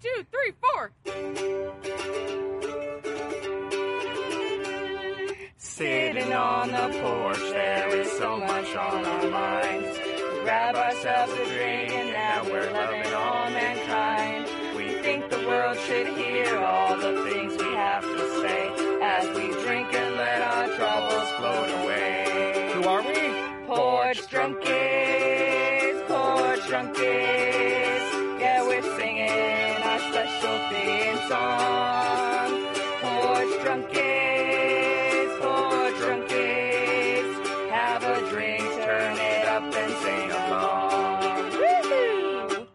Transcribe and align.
two, 0.00 0.24
three, 0.30 0.52
four. 0.60 0.92
Sitting 5.56 6.32
on 6.32 6.68
the 6.68 6.98
porch, 7.00 7.38
there 7.52 7.88
is 7.96 8.10
so 8.12 8.38
much 8.38 8.74
on 8.76 9.04
our 9.04 9.30
minds. 9.30 9.98
Grab 10.42 10.74
ourselves 10.74 11.32
a 11.32 11.44
drink 11.44 11.92
and 11.92 12.12
now 12.12 12.44
we're 12.44 12.70
loving 12.72 13.12
all 13.12 13.50
mankind. 13.50 14.46
We 14.76 14.88
think 15.02 15.30
the 15.30 15.46
world 15.46 15.78
should 15.78 16.08
hear 16.08 16.58
all 16.58 16.96
the 16.96 17.24
things 17.24 17.29
theme 30.70 31.16
song. 31.28 32.50
Porch 33.00 33.52
drunkies, 33.64 35.40
porch 35.40 35.94
drunkies. 35.94 37.70
Have 37.70 38.04
a 38.04 38.30
drink, 38.30 38.60
turn 38.60 39.16
it 39.18 39.44
up 39.46 39.62
and 39.74 39.92
sing 40.02 40.30
along. 40.30 41.50
Woo-hoo! 41.52 42.66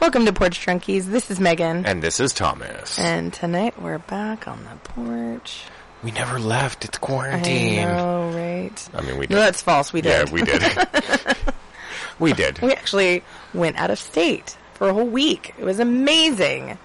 Welcome 0.00 0.26
to 0.26 0.32
Porch 0.32 0.64
Drunkies. 0.64 1.04
This 1.06 1.30
is 1.30 1.40
Megan. 1.40 1.86
And 1.86 2.02
this 2.02 2.20
is 2.20 2.32
Thomas. 2.34 2.98
And 2.98 3.32
tonight 3.32 3.80
we're 3.80 3.98
back 3.98 4.46
on 4.46 4.62
the 4.64 4.76
porch. 4.90 5.62
we 6.04 6.10
never 6.10 6.38
left. 6.38 6.84
It's 6.84 6.98
I 6.98 7.00
quarantine. 7.00 7.76
know, 7.82 8.30
right? 8.34 8.88
I 8.94 9.00
mean, 9.00 9.16
we 9.18 9.26
did. 9.26 9.34
No, 9.34 9.40
that's 9.40 9.62
false. 9.62 9.92
We 9.92 10.02
did. 10.02 10.28
yeah, 10.28 10.32
we 10.34 10.42
did. 10.42 10.62
we 12.18 12.32
did. 12.34 12.58
We 12.60 12.72
actually 12.72 13.24
went 13.54 13.76
out 13.76 13.90
of 13.90 13.98
state 13.98 14.56
for 14.74 14.88
a 14.90 14.92
whole 14.94 15.06
week. 15.08 15.54
It 15.58 15.64
was 15.64 15.80
amazing. 15.80 16.78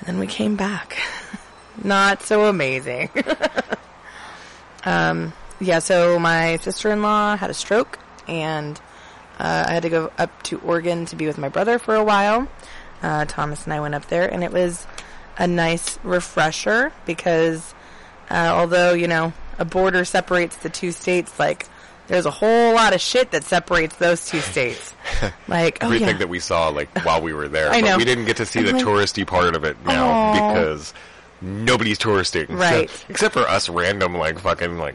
And 0.00 0.08
then 0.08 0.18
we 0.18 0.26
came 0.26 0.56
back. 0.56 0.98
Not 1.84 2.22
so 2.22 2.46
amazing. 2.46 3.10
um, 4.84 5.32
yeah, 5.60 5.78
so 5.78 6.18
my 6.18 6.56
sister-in-law 6.56 7.36
had 7.36 7.50
a 7.50 7.54
stroke 7.54 7.98
and 8.26 8.78
uh, 9.38 9.64
I 9.68 9.72
had 9.72 9.82
to 9.84 9.88
go 9.90 10.10
up 10.18 10.42
to 10.44 10.58
Oregon 10.60 11.06
to 11.06 11.16
be 11.16 11.26
with 11.26 11.38
my 11.38 11.48
brother 11.48 11.78
for 11.78 11.94
a 11.94 12.04
while. 12.04 12.48
Uh, 13.02 13.24
Thomas 13.24 13.64
and 13.64 13.72
I 13.72 13.80
went 13.80 13.94
up 13.94 14.06
there 14.06 14.26
and 14.30 14.42
it 14.44 14.52
was 14.52 14.86
a 15.38 15.46
nice 15.46 15.98
refresher 16.02 16.92
because 17.06 17.74
uh, 18.30 18.52
although, 18.54 18.92
you 18.92 19.08
know, 19.08 19.32
a 19.58 19.64
border 19.64 20.04
separates 20.04 20.56
the 20.56 20.70
two 20.70 20.92
states, 20.92 21.38
like, 21.38 21.66
there's 22.10 22.26
a 22.26 22.30
whole 22.30 22.74
lot 22.74 22.92
of 22.94 23.00
shit 23.00 23.30
that 23.30 23.44
separates 23.44 23.96
those 23.96 24.26
two 24.26 24.40
states. 24.40 24.94
Like, 25.48 25.78
oh, 25.82 25.86
Everything 25.86 26.08
yeah. 26.08 26.16
that 26.18 26.28
we 26.28 26.38
saw, 26.38 26.68
like 26.68 27.04
while 27.04 27.20
we 27.20 27.32
were 27.32 27.48
there, 27.48 27.70
I 27.70 27.80
but 27.80 27.88
know. 27.90 27.96
we 27.96 28.04
didn't 28.04 28.26
get 28.26 28.36
to 28.36 28.46
see 28.46 28.60
I'm 28.60 28.66
the 28.66 28.72
like, 28.74 28.84
touristy 28.84 29.26
part 29.26 29.54
of 29.56 29.64
it 29.64 29.76
now 29.84 30.08
Aw. 30.08 30.32
because 30.54 30.94
nobody's 31.40 31.98
touristing, 31.98 32.46
So- 32.46 32.54
Right. 32.54 33.04
except 33.08 33.34
for 33.34 33.40
us, 33.48 33.68
random 33.68 34.14
like 34.16 34.38
fucking 34.38 34.78
like. 34.78 34.94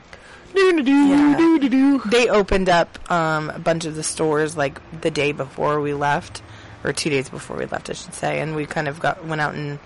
Yeah. 0.56 2.00
They 2.06 2.30
opened 2.30 2.70
up 2.70 3.12
um, 3.12 3.50
a 3.50 3.60
bunch 3.60 3.84
of 3.86 3.96
the 3.96 4.04
stores 4.04 4.56
like 4.56 4.80
the 5.02 5.12
day 5.12 5.32
before 5.34 5.82
we 5.82 5.94
left, 5.94 6.42
or 6.84 6.94
two 6.94 7.10
days 7.10 7.28
before 7.30 7.58
we 7.58 7.66
left, 7.66 7.90
I 7.90 7.94
should 7.94 8.14
say, 8.14 8.40
and 8.40 8.56
we 8.56 8.66
kind 8.66 8.88
of 8.88 9.00
got 9.00 9.26
went 9.26 9.42
out 9.42 9.56
and 9.56 9.80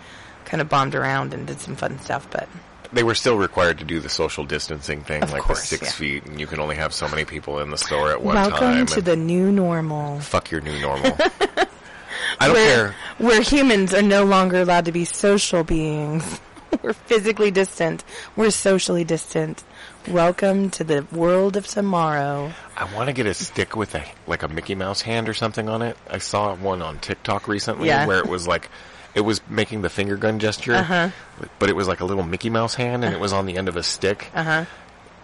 kind 0.45 0.61
of 0.61 0.69
bombed 0.69 0.93
around 0.95 1.33
and 1.33 1.47
did 1.47 1.59
some 1.59 1.75
fun 1.75 1.97
stuff. 1.99 2.27
But 2.29 2.47
They 2.91 3.03
were 3.03 3.13
still 3.15 3.37
required 3.37 3.77
to 3.79 3.85
do 3.85 3.99
the 3.99 4.09
social 4.09 4.45
distancing 4.45 5.01
thing, 5.01 5.21
Of 5.23 5.31
like 5.31 5.43
course, 5.43 5.61
the 5.61 5.77
six 5.77 5.83
yeah. 5.87 5.91
feet, 5.91 6.25
and 6.25 6.39
you 6.39 6.47
can 6.47 6.59
only 6.59 6.75
have 6.75 6.93
so 6.93 7.07
many 7.07 7.23
people 7.23 7.59
in 7.59 7.69
the 7.69 7.77
store 7.77 8.11
at 8.11 8.21
one 8.23 8.33
welcome 8.35 8.57
time. 8.57 8.85
to 8.87 9.01
the 9.01 9.15
new 9.15 9.51
normal, 9.51 10.19
fuck 10.21 10.49
your 10.49 10.61
new 10.61 10.79
normal. 10.81 11.15
I 12.39 12.47
don't 12.47 12.53
where 12.53 12.75
care. 12.75 12.95
where 13.17 13.41
humans 13.41 13.93
are 13.93 14.01
no 14.01 14.23
longer 14.23 14.61
allowed 14.61 14.85
to 14.85 14.91
be 14.91 15.05
social 15.05 15.63
beings. 15.63 16.39
We're 16.81 16.93
physically 16.93 17.51
distant. 17.51 18.03
We're 18.35 18.51
socially 18.51 19.03
distant. 19.03 19.63
Welcome 20.07 20.69
to 20.71 20.83
the 20.83 21.05
world 21.11 21.57
of 21.57 21.67
tomorrow. 21.67 22.53
I 22.77 22.85
want 22.95 23.07
to 23.07 23.13
get 23.13 23.25
a 23.25 23.33
stick 23.33 23.75
with 23.75 23.93
a 23.95 24.03
like 24.27 24.43
a 24.43 24.47
Mickey 24.47 24.75
Mouse 24.75 25.01
hand 25.01 25.27
or 25.29 25.33
something 25.33 25.67
on 25.69 25.81
it. 25.81 25.97
I 26.09 26.19
saw 26.19 26.55
one 26.55 26.81
on 26.81 26.97
TikTok 26.99 27.47
recently 27.47 27.87
Yeah. 27.87 28.05
where 28.07 28.19
it 28.19 28.27
was 28.27 28.47
like 28.47 28.69
it 29.15 29.21
was 29.21 29.41
making 29.49 29.81
the 29.81 29.89
finger 29.89 30.15
gun 30.15 30.39
gesture, 30.39 30.75
Uh-huh. 30.75 31.09
but 31.59 31.69
it 31.69 31.75
was 31.75 31.87
like 31.87 31.99
a 31.99 32.05
little 32.05 32.23
Mickey 32.23 32.49
Mouse 32.49 32.75
hand 32.75 33.03
and 33.03 33.13
it 33.13 33.19
was 33.19 33.33
on 33.33 33.45
the 33.45 33.57
end 33.57 33.67
of 33.67 33.75
a 33.75 33.83
stick. 33.83 34.29
Uh 34.33 34.43
huh. 34.43 34.65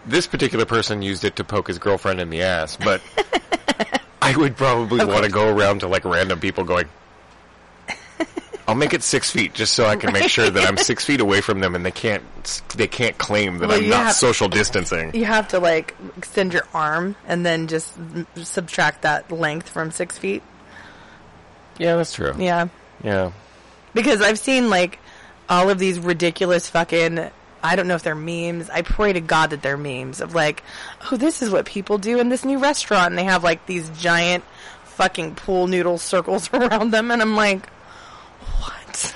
This 0.06 0.28
particular 0.28 0.66
person 0.66 1.02
used 1.02 1.24
it 1.24 1.36
to 1.38 1.44
poke 1.44 1.68
his 1.68 1.80
girlfriend 1.80 2.20
in 2.22 2.30
the 2.30 2.42
ass, 2.44 2.78
but 2.78 3.02
I 4.22 4.36
would 4.36 4.56
probably 4.56 5.04
want 5.06 5.24
to 5.26 5.32
go 5.32 5.50
around 5.50 5.80
to 5.80 5.88
like 5.88 6.06
random 6.06 6.40
people 6.40 6.64
going. 6.64 6.88
I'll 8.68 8.74
make 8.74 8.96
it 8.96 9.04
six 9.04 9.30
feet 9.30 9.54
just 9.54 9.74
so 9.74 9.86
I 9.86 9.96
can 9.96 10.12
make 10.12 10.28
sure 10.28 10.50
that 10.50 10.68
I'm 10.68 10.78
six 10.78 11.06
feet 11.06 11.20
away 11.22 11.42
from 11.42 11.60
them 11.60 11.76
and 11.76 11.86
they 11.86 11.92
can't 11.92 12.24
they 12.76 12.88
can't 12.88 13.16
claim 13.20 13.60
that 13.60 13.70
Well, 13.70 13.78
I'm 13.78 13.90
not 13.90 14.06
have- 14.08 14.16
social 14.16 14.50
distancing. 14.50 15.16
You 15.16 15.26
have 15.26 15.48
to 15.50 15.60
like 15.60 15.96
extend 16.18 16.52
your 16.52 16.68
arm 16.74 17.16
and 17.28 17.46
then 17.46 17.68
just 17.68 17.94
subtract 18.36 19.04
that 19.04 19.32
length 19.32 19.70
from 19.70 19.92
six 19.92 20.18
feet. 20.18 20.42
Yeah, 21.78 21.96
that's 21.98 22.14
true. 22.14 22.34
Yeah. 22.40 22.70
Yeah. 23.04 23.32
Because 23.96 24.22
I've 24.22 24.38
seen 24.38 24.70
like 24.70 25.00
all 25.50 25.72
of 25.72 25.80
these 25.80 25.98
ridiculous 26.00 26.70
fucking 26.70 27.32
I 27.66 27.76
don't 27.76 27.88
know 27.88 27.96
if 27.96 28.04
they're 28.04 28.14
memes. 28.14 28.70
I 28.70 28.84
pray 28.84 29.12
to 29.14 29.22
God 29.22 29.50
that 29.50 29.64
they're 29.64 29.78
memes 29.78 30.22
of 30.22 30.36
like, 30.36 30.64
oh, 31.12 31.18
this 31.18 31.42
is 31.42 31.50
what 31.50 31.66
people 31.66 31.98
do 31.98 32.20
in 32.20 32.30
this 32.30 32.46
new 32.46 32.60
restaurant 32.60 33.08
and 33.10 33.18
they 33.18 33.24
have 33.24 33.44
like 33.44 33.66
these 33.66 33.90
giant 33.90 34.44
fucking 34.84 35.34
pool 35.34 35.66
noodle 35.66 35.98
circles 35.98 36.48
around 36.54 36.92
them 36.92 37.10
and 37.10 37.24
I'm 37.24 37.36
like, 37.36 37.68
what? 38.60 39.16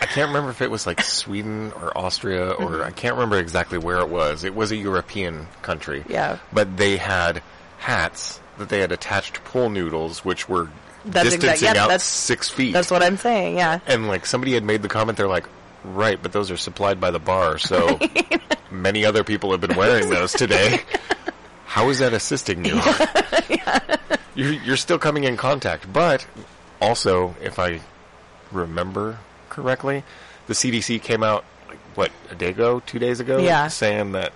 I 0.00 0.06
can't 0.06 0.28
remember 0.28 0.50
if 0.50 0.62
it 0.62 0.70
was 0.70 0.86
like 0.86 1.02
Sweden 1.02 1.72
or 1.72 1.96
Austria 1.98 2.50
or 2.52 2.70
Mm-hmm. 2.70 2.82
I 2.82 2.90
can't 2.92 3.14
remember 3.16 3.38
exactly 3.38 3.78
where 3.78 3.98
it 3.98 4.08
was. 4.08 4.44
It 4.44 4.54
was 4.54 4.70
a 4.70 4.76
European 4.76 5.48
country. 5.62 6.04
Yeah. 6.08 6.38
But 6.52 6.76
they 6.76 6.96
had 6.96 7.42
hats 7.78 8.40
that 8.58 8.68
they 8.68 8.80
had 8.80 8.92
attached 8.92 9.42
pool 9.44 9.68
noodles 9.68 10.24
which 10.24 10.48
were 10.48 10.68
That's 11.04 11.34
exact- 11.34 11.40
distancing 11.42 11.74
yeah, 11.76 11.82
out 11.82 11.88
that's- 11.88 12.04
six 12.04 12.48
feet. 12.48 12.72
That's 12.72 12.90
what 12.90 13.02
I'm 13.02 13.16
saying, 13.16 13.56
yeah. 13.56 13.80
and 13.86 14.08
like 14.08 14.26
somebody 14.26 14.52
had 14.54 14.64
made 14.64 14.82
the 14.82 14.88
comment, 14.88 15.16
they're 15.18 15.28
like, 15.28 15.46
right, 15.84 16.20
but 16.22 16.32
those 16.32 16.50
are 16.50 16.56
supplied 16.56 17.00
by 17.00 17.10
the 17.10 17.18
bar, 17.18 17.58
so 17.58 17.98
many 18.70 19.04
other 19.04 19.24
people 19.24 19.50
have 19.52 19.60
been 19.60 19.76
wearing 19.76 20.10
those 20.10 20.32
today. 20.32 20.80
How 21.66 21.88
is 21.88 22.00
that 22.00 22.12
assisting 22.12 22.64
you? 22.64 22.80
You're, 24.34 24.52
you're 24.54 24.76
still 24.76 24.98
coming 24.98 25.24
in 25.24 25.36
contact, 25.36 25.92
but 25.92 26.26
also, 26.80 27.34
if 27.42 27.58
I 27.58 27.80
remember 28.52 29.18
correctly, 29.48 30.02
the 30.46 30.54
CDC 30.54 31.02
came 31.02 31.22
out 31.22 31.44
like, 31.68 31.78
what 31.94 32.10
a 32.30 32.34
day 32.34 32.48
ago, 32.50 32.80
two 32.86 32.98
days 32.98 33.20
ago, 33.20 33.38
Yeah. 33.38 33.68
saying 33.68 34.12
that 34.12 34.32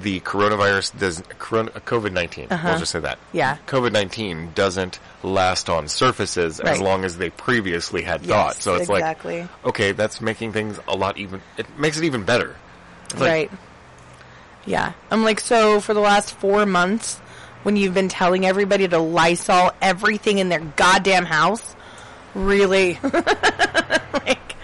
the 0.00 0.20
coronavirus 0.20 0.98
does 0.98 1.20
COVID 1.20 2.12
nineteen. 2.12 2.48
We'll 2.50 2.78
just 2.78 2.92
say 2.92 3.00
that. 3.00 3.18
Uh-huh. 3.18 3.30
Yeah. 3.32 3.56
COVID 3.66 3.92
nineteen 3.92 4.52
doesn't 4.54 4.98
last 5.22 5.68
on 5.68 5.88
surfaces 5.88 6.60
as 6.60 6.80
long 6.80 7.04
as 7.04 7.18
they 7.18 7.30
previously 7.30 8.02
had 8.02 8.22
thought. 8.22 8.56
So 8.56 8.74
it's 8.74 8.88
exactly. 8.88 9.42
like, 9.42 9.66
okay, 9.66 9.92
that's 9.92 10.20
making 10.20 10.52
things 10.52 10.78
a 10.88 10.96
lot 10.96 11.18
even. 11.18 11.42
It 11.58 11.66
makes 11.78 11.98
it 11.98 12.04
even 12.04 12.24
better. 12.24 12.56
It's 13.10 13.20
like, 13.20 13.30
right. 13.30 13.50
Yeah. 14.64 14.92
I'm 15.10 15.24
like, 15.24 15.40
so 15.40 15.80
for 15.80 15.94
the 15.94 16.00
last 16.00 16.34
four 16.34 16.64
months, 16.66 17.18
when 17.62 17.76
you've 17.76 17.94
been 17.94 18.08
telling 18.08 18.46
everybody 18.46 18.88
to 18.88 18.98
Lysol 18.98 19.72
everything 19.80 20.38
in 20.38 20.48
their 20.48 20.60
goddamn 20.60 21.24
house, 21.24 21.74
really? 22.34 22.98
like, 23.02 24.54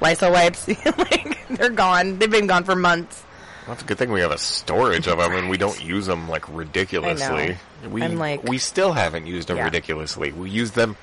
Lysol 0.00 0.32
wipes, 0.32 0.68
like, 0.98 1.48
they're 1.48 1.70
gone. 1.70 2.18
They've 2.18 2.30
been 2.30 2.46
gone 2.46 2.64
for 2.64 2.76
months. 2.76 3.22
That's 3.66 3.82
a 3.82 3.84
good 3.86 3.96
thing 3.98 4.12
we 4.12 4.20
have 4.20 4.30
a 4.30 4.38
storage 4.38 5.06
of 5.06 5.18
them 5.18 5.32
and 5.32 5.48
we 5.48 5.56
don't 5.56 5.82
use 5.82 6.06
them 6.06 6.28
like 6.28 6.44
ridiculously. 6.54 7.56
We 7.88 8.02
I'm 8.02 8.18
like- 8.18 8.44
we 8.44 8.58
still 8.58 8.92
haven't 8.92 9.26
used 9.26 9.48
them 9.48 9.56
Yeah. 9.56 9.64
ridiculously. 9.64 10.32
We 10.32 10.50
use 10.50 10.72
them 10.72 10.96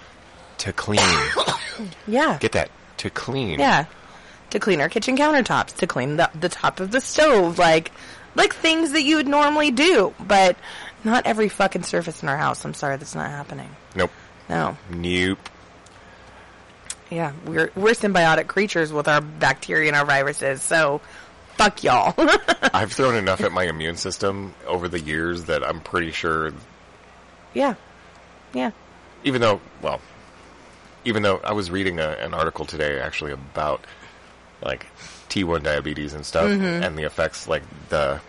to 0.59 0.71
clean. 0.73 0.99
Yeah. 2.07 2.37
Get 2.39 2.51
that 2.51 2.69
to 2.97 3.09
clean. 3.09 3.59
Yeah. 3.59 3.85
To 4.51 4.59
clean 4.59 4.81
our 4.81 4.89
kitchen 4.89 5.17
countertops, 5.17 5.77
to 5.77 5.87
clean 5.87 6.17
the, 6.17 6.29
the 6.39 6.49
top 6.49 6.79
of 6.79 6.91
the 6.91 7.01
stove, 7.01 7.57
like, 7.57 7.91
like 8.35 8.53
things 8.53 8.91
that 8.91 9.01
you 9.01 9.15
would 9.15 9.27
normally 9.27 9.71
do, 9.71 10.13
but 10.19 10.57
not 11.03 11.25
every 11.25 11.49
fucking 11.49 11.81
surface 11.83 12.21
in 12.21 12.29
our 12.29 12.37
house. 12.37 12.63
I'm 12.65 12.75
sorry, 12.75 12.97
that's 12.97 13.15
not 13.15 13.31
happening. 13.31 13.69
Nope. 13.95 14.11
No. 14.49 14.77
Nope. 14.91 15.39
Yeah, 17.09 17.33
we're 17.45 17.71
we're 17.75 17.91
symbiotic 17.93 18.47
creatures 18.47 18.93
with 18.93 19.07
our 19.07 19.21
bacteria 19.21 19.87
and 19.87 19.97
our 19.97 20.05
viruses. 20.05 20.61
So, 20.61 21.01
fuck 21.63 21.83
y'all. 21.83 22.13
I've 22.73 22.91
thrown 22.91 23.15
enough 23.15 23.41
at 23.41 23.51
my 23.51 23.65
immune 23.65 23.95
system 23.97 24.53
over 24.65 24.87
the 24.87 24.99
years 24.99 25.45
that 25.45 25.63
I'm 25.63 25.79
pretty 25.81 26.11
sure. 26.11 26.53
yeah, 27.53 27.75
yeah. 28.53 28.71
Even 29.23 29.41
though, 29.41 29.61
well, 29.81 30.01
even 31.05 31.21
though 31.23 31.39
I 31.43 31.53
was 31.53 31.69
reading 31.69 31.99
a, 31.99 32.09
an 32.09 32.33
article 32.33 32.65
today 32.65 32.99
actually 32.99 33.31
about 33.31 33.83
like 34.63 34.87
T1 35.29 35.63
diabetes 35.63 36.13
and 36.13 36.25
stuff 36.25 36.49
Mm-hmm. 36.49 36.83
and 36.83 36.97
the 36.97 37.03
effects, 37.03 37.47
like 37.47 37.63
the 37.89 38.19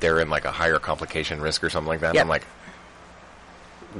they're 0.00 0.20
in 0.20 0.30
like 0.30 0.44
a 0.44 0.50
higher 0.50 0.78
complication 0.78 1.40
risk 1.40 1.62
or 1.64 1.70
something 1.70 1.88
like 1.88 2.00
that. 2.00 2.14
Yep. 2.14 2.22
I'm 2.22 2.28
like, 2.28 2.46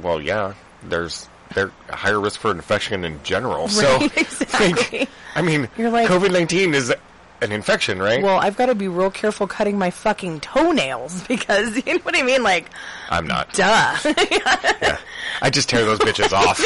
well, 0.01 0.21
yeah, 0.21 0.53
there's 0.83 1.27
they're 1.53 1.71
a 1.89 1.95
higher 1.95 2.19
risk 2.19 2.39
for 2.39 2.51
infection 2.51 3.03
in 3.05 3.21
general. 3.23 3.67
so, 3.67 4.03
exactly. 4.17 4.99
like, 4.99 5.09
I 5.35 5.41
mean, 5.41 5.67
You're 5.77 5.91
like- 5.91 6.07
COVID 6.07 6.31
nineteen 6.31 6.73
is 6.73 6.93
an 7.41 7.51
infection, 7.51 7.99
right? 7.99 8.21
Well, 8.23 8.39
I've 8.39 8.55
got 8.57 8.67
to 8.67 8.75
be 8.75 8.87
real 8.87 9.11
careful 9.11 9.47
cutting 9.47 9.77
my 9.77 9.89
fucking 9.91 10.39
toenails 10.41 11.23
because 11.27 11.75
you 11.85 11.93
know 11.95 11.99
what 11.99 12.17
I 12.17 12.23
mean. 12.23 12.43
Like, 12.43 12.69
I'm 13.09 13.27
not. 13.27 13.53
duh. 13.53 13.95
Yeah. 14.31 14.97
I 15.41 15.49
just 15.49 15.67
tear 15.69 15.83
those 15.85 15.99
bitches 15.99 16.31
off. 16.33 16.61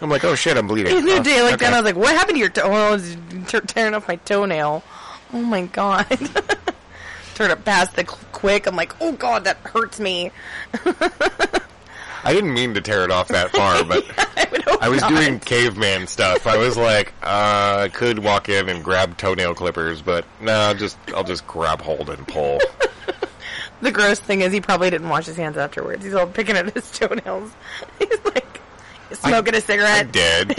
I'm 0.00 0.08
like, 0.10 0.24
oh 0.24 0.34
shit, 0.34 0.56
I'm 0.56 0.66
bleeding. 0.66 0.94
the 1.04 1.12
other 1.12 1.20
Oh, 1.20 1.22
day, 1.22 1.42
like 1.42 1.54
okay. 1.54 1.64
then 1.64 1.74
I 1.74 1.78
was 1.78 1.84
like, 1.84 1.96
"What 1.96 2.14
happened 2.14 2.36
to 2.36 2.40
your 2.40 2.48
toe?" 2.50 2.62
Oh, 2.64 2.72
I 2.72 2.90
was 2.90 3.16
te- 3.46 3.60
tearing 3.60 3.94
off 3.94 4.06
my 4.06 4.16
toenail. 4.16 4.82
Oh 5.32 5.42
my 5.42 5.62
god! 5.66 6.06
Turn 7.34 7.50
it 7.50 7.64
past 7.64 7.96
the 7.96 8.02
cl- 8.04 8.18
quick. 8.32 8.66
I'm 8.66 8.76
like, 8.76 8.94
"Oh 9.00 9.12
god, 9.12 9.44
that 9.44 9.56
hurts 9.58 9.98
me." 9.98 10.30
I 12.24 12.32
didn't 12.32 12.52
mean 12.54 12.74
to 12.74 12.80
tear 12.80 13.04
it 13.04 13.10
off 13.10 13.28
that 13.28 13.50
far, 13.50 13.84
but 13.84 14.04
I, 14.36 14.78
I 14.86 14.88
was 14.88 15.00
not. 15.02 15.10
doing 15.10 15.38
caveman 15.40 16.06
stuff. 16.06 16.46
I 16.46 16.56
was 16.56 16.76
like, 16.76 17.12
uh, 17.22 17.82
I 17.84 17.90
could 17.92 18.18
walk 18.18 18.48
in 18.48 18.68
and 18.68 18.82
grab 18.82 19.16
toenail 19.18 19.54
clippers, 19.54 20.00
but 20.02 20.24
no, 20.40 20.74
just 20.74 20.96
I'll 21.14 21.24
just 21.24 21.46
grab 21.46 21.80
hold 21.82 22.10
and 22.10 22.26
pull. 22.26 22.60
The 23.80 23.90
gross 23.90 24.18
thing 24.18 24.40
is, 24.40 24.50
he 24.50 24.62
probably 24.62 24.88
didn't 24.88 25.10
wash 25.10 25.26
his 25.26 25.36
hands 25.36 25.58
afterwards. 25.58 26.02
He's 26.02 26.14
all 26.14 26.26
picking 26.26 26.56
at 26.56 26.72
his 26.72 26.90
toenails. 26.92 27.52
He's 27.98 28.24
like 28.24 28.60
smoking 29.12 29.52
a 29.52 29.56
I 29.58 29.60
cigarette. 29.60 30.06
I 30.06 30.10
did, 30.10 30.56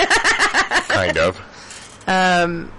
kind 0.89 1.17
of. 1.17 1.41
Um, 2.06 2.71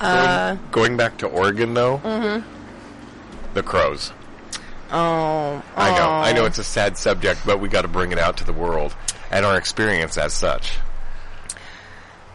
Going, 0.00 0.60
going 0.70 0.96
back 0.96 1.18
to 1.18 1.26
Oregon, 1.26 1.74
though, 1.74 1.98
Mm-hmm. 1.98 3.54
the 3.54 3.62
crows. 3.62 4.12
Oh, 4.90 5.62
I 5.76 5.90
know. 5.98 6.10
I 6.10 6.32
know 6.32 6.42
um, 6.42 6.46
it's 6.46 6.58
a 6.58 6.64
sad 6.64 6.96
subject, 6.96 7.40
but 7.44 7.60
we 7.60 7.68
got 7.68 7.82
to 7.82 7.88
bring 7.88 8.12
it 8.12 8.18
out 8.18 8.38
to 8.38 8.44
the 8.44 8.52
world 8.52 8.94
and 9.30 9.44
our 9.44 9.56
experience 9.56 10.18
as 10.18 10.32
such. 10.32 10.78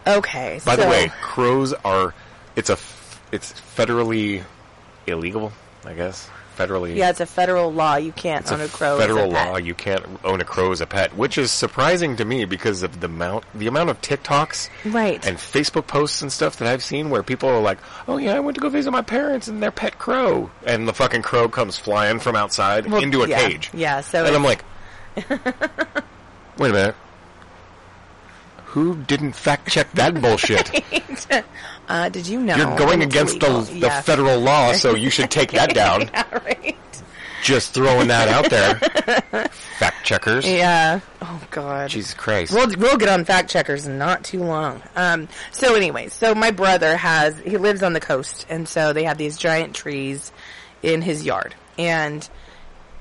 Okay. 0.06 0.60
By 0.64 0.76
the 0.76 0.86
way, 0.86 1.10
crows 1.20 1.72
are 1.72 2.14
it's 2.56 2.70
a 2.70 2.78
it's 3.30 3.52
federally 3.52 4.44
illegal, 5.06 5.52
I 5.84 5.94
guess. 5.94 6.28
Federally, 6.58 6.94
yeah, 6.96 7.08
it's 7.10 7.20
a 7.20 7.26
federal 7.26 7.72
law. 7.72 7.96
You 7.96 8.12
can't 8.12 8.50
own 8.52 8.60
a 8.60 8.64
a 8.64 8.68
crow. 8.68 8.94
as 8.94 8.98
a 8.98 9.00
federal 9.08 9.30
pet. 9.32 9.48
law. 9.50 9.56
You 9.56 9.74
can't 9.74 10.04
own 10.22 10.40
a 10.40 10.44
crow 10.44 10.70
as 10.72 10.80
a 10.82 10.86
pet, 10.86 11.16
which 11.16 11.38
is 11.38 11.50
surprising 11.50 12.16
to 12.16 12.24
me 12.26 12.44
because 12.44 12.82
of 12.82 13.00
the 13.00 13.06
amount 13.06 13.44
the 13.54 13.66
amount 13.66 13.88
of 13.90 14.00
TikToks 14.02 14.68
Right. 14.92 15.26
and 15.26 15.38
Facebook 15.38 15.86
posts 15.86 16.20
and 16.22 16.30
stuff 16.30 16.56
that 16.58 16.68
I've 16.68 16.82
seen 16.84 17.08
where 17.10 17.22
people 17.22 17.48
are 17.48 17.60
like, 17.60 17.78
"Oh 18.06 18.18
yeah, 18.18 18.34
I 18.36 18.40
went 18.40 18.56
to 18.56 18.60
go 18.60 18.68
visit 18.68 18.90
my 18.90 19.02
parents 19.02 19.48
and 19.48 19.62
their 19.62 19.70
pet 19.70 19.98
crow," 19.98 20.50
and 20.66 20.86
the 20.86 20.92
fucking 20.92 21.22
crow 21.22 21.48
comes 21.48 21.78
flying 21.78 22.18
from 22.18 22.36
outside 22.36 22.86
Well, 22.90 23.02
into 23.02 23.22
a 23.22 23.28
yeah, 23.28 23.40
cage. 23.48 23.70
Yeah. 23.72 24.00
So 24.02 24.24
And 24.24 24.34
I'm 24.36 24.44
like, 24.44 24.62
wait 26.58 26.70
a 26.70 26.74
minute. 26.74 26.94
Who 28.66 28.96
didn't 28.96 29.32
fact 29.34 29.68
check 29.68 29.90
that 29.92 30.20
bullshit? 30.20 30.70
uh, 31.92 32.08
did 32.08 32.26
you 32.26 32.40
know 32.40 32.56
You're 32.56 32.76
going 32.78 33.02
against 33.02 33.38
the, 33.40 33.60
the 33.60 33.78
Yeah. 33.86 34.00
federal 34.00 34.40
law, 34.40 34.72
so 34.72 34.94
you 34.94 35.10
should 35.10 35.30
take 35.30 35.52
that 35.52 35.74
down. 35.82 36.02
yeah, 36.02 36.24
right. 36.32 36.76
Just 37.44 37.74
throwing 37.74 38.08
that 38.08 38.28
out 38.28 38.48
there. 38.50 38.76
Fact 39.78 40.04
checkers. 40.04 40.46
Yeah. 40.48 41.00
Oh 41.20 41.42
God. 41.50 41.90
Jesus 41.90 42.14
Christ. 42.14 42.52
We'll 42.54 42.68
we'll 42.78 42.96
get 42.96 43.08
on 43.08 43.24
fact 43.24 43.50
checkers 43.50 43.84
in 43.86 43.98
not 43.98 44.22
too 44.24 44.42
long. 44.44 44.80
Um. 44.94 45.28
So 45.50 45.74
anyway, 45.74 46.08
so 46.08 46.34
my 46.36 46.50
brother 46.52 46.96
has 46.96 47.36
he 47.40 47.56
lives 47.58 47.82
on 47.82 47.92
the 47.94 48.00
coast, 48.00 48.46
and 48.48 48.68
so 48.68 48.92
they 48.92 49.02
have 49.04 49.18
these 49.18 49.36
giant 49.36 49.74
trees 49.74 50.30
in 50.84 51.02
his 51.02 51.24
yard, 51.26 51.54
and 51.76 52.28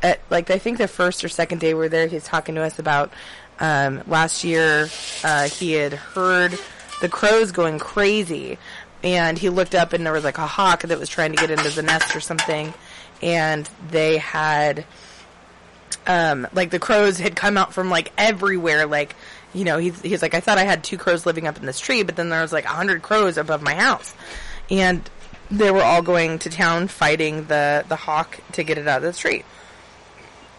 at 0.01 0.19
like 0.31 0.49
I 0.49 0.57
think 0.57 0.79
the 0.79 0.87
first 0.87 1.23
or 1.23 1.29
second 1.29 1.59
day 1.59 1.75
we 1.75 1.79
were 1.81 1.89
there, 1.89 2.07
he's 2.07 2.23
talking 2.25 2.55
to 2.55 2.61
us 2.63 2.79
about 2.79 3.13
um, 3.59 4.01
last 4.07 4.43
year 4.43 4.89
uh, 5.23 5.49
he 5.49 5.73
had 5.73 5.93
heard 5.93 6.57
the 7.01 7.09
crows 7.09 7.51
going 7.51 7.77
crazy, 7.77 8.57
and 9.03 9.37
he 9.37 9.49
looked 9.49 9.75
up 9.75 9.93
and 9.93 10.05
there 10.05 10.13
was 10.13 10.23
like 10.23 10.37
a 10.37 10.47
hawk 10.47 10.83
that 10.83 10.99
was 10.99 11.09
trying 11.09 11.31
to 11.31 11.37
get 11.37 11.51
into 11.51 11.69
the 11.69 11.81
nest 11.81 12.15
or 12.15 12.19
something, 12.19 12.73
and 13.21 13.69
they 13.89 14.17
had 14.17 14.85
um, 16.07 16.47
like 16.53 16.69
the 16.69 16.79
crows 16.79 17.19
had 17.19 17.35
come 17.35 17.57
out 17.57 17.73
from 17.73 17.89
like 17.89 18.11
everywhere. 18.17 18.85
Like, 18.85 19.15
you 19.53 19.63
know, 19.63 19.77
he's, 19.77 20.01
he's 20.01 20.21
like, 20.21 20.33
I 20.33 20.39
thought 20.39 20.57
I 20.57 20.63
had 20.63 20.83
two 20.83 20.97
crows 20.97 21.25
living 21.25 21.47
up 21.47 21.57
in 21.57 21.65
this 21.65 21.79
tree, 21.79 22.03
but 22.03 22.15
then 22.15 22.29
there 22.29 22.41
was 22.41 22.53
like 22.53 22.65
a 22.65 22.69
hundred 22.69 23.01
crows 23.01 23.37
above 23.37 23.61
my 23.61 23.73
house. 23.73 24.13
And 24.69 25.07
they 25.49 25.71
were 25.71 25.83
all 25.83 26.01
going 26.01 26.39
to 26.39 26.49
town 26.49 26.87
fighting 26.87 27.45
the, 27.45 27.85
the 27.87 27.95
hawk 27.95 28.39
to 28.53 28.63
get 28.63 28.77
it 28.77 28.87
out 28.87 29.03
of 29.03 29.13
the 29.13 29.19
tree. 29.19 29.43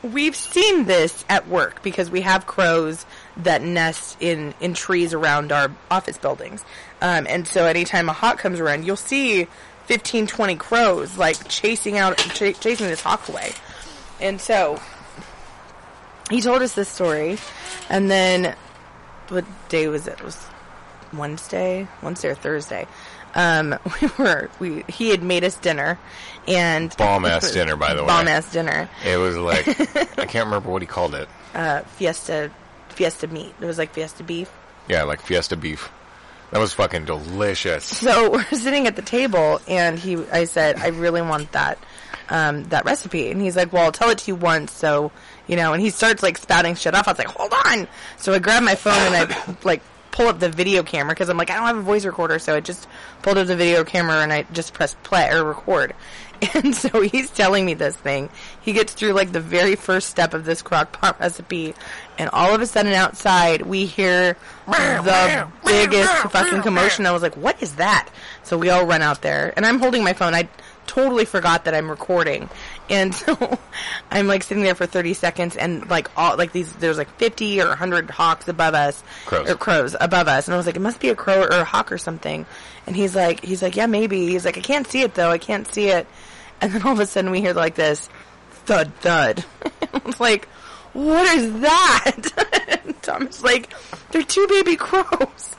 We've 0.02 0.36
seen 0.36 0.84
this 0.84 1.24
at 1.28 1.48
work 1.48 1.82
because 1.82 2.10
we 2.10 2.22
have 2.22 2.46
crows 2.46 3.06
that 3.38 3.62
nest 3.62 4.17
in, 4.20 4.55
in 4.61 4.75
trees 4.75 5.14
around 5.14 5.52
our 5.52 5.70
office 5.90 6.19
buildings. 6.19 6.64
Um, 7.00 7.26
and 7.29 7.46
so 7.49 7.64
anytime 7.67 8.08
a 8.08 8.12
hawk 8.12 8.38
comes 8.38 8.61
around, 8.61 8.84
you'll 8.84 8.96
see 8.96 9.46
15, 9.87 10.26
20 10.26 10.56
crows 10.56 11.17
like 11.17 11.49
chasing 11.49 11.96
out, 11.99 12.19
ch- 12.19 12.58
chasing 12.61 12.87
this 12.88 13.00
hawk 13.02 13.29
away. 13.29 13.52
And 14.20 14.40
so 14.40 14.79
he 16.31 16.40
told 16.40 16.62
us 16.62 16.75
this 16.75 16.88
story, 16.88 17.38
and 17.88 18.11
then 18.11 18.55
what 19.29 19.44
day 19.69 19.88
was 19.88 20.06
it? 20.06 20.19
It 20.20 20.25
was 20.25 20.38
Wednesday, 21.12 21.88
Wednesday 22.02 22.28
or 22.28 22.35
Thursday. 22.35 22.87
Um, 23.35 23.78
we 24.02 24.08
were 24.19 24.50
we 24.61 24.85
he 24.88 25.08
had 25.11 25.23
made 25.23 25.43
us 25.44 25.56
dinner, 25.56 25.99
and 26.46 26.94
Bomb 26.96 27.25
ass 27.25 27.50
dinner, 27.50 27.76
by 27.76 27.94
the 27.94 28.02
way. 28.02 28.06
bomb 28.08 28.28
ass 28.28 28.50
dinner, 28.52 28.88
It 29.05 29.17
was 29.17 29.37
like, 29.37 29.67
I 30.19 30.26
can't 30.26 30.44
remember 30.46 30.70
what 30.70 30.82
he 30.82 30.87
called 30.87 31.14
it. 31.14 31.28
uh, 31.55 31.81
fiesta 31.96 32.50
fiesta 33.02 33.26
meat. 33.26 33.52
It 33.60 33.64
was 33.64 33.78
like 33.78 33.93
fiesta 33.93 34.22
beef. 34.22 34.49
Yeah, 34.88 35.02
like 35.02 35.20
fiesta 35.20 35.56
beef. 35.56 35.90
That 36.52 36.60
was 36.60 36.72
fucking 36.75 37.04
delicious. 37.06 37.84
So 38.02 38.31
we're 38.31 38.44
sitting 38.44 38.87
at 38.87 38.94
the 38.94 39.02
table, 39.02 39.60
and 39.66 39.99
he, 39.99 40.16
I 40.31 40.44
said, 40.44 40.76
I 40.76 40.88
really 40.88 41.20
want 41.20 41.50
that, 41.52 41.78
um, 42.28 42.64
that 42.64 42.84
recipe. 42.84 43.31
And 43.31 43.40
he's 43.40 43.56
like, 43.56 43.72
well, 43.72 43.84
I'll 43.84 43.93
tell 43.93 44.10
it 44.10 44.19
to 44.19 44.31
you 44.31 44.37
once, 44.37 44.70
so, 44.70 45.10
you 45.49 45.56
know, 45.56 45.72
and 45.72 45.82
he 45.82 45.90
starts 45.90 46.22
like 46.22 46.38
spouting 46.38 46.76
shit 46.76 46.94
off. 46.94 47.08
I 47.08 47.12
was 47.12 47.19
like, 47.19 47.26
hold 47.26 47.52
on. 47.66 47.88
So 48.19 48.34
I 48.34 48.38
grab 48.38 48.62
my 48.62 48.76
phone 48.76 49.14
and 49.14 49.32
I 49.32 49.56
like 49.64 49.82
pull 50.12 50.28
up 50.28 50.38
the 50.38 50.49
video 50.50 50.84
camera 50.84 51.12
because 51.12 51.28
I'm 51.28 51.37
like, 51.37 51.50
I 51.50 51.56
don't 51.56 51.66
have 51.66 51.78
a 51.78 51.82
voice 51.82 52.04
recorder, 52.04 52.38
so 52.38 52.54
I 52.54 52.60
just 52.60 52.87
pulled 53.22 53.38
up 53.38 53.49
the 53.49 53.56
video 53.56 53.82
camera 53.82 54.16
and 54.16 54.32
I 54.32 54.43
just 54.52 54.75
pressed 54.75 55.02
play 55.02 55.28
or 55.28 55.43
record. 55.43 55.94
And 56.54 56.75
so 56.75 57.00
he's 57.00 57.31
telling 57.31 57.64
me 57.64 57.75
this 57.75 57.96
thing. 57.96 58.28
He 58.62 58.72
gets 58.72 58.94
through 58.94 59.12
like 59.12 59.31
the 59.31 59.40
very 59.40 59.76
first 59.76 60.08
step 60.08 60.34
of 60.34 60.44
this 60.44 60.60
crock 60.60 60.90
pot 60.93 61.20
recipe, 61.20 61.72
and 62.19 62.31
all 62.31 62.55
of 62.55 62.61
a 62.61 62.67
sudden 62.67 62.93
outside 62.93 63.62
we 63.62 63.87
hear 63.87 64.37
the 64.67 65.49
biggest 65.64 66.12
fucking 66.31 66.62
commotion. 66.62 67.07
I 67.07 67.12
was 67.12 67.23
like, 67.23 67.37
"What 67.37 67.62
is 67.62 67.76
that?" 67.76 68.09
So 68.42 68.59
we 68.59 68.71
all 68.71 68.87
run 68.87 69.02
out 69.02 69.23
there, 69.23 69.52
and 69.57 69.64
I'm 69.64 69.78
holding 69.78 70.04
my 70.04 70.12
phone. 70.12 70.35
I 70.35 70.49
totally 70.87 71.25
forgot 71.25 71.64
that 71.64 71.75
I'm 71.75 71.88
recording, 71.88 72.49
and 72.90 73.14
so 73.14 73.59
I'm 74.11 74.26
like 74.26 74.42
sitting 74.42 74.62
there 74.62 74.75
for 74.75 74.87
30 74.87 75.14
seconds, 75.14 75.57
and 75.57 75.88
like 75.88 76.11
all 76.16 76.37
like 76.37 76.52
these, 76.52 76.73
there's 76.75 76.99
like 76.99 77.11
50 77.16 77.61
or 77.62 77.69
100 77.69 78.11
hawks 78.11 78.49
above 78.49 78.75
us, 78.75 79.02
Crows. 79.26 79.50
or 79.50 79.54
crows 79.54 79.97
above 80.00 80.28
us, 80.28 80.47
and 80.47 80.54
I 80.54 80.57
was 80.57 80.66
like, 80.66 80.76
"It 80.76 80.83
must 80.83 81.00
be 81.00 81.09
a 81.09 81.14
crow 81.14 81.42
or 81.42 81.49
a 81.49 81.64
hawk 81.64 81.92
or 81.92 81.99
something." 81.99 82.47
And 82.87 82.97
he's 82.97 83.14
like, 83.14 83.45
he's 83.45 83.62
like, 83.62 83.76
"Yeah, 83.76 83.87
maybe." 83.87 84.28
He's 84.28 84.45
like, 84.45 84.59
"I 84.59 84.62
can't 84.62 84.87
see 84.87 85.02
it 85.02 85.14
though. 85.14 85.31
I 85.31 85.38
can't 85.38 85.73
see 85.73 85.88
it." 85.88 86.07
And 86.61 86.73
then 86.73 86.83
all 86.83 86.92
of 86.92 87.00
a 87.00 87.07
sudden 87.07 87.31
we 87.31 87.40
hear 87.40 87.54
like 87.54 87.75
this 87.75 88.09
thud 88.66 88.92
thud. 89.00 89.45
it's 89.95 90.21
like, 90.21 90.49
what 90.92 91.34
is 91.37 91.61
that? 91.61 92.80
and 92.84 93.02
Tom's 93.02 93.42
like, 93.42 93.72
they're 94.11 94.22
two 94.22 94.46
baby 94.49 94.76
crows. 94.76 95.56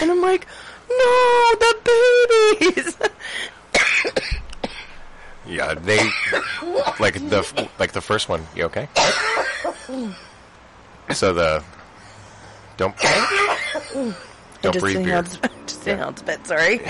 And 0.00 0.10
I'm 0.10 0.20
like, 0.22 0.46
no, 0.88 1.54
the 1.60 1.76
babies. 2.60 2.96
Yeah, 5.46 5.74
they 5.74 5.98
like 6.98 7.14
the 7.28 7.68
like 7.78 7.92
the 7.92 8.00
first 8.00 8.28
one. 8.28 8.44
You 8.56 8.64
okay? 8.64 8.88
So 11.12 11.32
the 11.32 11.62
don't 12.76 12.96
don't 14.60 14.72
just 14.72 14.80
breathe 14.80 15.04
beer. 15.04 15.18
inhaled, 15.18 15.50
just 15.66 15.86
inhaled 15.86 16.20
a 16.20 16.24
bit, 16.24 16.46
sorry. 16.46 16.80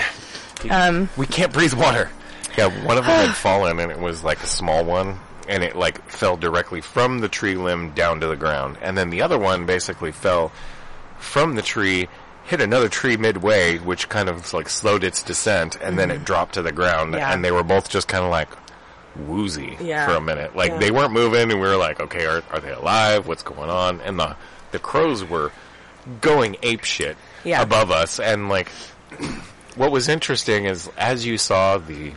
Um, 0.71 1.07
We 1.17 1.27
can't 1.27 1.53
breathe 1.53 1.73
water. 1.73 2.09
Yeah, 2.57 2.67
one 2.83 2.97
of 2.97 3.05
them 3.05 3.27
had 3.27 3.35
fallen, 3.35 3.79
and 3.79 3.91
it 3.91 3.99
was 3.99 4.23
like 4.23 4.41
a 4.41 4.47
small 4.47 4.83
one, 4.83 5.19
and 5.47 5.63
it 5.63 5.75
like 5.75 6.07
fell 6.09 6.37
directly 6.37 6.81
from 6.81 7.19
the 7.19 7.29
tree 7.29 7.55
limb 7.55 7.91
down 7.91 8.19
to 8.21 8.27
the 8.27 8.35
ground, 8.35 8.77
and 8.81 8.97
then 8.97 9.09
the 9.09 9.21
other 9.21 9.37
one 9.37 9.65
basically 9.65 10.11
fell 10.11 10.51
from 11.19 11.55
the 11.55 11.61
tree, 11.61 12.07
hit 12.45 12.61
another 12.61 12.89
tree 12.89 13.17
midway, 13.17 13.77
which 13.77 14.07
kind 14.09 14.29
of 14.29 14.53
like 14.53 14.69
slowed 14.69 15.03
its 15.03 15.23
descent, 15.23 15.75
and 15.81 15.97
then 15.97 16.11
it 16.11 16.23
dropped 16.25 16.53
to 16.55 16.61
the 16.61 16.71
ground, 16.71 17.11
Mm-hmm. 17.13 17.19
Yeah. 17.19 17.33
and 17.33 17.43
they 17.43 17.51
were 17.51 17.63
both 17.63 17.89
just 17.89 18.07
kind 18.07 18.23
of 18.23 18.29
like 18.31 18.49
woozy 19.15 19.75
Yeah. 19.81 20.05
for 20.07 20.13
a 20.15 20.21
minute, 20.21 20.55
like 20.55 20.71
Yeah. 20.71 20.77
they 20.77 20.91
weren't 20.91 21.11
moving, 21.11 21.49
and 21.51 21.59
we 21.59 21.67
were 21.67 21.75
like, 21.77 21.99
okay, 21.99 22.25
are, 22.25 22.43
are 22.51 22.59
they 22.59 22.71
alive? 22.71 23.27
What's 23.27 23.43
going 23.43 23.69
on? 23.69 24.01
And 24.01 24.19
the 24.19 24.35
the 24.71 24.79
crows 24.79 25.23
were 25.23 25.51
going 26.21 26.57
ape 26.61 26.83
shit 26.83 27.17
above 27.45 27.89
us, 27.91 28.19
and 28.19 28.47
like 28.49 28.69
what 29.75 29.91
was 29.91 30.07
interesting 30.07 30.65
is 30.65 30.89
as 30.97 31.25
you 31.25 31.37
saw 31.37 31.77
the 31.77 32.11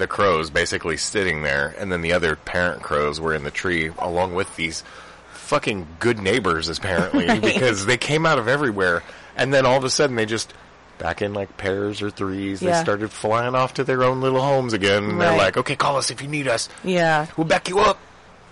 the 0.00 0.08
crows 0.08 0.50
basically 0.50 0.96
sitting 0.96 1.42
there, 1.44 1.74
and 1.78 1.92
then 1.92 2.00
the 2.00 2.12
other 2.12 2.34
parent 2.34 2.82
crows 2.82 3.20
were 3.20 3.32
in 3.34 3.44
the 3.44 3.50
tree 3.52 3.90
along 3.98 4.34
with 4.34 4.56
these 4.56 4.82
fucking 5.32 5.86
good 6.00 6.18
neighbors 6.18 6.68
apparently 6.68 7.38
because 7.40 7.86
they 7.86 7.96
came 7.96 8.26
out 8.26 8.38
of 8.38 8.48
everywhere, 8.48 9.02
and 9.36 9.54
then 9.54 9.64
all 9.64 9.76
of 9.76 9.84
a 9.84 9.90
sudden 9.90 10.16
they 10.16 10.26
just 10.26 10.52
back 10.98 11.22
in 11.22 11.32
like 11.32 11.56
pairs 11.56 12.02
or 12.02 12.10
threes. 12.10 12.60
They 12.60 12.66
Yeah. 12.66 12.82
started 12.82 13.10
flying 13.10 13.54
off 13.54 13.74
to 13.74 13.84
their 13.84 14.02
own 14.02 14.20
little 14.20 14.42
homes 14.42 14.72
again. 14.74 15.04
And 15.04 15.20
they're 15.20 15.36
like, 15.38 15.56
"Okay, 15.56 15.74
call 15.76 15.96
us 15.96 16.10
if 16.10 16.20
you 16.20 16.28
need 16.28 16.46
us. 16.48 16.68
Yeah. 16.84 17.26
We'll 17.36 17.46
back 17.46 17.68
you 17.68 17.78
up." 17.78 17.98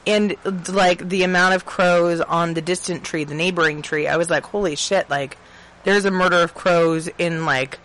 and 0.07 0.35
like 0.69 1.07
the 1.07 1.23
amount 1.23 1.55
of 1.55 1.67
crows 1.67 2.23
on 2.23 2.55
the 2.55 2.63
distant 2.63 3.05
tree, 3.05 3.25
the 3.25 3.35
neighboring 3.35 3.83
tree, 3.83 4.07
I 4.07 4.17
was 4.17 4.31
like, 4.31 4.45
holy 4.45 4.75
shit, 4.75 5.11
like 5.11 5.37
there's 5.85 6.07
a 6.07 6.11
murder 6.11 6.37
of 6.39 6.55
crows 6.55 7.09
in 7.19 7.45
like 7.45 7.79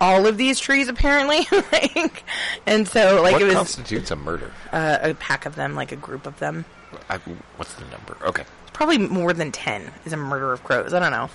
all 0.00 0.26
of 0.26 0.36
these 0.36 0.58
trees 0.60 0.88
apparently. 0.88 1.46
like, 1.72 2.24
and 2.66 2.86
so 2.86 3.22
like 3.22 3.32
what 3.32 3.42
it 3.42 3.46
was 3.46 3.54
constitutes 3.54 4.10
a 4.10 4.16
murder? 4.16 4.52
uh, 4.72 4.98
a 5.02 5.14
pack 5.14 5.46
of 5.46 5.54
them, 5.54 5.74
like 5.74 5.92
a 5.92 5.96
group 5.96 6.26
of 6.26 6.38
them. 6.38 6.64
I, 7.08 7.18
what's 7.56 7.74
the 7.74 7.84
number? 7.86 8.16
Okay, 8.26 8.44
Probably 8.72 8.98
more 8.98 9.32
than 9.32 9.52
10 9.52 9.90
is 10.04 10.12
a 10.12 10.18
murder 10.18 10.52
of 10.52 10.62
crows. 10.62 10.92
I 10.92 10.98
don't 10.98 11.10
know. 11.10 11.30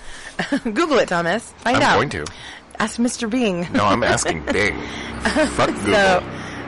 Google 0.74 1.00
it, 1.00 1.10
Thomas. 1.10 1.51
Find 1.53 1.77
out. 1.77 1.94
I'm 1.94 1.98
going 1.98 2.10
to. 2.10 2.25
Ask 2.77 3.00
Mr. 3.00 3.27
Bing. 3.27 3.68
No, 3.74 3.84
I'm 3.86 4.03
asking 4.03 4.46
Bing. 4.51 4.80
Fuck 5.22 5.70
Google. 5.70 5.91
So, 5.91 6.18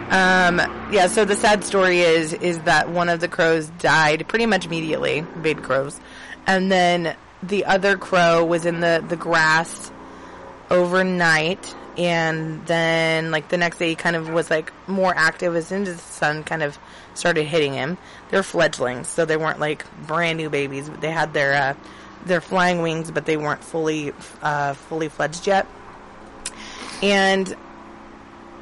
um, 0.09 0.57
yeah. 0.91 1.05
So 1.05 1.25
the 1.25 1.35
sad 1.35 1.63
story 1.63 1.99
is 1.99 2.33
is 2.33 2.59
that 2.61 2.89
one 2.89 3.07
of 3.09 3.19
the 3.19 3.27
crows 3.27 3.69
died 3.69 4.27
pretty 4.27 4.47
much 4.47 4.65
immediately, 4.65 5.21
baby 5.43 5.61
crows, 5.61 5.99
and 6.47 6.71
then 6.71 7.15
the 7.43 7.65
other 7.65 7.95
crow 7.95 8.43
was 8.43 8.65
in 8.65 8.79
the 8.79 9.03
the 9.07 9.15
grass 9.15 9.91
overnight, 10.71 11.75
and 11.97 12.65
then 12.65 13.31
like 13.31 13.49
the 13.49 13.57
next 13.57 13.77
day 13.77 13.89
he 13.89 13.95
kind 13.95 14.15
of 14.15 14.29
was 14.29 14.49
like 14.49 14.71
more 14.87 15.13
active 15.15 15.55
as 15.55 15.67
soon 15.67 15.83
as 15.83 15.95
the 15.95 16.01
sun 16.01 16.43
kind 16.43 16.63
of 16.63 16.77
started 17.13 17.43
hitting 17.45 17.73
him. 17.73 17.97
They're 18.29 18.43
fledglings, 18.43 19.07
so 19.07 19.25
they 19.25 19.37
weren't 19.37 19.59
like 19.59 19.85
brand 20.07 20.37
new 20.37 20.49
babies. 20.49 20.89
but 20.89 21.01
They 21.01 21.11
had 21.11 21.33
their 21.33 21.53
uh, 21.53 21.73
their 22.25 22.41
flying 22.41 22.81
wings, 22.81 23.11
but 23.11 23.25
they 23.25 23.37
weren't 23.37 23.63
fully 23.63 24.13
uh, 24.41 24.73
fully 24.73 25.09
fledged 25.09 25.47
yet. 25.47 25.67
And 27.01 27.55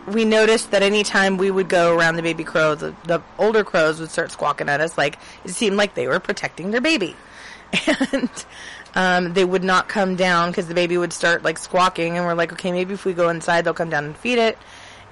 we 0.07 0.25
noticed 0.25 0.71
that 0.71 0.81
anytime 0.81 1.37
we 1.37 1.51
would 1.51 1.69
go 1.69 1.95
around 1.95 2.15
the 2.15 2.23
baby 2.23 2.43
crow, 2.43 2.75
the, 2.75 2.95
the 3.03 3.21
older 3.37 3.63
crows 3.63 3.99
would 3.99 4.09
start 4.09 4.31
squawking 4.31 4.67
at 4.67 4.81
us 4.81 4.97
like 4.97 5.19
it 5.45 5.51
seemed 5.51 5.77
like 5.77 5.93
they 5.93 6.07
were 6.07 6.19
protecting 6.19 6.71
their 6.71 6.81
baby. 6.81 7.15
And 8.11 8.29
um, 8.95 9.33
they 9.33 9.45
would 9.45 9.63
not 9.63 9.87
come 9.87 10.15
down 10.15 10.49
because 10.49 10.67
the 10.67 10.73
baby 10.73 10.97
would 10.97 11.13
start 11.13 11.43
like 11.43 11.57
squawking, 11.57 12.17
and 12.17 12.25
we're 12.25 12.33
like, 12.33 12.53
okay, 12.53 12.71
maybe 12.71 12.93
if 12.93 13.05
we 13.05 13.13
go 13.13 13.29
inside, 13.29 13.63
they'll 13.63 13.73
come 13.73 13.89
down 13.89 14.05
and 14.05 14.17
feed 14.17 14.37
it. 14.37 14.57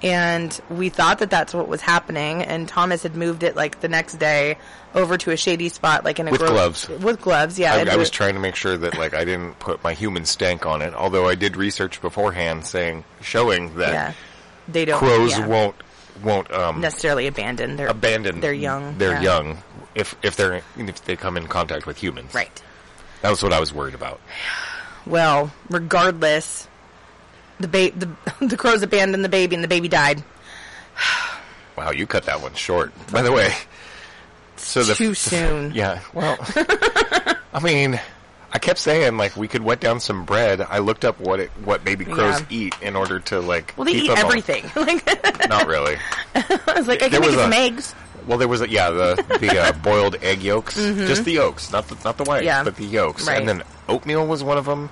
And 0.02 0.58
we 0.70 0.88
thought 0.88 1.20
that 1.20 1.30
that's 1.30 1.54
what 1.54 1.68
was 1.68 1.82
happening. 1.82 2.42
And 2.42 2.70
Thomas 2.70 3.04
had 3.04 3.18
moved 3.18 3.44
it 3.44 3.58
like 3.58 3.82
the 3.82 3.90
next 3.90 4.14
day 4.14 4.58
over 4.96 5.18
to 5.18 5.32
a 5.32 5.38
shady 5.38 5.68
spot, 5.68 6.06
like 6.06 6.20
in 6.20 6.28
a 6.30 6.32
With 6.32 6.40
grove- 6.40 6.52
gloves. 6.54 6.88
With 6.88 7.22
gloves, 7.22 7.60
yeah. 7.60 7.74
I, 7.74 7.94
I 7.94 7.96
was 7.98 8.10
trying 8.10 8.36
to 8.36 8.40
make 8.40 8.56
sure 8.56 8.78
that 8.78 8.98
like 8.98 9.14
I 9.14 9.26
didn't 9.26 9.60
put 9.60 9.84
my 9.84 9.94
human 9.94 10.24
stank 10.24 10.66
on 10.66 10.82
it. 10.82 10.94
Although 10.94 11.28
I 11.28 11.36
did 11.36 11.58
research 11.58 12.02
beforehand, 12.02 12.66
saying 12.66 13.04
showing 13.22 13.76
that 13.76 13.92
yeah. 13.92 14.14
They 14.70 14.86
don't 14.86 15.00
crows 15.00 15.32
yeah, 15.32 15.48
won't 15.48 15.76
won't 16.24 16.52
um, 16.52 16.82
necessarily 16.82 17.28
abandon 17.28 17.76
their 17.76 17.88
abandon. 17.88 18.40
They're 18.40 18.54
young. 18.54 18.98
They're 18.98 19.14
yeah. 19.14 19.22
young 19.22 19.58
if 19.96 20.16
if 20.24 20.36
they're 20.36 20.62
if 20.78 21.06
they 21.06 21.16
come 21.16 21.38
in 21.38 21.48
contact 21.48 21.86
with 21.86 21.98
humans. 21.98 22.34
right? 22.34 22.64
That 23.22 23.30
was 23.30 23.44
what 23.44 23.54
I 23.54 23.60
was 23.60 23.74
worried 23.74 23.96
about. 23.96 24.20
Well, 25.06 25.52
regardless, 25.70 26.68
the 27.60 27.68
ba- 27.68 27.92
the 27.92 28.10
the 28.46 28.58
crows 28.58 28.82
abandoned 28.84 29.24
the 29.24 29.30
baby, 29.30 29.56
and 29.56 29.64
the 29.64 29.68
baby 29.68 29.88
died. 29.88 30.24
Wow, 31.78 31.92
you 31.92 32.06
cut 32.08 32.24
that 32.26 32.42
one 32.42 32.54
short. 32.56 32.92
By 33.10 33.22
the 33.22 33.32
way, 33.32 33.54
so 34.58 34.84
the 34.84 34.96
Too 34.96 35.14
soon. 35.14 35.72
Yeah. 35.74 36.02
Well, 36.14 36.36
I 37.54 37.62
mean, 37.64 37.98
I 38.52 38.60
kept 38.60 38.80
saying 38.80 39.16
like 39.16 39.38
we 39.38 39.48
could 39.48 39.62
wet 39.64 39.80
down 39.80 40.02
some 40.02 40.26
bread. 40.26 40.60
I 40.60 40.80
looked 40.80 41.06
up 41.06 41.22
what 41.22 41.40
it 41.40 41.52
what 41.64 41.86
baby 41.86 42.04
crows 42.04 42.42
Yeah. 42.42 42.46
eat 42.50 42.76
in 42.82 42.98
order 42.98 43.22
to 43.22 43.40
like. 43.40 43.74
Well, 43.78 43.86
they 43.86 43.94
keep 43.94 44.04
eat 44.04 44.08
them 44.10 44.18
everything. 44.18 44.70
like, 44.76 45.48
Not 45.48 45.68
really. 45.68 45.96
I 46.36 46.74
was 46.76 46.90
like, 46.90 47.02
I 47.02 47.08
There 47.08 47.22
can 47.22 47.22
make 47.22 47.28
was 47.28 47.36
you 47.36 47.42
some 47.44 47.54
a- 47.54 47.56
eggs. 47.56 47.96
Well, 48.28 48.38
there 48.38 48.48
was 48.48 48.62
a, 48.62 48.70
yeah 48.70 48.90
the 48.92 49.16
the 49.40 49.60
uh, 49.60 49.72
boiled 49.84 50.16
egg 50.22 50.42
yolks, 50.44 50.76
just 50.76 51.26
the 51.26 51.32
yolks, 51.34 51.72
not 51.72 51.88
the 51.88 51.98
not 52.06 52.18
the 52.18 52.24
whites, 52.24 52.40
Mm-hmm. 52.42 52.46
Yeah. 52.48 52.64
but 52.64 52.76
the 52.76 52.86
yolks. 52.86 53.28
Right. 53.28 53.38
And 53.40 53.48
then 53.48 53.64
oatmeal 53.88 54.26
was 54.28 54.44
one 54.44 54.58
of 54.58 54.66
them. 54.66 54.90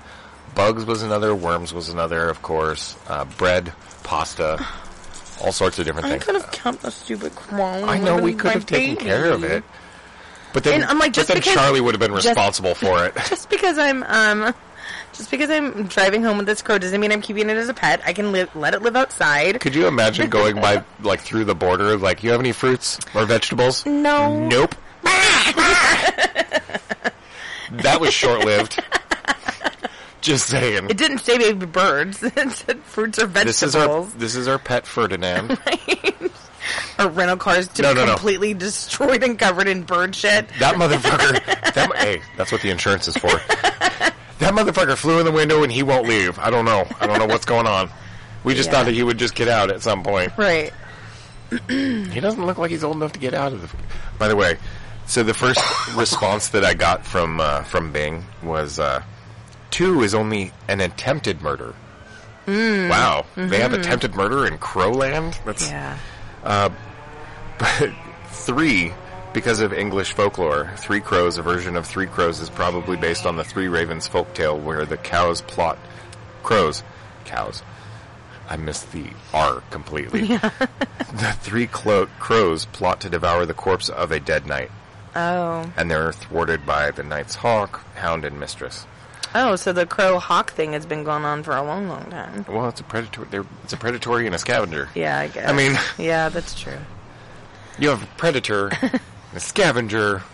Bugs 0.54 0.84
was 0.84 1.02
another. 1.02 1.34
Worms 1.34 1.72
was 1.74 1.88
another, 1.88 2.28
of 2.28 2.42
course. 2.42 2.96
Uh, 3.06 3.24
bread, 3.36 3.72
pasta, 4.02 4.64
all 5.42 5.52
sorts 5.52 5.78
of 5.78 5.84
different 5.84 6.06
I 6.06 6.10
things. 6.12 6.24
could 6.24 6.34
have 6.34 6.50
kept 6.50 6.82
the 6.82 6.90
stupid 6.90 7.34
crow. 7.36 7.84
I 7.84 7.98
know 7.98 8.18
we 8.20 8.34
could 8.34 8.52
have 8.52 8.66
taken 8.66 8.96
care 8.96 9.30
of 9.30 9.44
it, 9.44 9.62
but 10.52 10.64
then 10.64 10.80
And 10.80 10.84
I'm 10.84 10.98
like, 10.98 11.10
but 11.12 11.16
just 11.16 11.28
then 11.28 11.36
because- 11.36 11.54
Charlie 11.54 11.80
would 11.80 11.94
have 11.94 12.00
been 12.00 12.12
just- 12.14 12.26
responsible 12.28 12.74
for 12.74 13.04
it. 13.06 13.14
Just 13.28 13.50
because 13.50 13.78
I'm 13.78 14.02
um, 14.04 14.54
just 15.12 15.30
because 15.30 15.50
I'm 15.50 15.84
driving 15.86 16.22
home 16.22 16.38
with 16.38 16.46
this 16.46 16.62
crow 16.62 16.78
doesn't 16.78 17.00
mean 17.00 17.12
I'm 17.12 17.20
keeping 17.20 17.50
it 17.50 17.56
as 17.56 17.68
a 17.68 17.74
pet. 17.74 18.00
I 18.04 18.12
can 18.12 18.32
li- 18.32 18.46
let 18.54 18.74
it 18.74 18.82
live 18.82 18.96
outside. 18.96 19.60
Could 19.60 19.74
you 19.74 19.86
imagine 19.86 20.30
going 20.30 20.56
by 20.56 20.84
like 21.00 21.20
through 21.20 21.44
the 21.44 21.54
border? 21.54 21.96
Like, 21.96 22.22
you 22.22 22.30
have 22.30 22.40
any 22.40 22.52
fruits 22.52 22.98
or 23.14 23.24
vegetables? 23.26 23.84
No. 23.86 24.46
Nope. 24.48 24.74
that 27.70 27.98
was 28.00 28.12
short 28.12 28.44
lived. 28.44 28.82
Just 30.20 30.48
saying. 30.48 30.90
It 30.90 30.96
didn't 30.96 31.18
say 31.18 31.38
baby 31.38 31.66
birds. 31.66 32.22
it 32.22 32.50
said 32.50 32.80
fruits 32.80 33.18
or 33.18 33.26
vegetables. 33.26 33.60
This 33.60 33.62
is 33.62 33.76
our 33.76 34.04
this 34.18 34.34
is 34.34 34.48
our 34.48 34.58
pet 34.58 34.86
Ferdinand. 34.86 35.58
or 36.98 37.08
rental 37.08 37.36
cars 37.36 37.68
to 37.68 37.82
No, 37.82 37.90
be 37.94 38.00
no, 38.00 38.06
no. 38.06 38.12
completely 38.14 38.54
destroyed 38.54 39.22
and 39.22 39.38
covered 39.38 39.68
in 39.68 39.82
bird 39.82 40.14
shit. 40.14 40.48
That 40.58 40.74
motherfucker. 40.76 41.54
That, 41.78 41.94
hey, 41.96 42.20
that's 42.36 42.50
what 42.50 42.60
the 42.62 42.70
insurance 42.70 43.06
is 43.06 43.16
for. 43.16 43.28
That 43.28 44.54
motherfucker 44.54 44.96
flew 44.96 45.18
in 45.20 45.24
the 45.26 45.30
window 45.32 45.62
and 45.62 45.70
he 45.70 45.82
won't 45.82 46.08
leave. 46.08 46.38
I 46.38 46.50
don't 46.50 46.64
know. 46.64 46.86
I 47.00 47.06
don't 47.06 47.18
know 47.18 47.26
what's 47.26 47.44
going 47.44 47.66
on. 47.66 47.88
We 48.42 48.54
just 48.54 48.68
Yeah. 48.68 48.72
thought 48.76 48.86
that 48.86 48.94
he 48.94 49.02
would 49.04 49.18
just 49.18 49.34
get 49.34 49.46
out 49.48 49.70
at 49.70 49.82
some 49.82 50.02
point. 50.02 50.32
Right. 50.36 50.72
He 51.68 52.20
doesn't 52.20 52.44
look 52.44 52.58
like 52.58 52.70
he's 52.70 52.84
old 52.84 52.96
enough 52.96 53.12
to 53.12 53.18
get 53.20 53.32
out 53.34 53.52
of 53.52 53.62
the. 53.62 53.68
By 54.18 54.28
the 54.28 54.36
way, 54.36 54.56
so 55.06 55.22
the 55.22 55.34
first 55.34 55.60
response 55.96 56.48
that 56.48 56.64
I 56.64 56.74
got 56.74 57.06
from 57.06 57.40
uh, 57.40 57.62
from 57.62 57.92
Bing 57.92 58.24
was 58.42 58.78
uh, 58.78 59.02
two 59.70 60.02
is 60.02 60.14
only 60.14 60.52
an 60.68 60.80
attempted 60.80 61.40
murder. 61.42 61.74
Wow, 62.46 63.26
they 63.36 63.60
have 63.60 63.72
attempted 63.74 64.14
murder 64.14 64.46
in 64.46 64.58
Crowland. 64.58 65.42
That's 65.44 65.70
Yeah. 65.70 65.98
Uh, 66.44 66.70
but 67.58 67.90
three 68.28 68.92
because 69.32 69.60
of 69.60 69.72
English 69.72 70.12
folklore. 70.14 70.72
Three 70.76 71.00
Crows, 71.00 71.38
a 71.38 71.42
version 71.42 71.76
of 71.76 71.86
Three 71.86 72.06
Crows, 72.06 72.40
is 72.40 72.48
probably 72.50 72.96
based 72.96 73.26
on 73.26 73.36
the 73.36 73.44
Three 73.44 73.68
Ravens 73.68 74.08
folktale 74.08 74.60
where 74.60 74.84
the 74.86 74.96
cows 74.96 75.42
plot 75.42 75.78
crows 76.42 76.82
cows. 77.24 77.62
I 78.48 78.56
missed 78.56 78.90
the 78.92 79.04
R 79.34 79.62
completely. 79.70 80.26
the 80.28 81.36
three 81.40 81.66
clo- 81.66 82.06
crows 82.18 82.64
plot 82.64 83.00
to 83.02 83.10
devour 83.10 83.44
the 83.44 83.52
corpse 83.54 83.90
of 83.90 84.10
a 84.12 84.18
dead 84.18 84.46
knight, 84.46 84.70
Oh. 85.14 85.70
and 85.76 85.90
they're 85.90 86.12
thwarted 86.12 86.64
by 86.64 86.90
the 86.90 87.02
knight's 87.02 87.34
hawk, 87.34 87.84
hound, 87.96 88.24
and 88.24 88.40
mistress. 88.40 88.86
Oh, 89.34 89.56
so 89.56 89.72
the 89.72 89.84
crow 89.86 90.18
hawk 90.18 90.52
thing 90.52 90.72
has 90.72 90.86
been 90.86 91.04
going 91.04 91.24
on 91.24 91.42
for 91.42 91.54
a 91.54 91.62
long, 91.62 91.88
long 91.88 92.06
time. 92.10 92.46
Well, 92.48 92.68
it's 92.68 92.80
a 92.80 92.84
predator. 92.84 93.24
They're, 93.30 93.44
it's 93.64 93.72
a 93.72 93.76
predatory 93.76 94.24
and 94.26 94.34
a 94.34 94.38
scavenger. 94.38 94.88
Yeah, 94.94 95.18
I 95.18 95.28
guess. 95.28 95.48
I 95.48 95.52
mean- 95.52 95.76
yeah, 95.98 96.28
that's 96.28 96.58
true. 96.58 96.78
You 97.80 97.90
have 97.90 98.02
a 98.02 98.06
predator, 98.16 98.72
a 99.34 99.38
scavenger, 99.38 100.24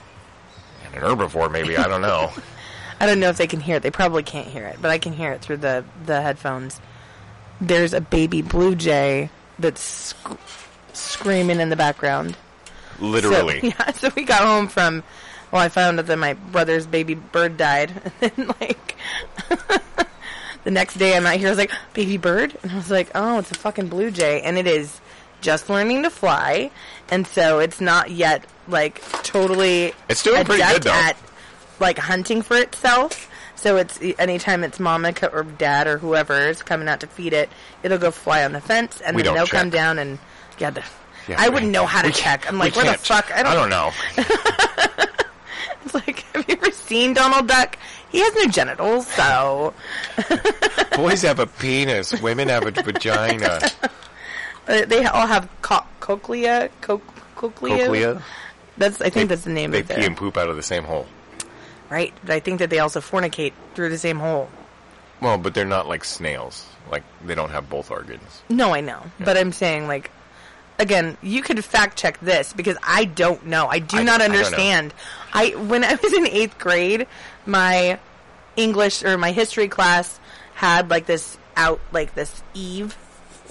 and 0.87 0.95
an 0.95 1.03
herbivore. 1.03 1.53
Maybe 1.53 1.77
I 1.77 1.87
don't 1.89 2.01
know. 2.01 2.33
I 3.01 3.05
don't 3.05 3.21
know 3.21 3.29
if 3.29 3.37
they 3.37 3.47
can 3.47 3.61
hear 3.61 3.77
it. 3.77 3.83
They 3.83 3.91
probably 3.91 4.23
can't 4.23 4.47
hear 4.47 4.65
it, 4.65 4.79
but 4.81 4.91
I 4.91 4.97
can 4.97 5.13
hear 5.13 5.33
it 5.33 5.43
through 5.43 5.59
the 5.59 5.85
the 6.07 6.23
headphones. 6.23 6.81
There's 7.61 7.93
a 7.93 8.01
baby 8.01 8.41
blue 8.41 8.75
jay 8.77 9.29
that's 9.59 9.83
sc- 9.83 10.39
screaming 10.95 11.61
in 11.61 11.69
the 11.69 11.77
background. 11.77 12.35
Literally. 12.99 13.61
So, 13.61 13.67
yeah, 13.67 13.93
so 13.93 14.11
we 14.17 14.25
got 14.25 14.41
home 14.41 14.69
from. 14.69 15.03
Well, 15.55 15.63
I 15.63 15.69
found 15.69 16.01
out 16.01 16.07
that 16.07 16.19
my 16.19 16.33
brother's 16.33 16.85
baby 16.85 17.15
bird 17.15 17.57
died, 17.57 17.93
and 18.21 18.33
then 18.33 18.47
like 18.61 18.97
the 20.65 20.73
next 20.73 20.97
day 20.97 21.17
I'm 21.17 21.25
out 21.27 21.37
here. 21.37 21.47
I 21.47 21.51
was 21.51 21.59
like, 21.59 21.71
"Baby 21.93 22.17
bird," 22.17 22.57
and 22.65 22.73
I 22.73 22.75
was 22.75 22.91
like, 22.91 23.13
"Oh, 23.15 23.39
it's 23.39 23.53
a 23.53 23.55
fucking 23.55 23.87
blue 23.87 24.11
jay," 24.11 24.43
and 24.43 24.59
it 24.59 24.67
is 24.67 25.01
just 25.43 25.71
learning 25.71 26.03
to 26.03 26.11
fly, 26.11 26.73
and 27.09 27.25
so 27.25 27.61
it's 27.61 27.81
not 27.81 28.11
yet 28.11 28.45
like 28.67 29.01
totally. 29.23 29.93
It's 30.09 30.25
doing 30.25 30.45
pretty 30.45 30.65
good, 30.65 30.83
though. 30.83 30.91
At 30.91 31.17
like 31.79 31.99
hunting 31.99 32.43
for 32.43 32.57
itself. 32.57 33.31
So 33.55 33.77
it's 33.77 34.01
anytime 34.19 34.65
its 34.65 34.81
mama 34.81 35.15
or 35.33 35.45
dad 35.45 35.87
or 35.87 35.99
whoever 35.99 36.49
is 36.49 36.65
coming 36.65 36.89
out 36.89 36.99
to 36.99 37.07
feed 37.07 37.33
it, 37.33 37.49
it'll 37.85 37.99
go 37.99 38.11
fly 38.11 38.45
on 38.45 38.51
the 38.51 38.61
fence, 38.61 39.01
and 39.01 39.15
We 39.15 39.23
then 39.23 39.35
they'll 39.35 39.47
come 39.47 39.71
down 39.71 40.01
and 40.01 40.19
yeah. 40.59 40.71
The, 40.71 40.83
Yeah, 41.29 41.37
I 41.39 41.49
wouldn't 41.49 41.71
know 41.71 41.87
how 41.87 42.03
to 42.03 42.11
check. 42.11 42.49
I'm 42.49 42.59
like, 42.59 42.75
where 42.75 42.91
the 42.91 42.99
fuck? 42.99 43.31
I 43.33 43.45
don't, 43.45 43.53
I 43.53 43.55
don't 43.55 43.71
know. 43.71 43.93
It's 45.95 45.95
like, 45.95 46.21
have 46.35 46.45
you 46.49 46.55
ever 46.57 46.71
seen 46.71 47.13
Donald 47.15 47.47
Duck? 47.49 47.77
He 48.11 48.21
has 48.21 48.35
no 48.35 48.47
genitals, 48.47 49.07
so 49.09 49.75
Boys 50.97 51.23
have 51.23 51.41
a 51.41 51.47
penis. 51.47 52.21
Women 52.23 52.49
have 52.49 52.65
a 52.67 52.71
vagina. 52.83 53.61
they 54.67 55.05
all 55.05 55.27
have 55.27 55.49
co- 55.63 55.85
cochlea, 56.01 56.71
co- 56.81 57.03
cochlea, 57.37 57.85
Cochlea. 57.87 58.23
That's 58.79 59.01
I 59.01 59.11
think 59.11 59.29
that's 59.29 59.43
the 59.45 59.51
name 59.51 59.71
of 59.73 59.81
it. 59.81 59.87
They 59.89 59.95
of 59.95 59.99
pee 59.99 60.05
it. 60.05 60.09
and 60.09 60.17
poop 60.17 60.37
out 60.37 60.49
of 60.49 60.57
the 60.57 60.63
same 60.63 60.85
hole. 60.85 61.07
Right. 61.91 62.13
But 62.23 62.31
I 62.33 62.41
think 62.41 62.59
that 62.61 62.71
they 62.71 62.79
also 62.79 63.01
fornicate 63.01 63.53
through 63.75 63.91
the 63.91 63.99
same 63.99 64.19
hole. 64.19 64.49
Well, 65.21 65.39
but 65.39 65.55
they're 65.55 65.65
not 65.65 65.87
like 65.87 66.05
snails. 66.05 66.67
Like 66.91 67.03
they 67.25 67.35
don't 67.35 67.51
have 67.51 67.69
both 67.69 67.91
organs. 67.91 68.43
No, 68.49 68.75
I 68.75 68.81
know. 68.81 69.03
But 69.21 69.37
I'm 69.37 69.53
saying 69.53 69.87
like 69.87 70.11
again, 70.79 71.17
you 71.23 71.43
could 71.43 71.63
fact 71.65 71.99
check 71.99 72.19
this 72.21 72.53
because 72.53 72.77
I 72.83 73.05
don't 73.05 73.47
know. 73.47 73.67
I 73.67 73.79
do 73.79 73.99
I- 73.99 74.03
not 74.03 74.21
I 74.21 74.27
understand. 74.27 74.95
I 75.33 75.51
when 75.51 75.85
I 75.85 75.95
was 75.95 76.13
in 76.13 76.25
8th 76.27 76.59
grade, 76.59 77.07
my 77.47 77.99
English 78.57 79.03
or 79.05 79.19
my 79.19 79.33
history 79.33 79.69
class 79.69 80.19
had 80.55 80.91
like 80.91 81.07
this 81.07 81.37
out 81.57 81.81
like 81.93 82.15
this 82.15 82.43
eave, 82.55 82.97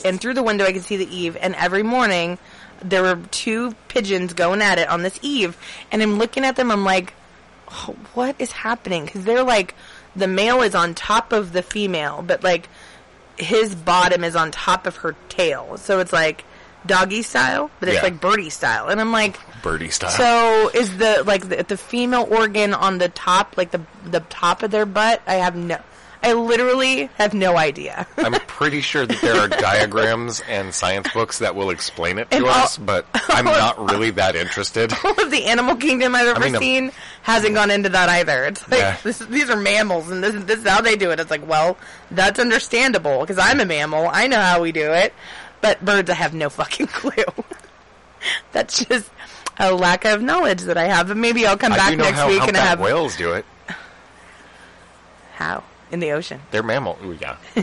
and 0.05 0.19
through 0.19 0.33
the 0.33 0.43
window 0.43 0.65
I 0.65 0.73
could 0.73 0.83
see 0.83 0.97
the 0.97 1.13
eave. 1.15 1.37
and 1.39 1.55
every 1.55 1.83
morning 1.83 2.37
there 2.81 3.01
were 3.03 3.15
two 3.31 3.73
pigeons 3.87 4.33
going 4.33 4.61
at 4.61 4.77
it 4.77 4.89
on 4.89 5.03
this 5.03 5.17
eave, 5.21 5.57
and 5.91 6.01
I'm 6.01 6.17
looking 6.17 6.43
at 6.45 6.55
them 6.57 6.71
I'm 6.71 6.83
like 6.83 7.13
"Oh, 7.69 7.95
what 8.13 8.35
is 8.39 8.51
happening 8.51 9.07
cuz 9.07 9.23
they're 9.23 9.43
like 9.43 9.73
the 10.15 10.27
male 10.27 10.61
is 10.61 10.75
on 10.75 10.93
top 10.93 11.31
of 11.33 11.53
the 11.53 11.63
female 11.63 12.23
but 12.25 12.43
like 12.43 12.67
his 13.37 13.73
bottom 13.73 14.23
is 14.23 14.35
on 14.35 14.51
top 14.51 14.85
of 14.85 14.97
her 14.97 15.15
tail 15.29 15.75
so 15.77 15.99
it's 15.99 16.13
like 16.13 16.43
doggy 16.85 17.21
style 17.21 17.71
but 17.79 17.89
it's 17.89 17.97
Yeah. 17.97 18.03
like 18.03 18.19
birdie 18.19 18.49
style 18.49 18.87
and 18.89 18.99
I'm 18.99 19.11
like 19.11 19.39
Birdie 19.61 19.89
style. 19.89 20.09
so 20.11 20.69
is 20.73 20.97
the 20.97 21.23
like 21.25 21.47
the, 21.47 21.63
the 21.63 21.77
female 21.77 22.27
organ 22.29 22.73
on 22.73 22.97
the 22.97 23.07
top, 23.09 23.55
like 23.57 23.71
the 23.71 23.81
the 24.05 24.19
top 24.19 24.61
of 24.61 24.71
their 24.71 24.85
butt? 24.85 25.21
I 25.25 25.35
have 25.35 25.55
no, 25.55 25.77
I 26.21 26.33
literally 26.33 27.05
have 27.17 27.33
no 27.33 27.55
idea. 27.57 28.05
I'm 28.17 28.33
pretty 28.33 28.81
sure 28.81 29.05
that 29.05 29.21
there 29.21 29.35
are 29.39 29.47
diagrams 29.47 30.41
and 30.49 30.73
science 30.73 31.07
books 31.13 31.39
that 31.39 31.55
will 31.55 31.69
explain 31.69 32.17
it 32.19 32.29
to 32.31 32.35
And 32.37 32.45
all- 32.45 32.51
us, 32.51 32.77
but 32.77 33.05
I'm 33.29 33.45
not 33.63 33.89
really 33.91 34.11
that 34.11 34.35
interested. 34.35 34.91
All 35.05 35.11
of 35.21 35.31
the 35.31 35.45
animal 35.45 35.77
kingdom 35.77 36.13
I've 36.13 36.27
ever 36.27 36.39
mean, 36.41 36.55
um, 36.55 36.61
seen 36.61 36.91
hasn't 37.21 37.55
gone 37.55 37.71
into 37.71 37.87
that 37.89 38.09
either. 38.09 38.43
It's 38.45 38.69
like 38.69 38.79
Yeah. 38.81 38.97
this, 39.03 39.19
these 39.19 39.49
are 39.49 39.55
mammals, 39.57 40.09
and 40.11 40.21
this, 40.21 40.43
this 40.43 40.59
is 40.59 40.67
how 40.67 40.81
they 40.81 40.97
do 40.97 41.11
it. 41.11 41.19
It's 41.21 41.31
like, 41.31 41.47
well, 41.47 41.77
that's 42.11 42.37
understandable 42.39 43.21
because 43.21 43.37
I'm 43.39 43.61
a 43.61 43.65
mammal. 43.65 44.09
I 44.11 44.27
know 44.27 44.41
how 44.41 44.61
we 44.61 44.71
do 44.73 44.91
it, 44.91 45.13
but 45.63 45.83
birds, 45.83 46.09
I 46.11 46.13
have 46.13 46.35
no 46.35 46.49
fucking 46.51 46.87
clue. 46.99 47.23
that's 48.51 48.85
just 48.85 49.09
a 49.57 49.73
lack 49.73 50.05
of 50.05 50.21
knowledge 50.21 50.61
that 50.63 50.77
I 50.77 50.83
have. 50.83 51.07
But 51.07 51.17
maybe 51.17 51.47
I'll 51.47 51.57
come 51.57 51.73
I 51.73 51.77
back 51.77 51.89
do 51.91 51.97
know 51.97 52.03
next 52.03 52.17
how 52.19 52.27
week 52.27 52.41
and 52.41 52.55
humpback 52.55 52.67
have 52.67 52.79
whales 52.79 53.17
do 53.17 53.33
it. 53.33 53.45
how 55.35 55.63
in 55.91 55.99
the 55.99 56.11
ocean. 56.11 56.41
They're 56.51 56.63
mammal. 56.63 56.97
Ooh, 57.03 57.13
yeah, 57.13 57.37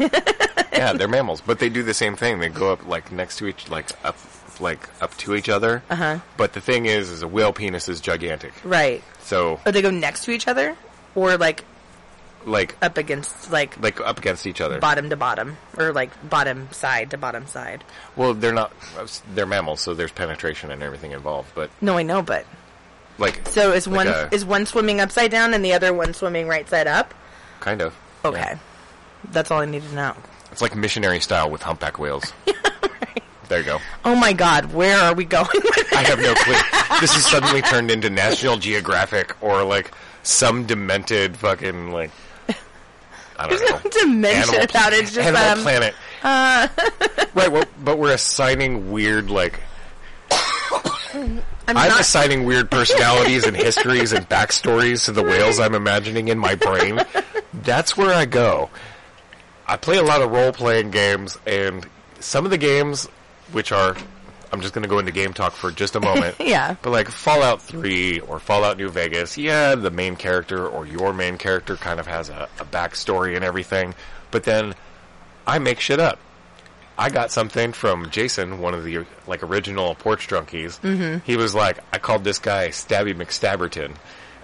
yeah, 0.73 0.93
they're 0.95 1.09
mammals, 1.09 1.41
but 1.41 1.59
they 1.59 1.69
do 1.69 1.83
the 1.83 1.95
same 1.95 2.17
thing. 2.17 2.39
They 2.41 2.49
go 2.49 2.73
up 2.73 2.87
like 2.87 3.13
next 3.13 3.37
to 3.39 3.47
each, 3.47 3.69
like 3.71 3.89
up, 4.05 4.17
like 4.61 4.89
up 5.03 5.17
to 5.19 5.35
each 5.35 5.49
other. 5.49 5.83
Uh-huh. 5.91 6.19
But 6.37 6.53
the 6.55 6.61
thing 6.61 6.87
is, 6.87 7.11
is 7.11 7.23
a 7.23 7.29
whale 7.29 7.53
penis 7.53 7.89
is 7.89 8.01
gigantic. 8.01 8.53
Right. 8.65 9.03
So 9.21 9.61
Or 9.67 9.73
they 9.73 9.83
go 9.83 9.91
next 9.91 10.25
to 10.25 10.31
each 10.31 10.49
other, 10.49 10.77
or 11.15 11.37
like 11.37 11.65
like 12.47 12.77
up 12.83 12.97
against 12.99 13.51
like 13.53 13.81
like 13.83 14.01
up 14.01 14.19
against 14.19 14.47
each 14.47 14.61
other. 14.61 14.79
bottom 14.79 15.11
to 15.11 15.17
bottom, 15.17 15.57
or 15.77 15.93
like 15.93 16.11
bottom 16.29 16.69
side 16.73 17.11
to 17.11 17.19
bottom 17.19 17.47
side. 17.47 17.85
Well, 18.17 18.35
they're 18.35 18.53
not. 18.53 18.73
They're 19.35 19.47
mammals, 19.47 19.81
so 19.81 19.95
there's 19.95 20.13
penetration 20.13 20.71
and 20.71 20.83
everything 20.83 21.13
involved. 21.13 21.53
But 21.55 21.71
No, 21.81 21.97
I 21.99 22.03
know, 22.03 22.23
but 22.23 22.47
like, 23.19 23.47
so 23.49 23.73
is 23.73 23.87
Like 23.87 23.97
one 23.97 24.09
a- 24.09 24.29
is 24.33 24.45
one 24.45 24.67
swimming 24.67 25.01
upside 25.01 25.31
down 25.31 25.53
and 25.55 25.65
the 25.65 25.73
other 25.75 25.93
one 25.93 26.15
swimming 26.15 26.49
right 26.49 26.69
side 26.69 26.87
up? 26.87 27.13
kind 27.61 27.83
of. 27.83 27.95
Okay, 28.25 28.39
Yeah. 28.41 28.59
that's 29.33 29.51
all 29.51 29.61
I 29.61 29.67
need 29.67 29.83
to 29.83 29.95
know. 29.95 30.15
It's 30.53 30.63
like 30.63 30.75
missionary 30.75 31.21
style 31.21 31.51
with 31.51 31.63
humpback 31.63 31.99
whales. 31.99 32.33
There 33.49 33.59
you 33.59 33.65
go. 33.65 33.81
Oh 34.05 34.15
my 34.15 34.33
God, 34.33 34.73
where 34.73 34.97
are 34.97 35.13
we 35.13 35.25
going 35.25 35.49
with 35.53 35.93
I 35.93 36.05
have 36.05 36.21
no 36.21 36.35
clue. 36.35 36.55
This 37.01 37.13
has 37.15 37.27
suddenly 37.27 37.61
turned 37.63 37.91
into 37.91 38.09
National 38.09 38.57
Geographic 38.57 39.35
or 39.43 39.65
like 39.65 39.91
some 40.23 40.67
demented 40.67 41.37
fucking 41.37 41.91
like 41.91 42.13
I 43.41 43.49
don't 43.49 43.61
know. 43.61 43.81
no 43.83 43.91
dimension 43.91 44.55
Animal, 44.55 44.71
about 44.71 44.93
it? 44.93 45.01
It's 45.01 45.15
just 45.15 45.27
Animal 45.27 45.49
um, 45.49 45.63
Planet. 45.63 45.95
right, 47.35 47.49
well, 47.51 47.65
but 47.83 47.99
we're 47.99 48.13
assigning 48.13 48.93
weird 48.93 49.31
like 49.31 49.61
I'm, 51.15 51.43
I'm 51.67 51.89
not. 51.89 52.01
assigning 52.01 52.45
weird 52.45 52.71
personalities 52.71 53.45
and 53.47 53.57
histories 53.57 54.13
and 54.13 54.29
backstories 54.29 55.07
to 55.07 55.13
the 55.13 55.23
whales 55.23 55.59
I'm 55.59 55.75
imagining 55.75 56.29
in 56.29 56.39
my 56.39 56.55
brain. 56.55 57.01
That's 57.55 57.97
where 57.97 58.13
I 58.13 58.27
go. 58.27 58.71
I 59.67 59.77
play 59.77 59.99
a 59.99 60.03
lot 60.03 60.21
of 60.21 60.31
role 60.31 60.53
playing 60.53 60.91
games, 60.91 61.39
and 61.47 61.87
some 62.19 62.45
of 62.45 62.51
the 62.51 62.59
games, 62.59 63.07
which 63.53 63.73
are, 63.73 63.97
I'm 64.53 64.61
just 64.61 64.75
going 64.75 64.83
to 64.83 64.89
go 64.89 64.99
into 64.99 65.13
game 65.13 65.33
talk 65.33 65.53
for 65.53 65.71
just 65.71 65.97
a 65.97 66.01
moment. 66.01 66.37
Yeah. 66.51 66.75
But 66.83 66.91
like 66.91 67.09
Fallout 67.09 67.63
3 67.63 68.21
or 68.21 68.41
Fallout 68.41 68.77
New 68.77 68.89
Vegas, 68.89 69.39
yeah, 69.39 69.77
the 69.77 69.91
main 69.91 70.17
character 70.17 70.67
or 70.67 70.85
your 70.85 71.13
main 71.13 71.39
character 71.39 71.77
kind 71.77 72.01
of 72.01 72.07
has 72.09 72.29
a, 72.29 72.49
a 72.59 72.65
backstory 72.65 73.37
and 73.37 73.45
everything. 73.45 73.95
But 74.33 74.43
then 74.45 74.75
I 75.47 75.59
make 75.61 75.79
shit 75.79 76.01
up. 76.01 76.19
I 76.99 77.09
got 77.09 77.31
something 77.31 77.73
from 77.73 78.11
Jason, 78.11 78.59
one 78.59 78.75
of 78.75 78.85
the 78.85 79.07
like 79.27 79.43
original 79.43 79.95
Porch 79.95 80.29
Drunkies. 80.29 80.81
Mm-hmm. 80.81 81.19
He 81.25 81.37
was 81.37 81.55
like, 81.55 81.79
I 81.93 81.99
called 81.99 82.25
this 82.25 82.39
guy 82.39 82.69
Stabby 82.69 83.15
McStabberton, 83.15 83.95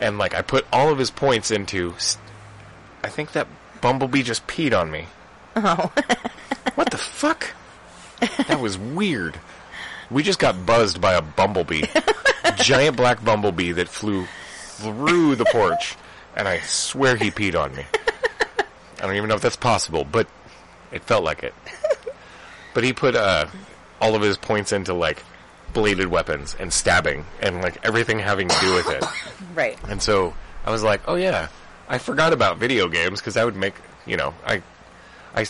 and 0.01 0.17
like 0.17 0.35
I 0.35 0.41
put 0.43 0.67
all 0.73 0.91
of 0.91 0.99
his 0.99 1.11
points 1.11 1.51
into. 1.51 1.95
I 3.05 3.09
think 3.09 3.33
that 3.33 3.47
Bumblebee 3.83 4.23
just 4.23 4.47
peed 4.47 4.79
on 4.79 4.91
me. 4.91 5.07
Oh. 5.55 5.93
what 6.77 6.91
the 6.91 6.97
fuck? 6.97 7.53
That 8.49 8.61
was 8.61 8.79
weird. 8.79 9.39
We 10.11 10.23
just 10.23 10.39
got 10.39 10.67
buzzed 10.67 11.01
by 11.01 11.15
a 11.15 11.23
bumblebee, 11.23 11.85
giant 12.57 12.97
black 12.97 13.25
bumblebee 13.25 13.73
that 13.73 13.89
flew 13.89 14.27
through 14.77 15.37
the 15.37 15.45
porch, 15.47 15.97
and 16.37 16.47
I 16.47 16.61
swear 16.61 17.17
he 17.17 17.31
peed 17.31 17.61
on 17.61 17.75
me. 17.75 17.85
I 18.99 19.03
don't 19.03 19.17
even 19.17 19.29
know 19.29 19.35
if 19.35 19.43
that's 19.43 19.57
possible, 19.57 20.05
but 20.05 20.27
it 20.93 21.03
felt 21.05 21.25
like 21.25 21.43
it. 21.43 21.55
But 22.75 22.85
he 22.85 22.93
put 22.93 23.15
uh, 23.17 23.47
all 24.01 24.15
of 24.15 24.23
his 24.23 24.37
points 24.37 24.73
into 24.73 24.95
like 24.95 25.23
bladed 25.73 26.09
weapons 26.09 26.57
and 26.59 26.73
stabbing 26.73 27.25
and 27.41 27.63
like 27.63 27.85
everything 27.85 28.19
having 28.19 28.49
to 28.49 28.61
do 28.61 28.75
with 28.75 28.91
it. 28.91 29.05
right. 29.55 29.79
And 29.89 30.03
so 30.03 30.35
I 30.65 30.71
was 30.71 30.83
like, 30.83 31.03
oh 31.07 31.15
yeah, 31.15 31.49
I 31.89 31.99
forgot 31.99 32.33
about 32.33 32.59
video 32.59 32.89
games 32.89 33.21
because 33.21 33.37
I 33.37 33.45
would 33.45 33.57
make, 33.57 33.75
you 34.07 34.17
know, 34.17 34.35
I, 34.47 34.63
I, 35.35 35.47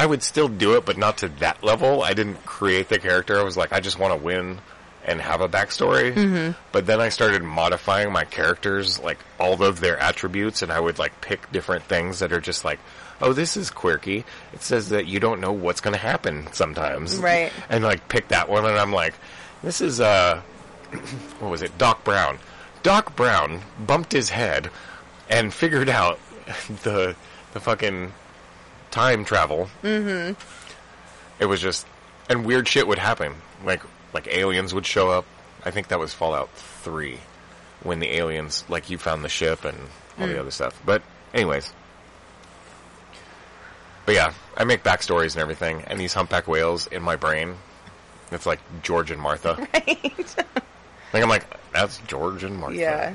I 0.00 0.06
would 0.06 0.22
still 0.22 0.48
do 0.48 0.78
it, 0.78 0.86
but 0.86 0.96
not 0.96 1.18
to 1.18 1.28
that 1.40 1.62
level. 1.62 2.02
I 2.02 2.14
didn't 2.14 2.46
create 2.46 2.88
the 2.88 2.98
character. 2.98 3.38
I 3.38 3.42
was 3.42 3.58
like, 3.58 3.70
I 3.70 3.80
just 3.80 3.98
want 3.98 4.14
to 4.14 4.24
win 4.24 4.58
and 5.04 5.20
have 5.20 5.42
a 5.42 5.48
backstory. 5.48 6.54
But 6.72 6.86
then 6.86 7.02
I 7.02 7.10
started 7.10 7.42
modifying 7.42 8.10
my 8.10 8.24
characters, 8.24 8.98
like 8.98 9.18
all 9.38 9.62
of 9.62 9.80
their 9.80 9.98
attributes, 9.98 10.62
and 10.62 10.72
I 10.72 10.80
would 10.80 10.98
like 10.98 11.20
pick 11.20 11.52
different 11.52 11.84
things 11.84 12.20
that 12.20 12.32
are 12.32 12.40
just 12.40 12.64
like, 12.64 12.78
oh, 13.20 13.34
this 13.34 13.58
is 13.58 13.68
quirky. 13.68 14.24
It 14.54 14.62
says 14.62 14.88
that 14.88 15.04
you 15.06 15.20
don't 15.20 15.38
know 15.38 15.52
what's 15.52 15.82
going 15.82 15.92
to 15.92 16.00
happen 16.00 16.48
sometimes. 16.52 17.18
Right. 17.18 17.52
And 17.68 17.84
like 17.84 18.08
pick 18.08 18.28
that 18.28 18.48
one, 18.48 18.64
and 18.64 18.78
I'm 18.78 18.94
like, 18.94 19.12
this 19.62 19.82
is, 19.82 20.00
uh, 20.00 20.40
what 21.40 21.50
was 21.50 21.60
it? 21.60 21.76
Doc 21.76 22.04
Brown. 22.04 22.38
Doc 22.82 23.14
Brown 23.16 23.60
bumped 23.78 24.12
his 24.12 24.30
head 24.30 24.70
and 25.28 25.52
figured 25.52 25.90
out 25.90 26.18
the 26.84 27.14
the 27.52 27.60
fucking 27.60 28.14
time 28.90 29.24
travel. 29.24 29.68
Mm-hmm. 29.82 30.40
It 31.40 31.46
was 31.46 31.60
just 31.60 31.86
and 32.28 32.44
weird 32.44 32.68
shit 32.68 32.86
would 32.86 32.98
happen. 32.98 33.34
Like 33.64 33.82
like 34.12 34.28
aliens 34.28 34.74
would 34.74 34.86
show 34.86 35.10
up. 35.10 35.24
I 35.64 35.70
think 35.70 35.88
that 35.88 35.98
was 35.98 36.14
Fallout 36.14 36.50
Three 36.52 37.18
when 37.82 38.00
the 38.00 38.16
aliens 38.16 38.64
like 38.68 38.90
you 38.90 38.98
found 38.98 39.24
the 39.24 39.28
ship 39.28 39.64
and 39.64 39.76
all 40.18 40.26
the 40.26 40.38
other 40.40 40.50
stuff. 40.50 40.80
But 40.84 41.02
anyways. 41.32 41.72
But 44.06 44.14
yeah, 44.14 44.32
I 44.56 44.64
make 44.64 44.82
backstories 44.82 45.34
and 45.34 45.42
everything, 45.42 45.82
and 45.86 46.00
these 46.00 46.14
humpback 46.14 46.48
whales 46.48 46.86
in 46.86 47.02
my 47.02 47.16
brain. 47.16 47.54
It's 48.32 48.46
like 48.46 48.60
George 48.82 49.10
and 49.10 49.20
Martha. 49.20 49.56
Right. 49.74 50.36
Like 51.12 51.24
I'm 51.24 51.28
like, 51.28 51.44
that's 51.72 51.98
George 52.06 52.44
and 52.44 52.56
Martha. 52.56 52.76
Yeah. 52.76 53.14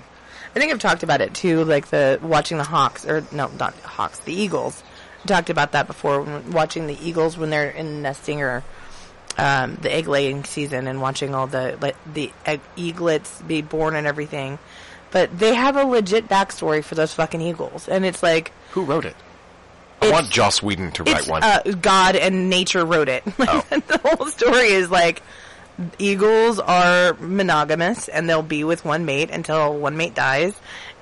I 0.54 0.60
think 0.60 0.74
I've 0.74 0.80
talked 0.80 1.04
about 1.04 1.22
it 1.22 1.34
too, 1.34 1.64
like 1.64 1.88
the 1.88 2.20
watching 2.22 2.58
the 2.58 2.66
Hawks, 2.66 3.06
or 3.06 3.26
no, 3.32 3.48
not 3.58 3.74
Hawks, 3.80 4.20
the 4.20 4.34
Eagles. 4.34 4.84
I 5.26 5.28
talked 5.28 5.50
about 5.50 5.72
that 5.74 5.88
before, 5.88 6.22
when- 6.22 6.52
watching 6.52 6.88
the 6.88 6.98
Eagles 7.08 7.38
when 7.38 7.50
they're 7.50 7.70
in 7.72 8.02
nesting 8.04 8.42
or 8.42 8.64
um, 9.38 9.76
the 9.82 9.94
egg 9.94 10.08
laying 10.08 10.44
season, 10.46 10.88
and 10.88 11.02
watching 11.02 11.36
all 11.36 11.48
the 11.48 11.78
like, 11.82 11.96
the 12.14 12.32
egg, 12.46 12.62
eaglets 12.78 13.42
be 13.46 13.62
born 13.62 13.96
and 13.96 14.08
everything. 14.08 14.60
But 15.12 15.38
they 15.38 15.54
have 15.56 15.76
a 15.76 15.84
legit 15.84 16.28
backstory 16.30 16.84
for 16.84 16.96
those 16.96 17.14
fucking 17.14 17.42
eagles, 17.42 17.88
and 17.90 18.06
it's 18.06 18.22
like 18.24 18.52
Who 18.72 18.84
wrote 18.84 19.06
it? 19.06 19.16
I 20.02 20.12
want 20.12 20.30
Joss 20.30 20.62
Whedon 20.62 20.92
to 20.94 21.04
write 21.04 21.20
it's 21.20 21.28
one. 21.28 21.42
uh, 21.44 21.62
God 21.82 22.16
and 22.16 22.50
nature 22.50 22.86
wrote 22.86 23.10
it. 23.10 23.24
Oh. 23.40 23.66
the 23.72 24.00
whole 24.04 24.28
story 24.28 24.68
is 24.68 24.90
like 24.92 25.22
eagles 26.00 26.60
are 26.60 27.14
monogamous 27.20 28.08
and 28.08 28.30
they'll 28.30 28.42
be 28.42 28.64
with 28.64 28.86
one 28.86 29.06
mate 29.06 29.30
until 29.32 29.78
one 29.78 29.98
mate 29.98 30.16
dies, 30.16 30.54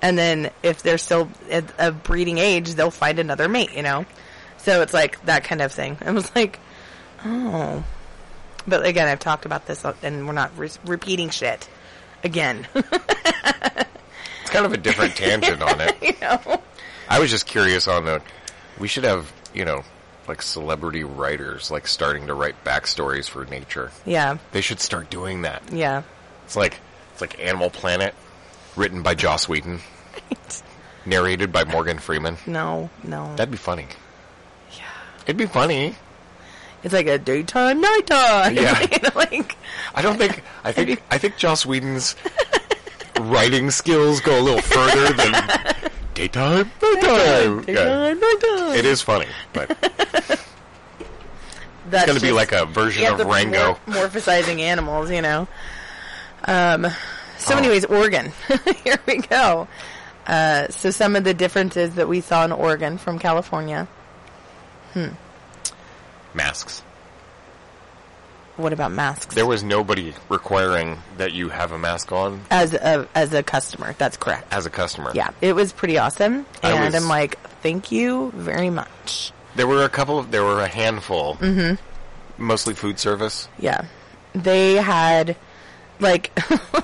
and 0.04 0.16
then 0.18 0.52
if 0.62 0.84
they're 0.84 1.00
still 1.00 1.30
at 1.50 1.64
a 1.80 1.92
breeding 1.92 2.38
age, 2.38 2.76
they'll 2.76 2.92
find 2.92 3.18
another 3.18 3.50
mate. 3.50 3.74
You 3.74 3.82
know, 3.82 4.06
so 4.58 4.84
it's 4.84 4.94
like 4.94 5.24
that 5.26 5.44
kind 5.46 5.62
of 5.62 5.72
thing. 5.72 5.98
I 6.06 6.12
was 6.12 6.30
like, 6.36 6.60
oh, 7.26 7.84
but 8.68 8.86
again, 8.86 9.08
I've 9.08 9.20
talked 9.20 9.46
about 9.46 9.66
this 9.66 9.84
uh, 9.84 9.96
and 10.04 10.28
we're 10.28 10.34
not 10.34 10.56
re- 10.58 10.70
repeating 10.86 11.30
shit. 11.32 11.68
again. 12.24 12.68
It's 14.42 14.50
kind 14.52 14.66
of 14.66 14.74
a 14.74 14.78
different 14.78 15.16
tangent 15.16 15.62
on 15.62 15.80
it. 15.82 15.96
you 16.04 16.14
know? 16.22 16.62
I 17.10 17.20
was 17.20 17.32
just 17.32 17.46
curious 17.48 17.88
on 17.88 18.04
the. 18.06 18.22
We 18.78 18.88
should 18.90 19.06
have, 19.06 19.32
you 19.54 19.64
know, 19.66 19.84
like 20.28 20.42
celebrity 20.42 21.04
writers, 21.06 21.72
like 21.72 21.88
starting 21.88 22.28
to 22.28 22.34
write 22.34 22.62
backstories 22.66 23.30
for 23.30 23.46
nature. 23.46 23.92
Yeah, 24.06 24.38
They 24.52 24.60
should 24.62 24.80
start 24.82 25.10
doing 25.10 25.44
that. 25.44 25.64
yeah. 25.72 26.04
It's 26.46 26.56
like 26.58 26.78
it's 27.14 27.22
like 27.22 27.40
Animal 27.40 27.70
Planet, 27.70 28.14
written 28.76 29.02
by 29.02 29.16
Joss 29.16 29.48
Whedon, 29.48 29.80
narrated 31.06 31.52
by 31.52 31.64
Morgan 31.64 32.00
Freeman. 32.00 32.38
No, 32.48 32.90
no. 33.04 33.36
That'd 33.36 33.52
be 33.52 33.58
funny. 33.58 33.88
yeah. 34.78 34.84
It'd 35.26 35.38
be 35.38 35.46
funny. 35.46 35.96
It's 36.84 36.94
like 36.94 37.08
a 37.08 37.18
daytime, 37.18 37.80
nighttime. 37.82 38.56
Yeah. 38.56 38.80
you 38.92 38.98
know, 39.04 39.10
like 39.16 39.56
I 39.96 40.02
don't 40.02 40.18
think 40.18 40.44
I 40.64 40.72
think 40.72 41.02
I 41.10 41.18
think 41.18 41.38
Joss 41.38 41.66
Whedon's 41.66 42.16
writing 43.20 43.72
skills 43.72 44.20
go 44.20 44.38
a 44.40 44.42
little 44.42 44.62
further 44.62 45.14
than 45.14 45.92
daytime, 46.14 46.70
nighttime. 46.82 47.64
Yeah. 47.68 47.74
daytime, 47.76 48.20
nighttime. 48.20 48.76
It 48.76 48.86
is 48.86 49.02
funny, 49.02 49.28
but 49.54 49.70
That's 51.90 52.04
it's 52.04 52.06
going 52.06 52.20
to 52.20 52.26
be 52.26 52.32
like 52.32 52.52
a 52.54 52.66
version 52.66 53.06
of 53.06 53.20
Rango. 53.20 53.78
mor- 53.88 53.96
morphosizing 54.08 54.60
animals, 54.60 55.12
you 55.12 55.22
know. 55.22 55.48
Um, 56.46 56.88
so, 57.38 57.54
Oh. 57.56 57.58
anyways, 57.58 57.86
Oregon. 57.86 58.32
Here 58.84 58.98
we 59.06 59.18
go. 59.18 59.68
Uh, 60.28 60.68
so, 60.70 60.90
some 60.92 61.16
of 61.16 61.24
the 61.24 61.34
differences 61.34 61.96
that 61.96 62.08
we 62.08 62.22
saw 62.22 62.46
in 62.46 62.52
Oregon 62.52 62.98
from 62.98 63.20
California. 63.20 63.88
Masks. 66.34 66.84
What 68.56 68.72
about 68.72 68.92
masks? 68.92 69.34
There 69.34 69.48
was 69.48 69.64
nobody 69.64 70.14
requiring 70.30 71.00
that 71.18 71.34
you 71.34 71.50
have 71.50 71.72
a 71.72 71.78
mask 71.80 72.12
on 72.12 72.42
as 72.52 72.74
a 72.76 73.08
as 73.16 73.34
a 73.34 73.42
customer, 73.42 73.96
that's 73.98 74.16
correct. 74.16 74.54
as 74.54 74.68
a 74.68 74.70
customer. 74.70 75.12
Yeah, 75.16 75.32
it 75.42 75.54
was 75.54 75.74
pretty 75.74 75.98
awesome, 75.98 76.46
and 76.62 76.86
was- 76.86 76.94
I'm 76.96 77.08
like, 77.10 77.40
thank 77.64 77.92
you 77.92 78.32
very 78.36 78.70
much. 78.70 79.32
There 79.56 79.66
were 79.68 79.84
a 79.84 79.90
couple 79.90 80.20
of, 80.20 80.30
there 80.32 80.44
were 80.44 80.62
a 80.62 80.68
handful, 80.68 81.36
Mm-hmm. 81.36 82.44
mostly 82.44 82.76
food 82.76 83.00
service, 83.00 83.48
Yeah, 83.60 83.86
they 84.34 84.76
had 84.76 85.36
like 86.00 86.34
but 86.50 86.84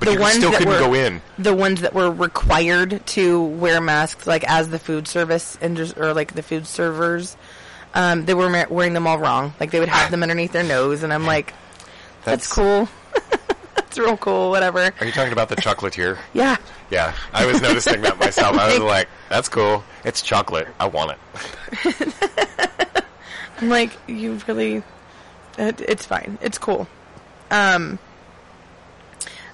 the 0.00 0.16
ones 0.18 0.36
still 0.36 0.50
that 0.50 0.58
couldn't 0.58 0.72
were 0.72 0.78
go 0.78 0.94
in. 0.94 1.20
the 1.38 1.54
ones 1.54 1.80
that 1.82 1.92
were 1.94 2.10
required 2.10 3.04
to 3.06 3.42
wear 3.42 3.80
masks, 3.80 4.26
like 4.26 4.44
as 4.48 4.68
the 4.70 4.78
food 4.78 5.06
service 5.08 5.58
indus- 5.60 5.94
or 5.94 6.14
like 6.14 6.34
the 6.34 6.42
food 6.42 6.66
servers. 6.66 7.36
Um, 7.94 8.24
they 8.24 8.34
were 8.34 8.50
ma- 8.50 8.64
wearing 8.68 8.92
them 8.92 9.06
all 9.06 9.18
wrong. 9.18 9.54
Like 9.60 9.70
they 9.70 9.78
would 9.80 9.88
have 9.88 10.10
them 10.10 10.22
underneath 10.22 10.50
their 10.52 10.64
nose, 10.64 11.02
and 11.04 11.12
I'm 11.12 11.26
like, 11.26 11.54
that's, 12.24 12.52
cool. 12.52 12.88
that's 13.76 13.96
real 13.98 14.16
cool. 14.16 14.50
Whatever. 14.50 14.92
Are 14.98 15.06
you 15.06 15.12
talking 15.12 15.32
about 15.32 15.48
the 15.48 15.56
chocolatier? 15.56 16.18
Yeah. 16.32 16.56
Yeah, 16.90 17.14
I 17.32 17.46
was 17.46 17.62
noticing 17.62 18.02
that 18.02 18.18
myself. 18.18 18.56
I 18.58 18.66
was 18.72 18.78
like, 18.80 19.08
that's 19.28 19.48
cool. 19.48 19.82
It's 20.04 20.22
chocolate. 20.22 20.68
I 20.78 20.86
want 20.86 21.12
it. 21.12 22.14
I'm 23.60 23.68
like, 23.68 23.90
you 24.06 24.40
really, 24.46 24.82
it, 25.58 25.80
it's 25.80 26.04
fine. 26.04 26.38
It's 26.42 26.58
cool. 26.58 26.86
Um, 27.50 27.98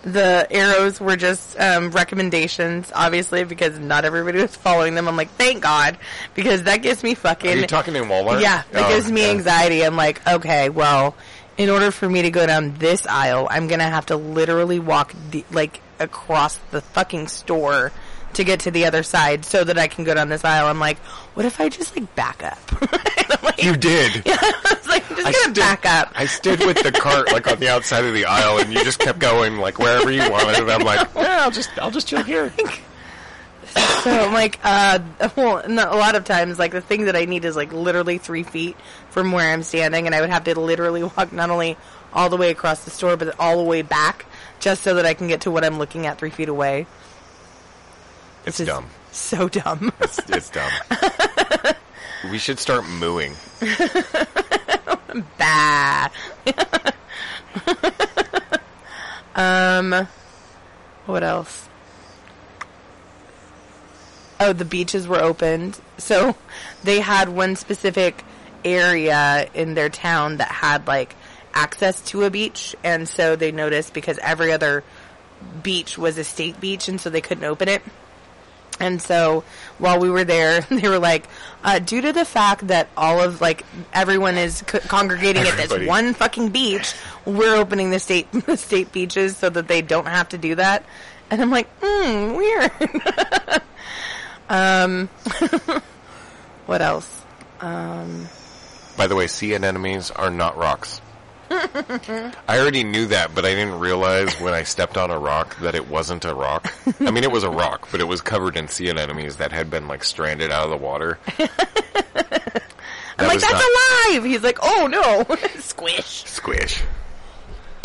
the 0.02 0.46
arrows 0.50 1.00
were 1.00 1.16
just 1.16 1.58
um, 1.60 1.90
recommendations, 1.90 2.90
obviously, 2.94 3.44
because 3.44 3.78
not 3.78 4.04
everybody 4.04 4.40
was 4.40 4.56
following 4.56 4.94
them. 4.94 5.06
I'm 5.08 5.16
like, 5.16 5.30
thank 5.30 5.62
God, 5.62 5.98
because 6.34 6.62
that 6.64 6.78
gives 6.82 7.02
me 7.02 7.14
fucking. 7.14 7.50
Are 7.50 7.56
you 7.56 7.66
talking 7.66 7.94
in 7.96 8.04
Walmart? 8.04 8.40
Yeah, 8.40 8.62
that 8.72 8.86
Oh, 8.86 8.88
gives 8.88 9.10
me 9.10 9.22
yeah. 9.22 9.30
anxiety. 9.30 9.82
I'm 9.84 9.96
like, 9.96 10.26
okay, 10.26 10.68
well, 10.70 11.14
in 11.58 11.68
order 11.68 11.90
for 11.90 12.08
me 12.08 12.22
to 12.22 12.30
go 12.30 12.46
down 12.46 12.74
this 12.78 13.06
aisle, 13.06 13.46
I'm 13.50 13.66
gonna 13.68 13.88
have 13.90 14.06
to 14.06 14.16
literally 14.16 14.78
walk 14.80 15.14
the, 15.30 15.44
like 15.50 15.80
across 15.98 16.56
the 16.70 16.80
fucking 16.80 17.28
store 17.28 17.92
to 18.34 18.44
get 18.44 18.60
to 18.60 18.70
the 18.70 18.84
other 18.86 19.02
side 19.02 19.44
so 19.44 19.64
that 19.64 19.78
I 19.78 19.88
can 19.88 20.04
go 20.04 20.14
down 20.14 20.28
this 20.28 20.44
aisle. 20.44 20.66
I'm 20.66 20.78
like, 20.78 20.98
what 21.34 21.46
if 21.46 21.60
I 21.60 21.68
just 21.68 21.96
like 21.96 22.14
back 22.14 22.42
up? 22.42 22.58
Like, 23.42 23.62
You 23.62 23.76
did. 23.76 24.22
Yeah, 24.26 24.36
I 24.40 24.74
was 24.76 24.88
like, 24.88 25.08
I'm 25.08 25.16
just 25.16 25.28
I 25.28 25.32
gonna 25.32 25.44
stood, 25.44 25.54
back 25.56 25.86
up. 25.86 26.12
I 26.16 26.26
stood 26.26 26.60
with 26.60 26.82
the 26.82 26.90
cart 26.92 27.32
like 27.32 27.46
on 27.46 27.58
the 27.60 27.68
outside 27.68 28.04
of 28.04 28.12
the 28.12 28.24
aisle, 28.24 28.58
and 28.58 28.72
you 28.72 28.82
just 28.84 28.98
kept 28.98 29.18
going 29.20 29.56
like 29.58 29.78
wherever 29.78 30.10
you 30.10 30.28
wanted, 30.30 30.56
and 30.58 30.70
I'm 30.70 30.82
like, 30.82 31.14
well, 31.14 31.44
I'll 31.44 31.50
just 31.50 31.70
I'll 31.78 31.90
just 31.92 32.08
chill 32.08 32.22
here. 32.24 32.52
So 34.02 34.10
I'm 34.10 34.32
like, 34.32 34.58
uh, 34.64 34.98
well, 35.36 35.62
no, 35.68 35.84
a 35.92 35.94
lot 35.94 36.16
of 36.16 36.24
times, 36.24 36.58
like 36.58 36.72
the 36.72 36.80
thing 36.80 37.04
that 37.04 37.14
I 37.14 37.24
need 37.26 37.44
is 37.44 37.54
like 37.54 37.72
literally 37.72 38.18
three 38.18 38.42
feet 38.42 38.76
from 39.10 39.30
where 39.30 39.52
I'm 39.52 39.62
standing, 39.62 40.06
and 40.06 40.14
I 40.14 40.20
would 40.20 40.30
have 40.30 40.42
to 40.44 40.58
literally 40.58 41.04
walk 41.04 41.32
not 41.32 41.50
only 41.50 41.76
all 42.12 42.28
the 42.28 42.36
way 42.36 42.50
across 42.50 42.84
the 42.84 42.90
store, 42.90 43.16
but 43.16 43.38
all 43.38 43.58
the 43.58 43.62
way 43.62 43.82
back, 43.82 44.26
just 44.58 44.82
so 44.82 44.94
that 44.94 45.06
I 45.06 45.14
can 45.14 45.28
get 45.28 45.42
to 45.42 45.50
what 45.52 45.64
I'm 45.64 45.78
looking 45.78 46.06
at 46.06 46.18
three 46.18 46.30
feet 46.30 46.48
away. 46.48 46.86
It's 48.46 48.58
Which 48.58 48.68
is 48.68 48.74
dumb. 48.74 48.86
So 49.12 49.48
dumb. 49.48 49.92
It's, 50.00 50.18
it's 50.28 50.50
dumb. 50.50 50.70
we 52.30 52.38
should 52.38 52.58
start 52.58 52.84
mooing. 52.88 53.34
bah. 55.38 56.08
um, 59.34 60.08
what 61.06 61.22
else? 61.22 61.68
Oh, 64.38 64.52
the 64.54 64.64
beaches 64.64 65.06
were 65.06 65.20
opened. 65.20 65.78
So 65.98 66.34
they 66.82 67.00
had 67.00 67.28
one 67.28 67.56
specific 67.56 68.24
area 68.64 69.48
in 69.54 69.74
their 69.74 69.88
town 69.88 70.38
that 70.38 70.48
had 70.48 70.86
like 70.86 71.14
access 71.52 72.00
to 72.02 72.24
a 72.24 72.30
beach, 72.30 72.74
and 72.82 73.08
so 73.08 73.36
they 73.36 73.52
noticed 73.52 73.92
because 73.92 74.18
every 74.18 74.52
other 74.52 74.82
beach 75.62 75.98
was 75.98 76.16
a 76.16 76.24
state 76.24 76.60
beach, 76.60 76.88
and 76.88 77.00
so 77.00 77.10
they 77.10 77.20
couldn't 77.20 77.44
open 77.44 77.68
it. 77.68 77.82
And 78.80 79.00
so 79.00 79.44
while 79.78 80.00
we 80.00 80.10
were 80.10 80.24
there, 80.24 80.60
they 80.70 80.88
were 80.88 80.98
like, 80.98 81.28
uh, 81.62 81.78
due 81.78 82.00
to 82.00 82.12
the 82.12 82.24
fact 82.24 82.68
that 82.68 82.88
all 82.96 83.20
of 83.20 83.40
like 83.40 83.64
everyone 83.92 84.36
is 84.38 84.64
c- 84.66 84.78
congregating 84.80 85.42
at 85.46 85.56
this 85.56 85.86
one 85.86 86.14
fucking 86.14 86.48
beach, 86.48 86.94
we're 87.24 87.54
opening 87.54 87.90
the 87.90 88.00
state 88.00 88.32
the 88.46 88.56
state 88.56 88.90
beaches 88.90 89.36
so 89.36 89.50
that 89.50 89.68
they 89.68 89.82
don't 89.82 90.06
have 90.06 90.30
to 90.30 90.38
do 90.38 90.54
that. 90.56 90.84
And 91.30 91.40
I'm 91.40 91.50
like, 91.50 91.68
hmm, 91.80 92.34
weird. 92.34 92.72
um, 94.48 95.08
what 96.66 96.82
else? 96.82 97.22
By 98.96 99.06
the 99.06 99.14
way, 99.14 99.28
sea 99.28 99.54
anemones 99.54 100.10
are 100.10 100.30
not 100.30 100.56
rocks. 100.56 101.00
I 101.50 102.32
already 102.48 102.84
knew 102.84 103.06
that, 103.06 103.34
but 103.34 103.44
I 103.44 103.54
didn't 103.54 103.78
realize 103.80 104.34
when 104.40 104.54
I 104.54 104.62
stepped 104.62 104.96
on 104.96 105.10
a 105.10 105.18
rock 105.18 105.58
that 105.60 105.74
it 105.74 105.88
wasn't 105.88 106.24
a 106.24 106.34
rock. 106.34 106.72
I 107.00 107.10
mean, 107.10 107.24
it 107.24 107.32
was 107.32 107.42
a 107.42 107.50
rock, 107.50 107.88
but 107.90 108.00
it 108.00 108.04
was 108.04 108.20
covered 108.20 108.56
in 108.56 108.68
sea 108.68 108.88
anemones 108.88 109.36
that 109.36 109.50
had 109.52 109.68
been 109.70 109.88
like 109.88 110.04
stranded 110.04 110.50
out 110.52 110.64
of 110.64 110.70
the 110.70 110.76
water. 110.76 111.18
I'm 113.18 113.26
like, 113.28 113.40
that's 113.40 113.52
not- 113.52 114.12
alive. 114.14 114.24
He's 114.24 114.42
like, 114.42 114.58
oh 114.62 114.86
no, 114.86 115.36
squish. 115.60 116.24
Squish. 116.26 116.82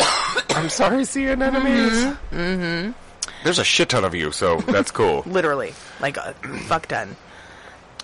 I'm 0.50 0.68
sorry, 0.68 1.04
sea 1.04 1.26
anemones. 1.28 2.16
Mm-hmm. 2.32 2.92
There's 3.44 3.58
a 3.58 3.64
shit 3.64 3.88
ton 3.90 4.04
of 4.04 4.14
you, 4.14 4.32
so 4.32 4.60
that's 4.60 4.90
cool. 4.90 5.22
Literally, 5.26 5.74
like 6.00 6.16
a 6.16 6.34
fuck 6.66 6.86
ton. 6.86 7.16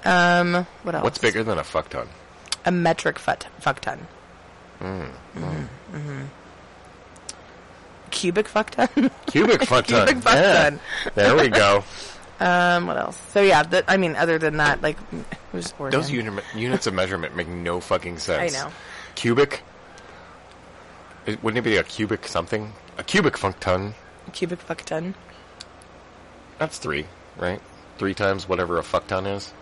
Um, 0.04 0.66
what 0.82 0.94
else? 0.94 1.04
What's 1.04 1.18
bigger 1.18 1.42
than 1.44 1.58
a 1.58 1.64
fuck 1.64 1.88
ton? 1.88 2.08
A 2.64 2.70
metric 2.72 3.18
fuck, 3.18 3.44
fuck 3.60 3.80
ton. 3.80 4.06
Mm-hmm. 4.82 6.22
Cubic 8.10 8.48
fuck 8.48 8.70
ton. 8.70 8.88
Cubic 9.26 9.64
fuck 9.64 9.86
ton. 9.86 10.06
Cubic 10.06 10.22
fuck 10.24 10.34
Yeah. 10.34 10.76
There 11.14 11.36
we 11.36 11.48
go. 11.48 11.84
Um, 12.40 12.88
what 12.88 12.96
else? 12.96 13.16
So 13.32 13.40
yeah, 13.40 13.62
the, 13.62 13.88
I 13.88 13.96
mean, 13.96 14.16
other 14.16 14.36
than 14.36 14.56
that, 14.56 14.82
like. 14.82 14.96
Those 15.52 16.10
uni- 16.10 16.42
units 16.56 16.88
of 16.88 16.94
measurement 16.94 17.36
make 17.36 17.46
no 17.46 17.78
fucking 17.78 18.18
sense. 18.18 18.56
I 18.56 18.58
know. 18.64 18.72
Cubic? 19.14 19.62
It- 21.24 21.40
Wouldn't 21.44 21.58
it 21.64 21.70
be 21.70 21.76
a 21.76 21.84
cubic 21.84 22.26
something? 22.26 22.72
A 22.98 23.04
cubic 23.04 23.38
fuck 23.38 23.60
ton. 23.60 23.94
cubic 24.32 24.58
fuck 24.58 24.78
ton. 24.82 25.14
That's 26.58 26.78
three, 26.78 27.06
right? 27.38 27.60
Three 27.98 28.14
times 28.14 28.48
whatever 28.48 28.76
a 28.78 28.82
fuck 28.82 29.06
ton 29.06 29.24
is. 29.26 29.52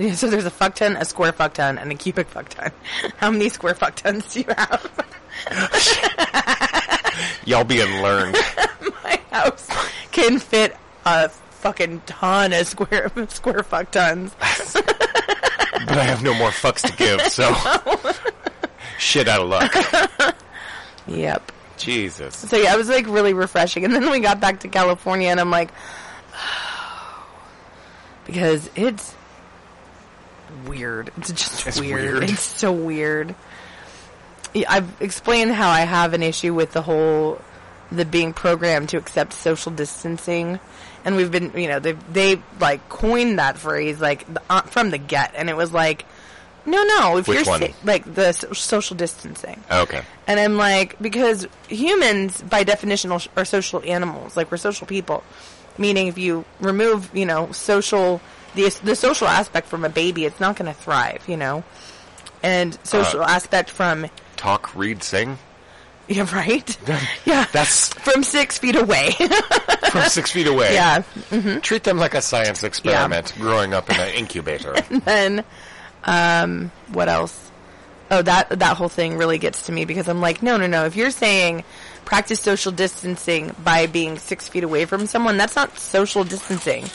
Yeah, 0.00 0.14
so 0.14 0.28
there's 0.28 0.46
a 0.46 0.50
fuck 0.50 0.74
ton, 0.74 0.96
a 0.96 1.04
square 1.04 1.32
fuck 1.32 1.54
ton, 1.54 1.78
and 1.78 1.92
a 1.92 1.94
cubic 1.94 2.28
fuck 2.28 2.48
ton. 2.48 2.72
How 3.18 3.30
many 3.30 3.50
square 3.50 3.74
fuck 3.74 3.94
tons 3.94 4.32
do 4.32 4.40
you 4.40 4.46
have? 4.56 5.06
Y'all 7.44 7.64
being 7.64 8.02
learned. 8.02 8.36
My 9.04 9.20
house 9.30 9.68
can 10.10 10.38
fit 10.38 10.76
a 11.04 11.28
fucking 11.28 12.00
ton 12.06 12.52
of 12.52 12.66
square 12.66 13.12
square 13.28 13.62
fuck 13.62 13.90
tons. 13.90 14.34
but 14.74 15.98
I 15.98 16.02
have 16.02 16.22
no 16.22 16.34
more 16.34 16.50
fucks 16.50 16.82
to 16.82 16.96
give, 16.96 17.20
so. 17.22 17.54
Shit 18.98 19.28
out 19.28 19.42
of 19.42 19.48
luck. 19.48 20.34
Yep. 21.06 21.52
Jesus. 21.76 22.36
So 22.36 22.56
yeah, 22.56 22.74
it 22.74 22.76
was 22.76 22.88
like 22.88 23.06
really 23.06 23.32
refreshing. 23.32 23.84
And 23.84 23.94
then 23.94 24.10
we 24.10 24.20
got 24.20 24.40
back 24.40 24.60
to 24.60 24.68
California, 24.68 25.28
and 25.28 25.40
I'm 25.40 25.50
like, 25.50 25.70
because 28.26 28.70
it's 28.74 29.14
weird. 30.66 31.10
It's 31.16 31.28
just 31.30 31.66
It's 31.66 31.80
weird. 31.80 32.14
weird. 32.20 32.30
It's 32.30 32.40
so 32.42 32.72
weird. 32.72 33.34
I've 34.68 35.00
explained 35.00 35.52
how 35.52 35.70
I 35.70 35.80
have 35.80 36.12
an 36.12 36.22
issue 36.22 36.54
with 36.54 36.72
the 36.72 36.82
whole 36.82 37.40
the 37.92 38.04
being 38.04 38.32
programmed 38.32 38.88
to 38.90 38.96
accept 38.96 39.32
social 39.32 39.72
distancing. 39.72 40.60
And 41.04 41.16
we've 41.16 41.30
been, 41.30 41.52
you 41.56 41.68
know, 41.68 41.78
they 41.80 41.92
they 42.12 42.42
like 42.60 42.88
coined 42.88 43.38
that 43.38 43.58
phrase 43.58 44.00
like 44.00 44.32
the, 44.32 44.42
uh, 44.50 44.62
from 44.62 44.90
the 44.90 44.98
get, 44.98 45.32
and 45.36 45.48
it 45.48 45.56
was 45.56 45.72
like, 45.72 46.04
no, 46.66 46.82
no, 46.84 47.16
if 47.16 47.26
Which 47.28 47.38
you're 47.38 47.46
one? 47.46 47.64
like 47.84 48.12
the 48.12 48.32
so- 48.32 48.52
social 48.52 48.96
distancing. 48.96 49.62
Okay. 49.70 50.02
And 50.26 50.38
I'm 50.38 50.56
like, 50.56 51.00
because 51.00 51.46
humans, 51.68 52.42
by 52.42 52.64
definition, 52.64 53.10
are 53.12 53.44
social 53.44 53.82
animals. 53.84 54.36
Like 54.36 54.50
we're 54.50 54.56
social 54.58 54.86
people. 54.86 55.22
Meaning, 55.78 56.08
if 56.08 56.18
you 56.18 56.44
remove, 56.60 57.10
you 57.16 57.24
know, 57.24 57.52
social 57.52 58.20
the 58.54 58.68
the 58.84 58.94
social 58.96 59.28
aspect 59.28 59.68
from 59.68 59.84
a 59.84 59.88
baby, 59.88 60.24
it's 60.24 60.40
not 60.40 60.56
going 60.56 60.72
to 60.72 60.78
thrive. 60.78 61.22
You 61.28 61.36
know, 61.36 61.64
and 62.42 62.78
social 62.84 63.22
Uh, 63.22 63.26
aspect 63.28 63.70
from 63.70 64.06
Talk, 64.36 64.74
read, 64.74 65.02
sing. 65.02 65.38
yeah, 66.08 66.26
right, 66.34 66.76
yeah, 67.26 67.46
That's 67.52 67.88
from 67.90 68.22
six 68.24 68.58
feet 68.58 68.74
away. 68.76 69.12
from 69.92 70.02
six 70.08 70.32
feet 70.32 70.46
away. 70.48 70.74
yeah, 70.74 71.02
Treat 71.62 71.84
them 71.84 71.98
like 71.98 72.14
a 72.14 72.22
science 72.22 72.62
experiment 72.64 73.32
growing 73.38 73.74
up 73.74 73.88
in 73.90 73.96
an 74.00 74.08
incubator. 74.14 74.74
and 74.90 75.02
then 75.02 75.44
um 76.04 76.72
what 76.94 77.08
else 77.10 77.50
oh 78.10 78.22
that 78.22 78.48
that 78.58 78.74
whole 78.78 78.88
thing 78.88 79.18
really 79.18 79.36
gets 79.36 79.66
to 79.66 79.72
me 79.72 79.84
because 79.84 80.08
i'm 80.08 80.22
like 80.22 80.42
no 80.42 80.56
no 80.56 80.66
no 80.66 80.86
if 80.86 80.96
you're 80.96 81.10
saying 81.10 81.62
practice 82.06 82.40
social 82.40 82.72
distancing 82.72 83.54
by 83.62 83.84
being 83.86 84.16
six 84.16 84.48
feet 84.48 84.64
away 84.64 84.86
from 84.86 85.06
someone 85.06 85.36
that's 85.36 85.54
not 85.56 85.78
social 85.78 86.24
distancing 86.24 86.86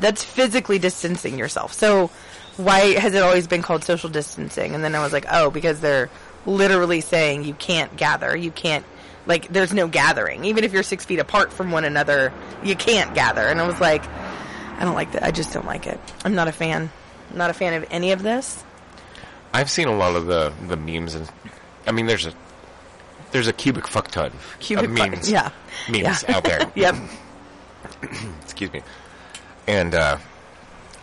that's 0.00 0.24
physically 0.24 0.78
distancing 0.78 1.38
yourself 1.38 1.72
so 1.72 2.08
why 2.56 2.80
has 2.98 3.14
it 3.14 3.22
always 3.22 3.46
been 3.46 3.62
called 3.62 3.84
social 3.84 4.10
distancing 4.10 4.74
and 4.74 4.82
then 4.82 4.94
i 4.94 5.00
was 5.02 5.12
like 5.12 5.26
oh 5.30 5.50
because 5.50 5.80
they're 5.80 6.10
literally 6.46 7.00
saying 7.00 7.44
you 7.44 7.54
can't 7.54 7.96
gather 7.96 8.36
you 8.36 8.50
can't 8.50 8.84
like 9.26 9.48
there's 9.48 9.72
no 9.72 9.86
gathering 9.86 10.44
even 10.44 10.64
if 10.64 10.72
you're 10.72 10.82
six 10.82 11.04
feet 11.04 11.18
apart 11.18 11.52
from 11.52 11.70
one 11.70 11.84
another 11.84 12.32
you 12.64 12.74
can't 12.74 13.14
gather 13.14 13.42
and 13.42 13.60
i 13.60 13.66
was 13.66 13.80
like 13.80 14.02
i 14.78 14.80
don't 14.84 14.94
like 14.94 15.12
that 15.12 15.22
i 15.22 15.30
just 15.30 15.52
don't 15.52 15.66
like 15.66 15.86
it 15.86 16.00
i'm 16.24 16.34
not 16.34 16.48
a 16.48 16.52
fan 16.52 16.90
I'm 17.30 17.38
not 17.38 17.48
a 17.50 17.54
fan 17.54 17.74
of 17.74 17.86
any 17.92 18.10
of 18.10 18.24
this. 18.24 18.60
I've 19.52 19.70
seen 19.70 19.86
a 19.86 19.96
lot 19.96 20.16
of 20.16 20.26
the, 20.26 20.52
the 20.66 20.76
memes 20.76 21.14
and 21.14 21.30
I 21.86 21.92
mean 21.92 22.06
there's 22.06 22.26
a 22.26 22.32
there's 23.30 23.46
a 23.46 23.52
cubic 23.52 23.86
fuck 23.86 24.08
ton 24.08 24.32
Cubic 24.58 24.90
of 24.90 24.98
fuck- 24.98 25.10
memes 25.12 25.30
yeah. 25.30 25.50
memes 25.88 26.24
Yeah. 26.24 26.36
out 26.36 26.42
there. 26.42 26.68
Yep. 26.74 26.96
Excuse 28.42 28.72
me. 28.72 28.82
And 29.66 29.94
uh, 29.94 30.18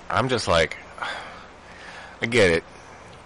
I'm 0.09 0.29
just 0.29 0.47
like 0.47 0.77
I 2.21 2.25
get 2.25 2.51
it. 2.51 2.63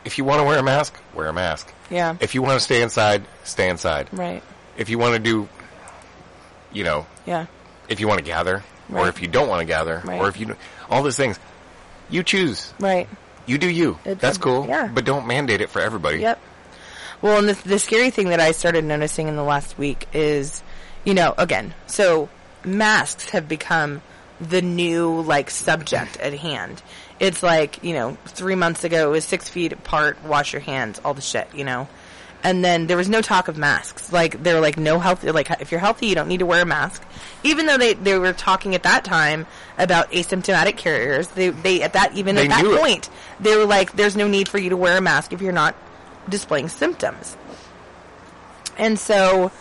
If 0.03 0.17
you 0.17 0.23
want 0.23 0.39
to 0.39 0.43
wear 0.45 0.57
a 0.57 0.63
mask, 0.63 0.99
wear 1.13 1.27
a 1.27 1.33
mask. 1.33 1.71
Yeah. 1.89 2.15
If 2.19 2.33
you 2.35 2.41
want 2.41 2.53
to 2.59 2.59
stay 2.63 2.81
inside, 2.81 3.23
stay 3.43 3.69
inside. 3.69 4.09
Right. 4.11 4.41
If 4.77 4.89
you 4.89 4.97
want 4.97 5.13
to 5.15 5.19
do 5.19 5.47
you 6.73 6.83
know, 6.83 7.05
Yeah. 7.25 7.47
if 7.89 7.99
you 7.99 8.07
want 8.07 8.19
to 8.19 8.23
gather 8.25 8.63
or 8.93 9.07
if 9.09 9.21
you 9.21 9.27
don't 9.27 9.47
want 9.49 9.59
to 9.59 9.65
gather 9.65 10.01
Right. 10.05 10.19
or 10.21 10.27
if 10.29 10.39
you 10.39 10.55
all 10.89 11.03
those 11.03 11.17
things 11.17 11.37
you 12.09 12.23
choose. 12.23 12.73
Right. 12.79 13.07
You 13.45 13.57
do 13.57 13.69
you. 13.69 13.97
It's 14.05 14.21
That's 14.21 14.37
cool. 14.37 14.67
yeah. 14.67 14.89
But 14.93 15.05
don't 15.05 15.27
mandate 15.27 15.61
it 15.61 15.69
for 15.69 15.81
everybody. 15.81 16.19
Yep. 16.19 16.39
Well, 17.21 17.37
and 17.39 17.49
the, 17.49 17.67
the 17.67 17.79
scary 17.79 18.09
thing 18.09 18.29
that 18.29 18.39
I 18.39 18.51
started 18.51 18.83
noticing 18.83 19.27
in 19.27 19.35
the 19.35 19.43
last 19.43 19.77
week 19.77 20.07
is, 20.13 20.63
you 21.03 21.13
know, 21.13 21.33
again, 21.37 21.73
so 21.87 22.29
masks 22.63 23.29
have 23.31 23.47
become 23.47 24.01
the 24.41 24.61
new 24.61 25.21
like 25.21 25.49
subject 25.49 26.17
at 26.17 26.33
hand. 26.33 26.81
It's 27.19 27.43
like 27.43 27.83
you 27.83 27.93
know, 27.93 28.17
three 28.25 28.55
months 28.55 28.83
ago 28.83 29.09
it 29.09 29.11
was 29.11 29.25
six 29.25 29.47
feet 29.47 29.71
apart, 29.73 30.23
wash 30.25 30.53
your 30.53 30.61
hands, 30.61 30.99
all 31.05 31.13
the 31.13 31.21
shit, 31.21 31.47
you 31.53 31.63
know. 31.63 31.87
And 32.43 32.65
then 32.65 32.87
there 32.87 32.97
was 32.97 33.07
no 33.07 33.21
talk 33.21 33.49
of 33.49 33.57
masks. 33.57 34.11
Like 34.11 34.41
they 34.41 34.53
were 34.55 34.59
like 34.61 34.75
no 34.77 34.97
healthy. 34.97 35.29
Like 35.29 35.51
if 35.61 35.69
you're 35.71 35.79
healthy, 35.79 36.07
you 36.07 36.15
don't 36.15 36.27
need 36.27 36.39
to 36.39 36.45
wear 36.47 36.63
a 36.63 36.65
mask. 36.65 37.03
Even 37.43 37.67
though 37.67 37.77
they 37.77 37.93
they 37.93 38.17
were 38.17 38.33
talking 38.33 38.73
at 38.73 38.81
that 38.83 39.05
time 39.05 39.45
about 39.77 40.11
asymptomatic 40.11 40.75
carriers, 40.75 41.27
they 41.29 41.49
they 41.49 41.83
at 41.83 41.93
that 41.93 42.17
even 42.17 42.35
They 42.35 42.45
at 42.45 42.49
that 42.49 42.65
it. 42.65 42.79
point 42.79 43.09
they 43.39 43.55
were 43.55 43.65
like, 43.65 43.91
there's 43.93 44.15
no 44.17 44.27
need 44.27 44.49
for 44.49 44.57
you 44.57 44.71
to 44.71 44.77
wear 44.77 44.97
a 44.97 45.01
mask 45.01 45.33
if 45.33 45.41
you're 45.41 45.53
not 45.53 45.75
displaying 46.29 46.67
symptoms. 46.69 47.37
And 48.77 48.97
so, 48.97 49.51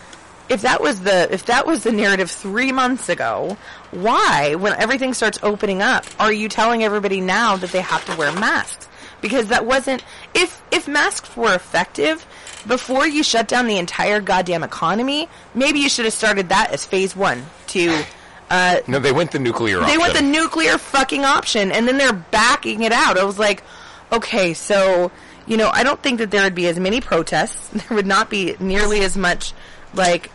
if 0.50 0.62
that 0.62 0.80
was 0.82 1.00
the 1.00 1.32
if 1.32 1.46
that 1.46 1.66
was 1.66 1.84
the 1.84 1.92
narrative 1.92 2.30
three 2.30 2.72
months 2.72 3.08
ago, 3.08 3.56
why, 3.92 4.56
when 4.56 4.74
everything 4.74 5.14
starts 5.14 5.38
opening 5.42 5.80
up, 5.80 6.04
are 6.18 6.32
you 6.32 6.48
telling 6.48 6.82
everybody 6.84 7.20
now 7.20 7.56
that 7.56 7.70
they 7.70 7.80
have 7.80 8.04
to 8.06 8.16
wear 8.16 8.32
masks? 8.32 8.88
Because 9.22 9.46
that 9.48 9.64
wasn't 9.64 10.04
if 10.34 10.62
if 10.70 10.86
masks 10.88 11.36
were 11.36 11.54
effective 11.54 12.26
before 12.66 13.06
you 13.06 13.22
shut 13.22 13.48
down 13.48 13.66
the 13.66 13.78
entire 13.78 14.20
goddamn 14.20 14.62
economy, 14.62 15.28
maybe 15.54 15.78
you 15.78 15.88
should 15.88 16.04
have 16.04 16.14
started 16.14 16.48
that 16.50 16.72
as 16.72 16.84
phase 16.84 17.14
one 17.16 17.46
to. 17.68 18.02
Uh, 18.50 18.80
No, 18.88 18.98
they 18.98 19.12
went 19.12 19.30
the 19.30 19.38
nuclear 19.38 19.78
option. 19.78 19.86
they 19.88 20.02
option. 20.02 20.12
went 20.12 20.14
the 20.34 20.40
nuclear 20.40 20.76
fucking 20.76 21.24
option, 21.24 21.70
and 21.70 21.86
then 21.86 21.98
they're 21.98 22.12
backing 22.12 22.82
it 22.82 22.90
out. 22.90 23.16
I 23.16 23.22
was 23.24 23.38
like, 23.38 23.62
okay, 24.10 24.54
so 24.54 25.12
you 25.46 25.56
know, 25.56 25.70
I 25.72 25.84
don't 25.84 26.02
think 26.02 26.18
that 26.18 26.30
there 26.32 26.42
would 26.42 26.54
be 26.56 26.66
as 26.66 26.78
many 26.80 27.00
protests. 27.00 27.68
There 27.72 27.96
would 27.96 28.06
not 28.06 28.28
be 28.30 28.56
nearly 28.58 29.00
as 29.02 29.16
much, 29.16 29.52
like, 29.94 30.30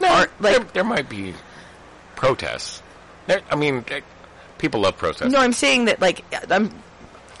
No, 0.00 0.08
Or, 0.08 0.18
like- 0.40 0.56
there, 0.56 0.60
there 0.74 0.84
might 0.84 1.08
be 1.08 1.34
protests. 2.14 2.82
There, 3.26 3.40
I 3.50 3.56
mean, 3.56 3.84
eh, 3.88 4.00
people 4.58 4.80
love 4.80 4.96
protests. 4.96 5.30
no, 5.32 5.38
I'm 5.40 5.52
saying 5.52 5.86
that, 5.86 6.00
like, 6.00 6.24
I'm, 6.50 6.70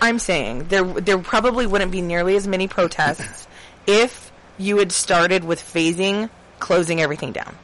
I'm 0.00 0.18
saying 0.18 0.68
there, 0.68 0.84
there 0.84 1.18
probably 1.18 1.66
wouldn't 1.66 1.92
be 1.92 2.02
nearly 2.02 2.36
as 2.36 2.46
many 2.46 2.66
protests 2.68 3.46
if 3.86 4.32
you 4.58 4.78
had 4.78 4.92
started 4.92 5.44
with 5.44 5.60
phasing, 5.60 6.28
closing 6.58 7.00
everything 7.00 7.32
down. 7.32 7.54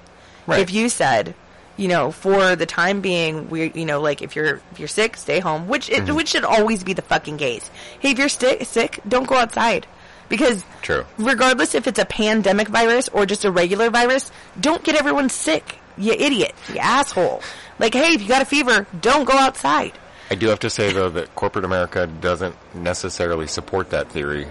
Right. 0.47 0.61
If 0.61 0.73
you 0.73 0.89
said, 0.89 1.35
you 1.77 1.89
know, 1.89 2.13
for 2.13 2.55
the 2.57 2.67
time 2.67 3.01
being, 3.01 3.49
we, 3.49 3.73
you 3.73 3.87
know, 3.87 4.01
like 4.01 4.23
if 4.23 4.37
you're 4.37 4.61
if 4.73 4.79
you're 4.79 4.89
sick, 4.89 5.17
stay 5.17 5.41
home, 5.41 5.69
which 5.69 5.89
it, 5.89 6.03
Mm-hmm. 6.05 6.15
which 6.17 6.29
should 6.29 6.45
always 6.45 6.85
be 6.85 6.93
the 6.93 7.03
fucking 7.03 7.39
case. 7.39 7.71
Hey, 8.01 8.11
if 8.11 8.19
you're 8.19 8.29
sti- 8.29 8.63
sick, 8.65 9.01
don't 9.09 9.27
go 9.27 9.37
outside 9.37 9.87
because 10.33 10.65
True. 10.81 11.05
regardless 11.19 11.75
if 11.75 11.87
it's 11.87 11.99
a 11.99 12.07
pandemic 12.07 12.69
virus 12.69 13.11
or 13.11 13.27
just 13.27 13.45
a 13.45 13.51
regular 13.53 13.91
virus, 13.91 14.33
don't 14.59 14.83
get 14.83 14.97
everyone 14.97 15.29
sick. 15.29 15.79
You 15.99 16.13
idiot, 16.13 16.55
you 16.73 16.79
asshole. 16.79 17.43
Like, 17.79 17.93
hey, 17.93 18.15
if 18.15 18.23
you 18.23 18.29
got 18.29 18.41
a 18.41 18.47
fever, 18.47 18.87
don't 18.99 19.25
go 19.27 19.35
outside. 19.37 19.93
I 20.31 20.35
do 20.37 20.49
have 20.49 20.61
to 20.61 20.71
say 20.71 20.91
though 20.91 21.11
that 21.11 21.35
corporate 21.35 21.67
America 21.67 22.07
doesn't 22.07 22.57
necessarily 22.75 23.47
support 23.47 23.91
that 23.91 24.09
theory 24.11 24.47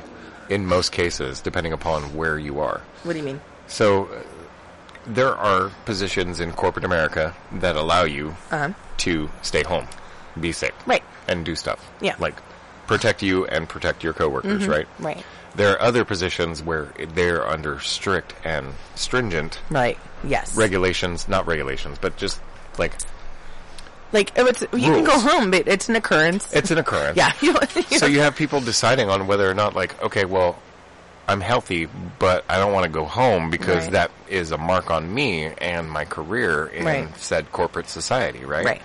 in 0.49 0.67
most 0.67 0.91
cases, 0.91 1.41
depending 1.41 1.73
upon 1.73 2.15
where 2.15 2.37
you 2.37 2.59
are. 2.59 2.81
What 3.03 3.13
do 3.13 3.17
you 3.19 3.25
mean? 3.25 3.41
So 3.65 4.05
uh, 4.05 4.21
there 5.07 5.33
are 5.35 5.71
positions 5.85 6.39
in 6.39 6.51
corporate 6.51 6.85
America 6.85 7.33
that 7.53 7.75
allow 7.75 8.03
you 8.03 8.35
Uh-huh. 8.51 8.69
to 8.97 9.29
stay 9.41 9.63
home, 9.63 9.87
be 10.39 10.51
sick, 10.51 10.75
Right. 10.85 11.03
and 11.27 11.43
do 11.43 11.55
stuff. 11.55 11.79
Yeah. 12.01 12.13
Mm-hmm. 12.13 12.21
like 12.21 12.35
protect 12.87 13.23
you 13.23 13.45
and 13.47 13.67
protect 13.69 14.03
your 14.03 14.11
coworkers, 14.13 14.67
right? 14.67 14.85
Right. 14.99 15.23
There 15.55 15.73
are 15.73 15.81
other 15.81 16.05
positions 16.05 16.63
where 16.63 16.89
they're 17.13 17.45
under 17.47 17.79
strict 17.79 18.33
and 18.43 18.73
stringent 18.95 19.59
Right. 19.69 19.97
Yes. 20.23 20.55
regulations, 20.55 21.27
not 21.27 21.45
regulations, 21.47 21.97
but 21.99 22.15
just 22.17 22.39
like 22.77 22.93
Like, 24.13 24.31
oh, 24.37 24.45
it's, 24.45 24.61
you 24.61 24.67
can 24.91 25.03
go 25.03 25.11
Rules. 25.13 25.23
home, 25.23 25.51
but 25.51 25.67
it's 25.67 25.87
an 25.89 25.95
occurrence. 25.95 26.51
it's 26.53 26.69
an 26.71 26.77
occurrence. 26.77 27.17
yeah. 27.21 27.31
You, 27.41 27.55
so 27.97 28.05
you 28.05 28.19
have 28.19 28.35
people 28.35 28.59
deciding 28.61 29.09
on 29.09 29.27
whether 29.27 29.49
or 29.49 29.53
not 29.53 29.75
like 29.75 30.01
okay 30.03 30.25
well 30.25 30.57
i'm 31.27 31.39
healthy 31.39 31.87
but 32.19 32.43
i 32.49 32.57
don't 32.57 32.73
want 32.73 32.83
to 32.83 32.89
go 32.89 33.05
home 33.05 33.49
because 33.51 33.83
Right. 33.83 33.91
that 33.93 34.11
is 34.27 34.51
a 34.51 34.57
mark 34.57 34.89
on 34.89 35.13
me 35.13 35.45
and 35.59 35.89
my 35.89 36.03
career 36.03 36.65
in 36.67 36.83
Right. 36.85 37.17
said 37.17 37.51
corporate 37.51 37.87
society 37.89 38.43
right 38.43 38.65
right. 38.65 38.81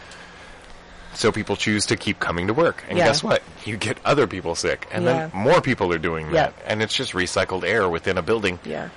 So 1.17 1.33
people 1.33 1.57
choose 1.57 1.87
to 1.87 1.97
keep 1.97 2.21
coming 2.21 2.47
to 2.47 2.55
work 2.55 2.85
and 2.89 2.99
Yeah. 2.99 3.07
guess 3.07 3.23
what 3.23 3.43
you 3.65 3.77
get 3.77 3.97
other 4.05 4.27
people 4.27 4.55
sick 4.55 4.87
and 4.93 5.05
Yeah. 5.05 5.29
then 5.29 5.31
more 5.35 5.61
people 5.61 5.93
are 5.93 5.99
doing 5.99 6.31
that 6.33 6.53
and 6.67 6.83
it's 6.83 6.95
just 6.95 7.13
recycled 7.13 7.65
air 7.65 7.89
within 7.89 8.19
a 8.19 8.23
building 8.23 8.59
Yeah, 8.65 8.89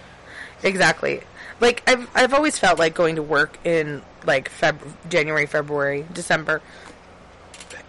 exactly. 0.63 1.21
Like 1.61 1.83
I've 1.87 2.09
I've 2.15 2.33
always 2.33 2.57
felt 2.59 2.79
like 2.79 2.93
going 2.93 3.15
to 3.17 3.23
work 3.23 3.57
in 3.65 4.01
like 4.25 4.49
Feb- 4.51 4.93
January, 5.09 5.45
February, 5.45 6.05
December. 6.13 6.61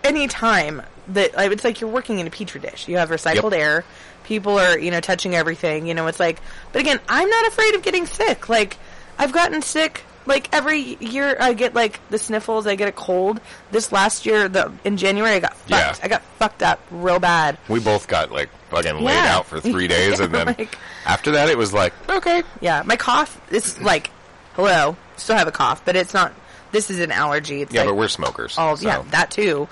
Any 0.02 0.28
time 0.28 0.82
that 1.08 1.36
like, 1.36 1.52
it's 1.52 1.62
like 1.64 1.80
you're 1.80 1.90
working 1.90 2.18
in 2.18 2.26
a 2.26 2.30
petri 2.30 2.60
dish. 2.60 2.88
You 2.88 2.96
have 2.98 3.10
recycled 3.10 3.52
Yep. 3.52 3.60
air. 3.60 3.84
People 4.24 4.58
are 4.58 4.78
you 4.78 4.90
know 4.90 5.00
touching 5.00 5.34
everything. 5.36 5.86
You 5.86 5.94
know 5.94 6.06
it's 6.06 6.18
like. 6.20 6.40
But 6.72 6.80
again, 6.80 7.00
I'm 7.08 7.28
not 7.28 7.46
afraid 7.48 7.74
of 7.74 7.82
getting 7.82 8.06
sick. 8.06 8.48
Like 8.48 8.76
I've 9.18 9.32
gotten 9.32 9.60
sick. 9.62 10.02
Like 10.30 10.48
every 10.54 10.80
year, 11.00 11.36
I 11.40 11.52
get 11.54 11.74
like 11.74 12.00
the 12.08 12.16
sniffles. 12.18 12.66
I 12.66 12.76
get 12.76 12.88
a 12.88 12.92
cold. 12.92 13.40
This 13.72 13.90
last 13.90 14.24
year, 14.26 14.48
the 14.48 14.72
in 14.84 14.96
January, 14.96 15.34
I 15.34 15.40
got 15.40 15.56
fucked. 15.56 15.70
Yeah. 15.98 16.04
I 16.04 16.08
got 16.08 16.22
fucked 16.38 16.62
up 16.62 16.80
real 16.92 17.18
bad. 17.18 17.58
we 17.68 17.80
both 17.80 18.06
got 18.06 18.30
like 18.30 18.48
fucking 18.70 19.00
laid 19.00 19.18
out 19.18 19.46
for 19.46 19.60
three 19.60 19.88
days 19.96 20.20
and 20.20 20.32
then 20.32 20.46
Like- 20.46 20.78
after 21.04 21.32
that 21.32 21.48
it 21.48 21.58
was 21.58 21.72
like 21.72 21.92
okay 22.08 22.44
Yeah, 22.60 22.84
my 22.86 22.94
cough 22.96 23.40
is 23.52 23.80
like, 23.82 24.10
hello, 24.54 24.96
still 25.16 25.36
have 25.36 25.48
a 25.48 25.52
cough, 25.52 25.84
but 25.84 25.96
it's 25.96 26.14
not. 26.14 26.32
This 26.72 26.88
is 26.90 27.00
an 27.00 27.10
allergy. 27.10 27.62
It's 27.62 27.74
yeah 27.74 27.80
like 27.80 27.90
but 27.90 27.96
we're 27.96 28.06
smokers 28.08 28.56
all 28.56 28.76
so. 28.76 28.86
yeah 28.86 29.02
that 29.10 29.32
too, 29.32 29.68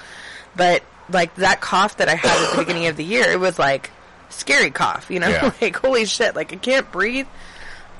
but 0.57 0.83
like 1.09 1.33
that 1.37 1.61
cough 1.61 1.99
that 1.99 2.09
I 2.09 2.16
had 2.16 2.31
at 2.31 2.51
the 2.57 2.59
beginning 2.62 2.88
of 2.88 2.97
the 2.97 3.05
year, 3.05 3.31
it 3.31 3.38
was 3.38 3.59
like 3.61 3.90
scary 4.31 4.71
cough. 4.73 5.09
You 5.09 5.21
know, 5.21 5.29
Yeah. 5.29 5.53
like 5.62 5.77
holy 5.77 6.05
shit, 6.05 6.35
like 6.35 6.53
I 6.53 6.57
can't 6.57 6.90
breathe. 6.90 7.29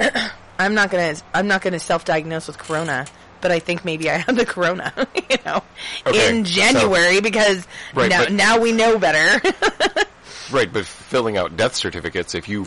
I'm 0.59 0.75
not 0.75 0.91
gonna 0.91 1.15
I'm 1.35 1.47
not 1.49 1.63
gonna 1.63 1.79
self-diagnose 1.79 2.47
with 2.49 2.59
corona, 2.59 3.07
but 3.41 3.51
I 3.53 3.59
think 3.61 3.85
maybe 3.85 4.11
I 4.11 4.19
had 4.19 4.37
the 4.37 4.47
corona, 4.47 4.93
you 5.31 5.37
know, 5.47 5.63
Okay, 6.07 6.29
in 6.29 6.45
so- 6.45 6.53
January 6.53 7.21
because 7.21 7.67
Right, 7.95 8.11
now 8.11 8.25
now 8.25 8.59
we 8.61 8.73
know 8.73 8.99
better. 8.99 9.41
Right, 10.51 10.73
but 10.73 10.87
filling 10.87 11.37
out 11.37 11.59
death 11.59 11.75
certificates, 11.75 12.35
if 12.35 12.49
you 12.49 12.67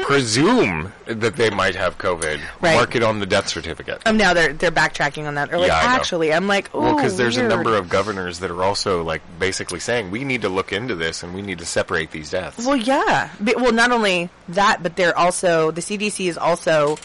presume 0.00 0.92
that 1.06 1.36
they 1.36 1.50
might 1.50 1.76
have 1.76 1.96
COVID, 1.98 2.40
Right. 2.60 2.74
mark 2.74 2.96
it 2.96 3.04
on 3.04 3.20
the 3.20 3.26
death 3.26 3.48
certificate. 3.48 4.02
um, 4.06 4.16
now 4.16 4.34
they're 4.34 4.52
they're 4.52 4.72
backtracking 4.72 5.26
on 5.28 5.36
that. 5.36 5.48
They're 5.50 5.58
like, 5.60 5.68
Yeah, 5.68 5.76
actually, 5.82 6.32
I'm 6.32 6.48
like, 6.48 6.70
oh, 6.74 6.80
Well, 6.80 6.96
because 6.96 7.16
there's 7.16 7.36
a 7.36 7.46
number 7.46 7.76
of 7.76 7.88
governors 7.88 8.40
that 8.40 8.50
are 8.50 8.62
also 8.64 9.04
like 9.04 9.22
basically 9.38 9.78
saying 9.78 10.10
we 10.10 10.24
need 10.24 10.42
to 10.42 10.48
look 10.48 10.72
into 10.72 10.94
this 10.96 11.22
and 11.22 11.32
we 11.32 11.42
need 11.42 11.58
to 11.60 11.66
separate 11.66 12.10
these 12.10 12.30
deaths. 12.30 12.66
Well, 12.66 12.76
yeah. 12.76 13.30
But, 13.40 13.56
well, 13.60 13.72
not 13.72 13.92
only 13.92 14.28
that, 14.48 14.82
but 14.82 14.96
they're 14.96 15.16
also 15.16 15.70
the 15.70 15.80
CDC 15.80 16.28
is 16.28 16.36
also, 16.36 16.98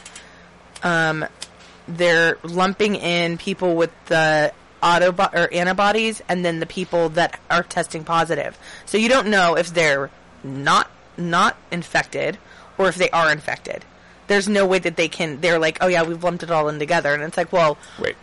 um, 0.84 1.26
they're 1.88 2.38
lumping 2.44 2.96
in 2.96 3.38
people 3.38 3.76
with 3.76 3.92
the 4.08 4.52
autobo- 4.84 5.34
or 5.34 5.52
antibodies, 5.54 6.22
and 6.30 6.44
then 6.46 6.60
the 6.60 6.66
people 6.66 7.10
that 7.10 7.40
are 7.50 7.64
testing 7.64 8.04
positive. 8.04 8.58
So 8.86 8.98
you 8.98 9.10
don't 9.10 9.28
know 9.28 9.56
if 9.56 9.74
they're 9.74 10.10
not 10.44 10.90
not 11.18 11.58
infected 11.72 12.38
or 12.78 12.88
if 12.90 12.96
they 12.96 13.10
are 13.10 13.32
infected. 13.32 13.84
There's 14.28 14.48
no 14.48 14.66
way 14.68 14.80
that 14.80 14.98
they 14.98 15.08
can. 15.08 15.40
They're 15.42 15.58
like, 15.60 15.78
oh 15.82 15.88
yeah, 15.88 16.04
we've 16.04 16.24
lumped 16.24 16.44
it 16.44 16.52
all 16.52 16.68
in 16.70 16.78
together, 16.80 17.14
and 17.14 17.24
it's 17.24 17.38
like, 17.38 17.52
well, 17.54 17.78
Wait, 18.00 18.16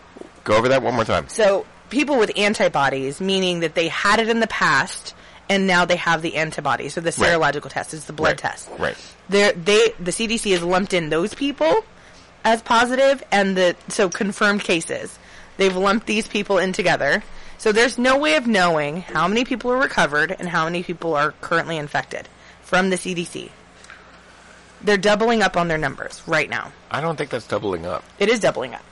go 0.44 0.56
over 0.56 0.68
that 0.68 0.82
one 0.82 0.94
more 0.94 1.04
time. 1.04 1.28
so 1.28 1.66
people 1.90 2.18
with 2.18 2.30
antibodies, 2.36 3.20
meaning 3.20 3.60
that 3.60 3.74
they 3.74 3.88
had 3.88 4.18
it 4.20 4.28
in 4.28 4.40
the 4.40 4.46
past 4.46 5.14
and 5.48 5.66
now 5.66 5.84
they 5.84 5.96
have 5.96 6.22
the 6.22 6.36
antibodies. 6.36 6.94
So 6.94 7.00
the 7.02 7.14
Right. 7.18 7.30
serological 7.30 7.68
test 7.70 7.92
is 7.94 8.06
the 8.06 8.12
blood 8.14 8.30
Right, 8.30 8.38
test. 8.38 8.68
right. 8.78 8.96
They're, 9.28 9.52
they 9.52 9.92
the 10.00 10.10
CDC 10.10 10.52
has 10.52 10.62
lumped 10.62 10.92
in 10.94 11.10
those 11.10 11.34
people 11.34 11.84
as 12.44 12.62
positive 12.62 13.22
and 13.32 13.56
the 13.56 13.76
so 13.88 14.08
confirmed 14.08 14.62
cases. 14.62 15.18
They've 15.56 15.74
lumped 15.74 16.06
these 16.06 16.28
people 16.28 16.58
in 16.58 16.72
together. 16.72 17.22
So 17.58 17.72
there's 17.72 17.96
no 17.98 18.18
way 18.18 18.34
of 18.34 18.46
knowing 18.46 19.00
how 19.02 19.26
many 19.28 19.44
people 19.44 19.70
are 19.72 19.78
recovered 19.78 20.34
and 20.38 20.48
how 20.48 20.64
many 20.64 20.82
people 20.82 21.14
are 21.14 21.32
currently 21.40 21.76
infected 21.78 22.28
from 22.62 22.90
the 22.90 22.96
CDC. 22.96 23.50
They're 24.82 24.96
doubling 24.98 25.42
up 25.42 25.56
on 25.56 25.68
their 25.68 25.78
numbers 25.78 26.22
right 26.26 26.50
now. 26.50 26.72
I 26.90 27.00
don't 27.00 27.16
think 27.16 27.30
that's 27.30 27.46
doubling 27.46 27.86
up 27.86 28.04
It 28.18 28.28
is 28.28 28.40
doubling 28.40 28.74
up. 28.74 28.84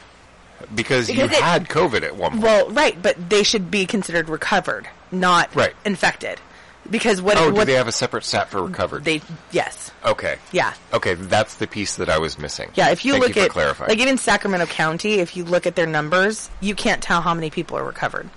because, 0.75 1.11
you 1.11 1.25
it- 1.25 1.33
had 1.33 1.69
COVID 1.69 2.03
at 2.03 2.17
one 2.17 2.31
point. 2.33 2.43
Well, 2.45 2.71
right, 2.71 3.01
but 3.01 3.29
they 3.29 3.43
should 3.43 3.71
be 3.71 3.85
considered 3.85 4.29
recovered, 4.31 4.88
not 5.11 5.55
Right. 5.55 5.75
infected. 5.85 6.41
Because 6.90 7.23
what? 7.23 7.37
oh, 7.38 7.51
do 7.53 7.64
they 7.64 7.75
have 7.75 7.87
a 7.88 7.92
separate 7.92 8.25
stat 8.25 8.49
for 8.51 8.62
recovered? 8.64 9.05
they? 9.05 9.23
Yes, 9.53 9.90
okay. 10.05 10.37
yeah, 10.51 10.75
Okay, 10.92 11.14
that's 11.14 11.55
the 11.57 11.66
piece 11.66 11.97
that 11.97 12.09
I 12.09 12.18
was 12.18 12.38
missing. 12.38 12.71
yeah. 12.75 12.90
If 12.90 13.05
you 13.05 13.12
Thank 13.12 13.25
look 13.29 13.37
you 13.37 13.42
at 13.42 13.51
clarifying. 13.51 13.88
like 13.88 14.01
in 14.01 14.18
Sacramento 14.18 14.66
County, 14.66 15.14
if 15.21 15.37
you 15.37 15.45
look 15.45 15.66
at 15.66 15.77
their 15.77 15.87
numbers, 15.87 16.51
you 16.61 16.75
can't 16.75 17.01
tell 17.03 17.21
how 17.23 17.35
many 17.35 17.51
people 17.51 17.79
are 17.79 17.85
recovered. 17.85 18.29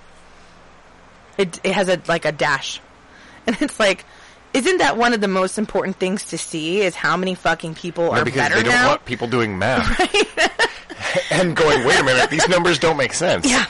It 1.38 1.60
it 1.64 1.72
has 1.72 1.88
a 1.88 2.00
like 2.06 2.24
a 2.24 2.32
dash, 2.32 2.80
and 3.46 3.56
it's 3.60 3.78
like, 3.80 4.04
isn't 4.54 4.78
that 4.78 4.96
one 4.96 5.12
of 5.12 5.20
the 5.20 5.28
most 5.28 5.58
important 5.58 5.96
things 5.96 6.26
to 6.26 6.38
see? 6.38 6.80
Is 6.82 6.94
how 6.94 7.16
many 7.16 7.34
fucking 7.34 7.74
people 7.74 8.04
No, 8.06 8.12
are 8.20 8.24
because 8.24 8.40
better 8.42 8.54
they 8.56 8.62
don't 8.62 8.72
now? 8.72 8.88
want 8.90 9.04
people 9.04 9.26
doing 9.28 9.58
math 9.58 10.00
and 11.32 11.54
going, 11.56 11.84
wait 11.84 11.98
a 12.00 12.04
minute, 12.04 12.30
these 12.30 12.48
numbers 12.48 12.78
don't 12.78 12.96
make 12.96 13.12
sense. 13.12 13.44
Yeah. 13.50 13.66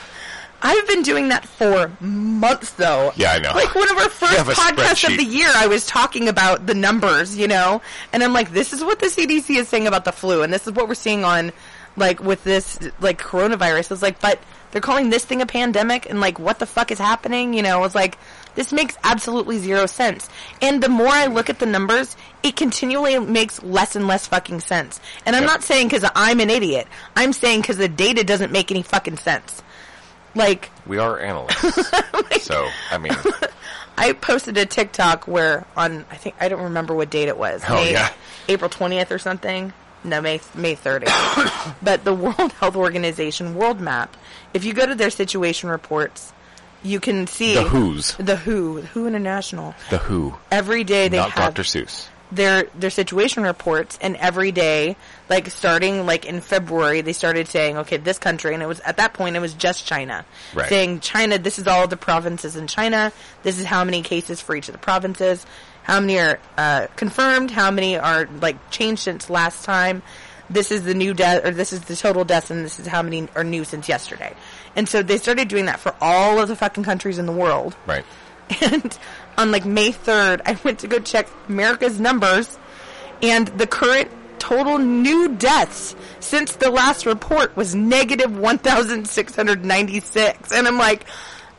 I've 0.61 0.87
been 0.87 1.03
doing 1.03 1.29
that 1.29 1.45
for 1.45 1.91
months 1.99 2.71
though. 2.71 3.11
Yeah, 3.15 3.33
I 3.33 3.39
know. 3.39 3.51
Like 3.53 3.75
one 3.75 3.89
of 3.91 3.97
our 3.97 4.09
first 4.09 4.33
podcasts 4.59 5.09
of 5.09 5.17
the 5.17 5.23
year, 5.23 5.49
I 5.55 5.67
was 5.67 5.85
talking 5.85 6.27
about 6.27 6.65
the 6.65 6.73
numbers, 6.73 7.37
you 7.37 7.47
know? 7.47 7.81
And 8.11 8.23
I'm 8.23 8.33
like, 8.33 8.51
this 8.51 8.73
is 8.73 8.83
what 8.83 8.99
the 8.99 9.07
CDC 9.07 9.57
is 9.57 9.67
saying 9.67 9.87
about 9.87 10.05
the 10.05 10.11
flu, 10.11 10.41
and 10.41 10.51
this 10.51 10.65
is 10.67 10.73
what 10.73 10.87
we're 10.87 10.95
seeing 10.95 11.23
on, 11.23 11.51
like, 11.95 12.19
with 12.21 12.43
this, 12.43 12.79
like, 12.99 13.21
coronavirus. 13.21 13.91
It's 13.91 14.01
like, 14.01 14.19
but 14.19 14.39
they're 14.71 14.81
calling 14.81 15.09
this 15.09 15.23
thing 15.25 15.41
a 15.41 15.45
pandemic, 15.45 16.09
and 16.09 16.19
like, 16.19 16.39
what 16.39 16.59
the 16.59 16.65
fuck 16.65 16.91
is 16.91 16.97
happening? 16.99 17.53
You 17.53 17.61
know, 17.63 17.83
it's 17.83 17.95
like, 17.95 18.17
this 18.55 18.73
makes 18.73 18.97
absolutely 19.03 19.59
zero 19.59 19.85
sense. 19.85 20.27
And 20.61 20.81
the 20.81 20.89
more 20.89 21.07
I 21.07 21.27
look 21.27 21.49
at 21.49 21.59
the 21.59 21.65
numbers, 21.67 22.17
it 22.41 22.55
continually 22.55 23.19
makes 23.19 23.61
less 23.61 23.95
and 23.95 24.07
less 24.07 24.25
fucking 24.27 24.61
sense. 24.61 24.99
And 25.25 25.35
I'm 25.35 25.43
Yep. 25.43 25.51
not 25.51 25.63
saying 25.63 25.87
because 25.89 26.09
I'm 26.15 26.39
an 26.39 26.49
idiot. 26.49 26.87
I'm 27.15 27.33
saying 27.33 27.61
because 27.61 27.77
the 27.77 27.87
data 27.87 28.23
doesn't 28.23 28.51
make 28.51 28.71
any 28.71 28.81
fucking 28.81 29.17
sense. 29.17 29.61
Like, 30.37 30.69
We 30.85 30.97
are 30.99 31.19
analysts. 31.19 31.91
so, 32.43 32.67
I 32.91 32.97
mean, 32.97 33.13
I 33.97 34.13
posted 34.13 34.57
a 34.57 34.65
TikTok 34.65 35.27
where 35.27 35.65
on 35.75 36.05
I 36.11 36.15
think 36.15 36.35
I 36.39 36.47
don't 36.49 36.63
remember 36.63 36.93
what 36.93 37.09
date 37.09 37.27
it 37.27 37.37
was. 37.37 37.63
Oh, 37.67 37.75
May, 37.75 37.93
yeah. 37.93 38.13
April 38.47 38.69
twentieth 38.69 39.11
or 39.11 39.17
something. 39.19 39.73
No, 40.03 40.21
May 40.21 40.39
May 40.55 40.75
thirtieth. 40.75 41.11
but 41.81 42.03
the 42.03 42.13
World 42.13 42.51
Health 42.53 42.75
Organization 42.75 43.55
World 43.55 43.81
Map. 43.81 44.15
If 44.53 44.63
you 44.63 44.73
go 44.73 44.85
to 44.85 44.95
their 44.95 45.09
situation 45.09 45.69
reports, 45.69 46.31
you 46.83 46.99
can 46.99 47.27
see 47.27 47.55
the 47.55 47.63
Who's. 47.63 48.15
the 48.17 48.35
WHO, 48.37 48.81
the 48.81 48.87
WHO 48.87 49.07
International. 49.07 49.75
The 49.89 49.97
Who. 49.97 50.35
Every 50.51 50.83
day 50.83 51.07
they 51.07 51.17
Not 51.17 51.31
have 51.31 51.55
Dr. 51.55 51.63
Seuss. 51.63 52.07
their 52.31 52.65
their 52.75 52.91
situation 52.91 53.43
reports 53.43 53.97
and 54.01 54.15
every 54.17 54.51
day 54.51 54.95
like 55.29 55.49
starting 55.49 56.05
like 56.05 56.25
in 56.25 56.41
February 56.41 57.01
they 57.01 57.13
started 57.13 57.47
saying 57.47 57.77
okay 57.77 57.97
this 57.97 58.19
country 58.19 58.53
and 58.53 58.63
it 58.63 58.65
was 58.65 58.79
at 58.81 58.97
that 58.97 59.13
point 59.13 59.35
it 59.35 59.39
was 59.39 59.53
just 59.53 59.85
China. 59.85 60.25
Right. 60.53 60.69
saying 60.69 60.99
China 61.01 61.37
this 61.37 61.59
is 61.59 61.67
all 61.67 61.87
the 61.87 61.97
provinces 61.97 62.55
in 62.55 62.67
China. 62.67 63.11
This 63.43 63.59
is 63.59 63.65
how 63.65 63.83
many 63.83 64.01
cases 64.01 64.41
for 64.41 64.55
each 64.55 64.69
of 64.69 64.73
the 64.73 64.79
provinces. 64.79 65.45
How 65.83 65.99
many 65.99 66.19
are 66.19 66.39
uh, 66.57 66.87
confirmed? 66.95 67.51
How 67.51 67.71
many 67.71 67.97
are 67.97 68.27
like 68.41 68.71
changed 68.71 69.03
since 69.03 69.29
last 69.29 69.63
time? 69.63 70.03
This 70.49 70.71
is 70.71 70.83
the 70.83 70.93
new 70.93 71.13
death 71.13 71.45
or 71.45 71.51
this 71.51 71.73
is 71.73 71.81
the 71.81 71.95
total 71.95 72.23
deaths 72.23 72.51
and 72.51 72.63
this 72.63 72.79
is 72.79 72.87
how 72.87 73.01
many 73.01 73.27
are 73.35 73.43
new 73.43 73.63
since 73.63 73.89
yesterday. 73.89 74.33
And 74.75 74.87
so 74.87 75.01
they 75.01 75.17
started 75.17 75.47
doing 75.47 75.65
that 75.65 75.79
for 75.79 75.93
all 75.99 76.39
of 76.39 76.47
the 76.47 76.55
fucking 76.55 76.83
countries 76.83 77.17
in 77.17 77.25
the 77.25 77.31
world. 77.33 77.75
Right. 77.85 78.05
and 78.61 78.97
on 79.37 79.51
like 79.51 79.65
May 79.65 79.91
3rd, 79.91 80.41
I 80.45 80.57
went 80.63 80.79
to 80.79 80.87
go 80.87 80.99
check 80.99 81.27
America's 81.47 81.99
numbers, 81.99 82.57
and 83.21 83.47
the 83.47 83.67
current 83.67 84.09
total 84.39 84.77
new 84.77 85.29
deaths 85.35 85.95
since 86.19 86.55
the 86.55 86.69
last 86.69 87.05
report 87.05 87.55
was 87.55 87.75
negative 87.75 88.37
1,696. 88.37 90.51
And 90.51 90.67
I'm 90.67 90.77
like, 90.77 91.05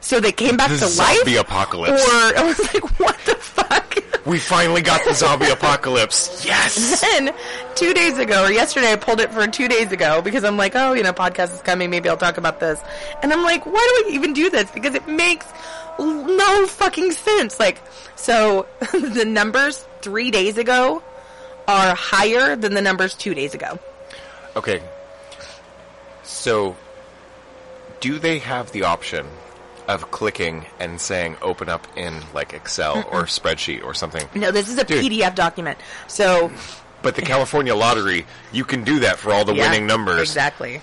so 0.01 0.21
they 0.21 0.33
came 0.33 0.57
back 0.57 0.71
The 0.71 0.79
to 0.79 0.87
zombie 0.87 1.37
life? 1.37 1.41
apocalypse. 1.47 2.03
Or 2.03 2.07
I 2.39 2.43
was 2.45 2.75
like, 2.75 3.01
what 3.01 3.19
the 3.25 3.35
fuck? 3.35 3.95
We 4.27 4.39
finally 4.39 4.83
got 4.83 5.05
the 5.05 5.15
zombie 5.15 5.49
apocalypse. 5.51 6.45
Yes! 6.45 7.03
And 7.19 7.29
then 7.29 7.35
two 7.75 7.95
days 7.95 8.19
ago 8.19 8.45
or 8.45 8.53
yesterday 8.53 8.93
I 8.93 8.97
pulled 8.97 9.21
it 9.21 9.33
for 9.33 9.47
two 9.47 9.69
days 9.69 9.91
ago 9.93 10.21
because 10.23 10.45
I'm 10.45 10.57
like, 10.57 10.75
oh, 10.77 10.93
you 10.93 11.03
know, 11.03 11.13
podcast 11.13 11.55
is 11.55 11.63
coming. 11.63 11.91
Maybe 11.91 12.09
I'll 12.09 12.17
talk 12.17 12.37
about 12.37 12.61
this. 12.61 12.81
And 13.23 13.33
I'm 13.33 13.43
like, 13.43 13.65
why 13.67 14.03
do 14.03 14.11
we 14.11 14.15
even 14.15 14.33
do 14.35 14.51
this? 14.51 14.71
Because 14.71 14.95
it 14.95 15.07
makes 15.09 15.47
no 15.99 16.67
fucking 16.67 17.13
sense. 17.13 17.59
Like, 17.59 17.81
so 18.17 18.67
the 18.93 19.25
numbers 19.25 19.85
three 20.03 20.31
days 20.31 20.59
ago 20.59 21.03
are 21.69 21.95
higher 21.95 22.57
than 22.57 22.75
the 22.75 22.81
numbers 22.81 23.15
two 23.15 23.35
days 23.35 23.55
ago. 23.55 23.79
Okay. 24.57 24.83
So, 26.25 26.77
do 28.01 28.19
they 28.19 28.39
have 28.39 28.73
the 28.73 28.83
option 28.85 29.27
of 29.87 30.11
clicking 30.11 30.67
and 30.81 31.01
saying 31.01 31.37
open 31.41 31.69
up 31.69 31.87
in 31.97 32.21
like 32.35 32.53
Excel 32.53 32.99
or 33.11 33.25
spreadsheet 33.25 33.85
or 33.85 33.95
something? 33.95 34.27
No, 34.35 34.51
this 34.51 34.69
is 34.69 34.79
a 34.79 34.85
Dude. 34.85 35.05
PDF 35.05 35.35
document. 35.35 35.79
So 36.09 36.51
But 37.03 37.15
the 37.15 37.23
California 37.23 37.75
lottery, 37.75 38.27
you 38.53 38.65
can 38.65 38.83
do 38.85 38.99
that 39.01 39.19
for 39.19 39.33
all 39.33 39.45
the 39.45 39.55
yeah, 39.55 39.71
winning 39.71 39.87
numbers. 39.87 40.21
exactly. 40.21 40.81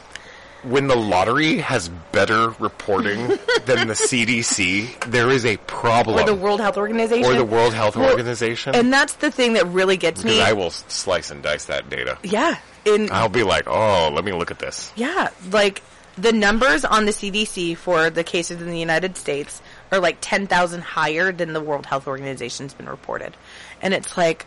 When 0.65 0.87
the 0.87 0.95
lottery 0.95 1.57
has 1.57 1.89
better 2.11 2.49
reporting 2.59 3.27
than 3.65 3.87
the 3.87 3.93
CDC, 3.93 5.05
there 5.11 5.29
is 5.29 5.45
a 5.45 5.57
problem. 5.57 6.19
Or 6.19 6.25
the 6.25 6.35
World 6.35 6.59
Health 6.59 6.77
Organization. 6.77 7.25
Or 7.25 7.35
the 7.35 7.45
World 7.45 7.73
Health 7.73 7.95
Well, 7.95 8.09
Organization. 8.09 8.75
And 8.75 8.91
that's 8.91 9.13
the 9.15 9.31
thing 9.31 9.53
that 9.53 9.67
really 9.67 9.97
gets 9.97 10.23
because 10.23 10.37
me. 10.37 10.43
I 10.43 10.53
will 10.53 10.71
slice 10.71 11.31
and 11.31 11.41
dice 11.43 11.65
that 11.65 11.89
data. 11.89 12.17
yeah. 12.23 12.57
In 12.85 13.09
I'll 13.11 13.29
be 13.29 13.41
like, 13.43 13.67
oh, 13.67 14.11
let 14.13 14.23
me 14.23 14.31
look 14.31 14.51
at 14.51 14.59
this. 14.59 14.91
Yeah, 14.95 15.29
like 15.51 15.81
the 16.17 16.31
numbers 16.31 16.85
on 16.85 17.05
the 17.05 17.11
CDC 17.11 17.75
for 17.77 18.09
the 18.11 18.23
cases 18.23 18.61
in 18.61 18.69
the 18.69 18.79
United 18.79 19.17
States 19.17 19.59
are 19.91 19.99
like 19.99 20.17
10,000 20.21 20.81
higher 20.81 21.31
than 21.31 21.53
the 21.53 21.61
World 21.61 21.87
Health 21.87 22.07
Organization's 22.07 22.73
been 22.75 22.87
reported. 22.87 23.35
And 23.81 23.93
it's 23.93 24.15
like, 24.15 24.45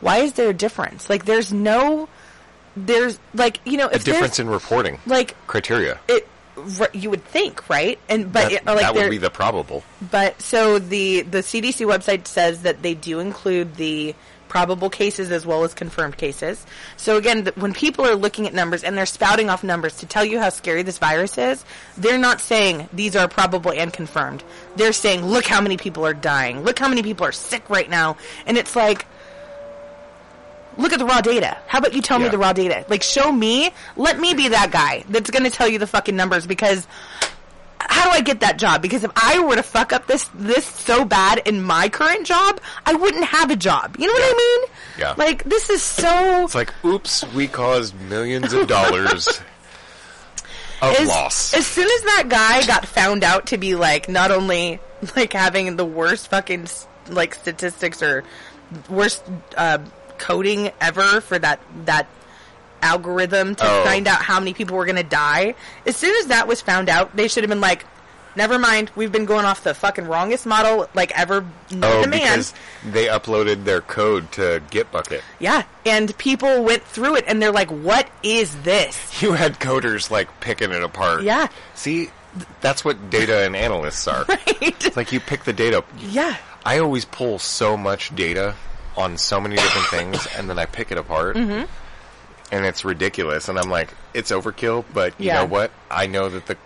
why 0.00 0.18
is 0.18 0.34
there 0.34 0.50
a 0.50 0.54
difference? 0.54 1.10
Like, 1.10 1.24
there's 1.24 1.52
no, 1.52 2.08
there's 2.76 3.18
like, 3.34 3.60
you 3.64 3.76
know, 3.76 3.88
A 3.88 3.98
difference 3.98 4.38
in 4.38 4.48
reporting 4.48 4.98
like, 5.06 5.34
criteria. 5.46 5.98
it, 6.08 6.26
you 6.92 7.08
would 7.10 7.24
think, 7.24 7.68
right? 7.70 7.98
And, 8.08 8.32
but, 8.32 8.50
that 8.50 8.52
it, 8.52 8.66
like, 8.66 8.80
that 8.80 8.94
would 8.94 9.10
be 9.10 9.18
the 9.18 9.30
probable. 9.30 9.82
but 10.10 10.40
so 10.42 10.78
the 10.78 11.22
the 11.22 11.38
CDC 11.38 11.86
website 11.86 12.26
says 12.26 12.62
that 12.62 12.82
they 12.82 12.94
do 12.94 13.18
include 13.18 13.76
the 13.76 14.14
probable 14.48 14.90
cases 14.90 15.30
as 15.30 15.46
well 15.46 15.62
as 15.62 15.72
confirmed 15.74 16.16
cases. 16.16 16.66
So 16.96 17.16
again, 17.16 17.44
th- 17.44 17.56
when 17.56 17.72
people 17.72 18.04
are 18.04 18.16
looking 18.16 18.48
at 18.48 18.52
numbers 18.52 18.82
and 18.82 18.98
they're 18.98 19.06
spouting 19.06 19.48
off 19.48 19.62
numbers 19.62 19.98
to 19.98 20.06
tell 20.06 20.24
you 20.24 20.40
how 20.40 20.48
scary 20.48 20.82
this 20.82 20.98
virus 20.98 21.38
is, 21.38 21.64
they're 21.96 22.18
not 22.18 22.40
saying 22.40 22.88
these 22.92 23.14
are 23.14 23.28
probable 23.28 23.70
and 23.72 23.92
confirmed. 23.92 24.42
They're 24.74 24.92
saying, 24.92 25.24
look 25.24 25.46
how 25.46 25.60
many 25.60 25.76
people 25.76 26.04
are 26.04 26.14
dying. 26.14 26.64
Look 26.64 26.80
how 26.80 26.88
many 26.88 27.04
people 27.04 27.24
are 27.26 27.32
sick 27.32 27.70
right 27.70 27.88
now. 27.88 28.16
And 28.44 28.58
it's 28.58 28.74
like 28.74 29.06
Look 30.76 30.92
at 30.92 30.98
the 30.98 31.04
raw 31.04 31.20
data. 31.20 31.58
How 31.66 31.78
about 31.78 31.92
you 31.94 32.02
tell 32.02 32.18
me 32.18 32.28
the 32.28 32.38
raw 32.38 32.52
data? 32.52 32.84
Like, 32.88 33.02
show 33.02 33.30
me. 33.32 33.70
Let 33.96 34.18
me 34.18 34.34
be 34.34 34.48
that 34.48 34.70
guy 34.70 35.04
that's 35.08 35.30
going 35.30 35.44
to 35.44 35.50
tell 35.50 35.68
you 35.68 35.78
the 35.78 35.86
fucking 35.86 36.16
numbers 36.16 36.46
because 36.46 36.86
how 37.78 38.04
do 38.04 38.10
I 38.10 38.20
get 38.20 38.40
that 38.40 38.56
job? 38.58 38.82
Because 38.82 39.04
if 39.04 39.10
I 39.16 39.40
were 39.40 39.56
to 39.56 39.62
fuck 39.62 39.92
up 39.92 40.06
this 40.06 40.28
this 40.34 40.64
so 40.64 41.04
bad 41.04 41.42
in 41.46 41.62
my 41.62 41.88
current 41.88 42.26
job, 42.26 42.60
I 42.86 42.94
wouldn't 42.94 43.24
have 43.24 43.50
a 43.50 43.56
job. 43.56 43.96
You 43.98 44.06
know 44.06 44.12
what 44.12 44.22
I 44.22 44.36
mean? 44.36 44.70
Yeah. 44.98 45.14
Like 45.16 45.44
this 45.44 45.70
is 45.70 45.82
so 45.82 46.44
It's 46.44 46.54
like, 46.54 46.72
oops, 46.84 47.24
we 47.34 47.48
caused 47.48 47.98
millions 48.02 48.52
of 48.52 48.68
dollars 48.68 49.26
of 50.82 50.94
as, 50.94 51.08
loss. 51.08 51.54
as 51.54 51.66
soon 51.66 51.84
as 51.86 52.02
that 52.02 52.26
guy 52.28 52.64
got 52.66 52.86
found 52.86 53.24
out 53.24 53.46
to 53.46 53.58
be 53.58 53.74
like 53.74 54.08
not 54.08 54.30
only 54.30 54.78
like 55.16 55.32
having 55.32 55.76
the 55.76 55.84
worst 55.84 56.28
fucking 56.28 56.68
like 57.08 57.34
statistics 57.34 58.02
or 58.02 58.24
worst 58.88 59.24
uh, 59.56 59.78
coding 60.20 60.70
ever 60.80 61.20
for 61.20 61.38
that 61.38 61.58
that 61.86 62.06
algorithm 62.82 63.54
to 63.56 63.64
Oh. 63.66 63.84
find 63.84 64.06
out 64.08 64.22
how 64.22 64.38
many 64.38 64.54
people 64.54 64.76
were 64.76 64.86
going 64.86 64.96
to 64.96 65.02
die. 65.02 65.54
As 65.86 65.96
soon 65.96 66.16
as 66.16 66.26
that 66.26 66.46
was 66.48 66.60
found 66.60 66.88
out, 66.88 67.14
they 67.14 67.28
should 67.28 67.42
have 67.44 67.48
been 67.50 67.60
like, 67.60 67.84
"Never 68.36 68.58
mind, 68.58 68.90
we've 68.96 69.12
been 69.12 69.26
going 69.26 69.44
off 69.44 69.62
the 69.64 69.74
fucking 69.74 70.06
wrongest 70.06 70.46
model 70.46 70.88
like 70.94 71.12
ever 71.18 71.42
known 71.70 72.06
oh, 72.06 72.10
because 72.10 72.54
they 72.90 73.06
uploaded 73.06 73.64
their 73.64 73.80
code 73.82 74.30
to 74.32 74.62
Gitbucket. 74.70 75.20
yeah, 75.38 75.64
and 75.84 76.16
people 76.16 76.62
went 76.64 76.82
through 76.84 77.16
it 77.16 77.24
and 77.26 77.42
they're 77.42 77.52
like, 77.52 77.68
"What 77.70 78.08
is 78.22 78.54
this?" 78.62 78.96
You 79.22 79.32
had 79.32 79.58
coders 79.60 80.10
like 80.10 80.28
picking 80.40 80.70
it 80.72 80.82
apart. 80.82 81.22
Yeah. 81.22 81.48
See, 81.74 82.10
that's 82.62 82.82
what 82.84 83.10
data 83.10 83.44
and 83.44 83.54
analysts 83.56 84.06
are. 84.08 84.24
Right? 84.28 84.46
It's 84.86 84.96
like 84.96 85.12
you 85.12 85.20
pick 85.20 85.44
the 85.44 85.52
data. 85.52 85.84
yeah. 85.98 86.36
I 86.64 86.78
always 86.78 87.04
pull 87.06 87.38
so 87.38 87.74
much 87.76 88.14
data 88.14 88.54
on 89.00 89.18
so 89.18 89.40
many 89.40 89.56
different 89.56 89.86
things, 89.88 90.26
and 90.36 90.48
then 90.48 90.58
I 90.58 90.66
pick 90.66 90.92
it 90.92 90.98
apart, 90.98 91.36
Mm-hmm. 91.36 91.64
and 92.52 92.64
it's 92.66 92.84
ridiculous. 92.84 93.48
And 93.48 93.58
I'm 93.58 93.70
like, 93.70 93.92
it's 94.14 94.30
overkill. 94.30 94.84
But 94.94 95.14
you 95.18 95.26
Yeah. 95.26 95.38
know 95.38 95.46
what? 95.46 95.70
I 95.90 96.06
know 96.06 96.28
that 96.28 96.46
the 96.46 96.56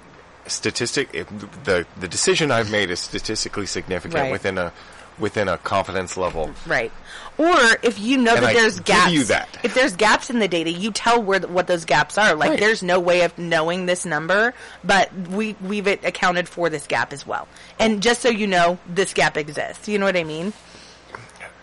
statistic, 0.46 1.08
if 1.12 1.26
the 1.64 1.86
the 1.98 2.08
decision 2.08 2.50
I've 2.50 2.70
made 2.70 2.90
is 2.90 3.00
statistically 3.00 3.66
significant 3.66 4.14
Right. 4.22 4.32
within 4.32 4.58
a 4.58 4.72
within 5.16 5.46
a 5.48 5.56
confidence 5.58 6.16
level. 6.16 6.50
Right. 6.66 6.90
Or 7.38 7.56
if 7.84 8.00
you 8.00 8.18
know 8.18 8.34
And 8.34 8.42
that 8.42 8.50
I 8.50 8.54
there's 8.54 8.80
gaps, 8.80 9.28
that. 9.28 9.48
if 9.62 9.72
there's 9.72 9.94
gaps 9.94 10.28
in 10.28 10.40
the 10.40 10.48
data, 10.48 10.70
you 10.72 10.90
tell 10.90 11.22
where 11.22 11.38
th- 11.38 11.50
what 11.52 11.68
those 11.68 11.84
gaps 11.84 12.18
are. 12.18 12.34
Like 12.34 12.50
Right. 12.50 12.58
there's 12.58 12.82
no 12.82 12.98
way 12.98 13.20
of 13.22 13.36
knowing 13.38 13.86
this 13.86 14.04
number, 14.04 14.54
but 14.82 15.12
we 15.30 15.54
we've 15.60 15.86
accounted 15.86 16.48
for 16.48 16.68
this 16.68 16.86
gap 16.88 17.12
as 17.12 17.24
well. 17.24 17.46
And 17.78 18.02
just 18.02 18.22
so 18.22 18.28
you 18.28 18.48
know, 18.48 18.78
this 18.88 19.14
gap 19.14 19.36
exists. 19.36 19.86
You 19.86 20.00
know 20.00 20.06
what 20.06 20.16
I 20.16 20.24
mean? 20.24 20.52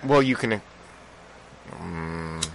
Well, 0.06 0.22
you 0.22 0.36
can. 0.36 0.62
Mm, 1.72 2.47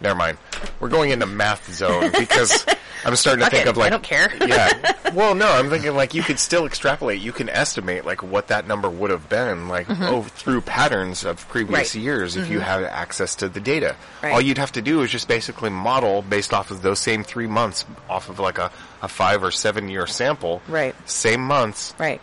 never 0.00 0.14
mind. 0.14 0.38
We're 0.80 0.88
going 0.88 1.10
into 1.10 1.26
math 1.26 1.72
zone 1.72 2.10
because 2.18 2.66
I'm 3.04 3.16
starting 3.16 3.44
to 3.44 3.50
think 3.50 3.66
it, 3.66 3.70
of 3.70 3.76
like 3.76 3.86
I 3.86 3.90
don't 3.90 4.02
care. 4.02 4.30
yeah. 4.46 4.92
Well, 5.14 5.34
no, 5.34 5.48
I'm 5.50 5.70
thinking 5.70 5.94
like 5.94 6.14
you 6.14 6.22
could 6.22 6.38
still 6.38 6.66
extrapolate. 6.66 7.20
You 7.20 7.32
can 7.32 7.48
estimate 7.48 8.04
like 8.04 8.22
what 8.22 8.48
that 8.48 8.66
number 8.66 8.88
would 8.90 9.10
have 9.10 9.28
been 9.28 9.68
like 9.68 9.86
oh, 9.88 10.22
through 10.22 10.62
patterns 10.62 11.24
of 11.24 11.46
previous 11.48 11.62
Mm-hmm. 11.72 11.74
Right. 11.74 11.86
Mm-hmm. 11.86 12.00
years 12.00 12.36
if 12.36 12.48
you 12.50 12.60
had 12.60 12.82
access 12.84 13.36
to 13.36 13.48
the 13.48 13.60
data. 13.60 13.96
Right. 14.22 14.32
All 14.32 14.40
you'd 14.40 14.58
have 14.58 14.72
to 14.72 14.82
do 14.82 15.02
is 15.02 15.10
just 15.10 15.28
basically 15.28 15.70
model 15.70 16.22
based 16.22 16.52
off 16.52 16.70
of 16.70 16.82
those 16.82 16.98
same 16.98 17.24
three 17.24 17.46
months, 17.46 17.84
off 18.10 18.28
of 18.28 18.38
like 18.38 18.58
a, 18.58 18.70
a 19.00 19.08
five 19.08 19.42
or 19.42 19.50
seven 19.50 19.88
year 19.88 20.06
sample. 20.06 20.60
Right. 20.68 20.94
Same 21.08 21.40
months, 21.42 21.94
Right. 21.98 22.20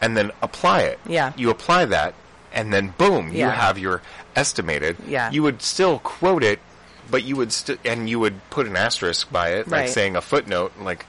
and 0.00 0.16
then 0.16 0.32
apply 0.42 0.80
it. 0.82 0.98
Yeah. 1.06 1.32
You 1.36 1.50
apply 1.50 1.86
that, 1.86 2.14
and 2.52 2.72
then 2.72 2.94
boom, 2.98 3.28
you 3.32 3.38
Yeah. 3.38 3.50
have 3.52 3.78
your 3.78 4.02
estimated. 4.36 4.96
Yeah. 5.06 5.30
You 5.30 5.42
would 5.42 5.62
still 5.62 5.98
quote 6.00 6.42
it, 6.44 6.58
but 7.10 7.22
you 7.24 7.36
would 7.36 7.52
st- 7.52 7.80
and 7.84 8.08
you 8.08 8.18
would 8.20 8.48
put 8.50 8.66
an 8.66 8.76
asterisk 8.76 9.30
by 9.32 9.50
it, 9.50 9.68
like 9.68 9.80
Right. 9.82 9.90
saying 9.90 10.16
a 10.16 10.20
footnote, 10.20 10.72
like, 10.80 11.06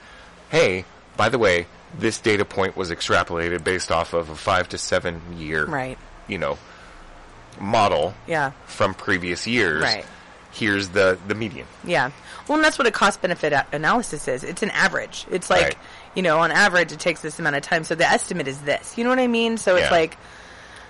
"Hey, 0.49 0.85
by 1.17 1.29
the 1.29 1.37
way, 1.37 1.67
this 1.97 2.17
data 2.19 2.45
point 2.45 2.75
was 2.77 2.89
extrapolated 2.89 3.63
based 3.63 3.91
off 3.91 4.13
of 4.13 4.29
a 4.29 4.35
five 4.35 4.69
to 4.69 4.77
seven 4.77 5.21
year, 5.37 5.65
Right. 5.65 5.97
you 6.27 6.37
know, 6.37 6.57
model 7.59 8.13
Yeah. 8.27 8.51
from 8.65 8.93
previous 8.93 9.45
years. 9.45 9.83
Right. 9.83 10.05
Here's 10.53 10.89
the 10.89 11.17
the 11.27 11.35
median. 11.35 11.65
Yeah. 11.83 12.11
Well, 12.47 12.57
and 12.57 12.65
that's 12.65 12.77
what 12.77 12.87
a 12.87 12.91
cost 12.91 13.21
benefit 13.21 13.53
a- 13.53 13.65
analysis 13.71 14.27
is. 14.27 14.43
It's 14.43 14.63
an 14.63 14.71
average. 14.71 15.25
It's 15.31 15.49
like, 15.49 15.63
Right. 15.63 15.77
you 16.15 16.21
know, 16.21 16.39
on 16.39 16.51
average 16.51 16.91
it 16.91 16.99
takes 16.99 17.21
this 17.21 17.39
amount 17.39 17.55
of 17.55 17.61
time. 17.61 17.83
So 17.83 17.95
the 17.95 18.05
estimate 18.07 18.47
is 18.47 18.57
this. 18.59 18.93
You 18.97 19.03
know 19.03 19.09
what 19.09 19.19
I 19.19 19.27
mean? 19.27 19.57
So 19.57 19.75
it's 19.77 19.91
like 19.91 20.17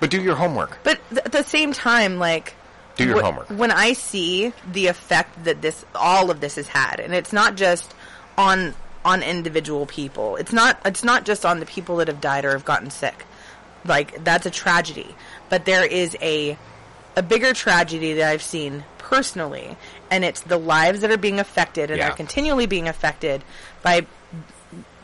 But 0.01 0.09
do 0.09 0.21
your 0.21 0.35
homework. 0.35 0.79
But 0.83 0.99
th- 1.09 1.21
at 1.25 1.31
the 1.31 1.43
same 1.43 1.71
time, 1.71 2.19
like, 2.19 2.55
Do 2.97 3.05
your 3.05 3.19
wh- 3.21 3.23
homework. 3.23 3.47
When 3.49 3.71
I 3.71 3.93
see 3.93 4.51
the 4.69 4.87
effect 4.87 5.45
that 5.45 5.61
this, 5.61 5.85
all 5.95 6.29
of 6.29 6.41
this 6.41 6.55
has 6.55 6.67
had, 6.67 6.99
and 6.99 7.13
it's 7.15 7.31
not 7.31 7.55
just 7.55 7.95
on 8.37 8.73
on 9.05 9.23
individual 9.23 9.85
people. 9.87 10.35
It's 10.35 10.51
not. 10.53 10.79
It's 10.85 11.03
not 11.03 11.23
just 11.25 11.45
on 11.45 11.59
the 11.59 11.65
people 11.65 11.95
that 11.97 12.07
have 12.09 12.19
died 12.21 12.43
or 12.45 12.51
have 12.51 12.65
gotten 12.65 12.89
sick. 12.91 13.25
Like 13.85 14.23
that's 14.23 14.45
a 14.45 14.51
tragedy. 14.51 15.15
But 15.49 15.65
there 15.65 15.85
is 15.85 16.17
a 16.21 16.57
a 17.15 17.23
bigger 17.23 17.53
tragedy 17.53 18.13
that 18.13 18.29
I've 18.29 18.41
seen 18.43 18.83
personally, 18.97 19.75
and 20.09 20.23
it's 20.23 20.41
the 20.41 20.57
lives 20.57 21.01
that 21.01 21.11
are 21.11 21.17
being 21.17 21.39
affected 21.39 21.89
and 21.91 21.99
Yeah. 21.99 22.09
are 22.09 22.15
continually 22.15 22.65
being 22.67 22.87
affected 22.87 23.43
by 23.81 24.05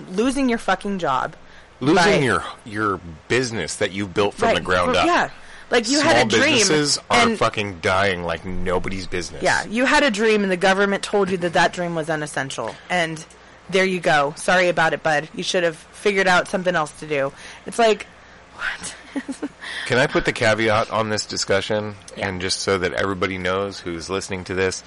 losing 0.10 0.50
your 0.50 0.58
fucking 0.60 1.00
job. 1.00 1.36
Losing 1.80 2.24
your 2.24 2.44
your 2.66 3.00
business 3.28 3.76
that 3.78 3.92
you 3.92 4.08
built 4.08 4.34
from 4.34 4.56
the 4.56 4.62
ground 4.62 4.92
Well, 4.92 5.00
up. 5.02 5.06
Yeah. 5.06 5.30
Like 5.70 5.90
you 5.90 6.00
Small 6.00 6.14
had 6.14 6.28
a 6.28 6.30
dream 6.30 6.58
businesses 6.60 7.00
are 7.10 7.36
fucking 7.36 7.80
dying 7.82 8.24
like 8.24 8.46
nobody's 8.46 9.06
business. 9.06 9.44
Yeah, 9.44 9.66
you 9.66 9.86
had 9.86 10.04
a 10.04 10.10
dream, 10.10 10.44
and 10.44 10.52
the 10.52 10.58
government 10.58 11.04
told 11.04 11.30
you 11.30 11.38
that 11.38 11.54
that 11.54 11.74
dream 11.74 11.94
was 11.94 12.10
unessential, 12.10 12.74
and 12.90 13.24
there 13.70 13.84
you 13.84 14.00
go. 14.00 14.34
Sorry 14.38 14.70
about 14.70 14.94
it, 14.94 15.04
bud. 15.04 15.28
You 15.36 15.44
should 15.44 15.64
have 15.64 15.76
figured 15.76 16.26
out 16.28 16.48
something 16.48 16.74
else 16.74 16.98
to 17.00 17.08
do. 17.08 17.34
It's 17.66 17.78
like, 17.78 18.08
what? 18.56 18.96
Can 19.88 19.98
I 19.98 20.08
put 20.08 20.24
the 20.24 20.32
caveat 20.32 20.90
on 20.90 21.10
this 21.10 21.26
discussion, 21.26 21.96
and 22.16 22.40
just 22.40 22.62
so 22.62 22.78
that 22.78 22.94
everybody 22.94 23.38
knows 23.38 23.78
who's 23.80 24.10
listening 24.10 24.46
to 24.46 24.54
this, 24.54 24.86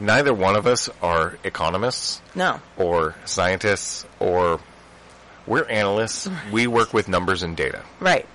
neither 0.00 0.34
one 0.34 0.56
of 0.56 0.66
us 0.66 0.88
are 1.00 1.38
economists 1.44 2.20
no, 2.34 2.60
or 2.76 3.14
scientists 3.24 4.04
or 4.18 4.58
we're 5.48 5.64
analysts. 5.64 6.28
We 6.52 6.66
work 6.66 6.92
with 6.94 7.08
numbers 7.08 7.42
and 7.42 7.56
data. 7.56 7.82
right. 8.00 8.26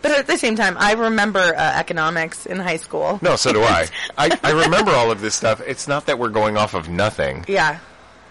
But 0.00 0.10
at 0.18 0.26
the 0.26 0.36
same 0.36 0.56
time, 0.56 0.76
I 0.80 0.94
remember 0.94 1.38
uh, 1.38 1.60
economics 1.78 2.44
in 2.44 2.58
high 2.58 2.78
school. 2.78 3.20
No, 3.22 3.36
so 3.36 3.52
do 3.52 3.62
I. 3.62 3.86
I. 4.18 4.36
I 4.42 4.50
remember 4.50 4.90
all 4.90 5.12
of 5.12 5.20
this 5.20 5.36
stuff. 5.36 5.60
It's 5.64 5.86
not 5.86 6.06
that 6.06 6.18
we're 6.18 6.30
going 6.30 6.56
off 6.56 6.74
of 6.74 6.88
nothing. 6.88 7.44
Yeah, 7.46 7.78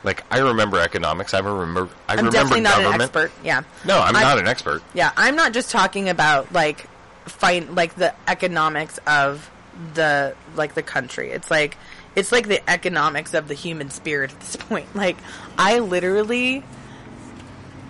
Like 0.03 0.25
I 0.29 0.39
remember 0.39 0.79
economics. 0.81 1.33
I 1.33 1.39
remember. 1.39 1.87
I 2.09 2.13
I'm 2.13 2.17
remember 2.17 2.31
definitely 2.31 2.61
not 2.61 2.71
government. 2.81 2.95
an 2.95 3.01
expert. 3.03 3.31
Yeah, 3.41 3.63
No, 3.85 3.99
I'm 4.01 4.15
I- 4.17 4.21
not 4.21 4.37
an 4.37 4.47
expert. 4.49 4.83
Yeah, 4.93 5.11
I'm 5.15 5.37
not 5.37 5.53
just 5.53 5.71
talking 5.71 6.09
about 6.09 6.51
like 6.51 6.87
fight 7.25 7.73
like 7.73 7.95
the 7.95 8.13
economics 8.27 8.99
of 9.07 9.49
the 9.93 10.35
like 10.55 10.73
the 10.73 10.83
country. 10.83 11.31
It's 11.31 11.49
like 11.49 11.77
it's 12.17 12.33
like 12.33 12.49
the 12.49 12.69
economics 12.69 13.33
of 13.33 13.47
the 13.47 13.53
human 13.53 13.91
spirit 13.91 14.31
at 14.33 14.39
this 14.41 14.57
point. 14.57 14.87
Like 14.93 15.15
I 15.57 15.79
literally 15.79 16.65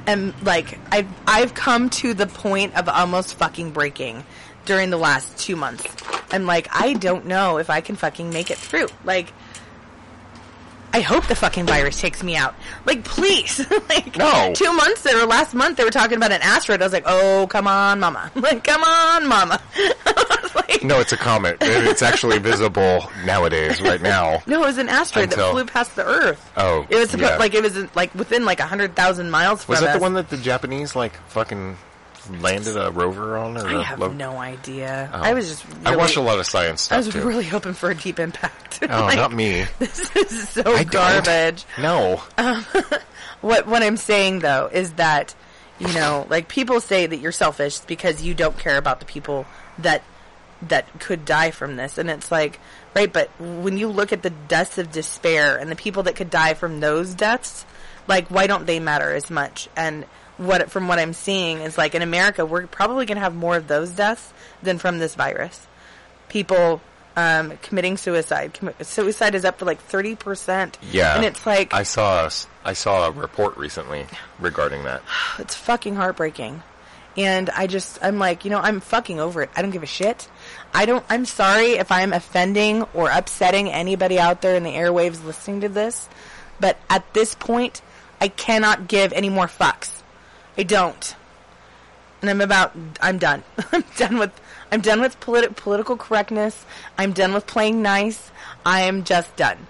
am 0.07 0.33
like 0.43 0.79
I've 0.91 1.07
I've 1.27 1.53
come 1.53 1.89
to 1.91 2.13
the 2.13 2.27
point 2.27 2.75
of 2.75 2.87
almost 2.89 3.35
fucking 3.35 3.71
breaking 3.71 4.23
during 4.65 4.89
the 4.89 4.97
last 4.97 5.37
two 5.37 5.55
months. 5.55 5.85
I'm 6.31 6.45
like, 6.45 6.67
I 6.71 6.93
don't 6.93 7.25
know 7.25 7.57
if 7.57 7.69
I 7.69 7.81
can 7.81 7.95
fucking 7.95 8.29
make 8.29 8.51
it 8.51 8.57
through. 8.57 8.87
Like 9.03 9.33
I 10.93 10.99
hope 11.01 11.27
the 11.27 11.35
fucking 11.35 11.65
virus 11.65 11.99
takes 12.01 12.21
me 12.21 12.35
out. 12.35 12.53
Like, 12.85 13.03
please. 13.05 13.65
like, 13.89 14.17
No. 14.17 14.51
two 14.53 14.73
months 14.73 15.05
or 15.05 15.25
last 15.25 15.53
month 15.53 15.77
they 15.77 15.83
were 15.85 15.89
talking 15.89 16.17
about 16.17 16.31
an 16.31 16.41
asteroid. 16.41 16.81
I 16.81 16.85
was 16.85 16.93
like, 16.93 17.05
oh, 17.05 17.47
come 17.49 17.67
on, 17.67 17.99
mama. 17.99 18.29
Like, 18.35 18.63
come 18.63 18.83
on, 18.83 19.27
mama. 19.27 19.61
Like, 20.53 20.83
No, 20.83 20.99
it's 20.99 21.13
a 21.13 21.17
comet. 21.17 21.57
It's 21.61 22.01
actually 22.01 22.37
visible 22.39 23.09
nowadays, 23.25 23.81
right 23.81 24.01
now. 24.01 24.41
no, 24.47 24.61
it 24.63 24.65
was 24.67 24.77
an 24.77 24.89
asteroid 24.89 25.25
Until- 25.29 25.45
that 25.47 25.51
flew 25.53 25.65
past 25.65 25.95
the 25.95 26.05
Earth. 26.05 26.51
Oh, 26.57 26.85
It 26.89 26.95
was 26.97 27.09
suppo- 27.11 27.21
yeah. 27.21 27.37
like 27.37 27.53
it 27.53 27.63
was 27.63 27.95
like 27.95 28.13
within 28.15 28.43
like 28.45 28.59
a 28.59 28.65
hundred 28.65 28.95
thousand 28.95 29.31
miles 29.31 29.63
from 29.63 29.73
Was 29.73 29.79
that 29.81 29.89
us. 29.89 29.95
the 29.95 30.01
one 30.01 30.13
that 30.15 30.29
the 30.29 30.37
Japanese 30.37 30.93
like 30.95 31.13
fucking 31.29 31.77
landed 32.29 32.77
a 32.77 32.91
rover 32.91 33.37
on? 33.37 33.57
Or 33.57 33.67
I 33.67 33.79
a 33.79 33.83
have 33.83 33.99
lo- 33.99 34.11
no 34.11 34.37
idea. 34.37 35.09
Oh. 35.13 35.21
I 35.21 35.33
was 35.33 35.47
just. 35.49 35.67
Really, 35.67 35.85
I 35.85 35.95
watch 35.95 36.15
a 36.15 36.21
lot 36.21 36.39
of 36.39 36.45
science 36.45 36.91
I 36.91 36.97
was 36.97 37.09
too. 37.09 37.25
really 37.25 37.45
hoping 37.45 37.73
for 37.73 37.89
a 37.91 37.95
deep 37.95 38.19
impact. 38.19 38.79
oh, 38.83 38.87
Like, 39.05 39.15
not 39.17 39.31
me. 39.33 39.65
This 39.79 40.15
is 40.15 40.49
so 40.49 40.61
I 40.61 40.83
don't. 40.83 40.91
garbage. 40.91 41.65
No. 41.79 42.21
Um, 42.37 42.65
what 43.41 43.67
what 43.67 43.83
I'm 43.83 43.97
saying 43.97 44.39
though 44.39 44.69
is 44.71 44.93
that 44.93 45.33
you 45.79 45.91
know, 45.93 46.27
like 46.29 46.47
people 46.47 46.79
say 46.79 47.07
that 47.07 47.17
you're 47.17 47.31
selfish 47.31 47.79
because 47.79 48.21
you 48.21 48.33
don't 48.35 48.57
care 48.57 48.77
about 48.77 48.99
the 48.99 49.05
people 49.05 49.45
that 49.79 50.03
that 50.67 50.99
could 50.99 51.25
die 51.25 51.49
from 51.49 51.75
this, 51.75 51.97
and 51.97 52.07
it's 52.09 52.31
like 52.31 52.59
right. 52.95 53.11
But 53.11 53.29
when 53.39 53.77
you 53.79 53.87
look 53.87 54.13
at 54.13 54.21
the 54.21 54.29
deaths 54.29 54.77
of 54.77 54.91
despair 54.91 55.57
and 55.57 55.71
the 55.71 55.75
people 55.75 56.03
that 56.03 56.15
could 56.15 56.29
die 56.29 56.53
from 56.53 56.81
those 56.81 57.15
deaths, 57.15 57.65
like 58.07 58.27
why 58.27 58.45
don't 58.45 58.67
they 58.67 58.79
matter 58.79 59.11
as 59.11 59.31
much? 59.31 59.69
And 59.75 60.05
what 60.41 60.71
from 60.71 60.87
what 60.87 60.99
I'm 60.99 61.13
seeing 61.13 61.59
is 61.59 61.77
like 61.77 61.95
in 61.95 62.01
America, 62.01 62.45
we're 62.45 62.67
probably 62.67 63.05
going 63.05 63.17
to 63.17 63.21
have 63.21 63.35
more 63.35 63.55
of 63.55 63.67
those 63.67 63.91
deaths 63.91 64.33
than 64.61 64.77
from 64.77 64.99
this 64.99 65.15
virus. 65.15 65.67
People 66.29 66.81
um, 67.15 67.57
committing 67.61 67.97
suicide. 67.97 68.53
Commi- 68.53 68.85
suicide 68.85 69.35
is 69.35 69.45
up 69.45 69.59
to 69.59 69.65
like 69.65 69.85
30%. 69.87 70.75
Yeah. 70.91 71.15
And 71.15 71.25
it's 71.25 71.45
like, 71.45 71.73
I 71.73 71.83
saw 71.83 72.25
a 72.25 72.31
I 72.63 72.73
saw 72.73 73.07
a 73.07 73.11
report 73.11 73.57
recently 73.57 74.05
regarding 74.39 74.83
that. 74.83 75.01
it's 75.39 75.55
fucking 75.55 75.95
heartbreaking. 75.95 76.63
And 77.17 77.49
I 77.49 77.67
just, 77.67 77.99
I'm 78.01 78.19
like, 78.19 78.45
you 78.45 78.51
know, 78.51 78.59
I'm 78.59 78.79
fucking 78.79 79.19
over 79.19 79.41
it. 79.41 79.49
I 79.55 79.61
don't 79.61 79.71
give 79.71 79.83
a 79.83 79.87
shit. 79.87 80.29
I 80.73 80.85
don't, 80.85 81.03
I'm 81.09 81.25
sorry 81.25 81.71
if 81.71 81.91
I'm 81.91 82.13
offending 82.13 82.83
or 82.93 83.09
upsetting 83.09 83.69
anybody 83.69 84.17
out 84.17 84.41
there 84.41 84.55
in 84.55 84.63
the 84.63 84.71
airwaves 84.71 85.23
listening 85.25 85.61
to 85.61 85.69
this. 85.69 86.07
But 86.61 86.77
at 86.89 87.13
this 87.13 87.35
point, 87.35 87.81
I 88.21 88.29
cannot 88.29 88.87
give 88.87 89.11
any 89.11 89.27
more 89.27 89.47
fucks. 89.47 90.00
I 90.57 90.63
don't. 90.63 91.15
And 92.21 92.29
I'm 92.29 92.41
about, 92.41 92.75
I'm 93.01 93.17
done. 93.17 93.43
I'm 93.71 93.83
done 93.97 94.17
with, 94.17 94.31
I'm 94.71 94.81
done 94.81 95.01
with 95.01 95.19
politi- 95.19 95.55
political 95.55 95.97
correctness. 95.97 96.65
I'm 96.97 97.13
done 97.13 97.33
with 97.33 97.47
playing 97.47 97.81
nice. 97.81 98.31
I 98.65 98.81
am 98.81 99.03
just 99.03 99.35
done 99.35 99.67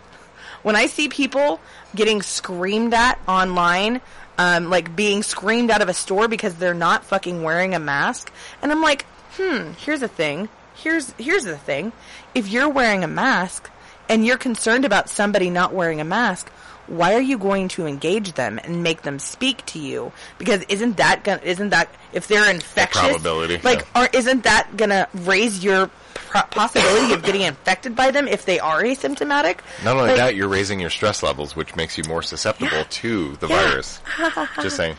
when 0.63 0.75
I 0.75 0.87
see 0.87 1.09
people 1.09 1.59
getting 1.95 2.21
screamed 2.21 2.93
at 2.93 3.19
online, 3.27 4.01
um, 4.37 4.69
like 4.69 4.95
being 4.95 5.23
screamed 5.23 5.71
out 5.71 5.81
of 5.81 5.89
a 5.89 5.93
store 5.93 6.27
because 6.27 6.55
they're 6.55 6.73
not 6.73 7.03
fucking 7.05 7.43
wearing 7.43 7.73
a 7.73 7.79
mask, 7.79 8.31
and 8.61 8.71
I'm 8.71 8.81
like, 8.81 9.05
hmm, 9.33 9.71
here's 9.77 10.01
a 10.01 10.07
thing. 10.07 10.49
Here's 10.75 11.11
here's 11.13 11.43
the 11.43 11.57
thing. 11.57 11.91
If 12.33 12.47
you're 12.47 12.69
wearing 12.69 13.03
a 13.03 13.07
mask 13.07 13.69
and 14.09 14.25
you're 14.25 14.37
concerned 14.37 14.85
about 14.85 15.09
somebody 15.09 15.49
not 15.49 15.73
wearing 15.73 16.01
a 16.01 16.05
mask, 16.05 16.51
why 16.87 17.13
are 17.15 17.21
you 17.21 17.37
going 17.37 17.67
to 17.69 17.85
engage 17.85 18.33
them 18.33 18.59
and 18.63 18.83
make 18.83 19.03
them 19.03 19.19
speak 19.19 19.65
to 19.67 19.79
you? 19.79 20.11
Because 20.37 20.63
isn't 20.63 20.97
that 20.97 21.23
gonna, 21.23 21.41
isn't 21.43 21.69
that 21.69 21.89
if 22.13 22.27
they're 22.27 22.49
infectious, 22.49 23.01
probability, 23.01 23.59
like, 23.63 23.85
yeah. 23.95 24.03
or 24.03 24.09
isn't 24.13 24.43
that 24.43 24.75
gonna 24.77 25.07
raise 25.13 25.63
your 25.63 25.89
pro- 26.13 26.41
possibility 26.43 27.13
of 27.13 27.23
getting 27.23 27.41
infected 27.41 27.95
by 27.95 28.11
them 28.11 28.27
if 28.27 28.45
they 28.45 28.59
are 28.59 28.81
asymptomatic? 28.83 29.59
Not 29.83 29.95
only 29.97 30.09
Like, 30.09 30.17
that, 30.17 30.35
you're 30.35 30.47
raising 30.49 30.79
your 30.79 30.89
stress 30.89 31.23
levels, 31.23 31.55
which 31.55 31.75
makes 31.75 31.97
you 31.97 32.03
more 32.07 32.21
susceptible 32.21 32.71
Yeah. 32.77 32.83
to 32.89 33.35
the 33.37 33.47
Yeah. 33.47 33.69
virus. 33.69 33.99
Just 34.61 34.75
saying. 34.77 34.95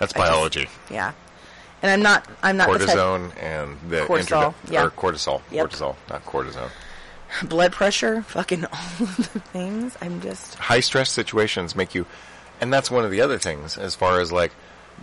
That's 0.00 0.12
biology. 0.12 0.68
yeah, 0.90 1.12
and 1.82 1.90
I'm 1.90 2.02
not, 2.02 2.24
I'm 2.42 2.56
not 2.56 2.70
the 2.78 2.84
Cortisone 2.86 3.32
and 3.42 3.76
the 3.90 4.02
Cortisol, 4.02 4.54
introdu- 4.66 4.70
yeah. 4.70 4.84
or 4.84 4.90
cortisol, 4.90 5.42
Yep. 5.50 5.70
cortisol, 5.70 5.96
not 6.08 6.24
cortisone. 6.24 6.70
Blood 7.42 7.72
pressure, 7.72 8.22
fucking 8.22 8.64
all 8.72 8.78
of 9.00 9.16
the 9.32 9.40
things. 9.40 9.96
I'm 10.00 10.20
just, 10.20 10.54
High 10.56 10.80
stress 10.80 11.10
situations 11.10 11.74
make 11.76 11.94
you, 11.94 12.06
and 12.60 12.72
that's 12.72 12.90
one 12.90 13.04
of 13.04 13.10
the 13.10 13.20
other 13.20 13.38
things 13.38 13.76
as 13.78 13.94
far 13.94 14.20
as 14.20 14.32
like 14.32 14.52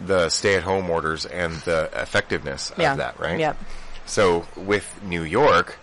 the 0.05 0.29
stay 0.29 0.55
at 0.55 0.63
home 0.63 0.89
orders 0.89 1.25
and 1.25 1.53
the 1.61 1.89
effectiveness 1.93 2.71
yeah, 2.77 2.91
of 2.93 2.97
that, 2.97 3.19
right? 3.19 3.39
Yep. 3.39 3.57
So 4.05 4.45
with 4.55 5.01
New 5.03 5.23
York, 5.23 5.77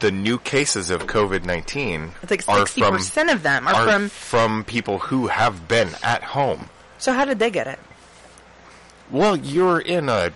the 0.00 0.10
new 0.10 0.38
cases 0.38 0.90
of 0.90 1.06
COVID 1.06 1.44
nineteen 1.44 2.12
It's 2.22 2.30
like 2.30 2.48
are 2.48 2.58
sixty 2.66 2.80
from 2.82 2.96
percent 2.96 3.30
of 3.30 3.42
them 3.42 3.66
are, 3.68 3.74
are 3.74 3.86
from. 3.86 4.08
from 4.08 4.64
people 4.64 4.98
who 4.98 5.28
have 5.28 5.66
been 5.68 5.90
at 6.02 6.22
home. 6.22 6.68
So 6.98 7.12
how 7.12 7.24
did 7.24 7.38
they 7.38 7.50
get 7.50 7.66
it? 7.66 7.78
Well, 9.10 9.36
you're 9.36 9.80
in 9.80 10.08
a 10.08 10.32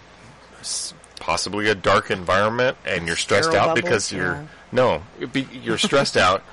possibly 1.21 1.69
a 1.69 1.75
dark 1.75 2.11
environment, 2.11 2.77
and 2.85 3.07
you're 3.07 3.17
stressed 3.17 3.51
Sterile 3.51 3.61
out 3.63 3.67
bubbles? 3.77 3.83
because 3.83 4.13
you're 4.13 4.35
Yeah. 4.35 4.47
No, 4.75 5.03
be, 5.33 5.47
you're 5.63 5.79
stressed 5.79 6.17
out. 6.19 6.43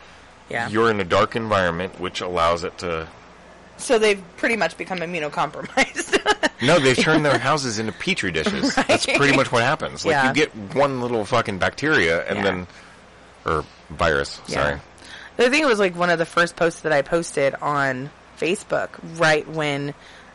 Yeah. 0.49 0.67
You're 0.67 0.91
in 0.91 0.99
a 0.99 1.05
dark 1.05 1.37
environment, 1.37 1.97
which 1.97 2.19
allows 2.19 2.65
it 2.65 2.77
to. 2.79 3.07
so 3.77 3.97
they've 3.97 4.21
pretty 4.35 4.57
much 4.57 4.77
become 4.77 4.97
immunocompromised. 4.99 6.17
No, 6.61 6.77
they've 6.77 6.97
turned 6.97 7.25
their 7.25 7.37
houses 7.49 7.79
into 7.79 7.91
petri 7.93 8.31
dishes. 8.31 8.75
That's 8.75 9.05
pretty 9.05 9.33
much 9.35 9.51
what 9.51 9.63
happens. 9.63 10.03
Like 10.05 10.11
Yeah. 10.11 10.27
you 10.27 10.33
get 10.33 10.49
one 10.75 10.99
little 11.01 11.23
fucking 11.25 11.57
bacteria, 11.57 12.27
and 12.27 12.37
Yeah. 12.39 12.43
then 12.43 12.67
or 13.45 13.65
virus. 13.89 14.39
Sorry. 14.47 14.73
I 15.39 15.49
think 15.49 15.63
it 15.63 15.67
was 15.67 15.79
like 15.79 15.95
one 15.95 16.09
of 16.09 16.19
the 16.19 16.25
first 16.25 16.55
posts 16.57 16.81
that 16.81 16.91
I 16.91 17.01
posted 17.01 17.55
on 17.55 18.09
Facebook 18.37 18.89
right 19.19 19.47
when 19.47 19.93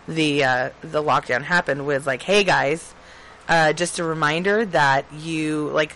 the 0.08 0.44
uh, 0.44 0.70
the 0.80 1.02
lockdown 1.02 1.42
happened 1.42 1.86
was 1.86 2.06
like, 2.06 2.22
"Hey 2.22 2.42
guys, 2.42 2.94
uh, 3.48 3.72
just 3.74 3.98
a 3.98 4.04
reminder 4.04 4.64
that 4.64 5.04
you 5.12 5.68
like 5.68 5.92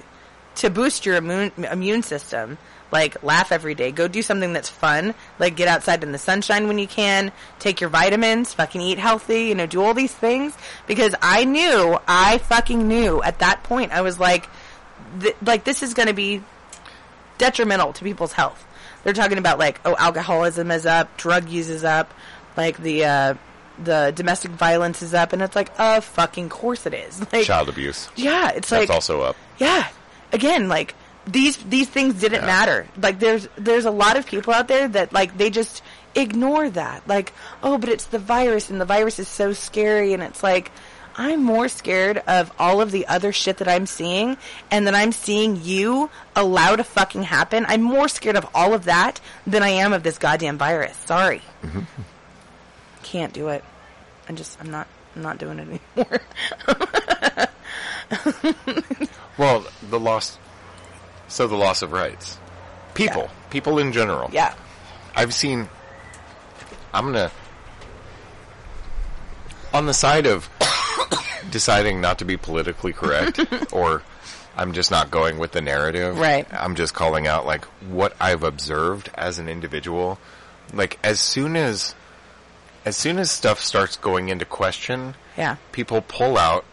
to 0.57 0.71
boost 0.71 1.07
your 1.07 1.17
immune 1.17 1.53
immune 1.71 2.03
system. 2.03 2.59
Like 2.93 3.23
laugh 3.23 3.53
every 3.53 3.77
day, 3.77 3.93
go 3.93 4.09
do 4.09 4.21
something 4.21 4.53
that's 4.53 4.69
fun. 4.69 5.15
Like 5.39 5.55
get 5.55 5.69
outside 5.69 6.03
in 6.03 6.11
the 6.11 6.19
sunshine 6.19 6.67
when 6.67 6.77
you 6.77 6.89
can. 6.89 7.31
Take 7.61 7.81
your 7.81 7.89
vitamins. 7.89 8.53
Fucking 8.55 8.81
eat 8.81 8.99
healthy. 8.99 9.43
You 9.45 9.55
know, 9.55 9.67
do 9.67 9.81
all 9.81 9.95
these 9.95 10.13
things 10.13 10.55
because 10.89 11.15
I 11.23 11.45
knew, 11.45 11.97
I 12.09 12.39
fucking 12.39 12.89
knew 12.89 13.23
at 13.23 13.39
that 13.39 13.63
point. 13.63 13.93
I 13.93 14.01
was 14.01 14.19
like, 14.19 14.49
th- 15.21 15.37
like 15.47 15.63
this 15.63 15.85
is 15.85 15.95
going 15.95 16.09
to 16.09 16.15
be 16.15 16.43
detrimental 17.39 17.93
to 17.93 18.03
people's 18.05 18.33
health. 18.33 18.67
They're 19.05 19.13
talking 19.15 19.39
about 19.39 19.59
like, 19.59 19.81
oh, 19.85 19.95
alcoholism 19.97 20.71
is 20.73 20.85
up, 20.85 21.17
drug 21.17 21.49
use 21.49 21.69
is 21.71 21.85
up, 21.85 22.13
like 22.57 22.77
the 22.79 23.05
uh, 23.05 23.35
the 23.83 24.13
domestic 24.15 24.51
violence 24.51 25.01
is 25.01 25.15
up, 25.15 25.33
and 25.33 25.41
it's 25.43 25.55
like, 25.57 25.71
of 25.79 26.05
fucking 26.05 26.49
course 26.49 26.87
it 26.87 26.95
is. 26.95 27.21
Like, 27.33 27.45
Child 27.47 27.69
abuse. 27.69 28.09
yeah, 28.17 28.49
it's 28.51 28.69
That's 28.69 28.89
like, 28.89 28.91
also 28.91 29.23
up. 29.23 29.37
yeah, 29.59 29.89
again, 30.33 30.69
like 30.69 30.95
these 31.27 31.57
these 31.59 31.89
things 31.89 32.15
didn't 32.21 32.41
Yeah. 32.41 32.47
matter. 32.47 32.87
Like 33.01 33.19
there's 33.19 33.49
there's 33.57 33.85
a 33.85 33.91
lot 33.91 34.17
of 34.17 34.27
people 34.27 34.53
out 34.55 34.69
there 34.69 34.89
that 34.89 35.13
like 35.13 35.37
they 35.37 35.51
just 35.51 35.83
ignore 36.15 36.69
that. 36.71 37.07
Like, 37.07 37.33
oh, 37.63 37.79
but 37.79 37.89
it's 37.89 38.05
the 38.07 38.19
virus, 38.19 38.71
and 38.71 38.81
the 38.81 38.85
virus 38.85 39.19
is 39.19 39.29
so 39.29 39.53
scary, 39.53 40.13
and 40.15 40.23
it's 40.23 40.43
like. 40.43 40.71
I'm 41.17 41.43
more 41.43 41.69
scared 41.69 42.19
of 42.29 42.51
all 42.59 42.81
of 42.81 42.93
the 42.93 43.07
other 43.09 43.33
shit 43.33 43.59
that 43.59 43.69
I'm 43.69 43.85
seeing 43.85 44.39
and 44.71 44.87
that 44.87 44.95
I'm 44.95 45.11
seeing 45.13 45.61
you 45.63 46.09
allow 46.37 46.77
to 46.77 46.85
fucking 46.85 47.25
happen. 47.25 47.67
I'm 47.69 47.83
more 47.83 48.09
scared 48.09 48.37
of 48.37 48.47
all 48.55 48.73
of 48.73 48.85
that 48.85 49.21
than 49.45 49.63
I 49.63 49.71
am 49.71 49.93
of 49.93 50.03
this 50.05 50.17
goddamn 50.19 50.57
virus. 50.57 50.97
Sorry. 50.97 51.43
Mm-hmm. 51.63 51.81
Can't 53.03 53.33
do 53.35 53.49
it. 53.49 53.65
I'm 54.29 54.37
just 54.37 54.59
I'm 54.61 54.71
not 54.71 54.87
I'm 55.17 55.23
not 55.23 55.37
doing 55.39 55.59
it 55.59 55.81
anymore. 55.97 56.21
Well, 59.41 59.65
the 59.89 59.99
loss. 59.99 60.37
So 61.29 61.47
the 61.47 61.57
loss 61.57 61.81
of 61.81 61.93
rights. 61.93 62.39
People, 62.93 63.23
Yeah. 63.23 63.49
people 63.49 63.79
in 63.79 63.91
general. 63.93 64.29
yeah. 64.31 64.53
I've 65.17 65.33
seen. 65.33 65.67
I'm 66.93 67.07
gonna. 67.07 67.31
On 69.73 69.87
the 69.87 69.95
side 69.95 70.27
of 70.27 70.51
deciding 71.51 72.03
not 72.03 72.19
to 72.19 72.27
be 72.27 72.37
politically 72.37 72.93
correct, 72.93 73.41
or 73.73 74.03
I'm 74.59 74.73
just 74.75 74.91
not 74.91 75.11
going 75.11 75.39
with 75.39 75.53
the 75.53 75.63
narrative. 75.63 76.19
Right. 76.19 76.47
I'm 76.53 76.75
just 76.75 76.93
calling 76.93 77.27
out 77.27 77.47
like 77.47 77.65
what 77.89 78.15
I've 78.21 78.43
observed 78.43 79.09
as 79.15 79.39
an 79.39 79.49
individual. 79.49 80.19
Like 80.75 80.99
as 81.03 81.19
soon 81.19 81.57
as, 81.57 81.95
as 82.85 82.95
soon 82.95 83.19
as 83.19 83.31
stuff 83.31 83.59
starts 83.61 83.97
going 83.97 84.29
into 84.29 84.45
question, 84.45 85.15
Yeah. 85.39 85.57
people 85.73 86.03
pull 86.03 86.37
out 86.37 86.67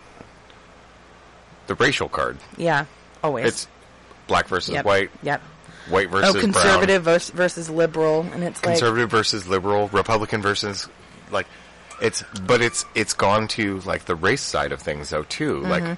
the 1.68 1.76
racial 1.76 2.10
card. 2.10 2.38
Yeah. 2.58 2.86
Always. 3.24 3.46
It's 3.48 3.68
black 4.28 4.48
versus 4.48 4.74
Yep. 4.74 4.86
white, 4.86 5.12
Yep. 5.24 5.42
white 5.90 6.10
versus 6.10 6.30
Oh, 6.30 6.34
brown 6.34 6.42
conservative 6.54 7.04
vers- 7.04 7.30
versus 7.30 7.70
liberal, 7.70 8.22
and 8.34 8.44
it's 8.44 8.58
like 8.64 8.74
conservative 8.76 9.10
versus 9.10 9.48
liberal, 9.48 9.88
Republican 9.90 10.42
versus 10.42 10.88
like 11.32 11.48
it's 12.02 12.24
but 12.46 12.62
it's 12.62 12.86
it's 12.96 13.14
gone 13.14 13.48
to 13.50 13.80
like 13.82 14.06
the 14.06 14.16
race 14.16 14.42
side 14.42 14.72
of 14.72 14.82
things 14.82 15.10
though 15.10 15.24
too. 15.24 15.62
Mm-hmm. 15.62 15.70
Like 15.72 15.98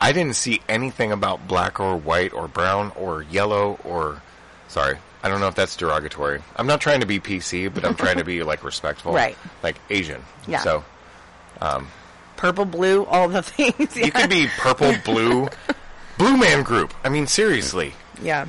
I 0.00 0.12
didn't 0.12 0.36
see 0.36 0.60
anything 0.68 1.12
about 1.12 1.46
black 1.48 1.80
or 1.80 1.96
white 1.96 2.32
or 2.32 2.48
brown 2.48 2.92
or 2.96 3.22
yellow 3.22 3.78
or 3.84 4.22
sorry. 4.68 4.96
I 5.22 5.28
don't 5.28 5.40
know 5.40 5.48
if 5.48 5.54
that's 5.54 5.76
derogatory. 5.76 6.40
I'm 6.56 6.66
not 6.66 6.80
trying 6.80 7.00
to 7.00 7.06
be 7.06 7.20
PC, 7.20 7.68
but 7.68 7.84
I'm 7.84 7.94
trying 7.94 8.16
to 8.16 8.24
be 8.24 8.42
like 8.52 8.64
respectful. 8.64 9.12
Right. 9.12 9.36
Like 9.62 9.76
Asian. 9.90 10.22
Yeah. 10.46 10.60
So 10.60 10.84
purple, 12.40 12.64
blue, 12.64 13.04
all 13.04 13.28
the 13.28 13.42
things. 13.54 13.96
Yeah. 13.96 14.06
you 14.06 14.12
could 14.12 14.30
be 14.30 14.46
purple, 14.58 14.94
blue, 15.04 15.48
blue 16.18 16.36
man 16.36 16.62
group. 16.62 16.92
I 17.04 17.08
mean 17.10 17.26
seriously. 17.26 17.92
yeah. 18.22 18.46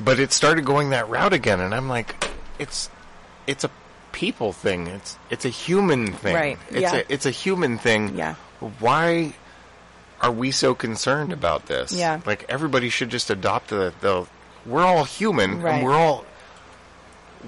But 0.00 0.18
it 0.18 0.32
started 0.32 0.64
going 0.64 0.90
that 0.90 1.08
route 1.08 1.32
again, 1.32 1.60
and 1.60 1.72
I'm 1.74 1.88
like, 1.88 2.28
it's 2.58 2.90
it's 3.46 3.62
a 3.64 3.70
people 4.12 4.52
thing. 4.52 4.88
It's 4.88 5.16
it's 5.30 5.44
a 5.44 5.48
human 5.50 6.12
thing. 6.12 6.34
Right, 6.34 6.58
It's 6.70 6.80
yeah. 6.80 6.96
a 6.96 7.04
it's 7.08 7.26
a 7.26 7.30
human 7.30 7.78
thing. 7.78 8.16
Yeah. 8.16 8.34
Why 8.80 9.34
are 10.20 10.32
we 10.32 10.50
so 10.50 10.74
concerned 10.74 11.32
about 11.32 11.66
this? 11.66 11.92
Yeah. 11.92 12.20
Like 12.26 12.44
everybody 12.48 12.88
should 12.88 13.08
just 13.10 13.30
adopt 13.30 13.68
the 13.68 13.94
the. 14.00 14.26
We're 14.66 14.82
all 14.84 15.04
human, 15.04 15.60
Right. 15.62 15.74
and 15.76 15.84
we're 15.84 15.94
all 15.94 16.24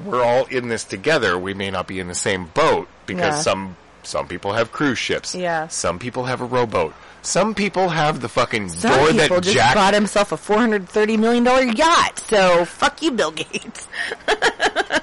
we're 0.05 0.23
all 0.23 0.45
in 0.45 0.69
this 0.69 0.85
together. 0.85 1.37
We 1.37 1.53
may 1.55 1.71
not 1.73 1.87
be 1.89 1.99
in 1.99 2.07
the 2.07 2.15
same 2.15 2.47
boat 2.47 2.87
because 3.07 3.35
Yeah. 3.37 3.41
some 3.41 3.77
some 4.07 4.29
people 4.29 4.53
have 4.53 4.73
cruise 4.73 4.99
ships. 4.99 5.35
Yeah. 5.35 5.69
Some 5.69 5.99
people 5.99 6.25
have 6.25 6.41
a 6.41 6.45
rowboat. 6.45 6.95
Some 7.23 7.55
people 7.55 7.89
have 7.89 8.21
the 8.21 8.29
fucking 8.29 8.69
Some 8.69 8.91
door 8.93 9.13
that 9.13 9.43
just 9.43 9.55
Jack 9.55 9.75
bought 9.75 9.95
himself 9.95 10.31
a 10.33 10.37
four 10.37 10.59
hundred 10.59 10.89
thirty 10.89 11.17
million 11.17 11.43
dollar 11.45 11.65
yacht. 11.65 12.19
So 12.21 12.65
fuck 12.65 13.03
you, 13.03 13.11
Bill 13.11 13.33
Gates. 13.33 13.89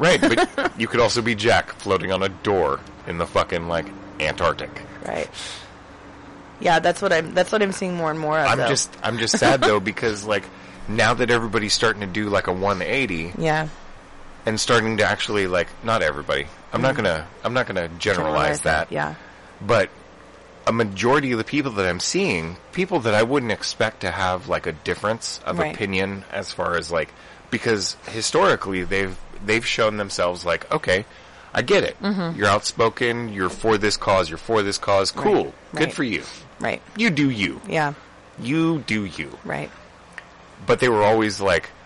Right, 0.00 0.18
but 0.18 0.72
you 0.80 0.88
could 0.88 1.00
also 1.00 1.20
be 1.20 1.34
Jack 1.34 1.72
floating 1.72 2.10
on 2.10 2.22
a 2.22 2.30
door 2.30 2.80
in 3.06 3.18
the 3.18 3.26
fucking 3.26 3.68
like 3.68 3.84
Antarctic. 4.18 4.70
Right. 5.06 5.28
Yeah, 6.58 6.78
that's 6.78 7.02
what 7.02 7.12
I'm. 7.12 7.34
That's 7.34 7.52
what 7.52 7.62
I'm 7.62 7.72
seeing 7.72 7.94
more 7.96 8.10
and 8.10 8.18
more 8.18 8.38
of. 8.38 8.46
I'm 8.46 8.58
though. 8.58 8.68
just 8.68 8.96
I'm 9.02 9.18
just 9.18 9.38
sad 9.38 9.60
though 9.60 9.78
because 9.92 10.24
like 10.24 10.44
now 10.88 11.12
that 11.12 11.30
everybody's 11.30 11.74
starting 11.74 12.00
to 12.00 12.06
do 12.06 12.30
like 12.30 12.46
a 12.46 12.52
180 12.52 13.34
yeah. 13.38 13.68
And 14.46 14.58
starting 14.58 14.96
to 14.98 15.04
actually 15.04 15.46
like 15.46 15.68
not 15.84 16.02
everybody. 16.02 16.46
I'm 16.72 16.82
not 16.82 16.94
gonna 16.94 17.26
I'm 17.44 17.52
not 17.54 17.66
gonna 17.66 17.88
generalize, 17.98 18.62
that. 18.62 18.90
Yeah. 18.92 19.14
But 19.60 19.90
a 20.66 20.72
majority 20.72 21.32
of 21.32 21.38
the 21.38 21.44
people 21.44 21.72
that 21.72 21.86
I'm 21.86 22.00
seeing, 22.00 22.56
people 22.72 23.00
that 23.00 23.14
I 23.14 23.22
wouldn't 23.22 23.50
expect 23.52 24.00
to 24.02 24.10
have 24.10 24.48
like 24.48 24.66
a 24.66 24.72
difference 24.72 25.40
of 25.44 25.58
Right. 25.58 25.74
opinion 25.74 26.24
as 26.32 26.52
far 26.52 26.76
as 26.76 26.90
like 26.90 27.08
because 27.50 27.96
historically 28.10 28.84
they've 28.84 29.16
they've 29.44 29.66
shown 29.66 29.96
themselves 29.96 30.44
like 30.44 30.70
okay, 30.70 31.04
I 31.52 31.62
get 31.62 31.82
it. 31.84 31.96
You're 32.00 32.46
outspoken. 32.46 33.32
You're 33.32 33.50
for 33.50 33.76
this 33.78 33.96
cause. 33.96 34.28
You're 34.28 34.38
for 34.38 34.62
this 34.62 34.78
cause. 34.78 35.10
Cool. 35.10 35.44
Good 35.44 35.52
Mm-hmm. 35.72 35.76
Right. 35.78 35.92
for 35.94 36.04
you. 36.04 36.22
Right. 36.60 36.82
You 36.96 37.10
do 37.10 37.30
you. 37.30 37.60
Yeah. 37.68 37.94
You 38.38 38.78
do 38.86 39.04
you. 39.04 39.36
Right. 39.44 39.70
But 40.66 40.78
they 40.80 40.88
were 40.88 41.02
always 41.02 41.40
like, 41.40 41.64
"Meh, 41.64 41.79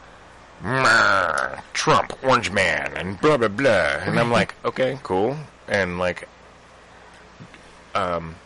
Trump, 1.72 2.12
orange 2.24 2.50
man, 2.50 2.92
and 2.96 3.20
blah, 3.20 3.36
blah, 3.36 3.48
blah. 3.48 3.70
And 3.70 4.18
I'm 4.18 4.30
like, 4.30 4.54
okay, 4.64 4.98
cool. 5.02 5.36
And 5.68 5.98
like, 5.98 6.26
um, 7.94 8.36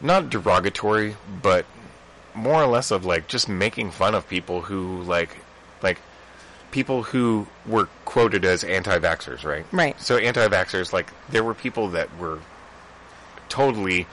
not 0.00 0.30
derogatory, 0.30 1.16
but 1.42 1.66
more 2.34 2.62
or 2.62 2.66
less 2.66 2.90
of 2.92 3.04
like 3.04 3.26
just 3.26 3.48
making 3.48 3.90
fun 3.90 4.14
of 4.14 4.28
people 4.28 4.62
who 4.62 5.02
like, 5.02 5.36
like, 5.82 5.98
people 6.70 7.02
who 7.02 7.48
were 7.66 7.88
quoted 8.04 8.44
as 8.44 8.62
anti-vaxxers, 8.62 9.44
right? 9.44 9.66
Right. 9.72 10.00
So 10.00 10.16
anti-vaxxers, 10.18 10.92
like, 10.92 11.10
there 11.28 11.42
were 11.42 11.54
people 11.54 11.88
that 11.88 12.16
were 12.16 12.38
totally 13.48 14.06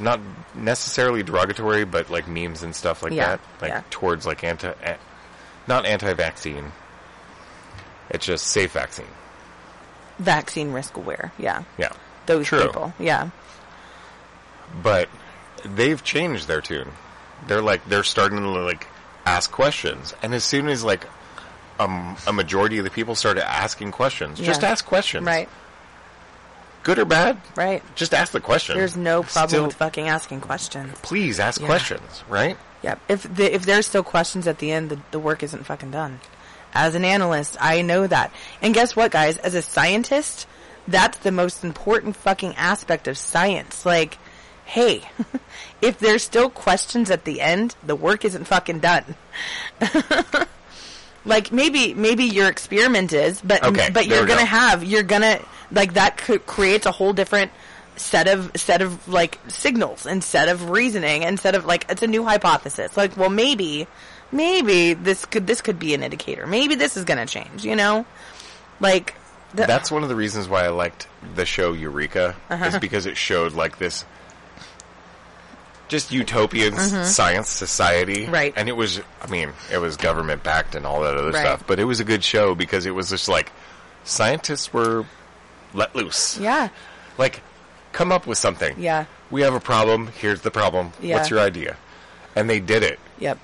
not 0.00 0.18
necessarily 0.54 1.22
derogatory, 1.22 1.84
but 1.84 2.08
like 2.08 2.26
memes 2.26 2.62
and 2.62 2.74
stuff 2.74 3.02
like 3.02 3.12
Yeah, 3.12 3.36
that, 3.36 3.40
like 3.60 3.68
yeah. 3.70 3.82
towards 3.90 4.24
like 4.24 4.42
anti, 4.42 4.72
not 5.66 5.86
anti-vaccine. 5.86 6.72
It's 8.10 8.26
just 8.26 8.46
safe 8.46 8.72
vaccine. 8.72 9.06
Vaccine 10.18 10.72
risk 10.72 10.96
aware. 10.96 11.32
Yeah. 11.38 11.62
Yeah, 11.78 11.92
Those 12.26 12.46
True. 12.46 12.62
people. 12.66 12.92
Yeah. 12.98 13.30
but 14.82 15.08
they've 15.64 16.02
changed 16.02 16.48
their 16.48 16.60
tune. 16.60 16.88
They're 17.46 17.62
like 17.62 17.84
they're 17.88 18.04
starting 18.04 18.38
to 18.38 18.48
like 18.48 18.86
ask 19.26 19.50
questions, 19.50 20.14
and 20.22 20.34
as 20.34 20.44
soon 20.44 20.68
as 20.68 20.82
like 20.84 21.06
um, 21.78 22.16
a 22.26 22.32
majority 22.32 22.78
of 22.78 22.84
the 22.84 22.90
people 22.90 23.14
started 23.14 23.46
asking 23.48 23.90
questions, 23.92 24.38
just 24.38 24.62
ask 24.64 24.84
questions, 24.84 25.26
Right. 25.26 25.48
Good 26.84 26.98
or 26.98 27.04
bad, 27.04 27.40
Right. 27.56 27.82
just 27.94 28.12
ask 28.14 28.32
the 28.32 28.40
question. 28.40 28.76
There's 28.76 28.96
no 28.96 29.22
problem 29.22 29.48
Still, 29.48 29.66
with 29.66 29.74
fucking 29.76 30.08
asking 30.08 30.40
questions. 30.40 30.96
please 31.02 31.38
ask 31.40 31.60
Yeah. 31.60 31.66
questions, 31.66 32.24
right? 32.28 32.56
Yep. 32.82 33.00
If 33.08 33.34
the, 33.34 33.54
if 33.54 33.64
there's 33.64 33.86
still 33.86 34.02
questions 34.02 34.46
at 34.46 34.58
the 34.58 34.72
end, 34.72 34.90
the, 34.90 34.98
the 35.12 35.18
work 35.18 35.42
isn't 35.42 35.64
fucking 35.64 35.90
done. 35.90 36.20
As 36.74 36.94
an 36.94 37.04
analyst, 37.04 37.56
I 37.60 37.82
know 37.82 38.06
that. 38.06 38.32
And 38.60 38.74
guess 38.74 38.96
what, 38.96 39.12
guys? 39.12 39.36
As 39.38 39.54
a 39.54 39.62
scientist, 39.62 40.46
that's 40.88 41.18
the 41.18 41.30
most 41.32 41.64
important 41.64 42.16
fucking 42.16 42.54
aspect 42.56 43.06
of 43.06 43.18
science. 43.18 43.84
Like, 43.86 44.18
hey, 44.64 45.02
if 45.82 45.98
there's 45.98 46.22
still 46.22 46.48
questions 46.50 47.10
at 47.10 47.24
the 47.24 47.40
end, 47.40 47.76
the 47.84 47.94
work 47.94 48.24
isn't 48.24 48.44
fucking 48.44 48.80
done. 48.80 49.14
like 51.24 51.52
maybe 51.52 51.94
maybe 51.94 52.24
your 52.24 52.48
experiment 52.48 53.12
is, 53.12 53.40
but 53.40 53.62
Okay, 53.62 53.90
but 53.92 54.06
you're 54.06 54.26
gonna 54.26 54.40
go. 54.40 54.46
have 54.46 54.82
you're 54.82 55.02
gonna 55.02 55.40
like 55.70 55.94
that 55.94 56.16
creates 56.16 56.86
a 56.86 56.90
whole 56.92 57.12
different 57.12 57.52
set 57.96 58.26
of 58.28 58.50
set 58.56 58.80
of 58.82 59.06
like 59.08 59.38
signals 59.48 60.06
and 60.06 60.22
set 60.24 60.48
of 60.48 60.70
reasoning 60.70 61.22
instead 61.22 61.54
of 61.54 61.64
like 61.66 61.86
it's 61.88 62.02
a 62.02 62.06
new 62.06 62.24
hypothesis. 62.24 62.96
Like, 62.96 63.16
well, 63.16 63.30
maybe 63.30 63.86
maybe 64.30 64.94
this 64.94 65.24
could 65.26 65.46
this 65.46 65.60
could 65.60 65.78
be 65.78 65.94
an 65.94 66.02
indicator. 66.02 66.46
Maybe 66.46 66.74
this 66.74 66.96
is 66.96 67.04
gonna 67.04 67.26
change. 67.26 67.64
You 67.64 67.76
know, 67.76 68.06
like 68.80 69.14
the, 69.54 69.66
That's 69.66 69.90
one 69.90 70.02
of 70.02 70.08
the 70.08 70.16
reasons 70.16 70.48
why 70.48 70.64
I 70.64 70.68
liked 70.68 71.06
the 71.34 71.44
show 71.44 71.74
Eureka, 71.74 72.34
Uh-huh. 72.48 72.64
is 72.64 72.78
because 72.78 73.04
it 73.04 73.16
showed 73.18 73.52
like 73.52 73.78
this 73.78 74.04
just 75.88 76.10
utopian 76.10 76.72
s- 76.74 77.14
science 77.14 77.48
society. 77.50 78.22
Mm-hmm. 78.24 78.32
Right. 78.32 78.54
And 78.56 78.68
it 78.68 78.72
was, 78.72 79.00
I 79.20 79.26
mean, 79.26 79.52
it 79.70 79.76
was 79.78 79.96
government 79.98 80.42
backed 80.42 80.74
and 80.74 80.86
all 80.86 81.02
that 81.02 81.16
other 81.16 81.32
Right. 81.32 81.40
stuff, 81.42 81.64
but 81.66 81.78
it 81.78 81.84
was 81.84 82.00
a 82.00 82.04
good 82.04 82.24
show 82.24 82.54
because 82.54 82.86
it 82.86 82.92
was 82.92 83.10
just 83.10 83.28
like 83.28 83.52
scientists 84.04 84.72
were 84.72 85.04
let 85.74 85.94
loose. 85.94 86.38
yeah 86.38 86.68
Like, 87.18 87.42
come 87.92 88.10
up 88.12 88.26
with 88.26 88.38
something. 88.38 88.74
yeah 88.78 89.04
We 89.30 89.42
have 89.42 89.54
a 89.54 89.60
problem. 89.60 90.08
Here's 90.08 90.40
the 90.42 90.50
problem. 90.50 90.92
Yeah. 91.00 91.16
What's 91.16 91.30
your 91.30 91.40
idea? 91.40 91.76
And 92.34 92.48
they 92.48 92.60
did 92.60 92.82
it. 92.82 92.98
Yep. 93.18 93.38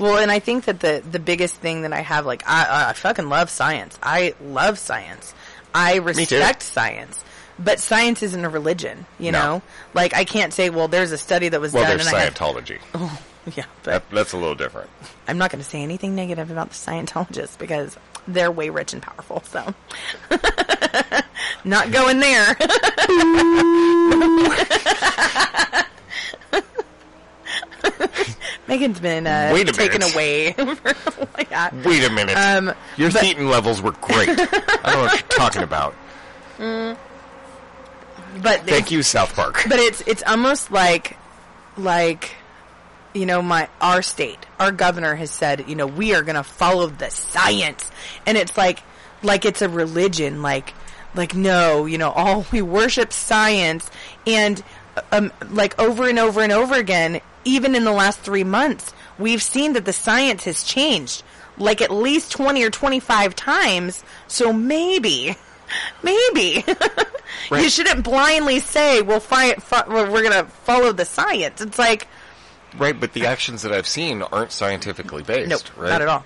Well, 0.00 0.18
and 0.18 0.30
I 0.30 0.38
think 0.38 0.64
that 0.64 0.80
the 0.80 1.02
the 1.08 1.18
biggest 1.18 1.56
thing 1.56 1.82
that 1.82 1.92
I 1.92 2.00
have, 2.00 2.24
like, 2.24 2.42
I, 2.46 2.88
I 2.90 2.92
fucking 2.94 3.28
love 3.28 3.50
science. 3.50 3.98
I 4.02 4.34
love 4.42 4.78
science. 4.78 5.34
I 5.74 5.96
respect 5.96 6.62
science. 6.62 7.22
But 7.58 7.78
science 7.80 8.22
isn't 8.22 8.44
a 8.44 8.48
religion, 8.48 9.06
you 9.18 9.30
No. 9.30 9.38
know? 9.42 9.62
Like, 9.94 10.14
I 10.14 10.24
can't 10.24 10.52
say, 10.52 10.70
well, 10.70 10.88
there's 10.88 11.12
a 11.12 11.18
study 11.18 11.48
that 11.50 11.60
was 11.60 11.72
Well, 11.72 11.82
done 11.84 11.98
there's 11.98 12.06
and 12.08 12.16
I 12.16 12.20
have, 12.24 12.34
Scientology. 12.34 12.78
Oh, 12.94 13.18
yeah, 13.56 13.64
but 13.82 14.08
That, 14.08 14.10
that's 14.10 14.32
a 14.32 14.36
little 14.38 14.54
different. 14.54 14.88
I'm 15.28 15.36
not 15.38 15.50
going 15.50 15.62
to 15.62 15.68
say 15.68 15.82
anything 15.82 16.14
negative 16.14 16.50
about 16.50 16.70
the 16.70 16.74
Scientologists 16.74 17.58
because 17.58 17.96
they're 18.26 18.50
way 18.50 18.70
rich 18.70 18.92
and 18.94 19.02
powerful, 19.02 19.42
so. 19.44 19.74
not 21.64 21.90
going 21.92 22.20
there. 22.20 22.56
Megan's 28.68 29.00
been 29.00 29.26
uh, 29.26 29.50
Wait 29.52 29.68
a 29.68 29.72
taken 29.72 30.00
minute. 30.00 30.14
away. 30.14 30.54
yeah. 31.50 31.70
Wait 31.84 32.04
a 32.04 32.10
minute. 32.10 32.36
Um, 32.36 32.72
Your 32.96 33.10
but- 33.10 33.22
thetan 33.22 33.50
levels 33.50 33.82
were 33.82 33.92
great. 33.92 34.28
I 34.28 34.34
don't 34.34 34.94
know 34.94 35.02
what 35.02 35.12
you're 35.20 35.28
talking 35.38 35.62
about. 35.62 35.94
But 36.58 36.96
Thank 38.66 38.90
you, 38.90 39.02
South 39.02 39.34
Park. 39.34 39.62
but 39.68 39.78
it's 39.78 40.00
it's 40.06 40.22
almost 40.26 40.70
like 40.70 41.16
like 41.76 42.34
you 43.14 43.26
know 43.26 43.42
my 43.42 43.68
our 43.80 44.00
state 44.00 44.38
our 44.58 44.72
governor 44.72 45.14
has 45.14 45.30
said 45.30 45.68
you 45.68 45.74
know 45.74 45.86
we 45.86 46.14
are 46.14 46.22
going 46.22 46.36
to 46.36 46.42
follow 46.42 46.86
the 46.86 47.10
science 47.10 47.90
and 48.26 48.38
it's 48.38 48.56
like 48.56 48.82
like 49.22 49.44
it's 49.44 49.60
a 49.60 49.68
religion 49.68 50.40
like 50.40 50.72
like 51.14 51.34
no 51.34 51.86
you 51.86 51.98
know 51.98 52.10
all 52.10 52.46
we 52.52 52.62
worship 52.62 53.12
science 53.12 53.90
and 54.26 54.62
um 55.10 55.32
like 55.50 55.78
over 55.78 56.08
and 56.08 56.18
over 56.18 56.40
and 56.40 56.52
over 56.52 56.74
again 56.74 57.20
even 57.44 57.74
in 57.74 57.84
the 57.84 57.92
last 57.92 58.20
3 58.20 58.44
months 58.44 58.92
we've 59.18 59.42
seen 59.42 59.72
that 59.74 59.84
the 59.84 59.92
science 59.92 60.44
has 60.44 60.64
changed 60.64 61.22
like 61.58 61.80
at 61.80 61.90
least 61.90 62.32
20 62.32 62.62
or 62.62 62.70
25 62.70 63.34
times 63.34 64.04
so 64.28 64.52
maybe 64.52 65.36
maybe 66.02 66.64
you 67.50 67.68
shouldn't 67.68 68.04
blindly 68.04 68.60
say 68.60 69.02
we'll 69.02 69.20
fi- 69.20 69.54
we're 69.88 70.22
going 70.22 70.32
to 70.32 70.44
follow 70.44 70.92
the 70.92 71.04
science 71.04 71.60
it's 71.60 71.78
like 71.78 72.06
Right, 72.78 72.98
but 72.98 73.12
the 73.12 73.26
actions 73.26 73.62
that 73.62 73.72
I've 73.72 73.86
seen 73.86 74.22
aren't 74.22 74.52
scientifically 74.52 75.22
based. 75.22 75.50
Nope, 75.50 75.76
right? 75.76 75.90
not 75.90 76.02
at 76.02 76.08
all. 76.08 76.24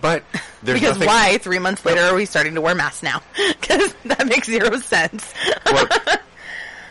But 0.00 0.24
there's 0.62 0.80
Because 0.80 0.94
nothing. 0.98 1.08
why? 1.08 1.38
Three 1.38 1.58
months 1.58 1.84
later, 1.84 2.00
are 2.02 2.14
we 2.14 2.24
starting 2.24 2.54
to 2.54 2.60
wear 2.60 2.74
masks 2.74 3.02
now? 3.02 3.22
Because 3.60 3.94
that 4.06 4.26
makes 4.26 4.46
zero 4.48 4.76
sense. 4.78 5.32
Look, 5.72 5.92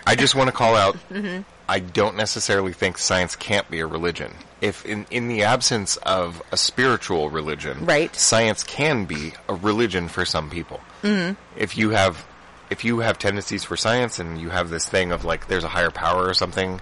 I 0.07 0.15
just 0.15 0.35
want 0.35 0.47
to 0.47 0.53
call 0.53 0.75
out. 0.75 0.97
Mm-hmm. 1.11 1.41
I 1.67 1.77
don't 1.79 2.15
necessarily 2.17 2.73
think 2.73 2.97
science 2.97 3.35
can't 3.35 3.69
be 3.69 3.79
a 3.79 3.85
religion. 3.85 4.33
If 4.59 4.85
in 4.87 5.05
in 5.11 5.27
the 5.27 5.43
absence 5.43 5.97
of 5.97 6.41
a 6.51 6.57
spiritual 6.57 7.29
religion, 7.29 7.85
Right. 7.85 8.15
science 8.15 8.63
can 8.63 9.05
be 9.05 9.33
a 9.47 9.53
religion 9.53 10.07
for 10.07 10.25
some 10.25 10.49
people. 10.49 10.79
Mm-hmm. 11.03 11.39
If 11.55 11.77
you 11.77 11.91
have 11.91 12.25
if 12.71 12.83
you 12.83 12.99
have 13.01 13.19
tendencies 13.19 13.63
for 13.63 13.77
science 13.77 14.17
and 14.17 14.41
you 14.41 14.49
have 14.49 14.69
this 14.71 14.87
thing 14.87 15.11
of 15.11 15.25
like 15.25 15.47
there's 15.47 15.63
a 15.63 15.67
higher 15.67 15.91
power 15.91 16.27
or 16.27 16.33
something 16.33 16.81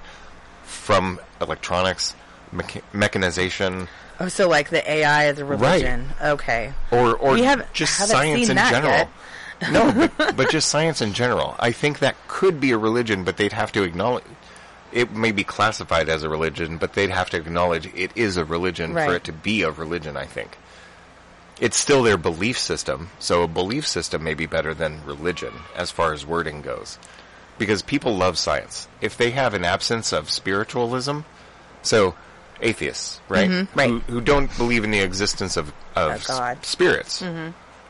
from 0.64 1.20
electronics, 1.42 2.16
mecha- 2.54 2.82
mechanization, 2.94 3.90
Oh, 4.20 4.28
so 4.28 4.48
like 4.50 4.70
the 4.70 4.90
AI 4.90 5.28
is 5.30 5.40
a 5.40 5.46
religion. 5.46 6.08
Okay. 6.22 6.74
or 6.92 7.16
or 7.16 7.34
We 7.34 7.44
haven't- 7.44 7.72
just 7.74 7.96
science 7.96 8.50
in 8.50 8.58
general. 8.58 9.10
no, 9.72 10.10
but, 10.18 10.36
but 10.38 10.50
just 10.52 10.70
science 10.70 11.02
in 11.02 11.14
general. 11.14 11.56
I 11.60 11.72
think 11.72 12.00
that 12.00 12.16
could 12.28 12.60
be 12.60 12.72
a 12.72 12.78
religion, 12.78 13.24
but 13.24 13.38
they'd 13.38 13.54
have 13.54 13.72
to 13.74 13.84
acknowledge 13.84 14.24
it 14.92 15.12
may 15.12 15.32
be 15.32 15.44
classified 15.44 16.10
as 16.10 16.24
a 16.24 16.30
religion, 16.30 16.78
but 16.78 16.94
they'd 16.94 17.10
have 17.10 17.30
to 17.32 17.38
acknowledge 17.38 17.88
it 17.94 18.12
is 18.16 18.38
a 18.38 18.46
religion 18.46 18.94
for 18.94 19.16
it 19.16 19.24
to 19.26 19.34
be 19.34 19.62
a 19.62 19.70
religion. 19.72 20.16
I 20.18 20.26
think 20.26 20.58
it's 21.60 21.78
still 21.78 22.04
their 22.04 22.18
belief 22.18 22.58
system, 22.58 23.10
so 23.20 23.44
a 23.44 23.48
belief 23.48 23.86
system 23.88 24.24
may 24.24 24.34
be 24.34 24.46
better 24.46 24.74
than 24.74 25.04
religion 25.06 25.54
as 25.76 25.92
far 25.92 26.14
as 26.14 26.26
wording 26.26 26.62
goes, 26.62 26.98
because 27.58 27.82
people 27.82 28.16
love 28.16 28.38
science. 28.38 28.88
If 29.02 29.18
they 29.18 29.32
have 29.32 29.54
an 29.54 29.66
absence 29.66 30.14
of 30.14 30.30
spiritualism, 30.30 31.20
so 31.82 32.16
atheists, 32.62 33.22
right, 33.30 33.50
Mm-hmm, 33.50 33.78
right. 33.80 33.90
Who, 33.90 34.00
who 34.00 34.22
don't 34.22 34.56
believe 34.58 34.84
in 34.84 34.92
the 34.92 35.00
existence 35.00 35.58
of 35.58 35.70
of 35.96 36.12
Of 36.14 36.28
God. 36.28 36.58
s- 36.62 36.68
spirits, 36.68 37.24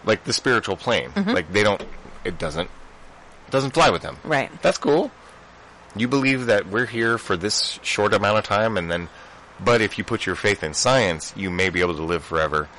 like 0.05 0.23
the 0.23 0.33
spiritual 0.33 0.77
plane. 0.77 1.11
Like 1.15 1.51
they 1.51 1.63
don't, 1.63 1.83
it 2.23 2.37
doesn't, 2.37 2.69
doesn't 3.49 3.71
fly 3.73 3.89
with 3.89 4.01
them. 4.01 4.17
Right. 4.23 4.49
That's 4.61 4.77
cool. 4.77 5.11
You 5.95 6.07
believe 6.07 6.45
that 6.47 6.67
we're 6.67 6.85
here 6.85 7.17
for 7.17 7.35
this 7.37 7.79
short 7.81 8.13
amount 8.13 8.37
of 8.37 8.43
time 8.43 8.77
and 8.77 8.89
then, 8.91 9.09
but 9.59 9.81
if 9.81 9.97
you 9.97 10.03
put 10.03 10.25
your 10.25 10.35
faith 10.35 10.63
in 10.63 10.73
science, 10.73 11.33
you 11.35 11.49
may 11.49 11.69
be 11.69 11.81
able 11.81 11.95
to 11.95 12.03
live 12.03 12.23
forever 12.23 12.69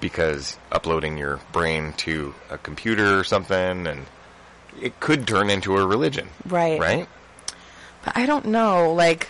because 0.00 0.56
uploading 0.70 1.16
your 1.18 1.40
brain 1.52 1.92
to 1.94 2.34
a 2.50 2.58
computer 2.58 3.18
or 3.18 3.24
something 3.24 3.86
and 3.86 4.06
it 4.80 4.98
could 5.00 5.26
turn 5.26 5.50
into 5.50 5.76
a 5.76 5.86
religion. 5.86 6.28
Right. 6.46 6.78
Right? 6.80 7.08
But 8.04 8.16
I 8.16 8.26
don't 8.26 8.46
know. 8.46 8.92
Like, 8.94 9.28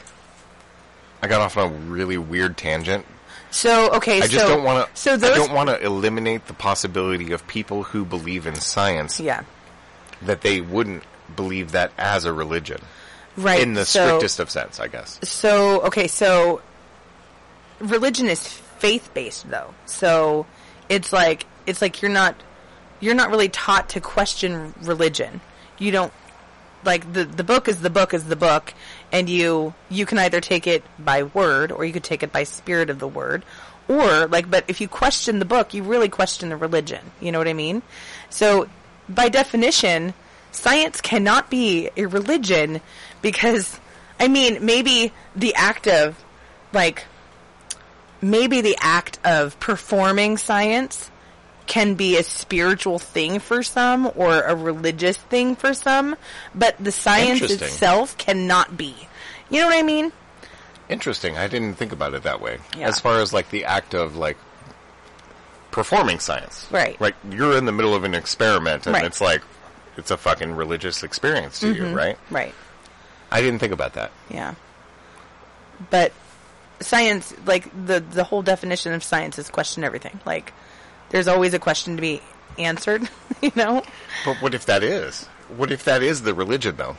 I 1.22 1.28
got 1.28 1.40
off 1.40 1.56
on 1.56 1.72
a 1.72 1.74
really 1.74 2.18
weird 2.18 2.56
tangent. 2.56 3.06
so 3.50 3.92
okay. 3.92 4.18
I 4.18 4.26
just 4.26 4.44
so, 4.44 4.48
don't 4.48 4.64
want 4.64 4.88
to. 4.88 4.96
So 5.00 5.16
those. 5.16 5.30
I 5.30 5.34
don't 5.34 5.52
want 5.52 5.68
to 5.68 5.80
eliminate 5.82 6.46
the 6.46 6.54
possibility 6.54 7.32
of 7.32 7.46
people 7.46 7.84
who 7.84 8.04
believe 8.04 8.46
in 8.46 8.56
science 8.56 9.20
yeah. 9.20 9.44
that 10.22 10.40
they 10.40 10.60
wouldn't 10.60 11.04
believe 11.34 11.72
that 11.72 11.92
as 11.96 12.24
a 12.24 12.32
religion 12.32 12.80
Right. 13.36 13.62
in 13.62 13.72
the 13.74 13.86
so, 13.86 14.06
strictest 14.06 14.40
of 14.40 14.50
sense, 14.50 14.78
I 14.78 14.88
guess. 14.88 15.18
So 15.22 15.80
okay, 15.82 16.06
so 16.06 16.60
religion 17.80 18.28
is 18.28 18.46
faith 18.46 19.10
based 19.14 19.48
though. 19.50 19.74
So 19.86 20.46
it's 20.88 21.12
like 21.12 21.46
it's 21.66 21.80
like 21.80 22.02
you're 22.02 22.10
not 22.10 22.34
you're 23.00 23.14
not 23.14 23.30
really 23.30 23.48
taught 23.48 23.88
to 23.90 24.00
question 24.00 24.74
religion. 24.82 25.40
You 25.78 25.92
don't 25.92 26.12
like 26.84 27.10
the 27.12 27.24
the 27.24 27.44
book 27.44 27.68
is 27.68 27.80
the 27.80 27.90
book 27.90 28.12
is 28.12 28.24
the 28.24 28.36
book 28.36 28.74
and 29.12 29.28
you 29.28 29.74
you 29.90 30.06
can 30.06 30.18
either 30.18 30.40
take 30.40 30.66
it 30.66 30.82
by 30.98 31.22
word 31.22 31.70
or 31.70 31.84
you 31.84 31.92
could 31.92 32.02
take 32.02 32.22
it 32.22 32.32
by 32.32 32.44
spirit 32.44 32.90
of 32.90 32.98
the 32.98 33.06
word. 33.06 33.44
Or 33.88 34.26
like 34.26 34.50
but 34.50 34.64
if 34.68 34.80
you 34.80 34.88
question 34.88 35.38
the 35.38 35.44
book 35.44 35.74
you 35.74 35.82
really 35.82 36.08
question 36.08 36.48
the 36.48 36.56
religion. 36.56 37.04
You 37.20 37.30
know 37.30 37.38
what 37.38 37.48
i 37.48 37.52
mean? 37.52 37.82
So 38.30 38.68
by 39.08 39.28
definition 39.28 40.14
science 40.50 41.00
cannot 41.00 41.50
be 41.50 41.90
a 41.96 42.06
religion 42.06 42.80
because 43.20 43.80
i 44.20 44.28
mean 44.28 44.64
maybe 44.64 45.12
the 45.34 45.54
act 45.54 45.86
of 45.88 46.22
like 46.72 47.06
maybe 48.20 48.60
the 48.60 48.76
act 48.80 49.18
of 49.24 49.58
performing 49.60 50.36
science 50.36 51.10
can 51.66 51.94
be 51.94 52.16
a 52.16 52.22
spiritual 52.22 52.98
thing 52.98 53.38
for 53.38 53.62
some 53.62 54.10
or 54.16 54.42
a 54.42 54.54
religious 54.54 55.16
thing 55.16 55.56
for 55.56 55.74
some, 55.74 56.16
but 56.54 56.76
the 56.78 56.92
science 56.92 57.40
itself 57.42 58.16
cannot 58.18 58.76
be. 58.76 58.94
You 59.50 59.60
know 59.60 59.66
what 59.66 59.78
I 59.78 59.82
mean? 59.82 60.12
Interesting. 60.88 61.36
I 61.36 61.46
didn't 61.46 61.74
think 61.74 61.92
about 61.92 62.14
it 62.14 62.24
that 62.24 62.40
way. 62.40 62.58
Yeah. 62.76 62.88
As 62.88 63.00
far 63.00 63.20
as 63.20 63.32
like 63.32 63.50
the 63.50 63.64
act 63.64 63.94
of 63.94 64.16
like 64.16 64.36
performing 65.70 66.18
science. 66.18 66.66
Right. 66.70 67.00
Like 67.00 67.14
you're 67.30 67.56
in 67.56 67.64
the 67.64 67.72
middle 67.72 67.94
of 67.94 68.04
an 68.04 68.14
experiment 68.14 68.86
and 68.86 68.94
Right. 68.94 69.04
it's 69.04 69.20
like 69.20 69.42
it's 69.96 70.10
a 70.10 70.16
fucking 70.16 70.52
religious 70.52 71.02
experience 71.02 71.60
to 71.60 71.72
you, 71.72 71.82
mm-hmm. 71.82 71.94
right? 71.94 72.18
Right. 72.30 72.54
I 73.30 73.40
didn't 73.40 73.58
think 73.58 73.72
about 73.72 73.94
that. 73.94 74.10
Yeah. 74.30 74.54
But 75.90 76.12
science, 76.80 77.34
like 77.46 77.70
the 77.86 78.00
the 78.00 78.24
whole 78.24 78.42
definition 78.42 78.92
of 78.92 79.02
science 79.02 79.38
is 79.38 79.48
question 79.48 79.84
everything. 79.84 80.20
Like 80.24 80.52
there's 81.12 81.28
always 81.28 81.54
a 81.54 81.58
question 81.58 81.94
to 81.96 82.02
be 82.02 82.20
answered, 82.58 83.08
you 83.40 83.52
know? 83.54 83.82
But 84.24 84.36
what 84.42 84.54
if 84.54 84.66
that 84.66 84.82
is? 84.82 85.26
What 85.56 85.70
if 85.70 85.84
that 85.84 86.02
is 86.02 86.22
the 86.22 86.34
religion 86.34 86.76
though? 86.76 86.96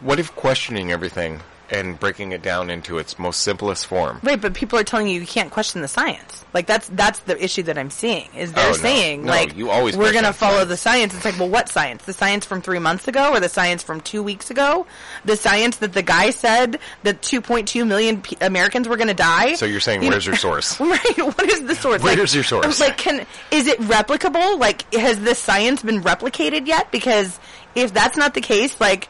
What 0.00 0.18
if 0.18 0.34
questioning 0.34 0.92
everything 0.92 1.40
and 1.72 1.98
breaking 1.98 2.32
it 2.32 2.42
down 2.42 2.70
into 2.70 2.98
its 2.98 3.18
most 3.18 3.42
simplest 3.42 3.86
form? 3.86 4.20
Right, 4.22 4.40
but 4.40 4.54
people 4.54 4.78
are 4.78 4.84
telling 4.84 5.08
you 5.08 5.20
you 5.20 5.26
can't 5.26 5.50
question 5.50 5.80
the 5.82 5.88
science. 5.88 6.44
Like 6.54 6.66
that's 6.66 6.88
that's 6.90 7.20
the 7.20 7.42
issue 7.42 7.62
that 7.64 7.78
I'm 7.78 7.88
seeing 7.90 8.28
is 8.36 8.52
they're 8.52 8.64
Oh, 8.66 8.72
no. 8.72 8.76
saying 8.76 9.24
No, 9.24 9.32
like 9.32 9.56
you 9.56 9.70
always 9.70 9.96
we're 9.96 10.12
going 10.12 10.24
to 10.24 10.32
follow 10.34 10.56
science. 10.58 10.68
the 10.68 10.76
science. 10.76 11.14
It's 11.14 11.24
like, 11.24 11.38
well, 11.38 11.48
what 11.48 11.68
science? 11.70 12.04
The 12.04 12.12
science 12.12 12.44
from 12.44 12.60
three 12.60 12.78
months 12.78 13.08
ago, 13.08 13.32
or 13.32 13.40
the 13.40 13.48
science 13.48 13.82
from 13.82 14.00
two 14.02 14.22
weeks 14.22 14.50
ago? 14.50 14.86
The 15.24 15.36
science 15.36 15.78
that 15.78 15.94
the 15.94 16.02
guy 16.02 16.30
said 16.30 16.78
that 17.04 17.22
2.2 17.22 17.86
million 17.86 18.20
p- 18.20 18.36
Americans 18.40 18.86
were 18.86 18.96
going 18.96 19.08
to 19.08 19.14
die. 19.14 19.54
So 19.54 19.64
you're 19.66 19.80
saying 19.80 20.02
You 20.02 20.10
where's 20.10 20.26
know- 20.26 20.32
your 20.32 20.36
source? 20.38 20.78
Right. 20.78 21.18
What 21.18 21.50
is 21.50 21.62
the 21.64 21.74
source? 21.74 22.02
Where's 22.02 22.18
Like- 22.18 22.34
your 22.34 22.44
source? 22.44 22.80
Like, 22.80 22.98
can 22.98 23.26
is 23.50 23.66
it 23.66 23.78
replicable? 23.80 24.58
Like, 24.58 24.92
has 24.94 25.18
this 25.20 25.38
science 25.38 25.82
been 25.82 26.02
replicated 26.02 26.66
yet? 26.66 26.92
Because 26.92 27.40
if 27.74 27.94
that's 27.94 28.18
not 28.18 28.34
the 28.34 28.40
case, 28.42 28.78
like, 28.78 29.08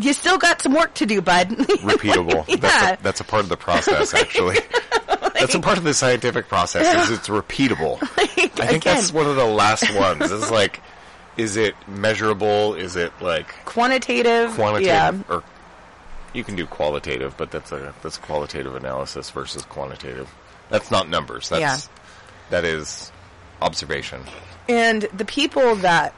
you 0.00 0.12
still 0.12 0.38
got 0.38 0.60
some 0.62 0.74
work 0.74 0.94
to 0.94 1.06
do, 1.06 1.20
bud. 1.20 1.48
Repeatable. 1.50 2.46
yeah. 2.48 2.56
That's, 2.56 3.00
a, 3.00 3.02
that's 3.02 3.20
a 3.20 3.24
part 3.24 3.42
of 3.42 3.48
the 3.48 3.56
process, 3.56 4.14
actually. 4.14 4.58
that's 5.34 5.54
a 5.54 5.60
part 5.60 5.78
of 5.78 5.84
the 5.84 5.94
scientific 5.94 6.48
process. 6.48 7.10
Is 7.10 7.18
it's 7.18 7.28
repeatable. 7.28 7.98
I 8.18 8.26
think 8.26 8.54
again. 8.56 8.80
that's 8.82 9.12
one 9.12 9.26
of 9.26 9.36
the 9.36 9.44
last 9.46 9.92
ones. 9.94 10.30
It's 10.30 10.50
like, 10.50 10.80
is 11.36 11.56
it 11.56 11.74
measurable? 11.88 12.74
Is 12.74 12.96
it 12.96 13.12
like 13.20 13.48
quantitative. 13.64 14.52
quantitative? 14.52 15.24
Yeah. 15.28 15.34
Or 15.36 15.42
you 16.32 16.44
can 16.44 16.56
do 16.56 16.66
qualitative, 16.66 17.36
but 17.36 17.50
that's 17.50 17.70
a 17.72 17.94
that's 18.02 18.18
qualitative 18.18 18.74
analysis 18.74 19.30
versus 19.30 19.64
quantitative. 19.64 20.32
That's 20.70 20.90
not 20.90 21.08
numbers. 21.08 21.48
That's 21.48 21.60
Yeah. 21.60 21.78
that 22.50 22.64
is 22.64 23.12
observation. 23.62 24.22
And 24.68 25.02
the 25.12 25.24
people 25.24 25.76
that, 25.76 26.14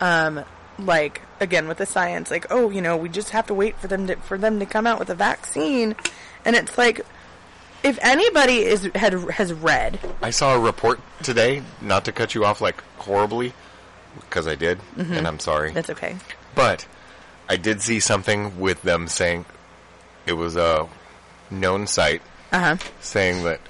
um, 0.00 0.44
like 0.78 1.20
again 1.40 1.68
with 1.68 1.78
the 1.78 1.86
science, 1.86 2.30
like 2.30 2.46
oh, 2.50 2.70
you 2.70 2.80
know, 2.80 2.96
we 2.96 3.08
just 3.08 3.30
have 3.30 3.46
to 3.46 3.54
wait 3.54 3.76
for 3.78 3.86
them 3.88 4.06
to 4.06 4.16
for 4.16 4.38
them 4.38 4.58
to 4.60 4.66
come 4.66 4.86
out 4.86 4.98
with 4.98 5.10
a 5.10 5.14
vaccine, 5.14 5.94
and 6.44 6.56
it's 6.56 6.76
like, 6.78 7.00
if 7.82 7.98
anybody 8.02 8.58
is 8.58 8.88
had 8.94 9.12
has 9.30 9.52
read, 9.52 9.98
I 10.22 10.30
saw 10.30 10.54
a 10.54 10.58
report 10.60 11.00
today, 11.22 11.62
not 11.80 12.04
to 12.06 12.12
cut 12.12 12.34
you 12.34 12.44
off 12.44 12.60
like 12.60 12.82
horribly, 12.98 13.52
because 14.20 14.46
I 14.46 14.54
did, 14.54 14.78
and 14.96 15.26
I'm 15.26 15.38
sorry. 15.38 15.72
that's 15.72 15.90
okay. 15.90 16.16
But 16.54 16.86
I 17.48 17.56
did 17.56 17.82
see 17.82 18.00
something 18.00 18.58
with 18.58 18.82
them 18.82 19.08
saying 19.08 19.44
it 20.26 20.32
was 20.32 20.56
a 20.56 20.88
known 21.50 21.86
site 21.86 22.22
Uh 22.50 22.76
huh. 22.76 22.76
saying 23.00 23.44
that 23.44 23.60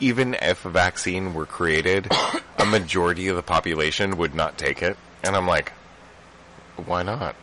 even 0.00 0.34
if 0.42 0.64
a 0.64 0.70
vaccine 0.70 1.32
were 1.34 1.46
created, 1.46 2.08
a 2.58 2.64
majority 2.64 3.28
of 3.28 3.36
the 3.36 3.42
population 3.42 4.16
would 4.16 4.34
not 4.34 4.58
take 4.58 4.82
it. 4.82 4.96
And 5.22 5.36
I'm 5.36 5.46
like, 5.46 5.72
why 6.86 7.02
not? 7.02 7.34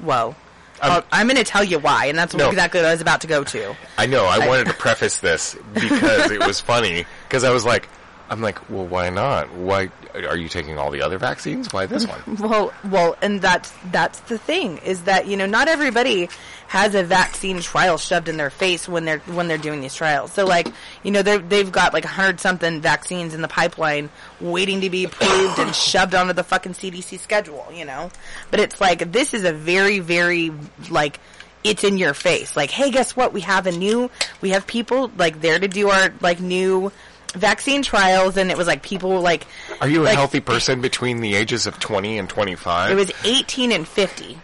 Whoa. 0.00 0.34
I'm- 0.82 0.92
I'm, 0.92 1.02
I'm 1.12 1.26
going 1.28 1.36
to 1.36 1.44
tell 1.44 1.62
you 1.64 1.78
why, 1.78 2.06
and 2.06 2.18
that's 2.18 2.34
No. 2.34 2.48
exactly 2.48 2.80
what 2.80 2.88
I 2.88 2.92
was 2.92 3.00
about 3.00 3.20
to 3.22 3.26
go 3.26 3.44
to. 3.44 3.74
I 3.96 4.06
know. 4.06 4.24
I 4.26 4.46
wanted 4.48 4.66
to 4.66 4.74
preface 4.74 5.20
this 5.20 5.56
because 5.72 6.30
it 6.30 6.40
was 6.44 6.60
funny 6.60 7.06
because 7.28 7.44
I 7.44 7.50
was 7.50 7.64
like, 7.64 7.88
I'm 8.30 8.40
like, 8.40 8.70
well, 8.70 8.86
why 8.86 9.10
not? 9.10 9.52
Why 9.52 9.90
are 10.14 10.36
you 10.36 10.48
taking 10.48 10.78
all 10.78 10.90
the 10.90 11.02
other 11.02 11.18
vaccines? 11.18 11.72
Why 11.72 11.86
this 11.86 12.06
one? 12.06 12.20
Well, 12.44 12.72
well, 12.84 13.16
and 13.22 13.40
that's 13.40 13.72
that's 13.90 14.20
the 14.20 14.38
thing 14.38 14.78
is 14.78 15.02
that 15.02 15.26
you 15.26 15.36
know 15.36 15.46
not 15.46 15.68
everybody 15.68 16.28
has 16.68 16.94
a 16.94 17.02
vaccine 17.02 17.60
trial 17.60 17.98
shoved 17.98 18.28
in 18.28 18.36
their 18.36 18.50
face 18.50 18.88
when 18.88 19.04
they're 19.04 19.18
when 19.20 19.48
they're 19.48 19.58
doing 19.58 19.80
these 19.80 19.94
trials. 19.94 20.32
So 20.32 20.46
like 20.46 20.68
you 21.02 21.10
know 21.10 21.22
they 21.22 21.38
they've 21.38 21.70
got 21.70 21.92
like 21.92 22.04
a 22.04 22.08
hundred 22.08 22.40
something 22.40 22.80
vaccines 22.80 23.34
in 23.34 23.42
the 23.42 23.48
pipeline 23.48 24.10
waiting 24.40 24.80
to 24.82 24.90
be 24.90 25.04
approved 25.04 25.58
and 25.58 25.74
shoved 25.74 26.14
onto 26.14 26.32
the 26.32 26.44
fucking 26.44 26.72
CDC 26.72 27.18
schedule. 27.18 27.66
You 27.72 27.84
know, 27.84 28.10
but 28.50 28.60
it's 28.60 28.80
like 28.80 29.12
this 29.12 29.34
is 29.34 29.44
a 29.44 29.52
very 29.52 29.98
very 29.98 30.52
like 30.90 31.20
it's 31.62 31.82
in 31.82 31.96
your 31.96 32.12
face. 32.12 32.56
Like, 32.56 32.70
hey, 32.70 32.90
guess 32.90 33.16
what? 33.16 33.32
We 33.32 33.40
have 33.40 33.66
a 33.66 33.72
new 33.72 34.10
we 34.40 34.50
have 34.50 34.66
people 34.66 35.10
like 35.16 35.40
there 35.40 35.58
to 35.58 35.68
do 35.68 35.88
our 35.88 36.12
like 36.20 36.40
new 36.40 36.92
vaccine 37.34 37.82
trials, 37.82 38.36
and 38.36 38.50
it 38.50 38.56
was 38.56 38.66
like 38.66 38.82
people 38.82 39.10
were 39.10 39.18
like 39.18 39.46
Are 39.80 39.88
you 39.88 40.02
a 40.02 40.04
like, 40.04 40.14
healthy 40.16 40.40
person 40.40 40.80
between 40.80 41.20
the 41.20 41.34
ages 41.34 41.66
of 41.66 41.78
20 41.78 42.18
and 42.18 42.28
25? 42.28 42.90
it 42.90 42.94
was 42.94 43.12
18 43.24 43.72
and 43.72 43.86
50. 43.86 44.38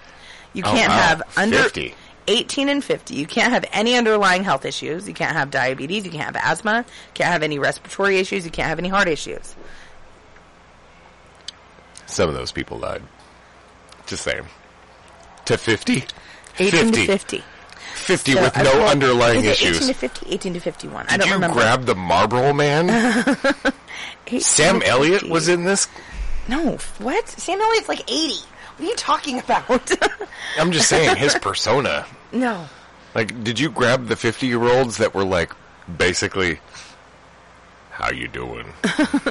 You 0.53 0.63
Oh, 0.67 0.71
can't 0.71 0.89
wow. 0.89 0.97
have 0.97 1.23
under 1.37 1.57
50. 1.63 1.95
18 2.27 2.69
and 2.69 2.85
50. 2.85 3.15
You 3.15 3.27
can't 3.27 3.53
have 3.53 3.65
any 3.73 3.97
underlying 3.97 4.45
health 4.45 4.65
issues. 4.65 5.09
You 5.09 5.15
can't 5.15 5.33
have 5.35 5.51
diabetes. 5.51 6.05
You 6.05 6.11
can't 6.11 6.25
have 6.25 6.37
asthma. 6.37 6.79
You 6.87 7.13
can't 7.15 7.31
have 7.33 7.43
any 7.43 7.59
respiratory 7.59 8.19
issues. 8.19 8.45
You 8.45 8.51
can't 8.51 8.69
have 8.69 8.79
any 8.79 8.89
heart 8.89 9.09
issues. 9.09 9.57
Some 12.07 12.29
of 12.29 12.35
those 12.35 12.53
people 12.53 12.79
died. 12.79 13.03
Just 14.07 14.25
saying. 14.25 14.45
To 15.47 15.57
50? 15.57 16.05
18 16.59 16.71
50. 16.71 16.91
to 16.93 17.07
50. 17.07 17.45
50 18.01 18.33
So, 18.33 18.43
with 18.43 18.57
uh, 18.57 18.63
no 18.63 18.87
underlying 18.87 19.41
is 19.45 19.47
it 19.47 19.63
18 19.63 19.69
issues. 19.71 19.87
to 19.89 19.95
50? 19.95 20.33
18 20.35 20.55
to 20.55 20.61
51. 20.61 21.07
I 21.07 21.11
Did 21.13 21.19
don't 21.21 21.29
you 21.29 21.35
remember. 21.35 21.55
grab 21.57 21.85
the 21.85 21.95
Marlboro 21.95 22.53
Man? 22.53 22.89
Sam 24.41 24.83
Elliott 24.83 25.29
was 25.29 25.49
in 25.49 25.65
this? 25.65 25.89
No, 26.49 26.77
what? 26.99 27.29
Sam 27.29 27.61
Elliott's 27.61 27.89
like 27.89 28.03
80. 28.11 28.35
What 28.77 28.81
are 28.81 28.85
you 28.91 28.97
talking 28.97 29.39
about? 29.39 29.91
I'm 30.59 30.73
just 30.73 30.89
saying, 30.89 31.17
his 31.17 31.35
persona. 31.37 32.07
no. 32.33 32.67
Like, 33.15 33.43
did 33.43 33.59
you 33.59 33.71
grab 33.71 34.07
the 34.07 34.15
50 34.15 34.47
year 34.47 34.63
olds 34.63 34.99
that 34.99 35.15
were 35.15 35.25
like, 35.25 35.53
basically, 35.99 36.61
how 37.91 38.11
you 38.11 38.29
doing? 38.29 38.73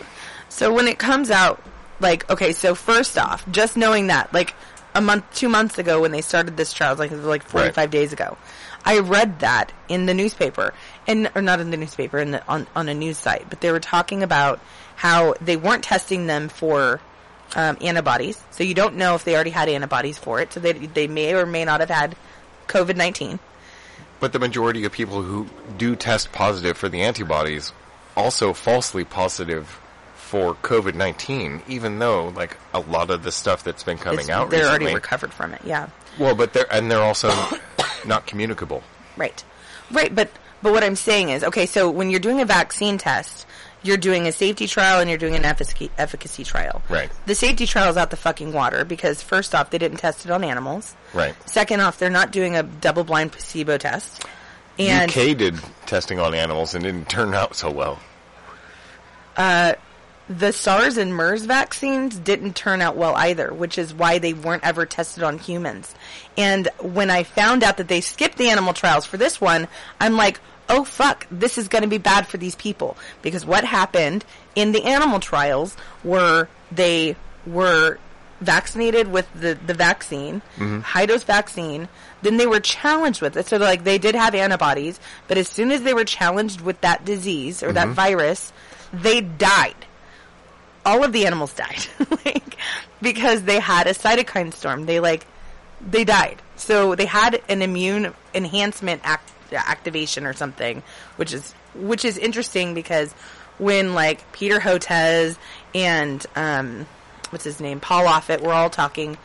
So 0.52 0.74
when 0.74 0.88
it 0.88 0.98
comes 1.00 1.30
out, 1.32 1.62
like, 2.02 2.28
okay, 2.30 2.52
so 2.54 2.74
first 2.76 3.18
off, 3.20 3.50
just 3.52 3.78
knowing 3.78 4.08
that, 4.08 4.34
like, 4.34 4.56
a 4.96 5.00
month, 5.00 5.24
two 5.34 5.48
months 5.48 5.78
ago 5.78 6.02
when 6.02 6.12
they 6.12 6.22
started 6.22 6.58
this 6.58 6.74
trial, 6.74 6.96
like, 6.96 7.12
it 7.12 7.16
was 7.16 7.24
like 7.24 7.44
45 7.44 7.78
Right. 7.78 7.90
days 7.90 8.12
ago, 8.12 8.36
I 8.86 9.00
read 9.00 9.40
that 9.40 9.72
in 9.88 10.06
the 10.06 10.14
newspaper, 10.14 10.74
and, 11.08 11.30
or 11.36 11.42
not 11.42 11.60
in 11.60 11.70
the 11.72 11.78
newspaper, 11.78 12.18
in 12.20 12.32
the, 12.32 12.48
on, 12.48 12.66
on 12.76 12.88
a 12.90 12.94
news 12.94 13.18
site, 13.18 13.50
but 13.50 13.62
they 13.62 13.72
were 13.72 13.80
talking 13.80 14.24
about 14.24 14.60
how 14.96 15.36
they 15.42 15.58
weren't 15.58 15.84
testing 15.84 16.28
them 16.28 16.50
for, 16.50 17.00
um, 17.56 17.78
antibodies. 17.82 18.42
So 18.52 18.64
you 18.64 18.74
don't 18.74 18.96
know 18.96 19.16
if 19.16 19.24
they 19.24 19.34
already 19.36 19.50
had 19.50 19.70
antibodies 19.70 20.18
for 20.18 20.40
it. 20.40 20.54
So 20.54 20.60
they 20.60 20.74
they 20.74 21.08
may 21.08 21.34
or 21.34 21.46
may 21.46 21.66
not 21.66 21.80
have 21.80 21.90
had 21.90 22.16
COVID 22.68 22.96
nineteen. 22.96 23.40
But 24.20 24.34
the 24.34 24.40
majority 24.40 24.84
of 24.86 24.92
people 24.92 25.22
who 25.24 25.48
do 25.78 25.96
test 25.96 26.32
positive 26.32 26.78
for 26.78 26.90
the 26.90 27.02
antibodies 27.02 27.72
also 28.16 28.54
falsely 28.54 29.04
positive 29.04 29.80
for 30.16 30.54
COVID 30.56 30.94
nineteen, 30.94 31.64
even 31.68 31.98
though 32.00 32.28
like 32.30 32.58
a 32.74 32.80
lot 32.82 33.10
of 33.10 33.24
the 33.24 33.32
stuff 33.32 33.64
that's 33.64 33.82
been 33.84 33.98
coming 33.98 34.20
It's- 34.20 34.30
out 34.30 34.50
they're 34.52 34.60
recently. 34.66 34.86
already 34.86 34.96
recovered 34.96 35.34
from 35.34 35.54
it. 35.54 35.62
Yeah. 35.66 35.88
well, 36.20 36.36
but 36.36 36.54
they're 36.54 36.72
and 36.72 36.92
they're 36.92 37.02
also 37.02 37.30
not 38.06 38.28
communicable. 38.28 38.84
Right. 39.18 39.44
Right, 39.92 40.14
but 40.14 40.30
but 40.62 40.74
what 40.74 40.84
I'm 40.84 40.96
saying 40.96 41.30
is, 41.30 41.44
okay, 41.44 41.66
so 41.66 41.90
when 41.90 42.10
you're 42.10 42.20
doing 42.20 42.42
a 42.42 42.46
vaccine 42.46 42.98
test, 42.98 43.46
you're 43.82 43.98
doing 43.98 44.28
a 44.28 44.32
safety 44.32 44.68
trial 44.68 45.00
and 45.00 45.10
you're 45.10 45.18
doing 45.18 45.36
an 45.36 45.46
efficacy, 45.46 45.90
efficacy 45.98 46.44
trial. 46.44 46.82
Right. 46.90 47.10
The 47.26 47.36
safety 47.36 47.66
trial 47.66 47.90
is 47.90 47.98
out 47.98 48.10
the 48.10 48.18
fucking 48.18 48.52
water 48.52 48.84
because 48.84 49.22
first 49.22 49.56
off, 49.56 49.70
they 49.70 49.78
didn't 49.78 49.98
test 49.98 50.26
it 50.26 50.32
on 50.32 50.44
animals. 50.44 50.96
Right. 51.14 51.34
Second 51.50 51.80
off, 51.82 51.98
they're 51.98 52.10
not 52.10 52.32
doing 52.32 52.56
a 52.56 52.64
double-blind 52.64 53.32
placebo 53.32 53.78
test. 53.78 54.26
And 54.78 55.10
UK 55.10 55.38
did 55.38 55.56
testing 55.86 56.20
on 56.20 56.34
animals 56.34 56.74
and 56.76 56.84
didn't 56.84 57.10
turn 57.10 57.34
out 57.34 57.56
so 57.56 57.72
well. 57.72 58.00
Uh, 59.38 59.74
the 60.30 60.54
SARS 60.54 60.98
and 60.98 61.14
MERS 61.14 61.46
vaccines 61.46 62.18
didn't 62.20 62.56
turn 62.56 62.82
out 62.82 62.96
well 62.96 63.16
either, 63.16 63.52
which 63.52 63.80
is 63.80 63.96
why 63.96 64.20
they 64.20 64.34
weren't 64.34 64.64
ever 64.64 64.86
tested 64.86 65.24
on 65.24 65.40
humans. 65.40 65.96
And 66.38 66.70
when 66.80 67.10
I 67.10 67.24
found 67.24 67.64
out 67.64 67.78
that 67.78 67.88
they 67.88 68.00
skipped 68.00 68.38
the 68.38 68.50
animal 68.50 68.74
trials 68.74 69.08
for 69.08 69.18
this 69.18 69.42
one, 69.42 69.68
I'm 70.00 70.16
like, 70.16 70.40
oh 70.70 70.84
fuck, 70.84 71.26
this 71.32 71.58
is 71.58 71.68
going 71.68 71.82
to 71.82 71.88
be 71.88 71.98
bad 71.98 72.28
for 72.28 72.38
these 72.38 72.56
people. 72.56 72.96
Because 73.24 73.44
what 73.44 73.64
happened 73.64 74.24
in 74.56 74.72
the 74.72 74.84
animal 74.84 75.20
trials 75.20 75.76
were 76.04 76.48
they 76.72 77.16
were 77.48 77.98
vaccinated 78.40 79.12
with 79.12 79.28
the, 79.34 79.58
the 79.66 79.74
vaccine, 79.74 80.44
mm-hmm. 80.58 80.82
high 80.82 81.08
dose 81.08 81.24
vaccine, 81.24 81.88
then 82.22 82.38
they 82.38 82.46
were 82.46 82.60
challenged 82.60 83.20
with 83.20 83.36
it. 83.36 83.48
So 83.48 83.58
like 83.58 83.84
they 83.84 83.98
did 83.98 84.14
have 84.14 84.36
antibodies, 84.36 85.00
but 85.28 85.40
as 85.40 85.48
soon 85.48 85.72
as 85.72 85.82
they 85.82 85.96
were 85.96 86.06
challenged 86.06 86.62
with 86.62 86.80
that 86.82 87.04
disease 87.04 87.64
or 87.64 87.74
that 87.74 87.86
mm-hmm. 87.86 87.94
virus, 87.96 88.54
they 88.94 89.22
died 89.22 89.88
all 90.86 91.04
of 91.04 91.14
the 91.14 91.26
animals 91.26 91.54
died. 91.54 91.86
Like 92.26 92.58
because 93.02 93.44
they 93.44 93.60
had 93.60 93.88
a 93.88 93.94
cytokine 93.94 94.54
storm. 94.54 94.86
They 94.86 95.00
like 95.00 95.26
they 95.82 96.04
died. 96.04 96.42
So 96.58 96.96
they 96.96 97.06
had 97.06 97.42
an 97.48 97.62
immune 97.62 98.14
enhancement 98.34 99.02
act- 99.06 99.32
activation 99.54 100.26
or 100.26 100.34
something 100.34 100.84
which 101.16 101.34
is 101.34 101.54
which 101.76 102.06
is 102.06 102.18
interesting 102.18 102.74
because 102.74 103.14
when 103.58 103.94
like 103.94 104.32
peter 104.32 104.60
hotez 104.60 105.38
and 105.74 106.26
um 106.36 106.86
what's 107.30 107.44
his 107.44 107.60
name 107.60 107.80
paul 107.80 108.06
offit 108.06 108.42
were 108.42 108.54
all 108.54 108.70
talking 108.70 109.18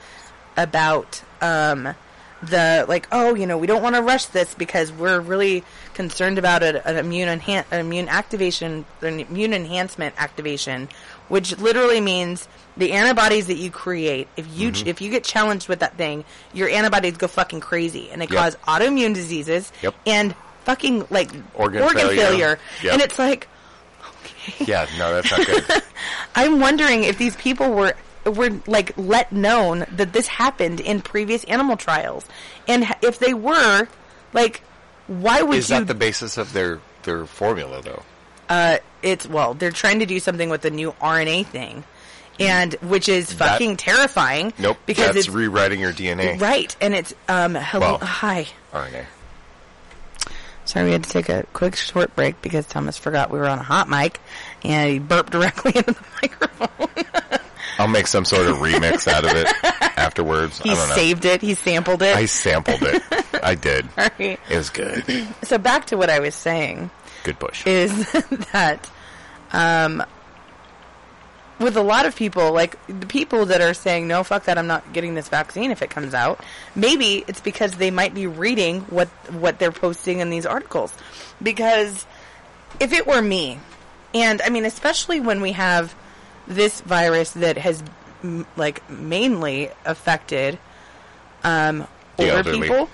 about 0.56 1.22
um 1.40 1.94
the 2.42 2.84
like 2.88 3.08
oh 3.12 3.34
you 3.34 3.46
know 3.46 3.56
we 3.56 3.66
don't 3.66 3.82
want 3.82 3.94
to 3.94 4.02
rush 4.02 4.26
this 4.26 4.54
because 4.54 4.92
we're 4.92 5.20
really 5.20 5.64
concerned 5.94 6.38
about 6.38 6.62
a, 6.62 6.86
an 6.86 6.96
immune 6.96 7.28
enhan- 7.40 7.64
an 7.70 7.80
immune 7.80 8.08
activation 8.08 8.84
an 9.00 9.20
immune 9.20 9.54
enhancement 9.54 10.14
activation 10.18 10.88
which 11.28 11.56
literally 11.58 12.00
means 12.00 12.48
the 12.76 12.92
antibodies 12.92 13.46
that 13.46 13.56
you 13.56 13.70
create 13.70 14.28
if 14.36 14.46
you 14.56 14.70
Mm-hmm. 14.72 14.88
if 14.88 15.00
you 15.00 15.10
get 15.10 15.24
challenged 15.24 15.68
with 15.68 15.80
that 15.80 15.96
thing 15.96 16.24
your 16.52 16.68
antibodies 16.68 17.16
go 17.16 17.26
fucking 17.28 17.60
crazy 17.60 18.10
and 18.10 18.22
it 18.22 18.30
Yep. 18.30 18.38
cause 18.42 18.56
autoimmune 18.66 19.14
diseases 19.14 19.72
Yep. 19.82 19.94
and 20.06 20.34
fucking 20.64 21.06
like 21.10 21.30
Organ 21.54 21.86
failure. 21.88 22.16
failure, 22.16 22.58
Yep. 22.82 22.92
and 22.92 23.02
it's 23.02 23.18
like 23.18 23.48
Yeah, 24.66 24.86
no, 24.98 25.14
that's 25.14 25.30
not 25.30 25.46
good. 25.46 25.64
I'm 26.34 26.60
wondering 26.60 27.04
if 27.04 27.16
these 27.18 27.36
people 27.36 27.70
were 27.72 27.94
were 28.26 28.50
like 28.66 28.92
let 28.96 29.30
known 29.32 29.84
that 29.92 30.12
this 30.12 30.26
happened 30.26 30.80
in 30.80 31.00
previous 31.02 31.44
animal 31.44 31.76
trials, 31.76 32.24
and 32.66 32.86
if 33.02 33.18
they 33.18 33.34
were, 33.34 33.86
like, 34.32 34.62
why 35.06 35.42
would 35.42 35.58
Is 35.58 35.68
you? 35.70 35.76
that 35.78 35.86
the 35.86 35.94
basis 35.94 36.36
of 36.38 36.52
their 36.54 36.80
their 37.04 37.26
formula 37.26 37.82
though? 37.82 38.02
uh, 38.48 38.78
it's 39.04 39.26
well, 39.26 39.54
they're 39.54 39.70
trying 39.70 40.00
to 40.00 40.06
do 40.06 40.18
something 40.18 40.48
with 40.50 40.62
the 40.62 40.70
new 40.70 40.92
RNA 41.00 41.46
thing, 41.46 41.84
and 42.40 42.72
which 42.82 43.08
is 43.08 43.36
That- 43.36 43.50
fucking 43.52 43.76
terrifying. 43.76 44.52
Nope, 44.58 44.78
because 44.86 45.06
that's 45.06 45.18
it's 45.18 45.28
rewriting 45.28 45.78
your 45.80 45.92
DNA. 45.92 46.40
right, 46.40 46.74
and 46.80 46.94
it's 46.94 47.14
um 47.28 47.54
hello, 47.54 47.92
Well- 47.92 47.98
hi. 47.98 48.46
RNA. 48.72 49.04
Sorry, 50.66 50.86
we 50.86 50.92
had 50.92 51.04
to 51.04 51.10
take 51.10 51.28
a 51.28 51.44
quick 51.52 51.76
short 51.76 52.16
break 52.16 52.40
because 52.40 52.64
Thomas 52.66 52.96
forgot 52.96 53.30
we 53.30 53.38
were 53.38 53.46
on 53.46 53.58
a 53.58 53.62
hot 53.62 53.86
mic, 53.88 54.18
and 54.64 54.90
he 54.90 54.98
burped 54.98 55.30
directly 55.32 55.72
into 55.76 55.92
the 55.92 56.04
microphone. 56.22 57.04
I'll 57.78 57.88
make 57.88 58.06
some 58.06 58.24
sort 58.24 58.46
of 58.46 58.58
remix 58.58 59.06
out 59.06 59.24
of 59.24 59.32
it 59.36 59.46
afterwards. 59.98 60.60
he 60.60 60.70
I 60.70 60.74
don't 60.74 60.88
know. 60.88 60.94
saved 60.94 61.24
it. 61.26 61.42
He 61.42 61.54
sampled 61.54 62.02
it. 62.02 62.16
I 62.16 62.24
sampled 62.26 62.82
it. 62.82 63.02
I 63.42 63.54
did. 63.56 63.86
Right. 63.96 64.40
It 64.48 64.56
was 64.56 64.70
good. 64.70 65.04
So 65.42 65.58
back 65.58 65.86
to 65.86 65.96
what 65.98 66.08
I 66.08 66.20
was 66.20 66.34
saying 66.34 66.88
Good 67.24 67.38
push. 67.38 67.66
is 67.66 68.10
that 68.52 68.88
um, 69.52 70.02
with 71.60 71.76
a 71.76 71.82
lot 71.82 72.06
of 72.06 72.16
people, 72.16 72.52
like 72.52 72.78
the 72.86 73.06
people 73.06 73.46
that 73.46 73.60
are 73.60 73.74
saying, 73.74 74.08
no, 74.08 74.24
fuck 74.24 74.44
that, 74.44 74.58
I'm 74.58 74.66
not 74.66 74.92
getting 74.92 75.14
this 75.14 75.28
vaccine 75.28 75.70
if 75.70 75.82
it 75.82 75.90
comes 75.90 76.14
out, 76.14 76.40
maybe 76.74 77.24
it's 77.28 77.40
because 77.40 77.72
they 77.72 77.90
might 77.90 78.14
be 78.14 78.26
reading 78.26 78.80
what, 78.82 79.08
what 79.32 79.58
they're 79.58 79.72
posting 79.72 80.18
in 80.20 80.30
these 80.30 80.46
articles. 80.46 80.92
Because 81.42 82.06
if 82.80 82.92
it 82.92 83.06
were 83.06 83.22
me, 83.22 83.58
and 84.12 84.42
I 84.42 84.48
mean, 84.50 84.64
especially 84.64 85.20
when 85.20 85.40
we 85.40 85.52
have 85.52 85.94
this 86.46 86.80
virus 86.82 87.32
that 87.32 87.56
has 87.58 87.82
m- 88.22 88.46
like 88.56 88.88
mainly 88.90 89.70
affected 89.84 90.58
um, 91.42 91.86
older 92.18 92.32
elderly. 92.32 92.60
people, 92.60 92.90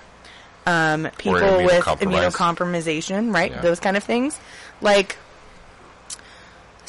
um, 0.66 1.08
people 1.18 1.40
with 1.64 1.84
immunocompromisation, 1.84 3.34
right? 3.34 3.50
Yeah. 3.50 3.60
Those 3.60 3.80
kind 3.80 3.96
of 3.96 4.04
things. 4.04 4.38
Like, 4.80 5.16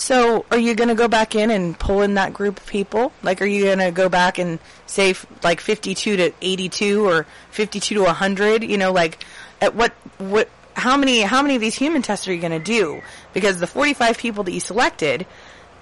so 0.01 0.45
are 0.49 0.57
you 0.57 0.73
going 0.73 0.87
to 0.89 0.95
go 0.95 1.07
back 1.07 1.35
in 1.35 1.51
and 1.51 1.77
pull 1.77 2.01
in 2.01 2.15
that 2.15 2.33
group 2.33 2.59
of 2.59 2.65
people? 2.65 3.11
Like, 3.21 3.39
are 3.39 3.45
you 3.45 3.65
going 3.65 3.77
to 3.77 3.91
go 3.91 4.09
back 4.09 4.39
and 4.39 4.57
say 4.87 5.11
f- 5.11 5.27
like 5.43 5.61
52 5.61 6.17
to 6.17 6.33
82 6.41 7.05
or 7.07 7.27
52 7.51 7.93
to 7.95 8.01
100? 8.01 8.63
You 8.63 8.79
know, 8.79 8.91
like 8.91 9.23
at 9.61 9.75
what 9.75 9.91
what 10.17 10.49
how 10.75 10.97
many 10.97 11.21
how 11.21 11.43
many 11.43 11.53
of 11.53 11.61
these 11.61 11.75
human 11.75 12.01
tests 12.01 12.27
are 12.27 12.33
you 12.33 12.41
going 12.41 12.51
to 12.51 12.57
do? 12.59 13.01
Because 13.31 13.59
the 13.59 13.67
45 13.67 14.17
people 14.17 14.43
that 14.45 14.51
you 14.53 14.59
selected, 14.59 15.27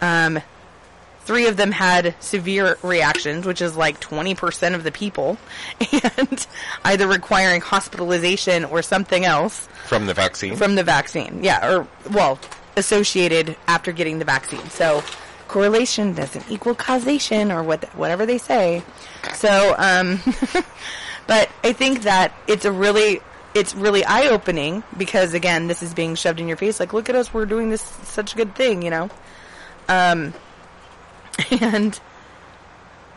um, 0.01 0.41
three 1.21 1.47
of 1.47 1.55
them 1.55 1.71
had 1.71 2.13
severe 2.19 2.77
reactions, 2.83 3.45
which 3.45 3.61
is 3.61 3.77
like 3.77 4.01
20% 4.01 4.75
of 4.75 4.83
the 4.83 4.91
people, 4.91 5.37
and 6.17 6.45
either 6.83 7.07
requiring 7.07 7.61
hospitalization 7.61 8.65
or 8.65 8.81
something 8.81 9.23
else 9.23 9.69
From 9.85 10.07
the 10.07 10.13
vaccine? 10.13 10.57
from 10.57 10.75
the 10.75 10.83
vaccine. 10.83 11.41
Yeah, 11.41 11.65
or 11.71 11.87
well, 12.11 12.37
associated 12.79 13.55
after 13.67 13.91
getting 13.91 14.17
the 14.17 14.25
vaccine. 14.25 14.67
So 14.69 15.03
correlation 15.47 16.13
doesn't 16.13 16.49
equal 16.49 16.75
causation, 16.75 17.51
or 17.51 17.61
what 17.61 17.83
whatever 17.95 18.25
they 18.25 18.37
say. 18.37 18.81
So, 19.35 19.75
um, 19.77 20.19
but 21.27 21.49
I 21.63 21.73
think 21.73 22.03
that 22.03 22.33
it's 22.47 22.65
a 22.65 22.71
really 22.71 23.21
it's 23.53 23.75
really 23.75 24.05
eye 24.05 24.27
opening 24.27 24.83
because 24.97 25.33
again, 25.33 25.67
this 25.67 25.83
is 25.83 25.93
being 25.93 26.15
shoved 26.15 26.39
in 26.39 26.47
your 26.47 26.57
face. 26.57 26.79
Like, 26.79 26.93
look 26.93 27.09
at 27.09 27.15
us, 27.15 27.33
we're 27.33 27.45
doing 27.45 27.69
this 27.69 27.81
such 27.81 28.33
a 28.33 28.35
good 28.35 28.55
thing, 28.55 28.81
you 28.81 28.89
know. 28.89 29.09
Um, 29.87 30.33
and 31.61 31.99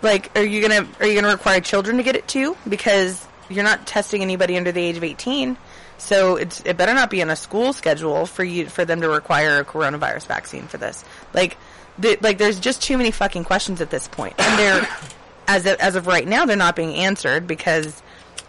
like, 0.01 0.37
are 0.37 0.45
you 0.45 0.61
gonna 0.67 0.89
are 1.01 1.07
you 1.07 1.15
gonna 1.15 1.33
require 1.33 1.61
children 1.61 1.99
to 1.99 2.03
get 2.03 2.17
it 2.17 2.27
too? 2.27 2.57
Because 2.69 3.27
you're 3.49 3.65
not 3.65 3.87
testing 3.87 4.23
anybody 4.23 4.57
under 4.57 4.73
the 4.73 4.81
age 4.81 4.97
of 4.97 5.05
18. 5.05 5.57
So 6.03 6.35
it's 6.35 6.61
it 6.65 6.77
better 6.77 6.95
not 6.95 7.11
be 7.11 7.23
on 7.23 7.31
a 7.31 7.37
school 7.37 7.73
schedule 7.73 8.27
for 8.27 8.43
you 8.43 8.67
for 8.67 8.85
them 8.85 9.01
to 9.03 9.09
require 9.09 9.61
a 9.61 9.65
coronavirus 9.65 10.27
vaccine 10.27 10.67
for 10.67 10.77
this. 10.77 11.05
Like, 11.33 11.57
the, 11.97 12.19
like 12.21 12.39
there's 12.39 12.59
just 12.59 12.83
too 12.83 12.99
many 12.99 13.13
fucking 13.13 13.45
questions 13.45 13.81
at 13.81 13.89
this 13.89 14.09
point, 14.09 14.35
and 14.37 14.59
they're 14.59 14.89
as 15.49 15.65
of, 15.65 15.79
as 15.79 15.95
of 15.95 16.09
right 16.09 16.27
now 16.27 16.45
they're 16.45 16.57
not 16.57 16.75
being 16.75 16.97
answered 16.97 17.47
because 17.47 18.03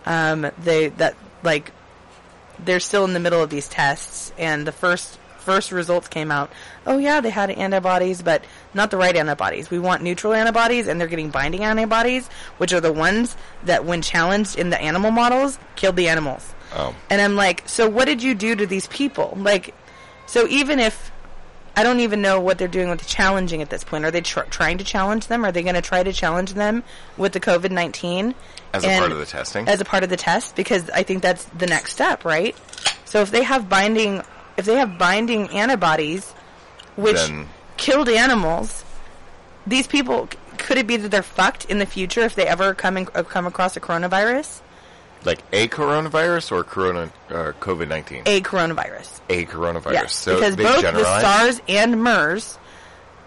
um, 0.07 0.49
they 0.63 0.89
that 0.89 1.15
like 1.43 1.71
they're 2.57 2.79
still 2.79 3.05
in 3.05 3.13
the 3.13 3.19
middle 3.19 3.43
of 3.43 3.51
these 3.51 3.67
tests, 3.67 4.33
and 4.39 4.65
the 4.65 4.71
first 4.71 5.19
first 5.37 5.71
results 5.71 6.07
came 6.07 6.31
out. 6.31 6.51
Oh 6.87 6.97
yeah, 6.97 7.21
they 7.21 7.29
had 7.29 7.51
antibodies, 7.51 8.23
but 8.23 8.43
not 8.73 8.91
the 8.91 8.97
right 8.97 9.15
antibodies. 9.15 9.69
We 9.69 9.79
want 9.79 10.01
neutral 10.03 10.33
antibodies, 10.33 10.87
and 10.87 10.99
they're 10.99 11.07
getting 11.07 11.29
binding 11.29 11.63
antibodies, 11.63 12.27
which 12.57 12.73
are 12.73 12.81
the 12.81 12.93
ones 12.93 13.35
that, 13.65 13.85
when 13.85 14.01
challenged 14.01 14.57
in 14.57 14.69
the 14.69 14.81
animal 14.81 15.11
models, 15.11 15.59
killed 15.75 15.95
the 15.95 16.07
animals. 16.09 16.53
Oh. 16.75 16.95
And 17.09 17.21
I'm 17.21 17.35
like, 17.35 17.67
so 17.67 17.87
what 17.87 18.05
did 18.05 18.23
you 18.23 18.33
do 18.33 18.55
to 18.55 18.65
these 18.65 18.87
people? 18.87 19.37
Like, 19.37 19.75
so 20.25 20.47
even 20.47 20.79
if 20.79 21.11
I 21.75 21.81
don't 21.83 22.01
even 22.01 22.21
know 22.21 22.39
what 22.39 22.57
they're 22.59 22.67
doing 22.67 22.89
with 22.89 22.99
the 22.99 23.05
challenging 23.05 23.61
at 23.61 23.69
this 23.69 23.83
point. 23.83 24.05
Are 24.05 24.11
they 24.11 24.21
tr- 24.21 24.41
trying 24.41 24.77
to 24.77 24.83
challenge 24.83 25.27
them? 25.27 25.43
Are 25.43 25.51
they 25.51 25.63
going 25.63 25.75
to 25.75 25.81
try 25.81 26.03
to 26.03 26.13
challenge 26.13 26.53
them 26.53 26.83
with 27.17 27.33
the 27.33 27.39
COVID 27.39 27.71
nineteen 27.71 28.35
As 28.73 28.83
a 28.83 28.99
part 28.99 29.11
of 29.11 29.17
the 29.17 29.25
testing? 29.25 29.67
As 29.67 29.81
a 29.81 29.85
part 29.85 30.03
of 30.03 30.09
the 30.09 30.17
test, 30.17 30.55
because 30.55 30.89
I 30.91 31.03
think 31.03 31.23
that's 31.23 31.45
the 31.45 31.65
next 31.65 31.91
step, 31.91 32.25
right? 32.25 32.55
So 33.05 33.21
if 33.21 33.31
they 33.31 33.43
have 33.43 33.69
binding, 33.69 34.21
if 34.55 34.65
they 34.65 34.75
have 34.75 34.99
binding 34.99 35.49
antibodies, 35.49 36.31
which 36.95 37.15
Then- 37.17 37.49
killed 37.77 38.09
animals, 38.09 38.83
these 39.65 39.87
people 39.87 40.29
could 40.57 40.77
it 40.77 40.87
be 40.87 40.97
that 40.97 41.09
they're 41.09 41.23
fucked 41.23 41.65
in 41.65 41.79
the 41.79 41.85
future 41.85 42.21
if 42.21 42.35
they 42.35 42.47
ever 42.47 42.73
come 42.73 42.97
in, 42.97 43.07
uh, 43.13 43.23
come 43.23 43.45
across 43.45 43.75
a 43.75 43.79
coronavirus? 43.79 44.61
Like 45.25 45.39
a 45.51 45.67
coronavirus 45.67 46.51
or 46.51 46.63
corona 46.63 47.11
uh, 47.29 47.53
COVID 47.59 47.87
nineteen? 47.87 48.23
A 48.25 48.41
coronavirus. 48.41 49.21
A 49.29 49.45
coronavirus. 49.45 49.93
Yes, 49.93 50.15
so 50.15 50.35
because 50.35 50.55
both 50.55 50.81
generalize. 50.81 51.21
the 51.21 51.21
SARS 51.21 51.61
and 51.67 52.03
MERS 52.03 52.57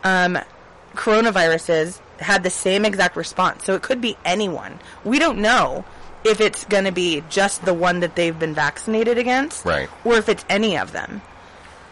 um, 0.05 0.39
coronaviruses 0.95 2.01
had 2.19 2.43
the 2.43 2.51
same 2.51 2.85
exact 2.85 3.17
response. 3.17 3.65
So 3.65 3.75
it 3.75 3.83
could 3.83 4.01
be 4.01 4.17
anyone. 4.25 4.79
We 5.05 5.19
don't 5.19 5.39
know 5.39 5.85
if 6.25 6.41
it's 6.41 6.65
going 6.65 6.85
to 6.85 6.93
be 6.93 7.23
just 7.31 7.65
the 7.65 7.75
one 7.75 8.01
that 8.01 8.17
they've 8.17 8.39
been 8.39 8.55
vaccinated 8.55 9.17
against, 9.19 9.65
Right. 9.65 9.89
or 10.05 10.17
if 10.17 10.29
it's 10.29 10.45
any 10.49 10.77
of 10.77 10.93
them. 10.93 11.23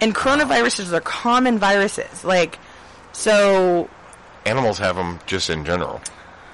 And 0.05 0.15
coronaviruses 0.15 0.93
are 0.93 1.01
common 1.01 1.59
viruses. 1.59 2.25
Like, 2.25 2.59
so 3.13 3.89
Animals 4.45 4.79
have 4.79 4.97
them 4.97 5.19
just 5.27 5.49
in 5.49 5.65
general. 5.65 6.03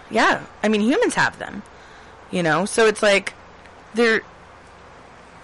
yeah, 0.08 0.44
I 0.62 0.68
mean 0.68 0.80
humans 0.80 1.14
have 1.14 1.36
them. 1.40 1.62
You 2.30 2.44
know, 2.44 2.64
so 2.64 2.86
it's 2.86 3.02
like 3.02 3.34
they're 3.94 4.20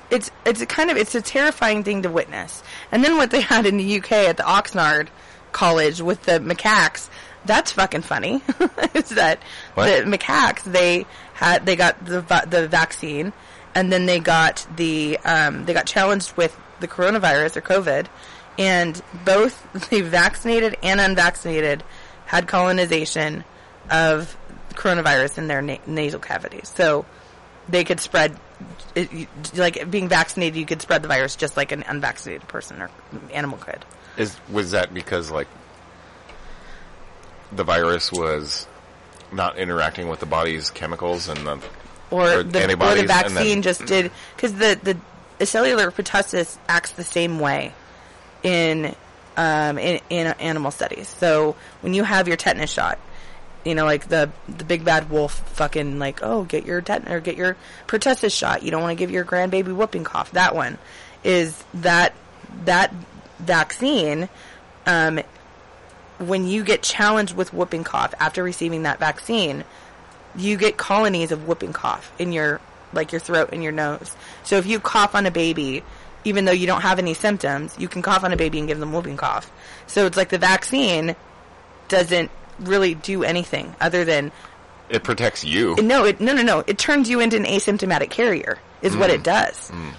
it's 0.09 0.31
it's 0.45 0.61
a 0.61 0.67
kind 0.67 0.89
of 0.91 0.97
it's 0.97 1.17
a 1.17 1.21
terrifying 1.21 1.83
thing 1.83 2.03
to 2.03 2.11
witness. 2.11 2.63
And 2.93 3.03
then 3.03 3.17
what 3.17 3.33
they 3.33 3.41
had 3.53 3.67
in 3.67 3.77
the 3.77 3.99
UK 3.99 4.13
at 4.13 4.37
the 4.37 4.45
Oxford 4.47 5.11
College 5.51 6.01
with 6.01 6.23
the 6.23 6.39
macaques, 6.39 7.09
that's 7.45 7.73
fucking 7.73 8.03
funny. 8.03 8.41
is 8.95 9.09
that 9.11 9.41
What? 9.75 9.87
the 10.05 10.09
macaques 10.17 10.63
they 10.63 11.07
had 11.35 11.67
they 11.67 11.75
got 11.75 12.05
the 12.05 12.21
the 12.49 12.69
vaccine 12.69 13.33
and 13.75 13.91
then 13.93 14.07
they 14.07 14.21
got 14.21 14.65
the 14.77 15.19
um, 15.25 15.65
they 15.65 15.75
got 15.75 15.87
challenged 15.87 16.37
with 16.37 16.57
the 16.81 16.89
coronavirus 16.89 17.57
or 17.57 17.61
COVID, 17.63 18.07
and 18.59 19.01
both 19.25 19.89
the 19.91 20.01
vaccinated 20.03 20.77
and 20.83 21.01
unvaccinated 21.01 21.83
had 22.27 22.47
colonization 22.49 23.45
of 23.91 24.37
coronavirus 24.75 25.39
in 25.39 25.47
their 25.49 25.63
na- 25.63 25.79
nasal 25.87 26.21
cavities. 26.21 26.69
So 26.69 27.07
they 27.69 27.85
could 27.85 28.01
spread, 28.01 28.37
it, 28.95 29.29
like 29.55 29.91
being 29.91 30.09
vaccinated, 30.09 30.57
you 30.57 30.67
could 30.67 30.83
spread 30.83 31.03
the 31.03 31.09
virus 31.09 31.37
just 31.37 31.57
like 31.57 31.73
an 31.73 31.85
unvaccinated 31.87 32.47
person 32.49 32.83
or 32.83 32.91
animal 33.33 33.59
could. 33.59 33.85
Is 34.17 34.37
was 34.51 34.71
that 34.73 34.93
because 34.95 35.31
like 35.31 35.49
the 37.53 37.65
virus 37.65 38.11
was 38.11 38.67
not 39.33 39.59
interacting 39.59 40.09
with 40.09 40.21
the 40.21 40.27
body's 40.27 40.71
chemicals 40.71 41.29
and 41.29 41.39
the 41.47 41.59
Or, 42.11 42.23
Or 42.39 42.43
the, 42.43 42.65
or 42.65 42.95
the 42.95 43.05
vaccine 43.07 43.35
then- 43.35 43.63
just 43.63 43.85
did, 43.87 44.11
because 44.35 44.55
the, 44.55 44.79
the, 44.83 44.95
the 44.95 45.01
cellular 45.45 45.91
pertussis 45.91 46.57
acts 46.69 46.93
the 46.93 47.05
same 47.05 47.39
way 47.41 47.75
in, 48.43 48.95
um, 49.37 49.77
in, 49.77 50.01
in 50.09 50.29
animal 50.29 50.71
studies. 50.71 51.09
So 51.09 51.57
when 51.83 51.93
you 51.93 52.05
have 52.05 52.29
your 52.29 52.39
tetanus 52.39 52.71
shot, 52.71 52.99
you 53.67 53.75
know, 53.75 53.85
like 53.85 54.09
the 54.09 54.31
the 54.49 54.65
big 54.65 54.85
bad 54.85 55.11
wolf, 55.11 55.33
fucking 55.55 55.99
like, 55.99 56.21
oh, 56.23 56.45
get 56.45 56.65
your 56.65 56.81
tetanus 56.81 57.13
or 57.13 57.21
get 57.21 57.37
your 57.37 57.57
pertussis 57.89 58.33
shot. 58.33 58.63
You 58.63 58.71
don't 58.71 58.81
want 58.81 58.97
to 58.97 59.03
give 59.03 59.11
your 59.11 59.25
grandbaby 59.25 59.75
whooping 59.75 60.05
cough. 60.05 60.31
That 60.33 60.55
one 60.55 60.79
is 61.25 61.65
that 61.75 62.15
that 62.65 62.95
vaccine. 63.41 64.29
Um, 64.87 65.21
when 66.19 66.47
you 66.47 66.65
get 66.65 66.83
challenged 66.83 67.35
with 67.35 67.53
whooping 67.53 67.85
cough 67.85 68.15
after 68.21 68.43
receiving 68.43 68.85
that 68.85 68.99
vaccine, 68.99 69.65
you 70.37 70.57
get 70.57 70.77
colonies 70.77 71.33
of 71.33 71.47
whooping 71.47 71.73
cough 71.73 72.13
in 72.19 72.33
your 72.33 72.61
like 72.97 73.13
your 73.13 73.21
throat 73.21 73.51
and 73.53 73.63
your 73.63 73.73
nose. 73.73 74.17
So 74.43 74.57
if 74.57 74.67
you 74.67 74.81
cough 74.81 75.15
on 75.15 75.27
a 75.27 75.31
baby, 75.31 75.83
even 76.25 76.45
though 76.45 76.53
you 76.53 76.67
don't 76.67 76.81
have 76.81 76.99
any 76.99 77.15
symptoms, 77.15 77.75
you 77.79 77.89
can 77.89 78.03
cough 78.03 78.25
on 78.25 78.33
a 78.33 78.37
baby 78.37 78.59
and 78.59 78.67
give 78.67 78.81
them 78.81 78.93
whooping 78.93 79.17
cough. 79.17 79.51
So 79.87 80.07
it's 80.07 80.17
like 80.17 80.31
the 80.31 80.39
vaccine 80.39 81.15
doesn't 81.89 82.31
really 82.59 82.95
do 82.95 83.23
anything 83.23 83.75
other 83.81 84.05
than 84.05 84.33
it 84.89 85.03
protects 85.03 85.45
you. 85.45 85.77
no, 85.77 86.05
it 86.05 86.21
no 86.21 86.33
no 86.33 86.43
no. 86.43 86.65
It 86.67 86.79
turns 86.79 87.09
you 87.09 87.21
into 87.21 87.37
an 87.37 87.45
asymptomatic 87.45 88.11
carrier 88.11 88.59
is 88.83 88.97
what 88.97 89.11
it 89.11 89.21
mm. 89.21 89.25
does. 89.25 89.71
Mm. 89.71 89.93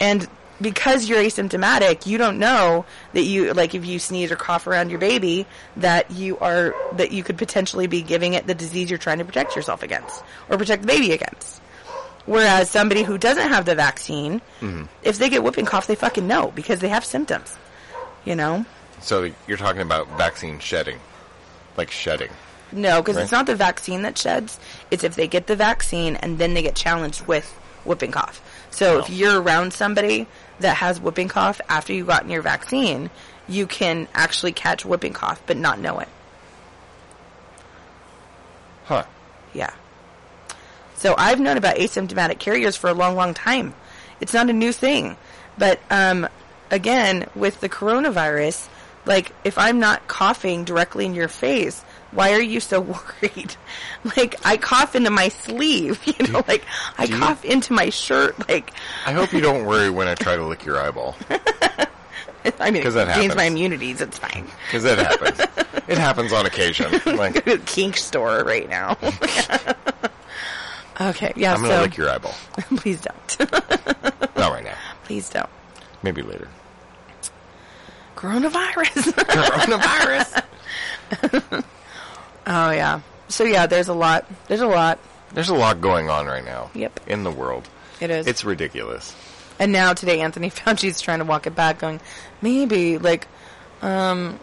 And 0.00 0.28
because 0.60 1.08
you're 1.08 1.22
asymptomatic, 1.22 2.06
you 2.06 2.18
don't 2.18 2.38
know 2.38 2.84
that 3.12 3.22
you 3.22 3.52
like 3.54 3.74
if 3.74 3.84
you 3.84 3.98
sneeze 3.98 4.30
or 4.30 4.36
cough 4.36 4.66
around 4.66 4.90
your 4.90 4.98
baby 4.98 5.46
that 5.76 6.10
you 6.10 6.38
are 6.38 6.74
that 6.94 7.12
you 7.12 7.22
could 7.22 7.38
potentially 7.38 7.86
be 7.86 8.02
giving 8.02 8.34
it 8.34 8.46
the 8.46 8.54
disease 8.54 8.90
you're 8.90 8.98
trying 8.98 9.18
to 9.18 9.24
protect 9.24 9.56
yourself 9.56 9.82
against 9.82 10.22
or 10.48 10.58
protect 10.58 10.82
the 10.82 10.88
baby 10.88 11.12
against. 11.12 11.60
Whereas 12.28 12.68
somebody 12.68 13.04
who 13.04 13.16
doesn't 13.16 13.48
have 13.48 13.64
the 13.64 13.74
vaccine, 13.74 14.42
mm-hmm. 14.60 14.84
if 15.02 15.16
they 15.16 15.30
get 15.30 15.42
whooping 15.42 15.64
cough, 15.64 15.86
they 15.86 15.94
fucking 15.94 16.26
know 16.26 16.52
because 16.54 16.80
they 16.80 16.90
have 16.90 17.02
symptoms. 17.02 17.56
You 18.26 18.34
know? 18.34 18.66
So 19.00 19.32
you're 19.46 19.56
talking 19.56 19.80
about 19.80 20.08
vaccine 20.18 20.58
shedding, 20.58 20.98
like 21.78 21.90
shedding. 21.90 22.28
No, 22.70 23.00
because 23.00 23.16
Right. 23.16 23.22
it's 23.22 23.32
not 23.32 23.46
the 23.46 23.54
vaccine 23.54 24.02
that 24.02 24.18
sheds. 24.18 24.60
It's 24.90 25.04
if 25.04 25.14
they 25.14 25.26
get 25.26 25.46
the 25.46 25.56
vaccine 25.56 26.16
and 26.16 26.38
then 26.38 26.52
they 26.52 26.60
get 26.60 26.74
challenged 26.74 27.26
with 27.26 27.46
whooping 27.86 28.12
cough. 28.12 28.42
So 28.70 28.98
if 28.98 29.08
you're 29.08 29.40
around 29.40 29.72
somebody 29.72 30.26
that 30.60 30.76
has 30.76 31.00
whooping 31.00 31.28
cough 31.28 31.62
after 31.70 31.94
you've 31.94 32.08
gotten 32.08 32.28
your 32.28 32.42
vaccine, 32.42 33.08
you 33.48 33.66
can 33.66 34.06
actually 34.12 34.52
catch 34.52 34.84
whooping 34.84 35.14
cough 35.14 35.40
but 35.46 35.56
not 35.56 35.78
know 35.78 36.00
it. 36.00 36.08
Huh. 38.84 39.04
So 40.98 41.14
I've 41.16 41.38
known 41.38 41.56
about 41.56 41.76
asymptomatic 41.76 42.38
carriers 42.40 42.76
for 42.76 42.90
a 42.90 42.92
long, 42.92 43.14
long 43.14 43.32
time. 43.32 43.72
It's 44.20 44.34
not 44.34 44.50
a 44.50 44.52
new 44.52 44.72
thing. 44.72 45.16
But 45.56 45.78
um, 45.90 46.28
again, 46.72 47.28
with 47.36 47.60
the 47.60 47.68
coronavirus, 47.68 48.68
like 49.06 49.32
if 49.44 49.58
I'm 49.58 49.78
not 49.78 50.08
coughing 50.08 50.64
directly 50.64 51.06
in 51.06 51.14
your 51.14 51.28
face, 51.28 51.80
why 52.10 52.32
are 52.32 52.40
you 52.42 52.58
so 52.58 52.80
worried? 53.22 53.54
Like 54.16 54.44
I 54.44 54.56
cough 54.56 54.96
into 54.96 55.10
my 55.10 55.28
sleeve, 55.28 56.00
you 56.18 56.26
know, 56.32 56.42
like 56.48 56.64
I 56.98 57.06
do 57.06 57.12
you- 57.12 57.18
cough 57.20 57.44
into 57.44 57.72
my 57.72 57.90
shirt, 57.90 58.48
like 58.48 58.72
I 59.06 59.12
hope 59.12 59.32
you 59.32 59.40
don't 59.40 59.66
worry 59.66 59.90
when 59.90 60.08
I 60.08 60.16
try 60.16 60.34
to 60.34 60.44
lick 60.44 60.64
your 60.64 60.78
eyeball, 60.80 61.16
I 62.58 62.70
mean, 62.70 62.84
it 62.86 62.90
that 62.90 63.14
gains 63.20 63.36
my 63.36 63.44
immunities. 63.44 64.00
It's 64.00 64.18
fine. 64.18 64.46
because 64.66 64.82
that 64.82 64.98
happens. 64.98 65.40
it 65.86 65.98
happens 65.98 66.32
on 66.32 66.46
occasion. 66.46 66.90
Like 67.06 67.34
Go 67.34 67.40
to 67.40 67.56
the 67.58 67.64
kink 67.66 67.96
store 67.96 68.42
right 68.42 68.68
now. 68.68 68.96
Okay, 71.00 71.32
yeah. 71.36 71.54
I'm 71.54 71.62
gonna 71.62 71.74
so 71.76 71.82
lick 71.82 71.96
your 71.96 72.10
eyeball. 72.10 72.34
please 72.76 73.00
don't, 73.00 73.50
Not 74.36 74.52
right 74.52 74.64
now. 74.64 74.74
please 75.04 75.28
don't. 75.30 75.48
Maybe 76.02 76.22
later. 76.22 76.48
Coronavirus. 78.16 79.12
Coronavirus. 81.10 81.64
Oh 82.46 82.70
yeah. 82.70 83.00
So 83.28 83.44
yeah, 83.44 83.66
there's 83.66 83.88
a 83.88 83.94
lot. 83.94 84.26
There's 84.48 84.60
a 84.60 84.66
lot. 84.66 84.98
There's 85.32 85.48
a 85.50 85.54
lot 85.54 85.80
going 85.80 86.08
on 86.08 86.26
right 86.26 86.44
now. 86.44 86.70
Yep. 86.74 87.00
In 87.06 87.22
the 87.22 87.30
world, 87.30 87.68
It 88.00 88.10
is. 88.10 88.26
it's 88.26 88.44
ridiculous. 88.44 89.14
and 89.58 89.72
now 89.72 89.92
today, 89.92 90.20
Anthony 90.20 90.50
Fauci's 90.50 91.00
trying 91.00 91.18
to 91.18 91.24
walk 91.26 91.46
it 91.46 91.54
back, 91.54 91.78
going, 91.80 92.00
maybe 92.40 92.96
like, 92.96 93.28
um, 93.82 94.40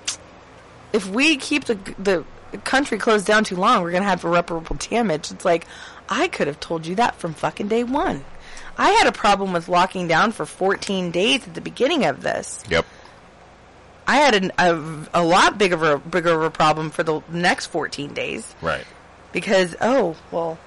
if 0.94 1.10
we 1.10 1.38
keep 1.38 1.66
the 1.66 1.76
the 1.98 2.24
country 2.60 2.98
closed 3.00 3.26
down 3.26 3.44
too 3.44 3.56
long, 3.56 3.82
we're 3.82 3.92
gonna 3.92 4.06
have 4.06 4.24
irreparable 4.24 4.76
damage. 4.76 5.32
It's 5.32 5.44
like, 5.44 5.66
I 6.10 6.28
could 6.28 6.48
have 6.48 6.60
told 6.60 6.86
you 6.86 6.96
that 6.96 7.16
from 7.16 7.34
fucking 7.34 7.68
day 7.68 7.84
one. 7.84 8.24
I 8.78 8.92
had 8.92 9.08
a 9.08 9.12
problem 9.12 9.54
with 9.54 9.68
locking 9.70 10.08
down 10.08 10.32
for 10.34 10.46
14 10.46 11.12
days 11.12 11.48
at 11.48 11.54
the 11.56 11.62
beginning 11.62 12.06
of 12.06 12.22
this. 12.22 12.64
Yep. 12.70 12.86
I 14.08 14.18
had 14.18 14.36
an, 14.36 14.52
a, 14.60 15.08
a 15.16 15.24
lot 15.24 15.58
bigger 15.58 15.76
of 15.76 15.82
a, 15.84 15.98
bigger 15.98 16.30
of 16.32 16.44
a 16.44 16.52
problem 16.52 16.90
for 16.92 17.02
the 17.04 17.22
next 17.30 17.68
14 17.68 18.14
days. 18.14 18.54
Right. 18.62 18.86
because 19.32 19.76
oh 19.82 20.16
well 20.32 20.58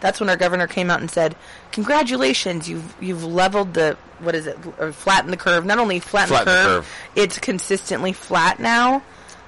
that's 0.00 0.20
when 0.20 0.28
our 0.28 0.36
governor 0.36 0.66
came 0.66 0.90
out 0.90 1.00
and 1.00 1.10
said 1.10 1.34
congratulations 1.72 2.68
you've 2.68 2.94
you've 3.00 3.24
leveled 3.24 3.74
the 3.74 3.96
what 4.20 4.34
is 4.34 4.46
it 4.46 4.56
or 4.78 4.92
flattened 4.92 5.32
the 5.32 5.36
curve 5.36 5.64
not 5.64 5.78
only 5.78 5.98
flattened 6.00 6.36
Flattened 6.36 6.46
the, 6.48 6.52
the 6.52 6.68
curve, 6.68 6.84
curve. 6.84 6.92
it's 7.16 7.38
consistently 7.38 8.12
flat 8.12 8.60
now 8.60 9.02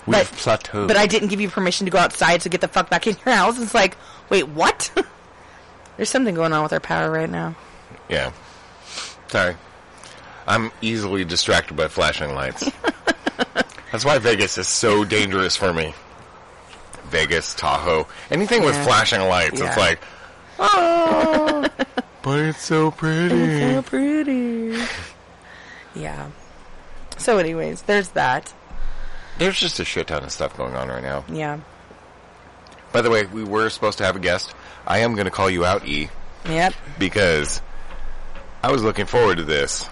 We've 0.06 0.16
but 0.16 0.26
plateaued. 0.26 0.88
but 0.88 0.96
I 0.96 1.06
didn't 1.06 1.28
give 1.28 1.40
you 1.40 1.48
permission 1.50 1.84
to 1.84 1.90
go 1.90 1.98
outside 1.98 2.42
so 2.42 2.48
get 2.50 2.60
the 2.62 2.68
fuck 2.68 2.88
back 2.90 3.06
in 3.06 3.16
your 3.26 3.34
house 3.34 3.60
it's 3.60 3.74
like 3.74 3.96
wait 4.30 4.48
what 4.48 4.90
there's 5.98 6.08
something 6.08 6.34
going 6.34 6.54
on 6.54 6.62
with 6.62 6.72
our 6.72 6.80
power 6.80 7.10
right 7.10 7.28
now 7.28 7.54
Yeah. 8.08 8.32
Sorry. 9.28 9.54
I'm 10.46 10.72
easily 10.80 11.26
distracted 11.26 11.76
by 11.76 11.88
flashing 11.88 12.34
lights. 12.34 12.64
That's 13.92 14.02
why 14.06 14.16
Vegas 14.18 14.56
is 14.56 14.66
so 14.66 15.04
dangerous 15.04 15.54
for 15.56 15.74
me. 15.74 15.92
Vegas, 17.10 17.54
Tahoe, 17.54 18.06
anything 18.30 18.64
with 18.64 18.74
flashing 18.84 19.20
lights, 19.20 19.60
Yeah. 19.60 19.66
it's 19.68 19.76
like, 19.76 19.98
oh, 20.58 21.68
but 22.22 22.38
it's 22.40 22.62
so 22.62 22.90
pretty. 22.90 23.60
so 23.74 23.82
pretty 23.82 24.82
yeah 25.94 26.28
so 27.16 27.38
anyways 27.38 27.82
there's 27.82 28.10
that 28.10 28.52
There's 29.38 29.58
just 29.58 29.80
a 29.80 29.84
shit 29.84 30.06
ton 30.06 30.22
of 30.22 30.30
stuff 30.30 30.56
going 30.56 30.74
on 30.76 30.88
right 30.88 31.02
now. 31.02 31.24
yeah 31.32 31.58
By 32.92 33.02
the 33.02 33.10
way, 33.10 33.26
we 33.26 33.42
were 33.44 33.68
supposed 33.70 33.98
to 33.98 34.04
have 34.04 34.16
a 34.16 34.20
guest. 34.20 34.54
I 34.88 34.98
am 35.00 35.12
going 35.14 35.26
to 35.26 35.30
call 35.30 35.48
you 35.50 35.64
out, 35.64 35.86
E, 35.86 36.08
yep 36.48 36.72
because 36.98 37.60
I 38.62 38.72
was 38.72 38.82
looking 38.82 39.06
forward 39.06 39.36
to 39.38 39.44
this. 39.44 39.88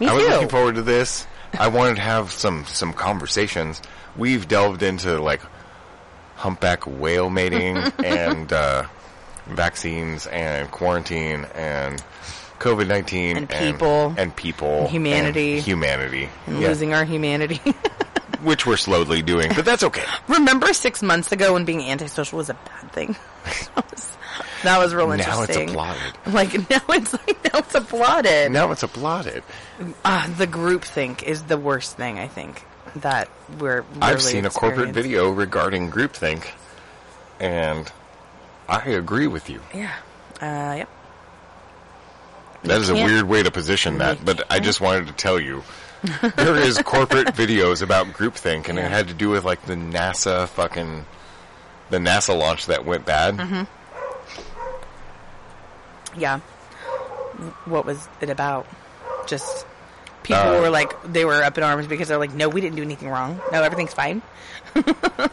me 0.00 0.06
I 0.08 0.14
was 0.14 0.24
too 0.24 0.30
looking 0.30 0.48
forward 0.48 0.74
to 0.76 0.82
this. 0.82 1.26
I 1.58 1.68
wanted 1.68 1.96
to 1.96 2.02
have 2.02 2.32
some 2.32 2.64
some 2.64 2.92
conversations. 2.94 3.80
We've 4.16 4.48
delved 4.48 4.82
into 4.82 5.20
like 5.20 5.42
humpback 6.36 6.84
whale 6.86 7.28
mating 7.30 7.76
and 8.04 8.50
uh, 8.52 8.84
vaccines 9.46 10.26
and 10.26 10.70
quarantine 10.70 11.44
and 11.54 12.02
COVID 12.58 12.88
nineteen 12.88 13.36
And 13.36 13.48
people. 13.50 14.14
and, 14.16 14.34
people 14.34 14.88
humanity. 14.88 15.54
and 15.58 15.62
humanity, 15.62 16.28
and 16.46 16.60
Yeah. 16.60 16.68
losing 16.68 16.94
our 16.94 17.04
humanity. 17.04 17.60
which 18.42 18.66
we're 18.66 18.76
slowly 18.76 19.22
doing, 19.22 19.50
but 19.54 19.64
that's 19.64 19.82
okay. 19.82 20.04
Remember 20.28 20.72
six 20.72 21.02
months 21.02 21.32
ago 21.32 21.54
when 21.54 21.64
being 21.64 21.82
antisocial 21.82 22.38
was 22.38 22.50
a 22.50 22.54
bad 22.54 22.92
thing? 22.92 23.16
that, 23.74 23.90
was, 23.90 24.16
that 24.62 24.78
was 24.78 24.94
real 24.94 25.08
Now 25.08 25.14
it's 25.14 25.26
interesting. 25.26 25.70
applauded. 25.70 26.12
Like 26.26 26.54
now 26.70 26.80
it's 26.88 27.12
like 27.12 27.52
now 27.52 27.58
it's 27.60 27.74
applauded. 27.74 28.52
Now 28.52 28.70
it's 28.70 28.82
applauded. 28.82 29.42
Ah, 30.04 30.32
the 30.36 30.46
group 30.46 30.84
think 30.84 31.22
is 31.22 31.42
the 31.44 31.58
worst 31.58 31.96
thing. 31.96 32.18
I 32.18 32.28
think 32.28 32.64
that 32.96 33.28
we're. 33.58 33.84
I've 34.00 34.22
seen 34.22 34.44
a 34.44 34.50
corporate 34.50 34.90
video 34.90 35.30
regarding 35.30 35.90
groupthink, 35.90 36.46
and 37.40 37.90
I 38.68 38.90
agree 38.90 39.26
with 39.26 39.50
you. 39.50 39.60
Yeah. 39.74 39.94
Uh, 40.40 40.74
yep. 40.78 40.88
That 42.64 42.80
is 42.80 42.90
a 42.90 42.94
weird 42.94 43.24
way 43.24 43.42
to 43.42 43.50
position 43.50 43.98
that, 43.98 44.24
but 44.24 44.44
I 44.50 44.60
just 44.60 44.80
wanted 44.80 45.08
to 45.08 45.12
tell 45.12 45.38
you. 45.40 45.62
There 46.36 46.56
is 46.56 46.78
corporate 46.84 47.28
videos 47.28 47.82
about 47.82 48.06
groupthink, 48.08 48.68
and 48.68 48.78
it 48.78 48.90
had 48.90 49.08
to 49.08 49.14
do 49.14 49.28
with 49.30 49.44
like 49.44 49.62
the 49.66 49.74
NASA 49.74 50.48
fucking 50.48 51.04
the 51.90 51.98
NASA 51.98 52.36
launch 52.38 52.66
that 52.66 52.84
went 52.84 53.04
bad. 53.06 53.36
Mm-hmm. 53.36 53.62
Yeah. 56.20 56.40
What 57.64 57.86
was 57.86 58.08
it 58.20 58.30
about? 58.30 58.66
Just 59.26 59.66
people 60.22 60.42
Uh, 60.42 60.60
were 60.60 60.70
like 60.70 60.92
they 61.04 61.24
were 61.24 61.42
up 61.42 61.56
in 61.58 61.64
arms 61.64 61.86
because 61.86 62.08
they're 62.08 62.18
like, 62.18 62.34
no, 62.34 62.48
we 62.48 62.60
didn't 62.60 62.76
do 62.76 62.82
anything 62.82 63.08
wrong. 63.08 63.40
No, 63.52 63.62
everything's 63.62 63.94
fine. 63.94 64.22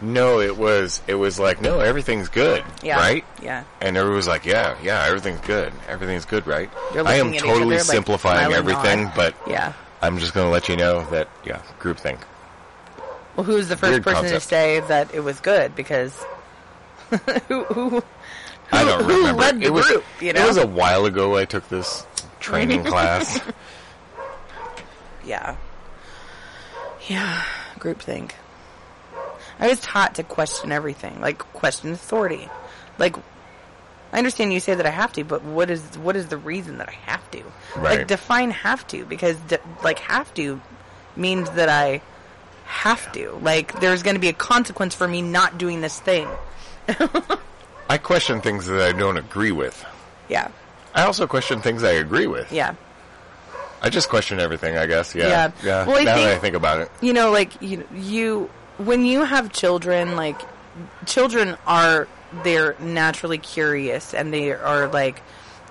No, 0.02 0.40
it 0.40 0.56
was 0.58 1.02
it 1.08 1.16
was 1.16 1.40
like 1.40 1.62
no, 1.62 1.80
everything's 1.80 2.30
good, 2.30 2.64
Yeah. 2.84 2.98
right? 2.98 3.26
Yeah. 3.42 3.64
And 3.82 3.98
everyone 3.98 4.18
was 4.18 4.28
like, 4.28 4.46
yeah, 4.46 4.78
yeah, 4.84 5.06
everything's 5.08 5.40
good, 5.42 5.74
everything's 5.88 6.26
good, 6.26 6.46
right? 6.48 6.70
I 6.94 7.16
am 7.16 7.34
totally 7.34 7.76
other, 7.76 7.84
simplifying 7.84 8.50
smiling 8.52 8.56
everything, 8.56 9.12
but 9.16 9.36
Yeah. 9.48 9.74
I'm 10.02 10.18
just 10.18 10.34
going 10.34 10.45
to 10.47 10.52
let 10.52 10.70
you 10.70 10.78
know 10.78 11.04
that 11.12 11.28
yeah, 11.45 11.62
groupthink. 11.80 12.20
Well, 13.36 13.45
who's 13.45 13.68
the 13.68 13.78
first 13.78 13.91
Weird 13.91 14.04
person 14.04 14.30
to 14.32 14.39
say 14.39 14.80
that 14.82 15.14
it 15.14 15.22
was 15.22 15.39
good? 15.39 15.76
Because 15.76 16.18
who 17.47 17.64
who 17.66 18.04
I 18.72 18.84
don't 18.84 19.04
who 19.04 19.18
remember. 19.18 19.41
led 19.41 19.60
the 19.60 19.66
it 19.66 19.74
was 19.74 19.86
group, 19.88 20.04
you 20.22 20.34
know, 20.34 20.43
it 20.43 20.47
was 20.47 20.58
a 20.58 20.68
while 20.68 21.06
ago. 21.06 21.38
I 21.38 21.45
took 21.45 21.68
this 21.70 22.06
training 22.39 22.84
class. 22.86 23.39
Yeah. 25.26 25.56
Yeah. 27.08 27.43
Groupthink. 27.76 28.32
I 29.60 29.68
was 29.68 29.80
taught 29.80 30.16
to 30.16 30.24
question 30.24 30.72
everything, 30.72 31.20
like 31.20 31.39
question 31.54 31.91
authority. 31.91 32.50
Like, 32.97 33.16
I 34.12 34.18
understand 34.18 34.51
you 34.51 34.60
say 34.60 34.74
that 34.74 34.86
I 34.86 34.89
have 34.89 35.14
to, 35.14 35.24
but 35.24 35.43
what 35.43 35.70
is 35.70 35.82
what 35.97 36.16
is 36.16 36.28
the 36.28 36.38
reason 36.38 36.80
that 36.80 36.89
I 36.89 36.93
have 37.12 37.30
to? 37.32 37.43
Right. 37.76 37.99
Like, 37.99 38.07
define 38.07 38.51
have 38.51 38.88
to 38.88 39.05
because 39.05 39.38
de- 39.41 39.60
like 39.84 39.99
have 39.99 40.34
to 40.36 40.62
means 41.16 41.49
that 41.51 41.70
I 41.70 42.01
have 42.66 43.12
to. 43.14 43.32
Like, 43.41 43.80
there's 43.80 44.03
going 44.03 44.16
to 44.16 44.20
be 44.20 44.30
a 44.30 44.34
consequence 44.34 44.95
for 44.95 45.07
me 45.07 45.22
not 45.22 45.57
doing 45.57 45.82
this 45.82 45.99
thing. 45.99 46.28
I 47.89 47.97
question 47.97 48.41
things 48.41 48.68
that 48.68 48.82
I 48.82 48.97
don't 48.97 49.18
agree 49.18 49.51
with. 49.51 49.86
Yeah. 50.28 50.49
I 50.93 51.03
also 51.03 51.28
question 51.28 51.62
things 51.62 51.84
I 51.84 51.93
agree 51.93 52.28
with. 52.28 52.51
Yeah. 52.51 52.76
I 53.82 53.89
just 53.89 54.10
question 54.10 54.39
everything. 54.39 54.78
I 54.78 54.86
guess. 54.86 55.16
Yeah. 55.16 55.28
Yeah. 55.28 55.51
Yeah. 55.64 55.86
Well, 55.86 55.97
I 55.97 56.03
now 56.03 56.16
that 56.16 56.36
I 56.36 56.38
think 56.39 56.55
about 56.55 56.82
it, 56.82 56.91
you 57.01 57.14
know 57.14 57.32
like 57.32 57.62
you 57.62 57.88
you 57.93 58.49
when 58.78 59.05
you 59.05 59.24
have 59.24 59.51
children 59.51 60.16
like 60.16 60.39
children 61.05 61.57
are 61.66 62.07
they're 62.44 62.76
naturally 62.80 63.38
curious 63.38 64.14
and 64.14 64.34
they 64.34 64.52
are 64.52 64.88
like 64.88 65.22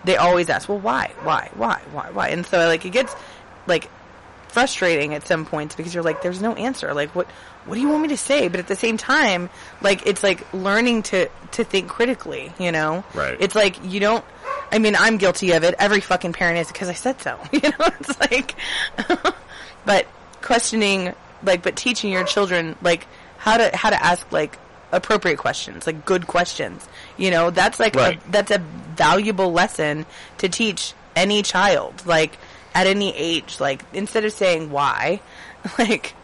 they 0.04 0.16
always 0.16 0.48
ask 0.48 0.68
well 0.68 0.78
why? 0.78 1.12
Why? 1.22 1.50
Why? 1.54 1.80
Why? 1.92 2.10
Why? 2.10 2.28
And 2.28 2.46
so 2.46 2.58
like 2.58 2.84
it 2.84 2.90
gets 2.90 3.14
like 3.66 3.90
frustrating 4.48 5.14
at 5.14 5.26
some 5.26 5.44
points 5.44 5.74
because 5.76 5.94
you're 5.94 6.02
like 6.02 6.22
there's 6.22 6.40
no 6.40 6.54
answer. 6.54 6.94
Like 6.94 7.14
what 7.14 7.26
what 7.66 7.74
do 7.74 7.80
you 7.80 7.88
want 7.88 8.02
me 8.02 8.08
to 8.08 8.16
say? 8.16 8.48
But 8.48 8.60
at 8.60 8.66
the 8.68 8.76
same 8.76 8.96
time 8.96 9.50
like 9.82 10.06
it's 10.06 10.22
like 10.22 10.52
learning 10.52 11.02
to 11.04 11.28
to 11.52 11.64
think 11.64 11.88
critically 11.88 12.52
you 12.58 12.72
know? 12.72 13.04
Right. 13.14 13.36
it's 13.40 13.54
like 13.54 13.82
you 13.84 14.00
don't 14.00 14.24
i 14.70 14.78
mean 14.78 14.96
i'm 14.96 15.16
guilty 15.16 15.52
of 15.52 15.64
it. 15.64 15.74
Every 15.78 16.00
fucking 16.00 16.32
parent 16.32 16.58
is 16.58 16.68
because 16.68 16.88
i 16.88 16.94
said 16.94 17.20
so. 17.20 17.38
You 17.52 17.60
know 17.60 17.86
it's 18.00 18.18
like 18.20 18.54
but 19.84 20.06
questioning 20.42 21.14
like 21.42 21.62
but 21.62 21.76
teaching 21.76 22.12
your 22.12 22.24
children 22.24 22.76
like 22.82 23.06
how 23.38 23.56
to 23.56 23.76
how 23.76 23.90
to 23.90 24.02
ask 24.02 24.30
like 24.32 24.58
appropriate 24.92 25.36
questions 25.38 25.86
like 25.86 26.04
good 26.04 26.26
questions 26.26 26.88
you 27.16 27.30
know 27.30 27.50
that's 27.50 27.78
like 27.78 27.94
Right. 27.94 28.18
a, 28.26 28.30
that's 28.30 28.50
a 28.50 28.58
valuable 28.96 29.52
lesson 29.52 30.06
to 30.38 30.48
teach 30.48 30.94
any 31.14 31.42
child 31.42 32.06
like 32.06 32.38
at 32.74 32.86
any 32.86 33.14
age 33.16 33.60
like 33.60 33.82
instead 33.92 34.24
of 34.24 34.32
saying 34.32 34.70
why 34.70 35.20
like 35.78 36.14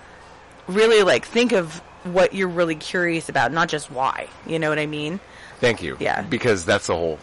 really 0.66 1.02
like 1.02 1.26
think 1.26 1.52
of 1.52 1.78
what 2.04 2.34
you're 2.34 2.48
really 2.48 2.74
curious 2.76 3.28
about 3.28 3.52
not 3.52 3.68
just 3.68 3.90
why 3.90 4.28
you 4.46 4.58
know 4.58 4.68
what 4.70 4.78
i 4.78 4.86
mean 4.86 5.20
thank 5.60 5.82
you. 5.82 5.96
Yeah. 5.98 6.20
Because 6.22 6.66
that's 6.66 6.88
the 6.88 6.94
whole. 6.94 7.18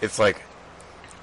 It's 0.00 0.18
like, 0.20 0.40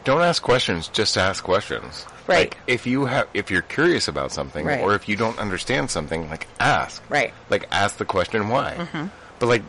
don't 0.04 0.20
ask 0.22 0.42
questions 0.44 0.90
just 0.90 1.16
ask 1.18 1.42
questions. 1.44 2.06
Right. 2.28 2.50
Like, 2.50 2.58
if 2.68 2.86
you 2.86 3.06
have, 3.06 3.28
if 3.34 3.50
you're 3.50 3.62
curious 3.62 4.10
about 4.10 4.34
something, 4.34 4.66
Right. 4.66 4.82
or 4.82 4.94
if 4.96 5.08
you 5.08 5.16
don't 5.16 5.38
understand 5.40 5.90
something, 5.92 6.30
like 6.30 6.48
ask. 6.60 7.02
Right. 7.10 7.34
Like 7.50 7.68
ask 7.72 7.96
the 7.98 8.06
question 8.06 8.50
why. 8.50 8.76
Mm-hmm. 8.78 9.06
But 9.42 9.48
like, 9.48 9.64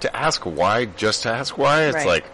to 0.00 0.16
ask 0.16 0.42
why 0.46 0.84
just 0.86 1.24
to 1.24 1.30
ask 1.30 1.58
why, 1.58 1.82
it's 1.82 1.96
Right. 1.96 2.06
like. 2.06 2.24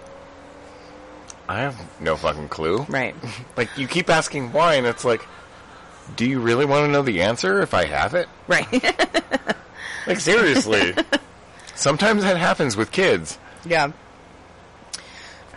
I 1.49 1.61
have 1.61 1.77
no 2.01 2.15
fucking 2.17 2.49
clue. 2.51 2.87
right 2.89 3.15
Like 3.57 3.77
you 3.77 3.89
keep 3.89 4.09
asking 4.09 4.53
why, 4.53 4.75
and 4.75 4.87
it's 4.87 5.05
like, 5.05 5.27
do 6.15 6.25
you 6.25 6.39
really 6.41 6.65
want 6.65 6.87
to 6.87 6.93
know 6.93 7.03
the 7.03 7.23
answer 7.23 7.61
if 7.63 7.75
I 7.75 7.87
have 7.87 8.15
it? 8.15 8.29
right 8.47 8.67
Like 10.07 10.21
seriously. 10.21 10.95
Sometimes 11.75 12.23
that 12.23 12.37
happens 12.37 12.77
with 12.77 12.93
kids. 12.93 13.39
Yeah. 13.65 13.93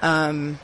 Um, 0.01 0.59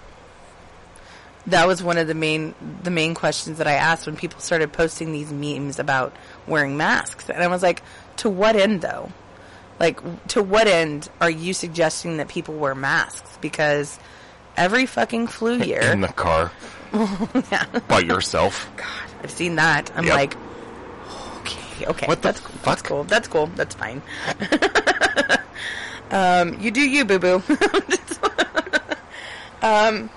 that 1.47 1.67
was 1.67 1.82
one 1.84 1.97
of 1.97 2.07
the 2.07 2.13
main 2.15 2.53
the 2.84 2.91
main 2.91 3.15
questions 3.15 3.57
that 3.57 3.67
I 3.67 3.73
asked 3.73 4.05
when 4.05 4.15
people 4.15 4.39
started 4.39 4.71
posting 4.71 5.11
these 5.11 5.32
memes 5.32 5.77
about 5.79 6.15
wearing 6.47 6.77
masks, 6.77 7.29
and 7.29 7.41
I 7.43 7.47
was 7.47 7.61
like, 7.63 7.82
to 8.17 8.29
what 8.29 8.55
end 8.55 8.82
though? 8.82 9.11
Like, 9.82 10.27
to 10.27 10.43
what 10.43 10.67
end 10.67 11.09
are 11.19 11.29
you 11.32 11.55
suggesting 11.55 12.17
that 12.17 12.27
people 12.27 12.53
wear 12.53 12.75
masks? 12.75 13.39
Because 13.41 13.97
every 14.55 14.86
fucking 14.86 15.25
flu 15.25 15.57
year, 15.57 15.82
in 15.82 16.01
the 16.01 16.07
car 16.09 16.51
by 17.88 18.01
yourself. 18.01 18.69
God, 18.77 18.85
I've 19.23 19.31
seen 19.31 19.56
that. 19.56 19.91
I'm 19.95 20.06
Yep. 20.06 20.15
like, 20.15 20.38
okay, 21.39 21.85
okay, 21.88 22.06
What 22.06 22.22
that's, 22.22 22.39
fuck? 22.39 22.61
that's 22.61 22.81
cool. 22.84 23.03
That's 23.06 23.27
cool. 23.27 23.47
That's 23.56 23.73
fine. 23.73 24.03
um, 26.11 26.60
you 26.61 26.69
do 26.69 26.81
you, 26.81 27.03
boo 27.03 27.18
boo. 27.18 27.41
um, 29.64 30.11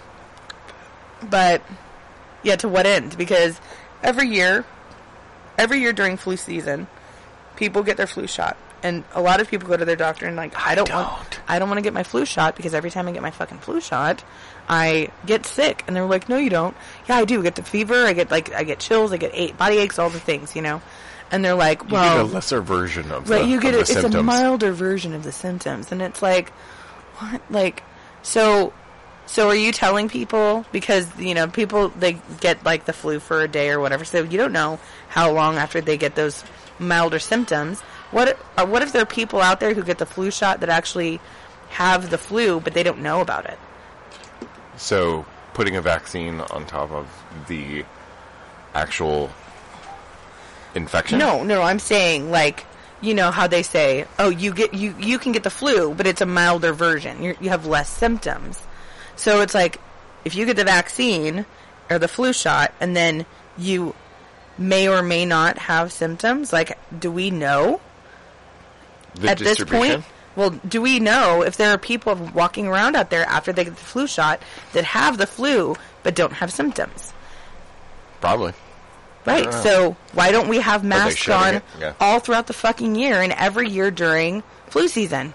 but 1.30 1.62
yeah, 2.42 2.56
to 2.56 2.68
what 2.68 2.84
end? 2.84 3.16
Because 3.16 3.58
every 4.02 4.28
year, 4.28 4.66
every 5.56 5.80
year 5.80 5.94
during 5.94 6.18
flu 6.18 6.36
season, 6.36 6.86
people 7.56 7.82
get 7.82 7.96
their 7.96 8.06
flu 8.06 8.26
shot. 8.26 8.58
And 8.84 9.02
a 9.14 9.20
lot 9.22 9.40
of 9.40 9.48
people 9.48 9.66
go 9.66 9.76
to 9.76 9.84
their 9.84 9.96
doctor 9.96 10.26
and 10.26 10.36
like, 10.36 10.54
I 10.54 10.74
don't, 10.74 10.92
want, 10.92 11.30
don't. 11.30 11.40
I 11.48 11.58
don't 11.58 11.68
want 11.68 11.78
to 11.78 11.82
get 11.82 11.94
my 11.94 12.02
flu 12.02 12.24
shot 12.26 12.54
because 12.54 12.74
every 12.74 12.90
time 12.90 13.08
I 13.08 13.12
get 13.12 13.22
my 13.22 13.30
fucking 13.32 13.58
flu 13.58 13.80
shot, 13.80 14.22
I 14.68 15.08
get 15.24 15.46
sick. 15.46 15.82
And 15.86 15.96
they're 15.96 16.04
like, 16.04 16.28
no, 16.28 16.36
you 16.36 16.50
don't. 16.50 16.76
Yeah, 17.08 17.16
I 17.16 17.24
do. 17.24 17.40
I 17.40 17.42
get 17.42 17.56
the 17.56 17.62
fever. 17.62 18.04
I 18.04 18.12
get 18.12 18.30
like, 18.30 18.52
I 18.52 18.62
get 18.62 18.78
chills. 18.78 19.10
I 19.10 19.16
get 19.16 19.30
eight 19.34 19.56
body 19.56 19.78
aches, 19.78 19.98
all 19.98 20.10
the 20.10 20.20
things, 20.20 20.54
you 20.54 20.62
know. 20.62 20.82
And 21.30 21.44
they're 21.44 21.54
like, 21.54 21.82
You 21.82 21.88
well, 21.94 22.26
get 22.26 22.32
a 22.32 22.34
lesser 22.34 22.60
version 22.60 23.10
of 23.10 23.28
Right, 23.28 23.42
the, 23.42 23.48
you 23.48 23.60
get 23.60 23.74
it. 23.74 23.80
It's 23.80 23.92
symptoms. 23.92 24.14
a 24.14 24.22
milder 24.22 24.72
version 24.72 25.14
of 25.14 25.24
the 25.24 25.32
symptoms, 25.32 25.90
and 25.90 26.02
it's 26.02 26.22
like, 26.22 26.50
what? 27.18 27.40
Like, 27.50 27.82
so, 28.22 28.72
so 29.26 29.48
are 29.48 29.54
you 29.56 29.72
telling 29.72 30.08
people 30.08 30.64
because 30.70 31.08
you 31.18 31.34
know 31.34 31.48
people 31.48 31.88
they 31.88 32.18
get 32.40 32.64
like 32.64 32.84
the 32.84 32.92
flu 32.92 33.18
for 33.18 33.40
a 33.40 33.48
day 33.48 33.70
or 33.70 33.80
whatever, 33.80 34.04
so 34.04 34.22
you 34.22 34.36
don't 34.38 34.52
know 34.52 34.78
how 35.08 35.32
long 35.32 35.56
after 35.56 35.80
they 35.80 35.96
get 35.96 36.14
those 36.14 36.44
milder 36.78 37.18
symptoms. 37.18 37.82
What 38.14 38.38
uh, 38.56 38.64
what 38.64 38.82
if 38.82 38.92
there 38.92 39.02
are 39.02 39.06
people 39.06 39.40
out 39.40 39.58
there 39.58 39.74
who 39.74 39.82
get 39.82 39.98
the 39.98 40.06
flu 40.06 40.30
shot 40.30 40.60
that 40.60 40.68
actually 40.68 41.18
have 41.70 42.10
the 42.10 42.18
flu, 42.18 42.60
but 42.60 42.72
they 42.72 42.84
don't 42.84 43.00
know 43.00 43.20
about 43.20 43.44
it? 43.46 43.58
So 44.76 45.26
putting 45.52 45.74
a 45.74 45.82
vaccine 45.82 46.38
on 46.38 46.64
top 46.64 46.92
of 46.92 47.08
the 47.48 47.84
actual 48.72 49.30
infection. 50.76 51.18
No, 51.18 51.42
no, 51.42 51.60
I'm 51.62 51.80
saying 51.80 52.30
like 52.30 52.64
you 53.00 53.14
know 53.14 53.32
how 53.32 53.48
they 53.48 53.64
say, 53.64 54.06
oh, 54.20 54.28
you 54.28 54.54
get 54.54 54.74
you 54.74 54.94
you 55.00 55.18
can 55.18 55.32
get 55.32 55.42
the 55.42 55.50
flu, 55.50 55.92
but 55.92 56.06
it's 56.06 56.20
a 56.20 56.26
milder 56.26 56.72
version. 56.72 57.20
You're, 57.20 57.34
you 57.40 57.50
have 57.50 57.66
less 57.66 57.90
symptoms. 57.90 58.62
So 59.16 59.40
it's 59.40 59.54
like 59.54 59.80
if 60.24 60.36
you 60.36 60.46
get 60.46 60.54
the 60.54 60.62
vaccine 60.62 61.46
or 61.90 61.98
the 61.98 62.06
flu 62.06 62.32
shot, 62.32 62.72
and 62.80 62.94
then 62.94 63.26
you 63.58 63.92
may 64.56 64.86
or 64.86 65.02
may 65.02 65.26
not 65.26 65.58
have 65.58 65.90
symptoms. 65.90 66.52
Like, 66.52 66.78
do 66.96 67.10
we 67.10 67.32
know 67.32 67.80
the 69.14 69.30
at 69.30 69.38
this 69.38 69.62
point? 69.62 70.04
Well, 70.36 70.50
do 70.66 70.82
we 70.82 70.98
know 70.98 71.42
if 71.42 71.56
there 71.56 71.70
are 71.70 71.78
people 71.78 72.14
walking 72.34 72.66
around 72.66 72.96
out 72.96 73.10
there 73.10 73.24
after 73.24 73.52
they 73.52 73.64
get 73.64 73.76
the 73.76 73.84
flu 73.84 74.06
shot 74.06 74.42
that 74.72 74.84
have 74.84 75.16
the 75.16 75.26
flu 75.26 75.76
but 76.02 76.14
don't 76.16 76.32
have 76.32 76.52
symptoms? 76.52 77.12
Probably. 78.20 78.52
Right. 79.24 79.52
So 79.54 79.96
why 80.12 80.32
don't 80.32 80.48
we 80.48 80.58
have 80.58 80.84
masks 80.84 81.28
on? 81.28 81.62
Yeah. 81.78 81.94
all 82.00 82.18
throughout 82.20 82.46
the 82.46 82.52
fucking 82.52 82.94
year 82.94 83.22
and 83.22 83.32
every 83.32 83.68
year 83.70 83.90
during 83.90 84.42
flu 84.68 84.88
season? 84.88 85.34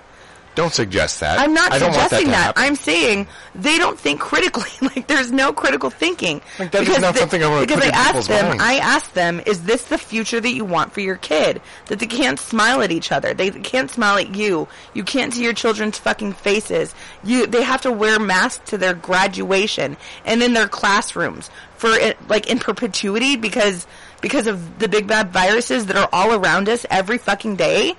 Don't 0.55 0.73
suggest 0.73 1.21
that. 1.21 1.39
I'm 1.39 1.53
not 1.53 1.71
I 1.71 1.79
suggesting 1.79 2.25
to 2.25 2.31
that. 2.31 2.53
I'm 2.57 2.75
saying 2.75 3.27
they 3.55 3.77
don't 3.77 3.97
think 3.97 4.19
critically. 4.19 4.69
like 4.81 5.07
there's 5.07 5.31
no 5.31 5.53
critical 5.53 5.89
thinking. 5.89 6.41
Like, 6.57 6.71
that 6.71 6.81
is 6.81 6.87
Because 6.87 7.01
not 7.01 7.13
they- 7.13 7.19
something 7.21 7.43
I 7.43 7.47
wanna 7.47 7.61
Because 7.65 7.83
put 7.83 7.85
I 7.85 8.09
in 8.09 8.15
asked 8.15 8.27
them. 8.27 8.57
I 8.59 8.73
asked 8.79 9.13
them, 9.13 9.41
is 9.45 9.63
this 9.63 9.83
the 9.83 9.97
future 9.97 10.41
that 10.41 10.49
you 10.51 10.65
want 10.65 10.91
for 10.91 10.99
your 11.01 11.15
kid? 11.15 11.61
That 11.85 11.99
they 11.99 12.07
can't 12.07 12.37
smile 12.39 12.81
at 12.81 12.91
each 12.91 13.11
other. 13.11 13.33
They 13.33 13.51
can't 13.51 13.89
smile 13.89 14.17
at 14.17 14.35
you. 14.35 14.67
You 14.93 15.03
can't 15.03 15.33
see 15.33 15.43
your 15.43 15.53
children's 15.53 15.97
fucking 15.97 16.33
faces. 16.33 16.93
You, 17.23 17.47
they 17.47 17.63
have 17.63 17.81
to 17.83 17.91
wear 17.91 18.19
masks 18.19 18.69
to 18.71 18.77
their 18.77 18.93
graduation 18.95 19.95
and 20.25 20.43
in 20.43 20.53
their 20.53 20.67
classrooms 20.67 21.49
for 21.77 21.91
it, 21.91 22.17
like 22.27 22.49
in 22.49 22.59
perpetuity 22.59 23.37
because 23.37 23.87
because 24.19 24.47
of 24.47 24.79
the 24.79 24.89
big 24.89 25.07
bad 25.07 25.31
viruses 25.31 25.85
that 25.85 25.95
are 25.95 26.09
all 26.11 26.33
around 26.33 26.67
us 26.67 26.85
every 26.89 27.17
fucking 27.17 27.55
day. 27.55 27.93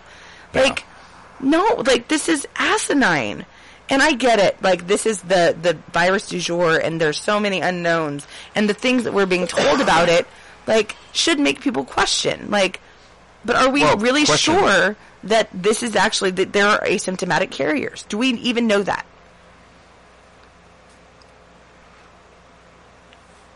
Yeah. 0.52 0.62
Like, 0.62 0.84
no, 1.42 1.82
like 1.86 2.08
this 2.08 2.28
is 2.28 2.46
asinine. 2.56 3.46
And 3.92 4.00
I 4.02 4.12
get 4.12 4.38
it. 4.38 4.62
Like 4.62 4.86
this 4.86 5.04
is 5.04 5.20
the 5.22 5.56
the 5.60 5.74
virus 5.92 6.28
du 6.28 6.38
jour, 6.38 6.76
and 6.78 7.00
there's 7.00 7.18
so 7.20 7.40
many 7.40 7.60
unknowns, 7.60 8.24
and 8.54 8.68
the 8.68 8.74
things 8.74 9.02
that 9.04 9.12
we're 9.12 9.26
being 9.26 9.48
told 9.48 9.80
about 9.86 10.08
it, 10.08 10.26
like 10.68 10.94
should 11.12 11.40
make 11.40 11.60
people 11.60 11.84
question. 11.84 12.50
Like, 12.52 12.80
but 13.44 13.56
are 13.56 13.68
we 13.68 13.80
Well, 13.82 13.96
really 13.96 14.24
question- 14.24 14.54
sure 14.60 14.96
that 15.24 15.48
this 15.52 15.82
is 15.82 15.96
actually 15.96 16.30
that 16.32 16.52
there 16.52 16.68
are 16.68 16.80
asymptomatic 16.80 17.50
carriers? 17.50 18.04
Do 18.08 18.16
we 18.16 18.28
even 18.34 18.68
know 18.68 18.82
that? 18.84 19.04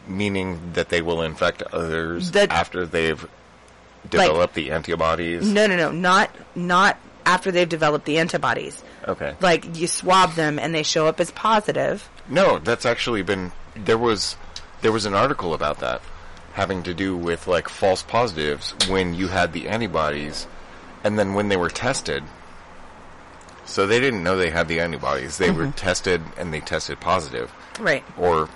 Meaning 0.06 0.72
that 0.74 0.90
they 0.90 1.00
will 1.00 1.22
infect 1.22 1.62
others 1.62 2.32
That- 2.32 2.50
after 2.50 2.84
they've 2.84 3.24
developed 4.10 4.54
the 4.54 4.70
antibodies. 4.72 5.46
No, 5.50 5.66
no, 5.66 5.76
no, 5.76 5.90
not 5.90 6.30
not 6.54 6.98
after 7.26 7.50
they've 7.50 7.68
developed 7.68 8.04
the 8.06 8.18
antibodies. 8.18 8.82
Okay. 9.06 9.34
Like 9.40 9.76
you 9.78 9.86
swab 9.86 10.32
them 10.34 10.58
and 10.58 10.74
they 10.74 10.82
show 10.82 11.06
up 11.06 11.20
as 11.20 11.30
positive. 11.30 12.08
No, 12.28 12.58
that's 12.58 12.86
actually 12.86 13.22
been 13.22 13.52
there 13.76 13.98
was 13.98 14.36
there 14.82 14.92
was 14.92 15.06
an 15.06 15.14
article 15.14 15.54
about 15.54 15.80
that 15.80 16.00
having 16.52 16.82
to 16.84 16.94
do 16.94 17.16
with 17.16 17.46
like 17.48 17.68
false 17.68 18.02
positives 18.02 18.74
when 18.88 19.12
you 19.14 19.28
had 19.28 19.52
the 19.52 19.68
antibodies 19.68 20.46
and 21.02 21.18
then 21.18 21.34
when 21.34 21.48
they 21.48 21.56
were 21.56 21.68
tested 21.70 22.22
so 23.64 23.86
they 23.86 23.98
didn't 23.98 24.22
know 24.22 24.36
they 24.36 24.50
had 24.50 24.68
the 24.68 24.78
antibodies. 24.80 25.38
They 25.38 25.50
were 25.50 25.70
tested 25.70 26.20
and 26.36 26.52
they 26.52 26.60
tested 26.60 27.00
positive 27.00 27.50
Right. 27.80 28.04
or 28.18 28.48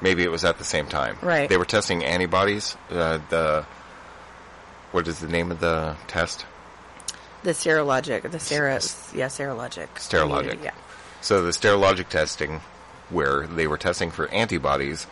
maybe 0.00 0.22
it 0.22 0.30
was 0.30 0.44
at 0.44 0.58
the 0.58 0.64
same 0.64 0.86
time. 0.86 1.16
Right. 1.20 1.48
They 1.48 1.56
were 1.56 1.64
testing 1.64 2.04
antibodies 2.04 2.76
uh, 2.90 3.18
the 3.28 3.66
what 4.92 5.06
is 5.06 5.18
the 5.20 5.28
name 5.28 5.50
of 5.50 5.60
the 5.60 5.96
test? 6.06 6.46
The 7.48 7.54
serologic, 7.54 8.30
the 8.30 8.38
sera, 8.38 8.74
yeah, 9.14 9.28
serologic. 9.28 9.88
Serologic. 9.94 10.62
Yeah. 10.62 10.74
So 11.22 11.40
the 11.40 11.52
serologic 11.52 12.10
testing, 12.10 12.60
where 13.08 13.46
they 13.46 13.66
were 13.66 13.78
testing 13.78 14.10
for 14.10 14.28
antibodies, 14.28 15.06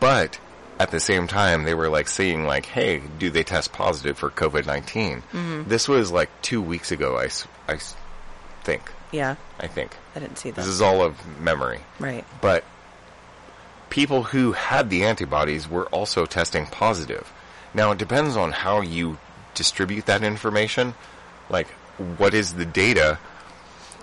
but 0.00 0.40
at 0.80 0.90
the 0.90 0.98
same 0.98 1.26
time 1.26 1.64
they 1.64 1.74
were 1.74 1.90
like 1.90 2.08
seeing 2.08 2.44
like, 2.44 2.64
hey, 2.64 3.02
do 3.18 3.28
they 3.28 3.42
test 3.42 3.74
positive 3.74 4.16
for 4.16 4.30
COVID 4.30 4.64
19 4.64 5.18
Mm-hmm. 5.20 5.68
This 5.68 5.86
was 5.86 6.10
like 6.10 6.30
two 6.40 6.62
weeks 6.62 6.90
ago. 6.90 7.18
I, 7.18 7.28
I 7.70 7.78
think. 8.62 8.90
Yeah. 9.12 9.36
I 9.60 9.66
think 9.66 9.94
I 10.14 10.20
didn't 10.20 10.38
see 10.38 10.52
that. 10.52 10.56
this 10.56 10.66
is 10.66 10.80
all 10.80 11.02
of 11.02 11.38
memory, 11.38 11.80
right. 11.98 12.24
but 12.40 12.64
people 13.90 14.22
who 14.22 14.52
had 14.52 14.88
the 14.88 15.04
antibodies 15.04 15.68
were 15.68 15.84
also 15.88 16.24
testing 16.24 16.64
positive. 16.64 17.30
Now 17.74 17.90
it 17.90 17.98
depends 17.98 18.34
on 18.34 18.52
how 18.52 18.80
you 18.80 19.18
distribute 19.54 20.06
that 20.06 20.22
information, 20.22 20.94
like 21.48 21.68
what 22.18 22.34
is 22.34 22.54
the 22.54 22.64
data, 22.66 23.18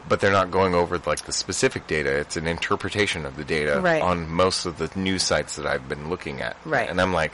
but 0.10 0.20
they're 0.20 0.32
not 0.32 0.52
going 0.52 0.74
over 0.76 0.98
like 1.06 1.26
the 1.26 1.32
specific 1.32 1.88
data. 1.88 2.16
It's 2.18 2.38
an 2.38 2.48
interpretation 2.48 3.26
of 3.26 3.36
the 3.38 3.44
data 3.44 3.80
Right. 3.82 4.02
on 4.02 4.30
most 4.30 4.66
of 4.66 4.78
the 4.78 4.90
news 5.00 5.24
sites 5.24 5.56
that 5.58 5.66
I've 5.66 5.88
been 5.88 6.10
looking 6.10 6.42
at. 6.42 6.56
Right. 6.66 6.90
And 6.90 7.00
I'm 7.00 7.14
like, 7.14 7.32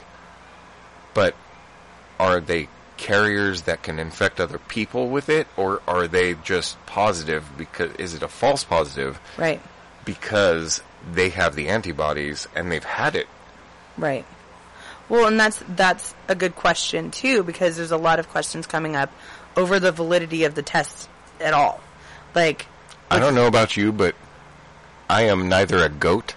but 1.13 1.35
are 2.19 2.39
they 2.39 2.67
carriers 2.97 3.61
that 3.63 3.81
can 3.81 3.97
infect 3.97 4.41
other 4.41 4.57
people 4.57 5.07
with 5.07 5.29
it, 5.29 5.47
or 5.55 5.81
are 5.87 6.07
they 6.07 6.33
just 6.43 6.83
positive 6.85 7.45
because 7.57 7.91
is 7.95 8.13
it 8.13 8.21
a 8.23 8.27
false 8.27 8.63
positive 8.65 9.19
Right. 9.37 9.61
because 10.03 10.81
they 11.13 11.29
have 11.29 11.55
the 11.55 11.69
antibodies 11.69 12.47
and 12.55 12.69
they've 12.71 12.83
had 12.83 13.15
it? 13.15 13.27
Right. 13.97 14.25
Well, 15.07 15.27
and 15.27 15.39
that's 15.39 15.63
that's 15.69 16.13
a 16.27 16.35
good 16.35 16.55
question 16.55 17.09
too 17.09 17.41
because 17.43 17.77
there's 17.77 17.91
a 17.91 17.97
lot 17.97 18.19
of 18.19 18.29
questions 18.29 18.67
coming 18.67 18.95
up 18.95 19.11
over 19.57 19.79
the 19.79 19.91
validity 19.91 20.43
of 20.43 20.55
the 20.55 20.61
tests 20.61 21.07
at 21.39 21.53
all. 21.53 21.81
Like 22.35 22.65
I 23.11 23.19
don't 23.19 23.35
know 23.35 23.47
about 23.47 23.75
you, 23.77 23.91
but 23.91 24.15
I 25.09 25.23
am 25.23 25.49
neither 25.49 25.83
a 25.83 25.89
goat 25.89 26.35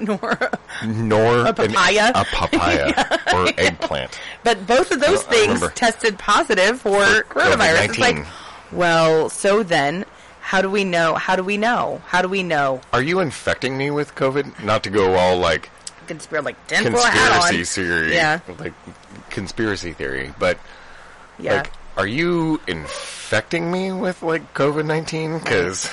nor 0.00 0.38
nor 0.84 1.46
A 1.46 1.52
papaya? 1.52 2.06
an, 2.06 2.16
a 2.16 2.24
papaya 2.24 3.20
or 3.34 3.48
eggplant. 3.56 4.18
but 4.42 4.66
both 4.66 4.90
of 4.90 5.00
those 5.00 5.22
things 5.24 5.62
tested 5.74 6.18
positive 6.18 6.80
for, 6.80 7.00
coronavirus. 7.28 7.84
It's 7.90 7.98
like, 7.98 8.26
well, 8.72 9.28
so 9.28 9.62
then 9.62 10.04
how 10.40 10.60
do 10.62 10.68
we 10.68 10.82
know? 10.82 11.14
How 11.14 11.36
do 11.36 11.44
we 11.44 11.56
know? 11.56 12.02
How 12.08 12.20
do 12.22 12.28
we 12.28 12.42
know? 12.42 12.80
Are 12.92 13.00
you 13.02 13.20
infecting 13.20 13.78
me 13.78 13.90
with 13.92 14.14
COVID? 14.16 14.64
Not 14.64 14.82
to 14.84 14.90
go 14.90 15.14
all 15.14 15.36
like 15.38 15.70
Conspiracy 16.08 16.44
like 16.44 16.66
tinfoil 16.66 17.00
hat 17.04 17.30
on. 17.32 17.40
conspiracy 17.42 17.82
theory, 17.84 18.14
Yeah. 18.14 18.40
like 18.58 18.72
conspiracy 19.30 19.92
theory, 19.92 20.34
but 20.40 20.58
Yeah. 21.38 21.58
like, 21.58 21.70
are 21.96 22.06
you 22.06 22.60
infecting 22.66 23.70
me 23.70 23.92
with 23.92 24.22
like 24.22 24.54
COVID 24.54 24.86
nineteen? 24.86 25.38
Because 25.38 25.90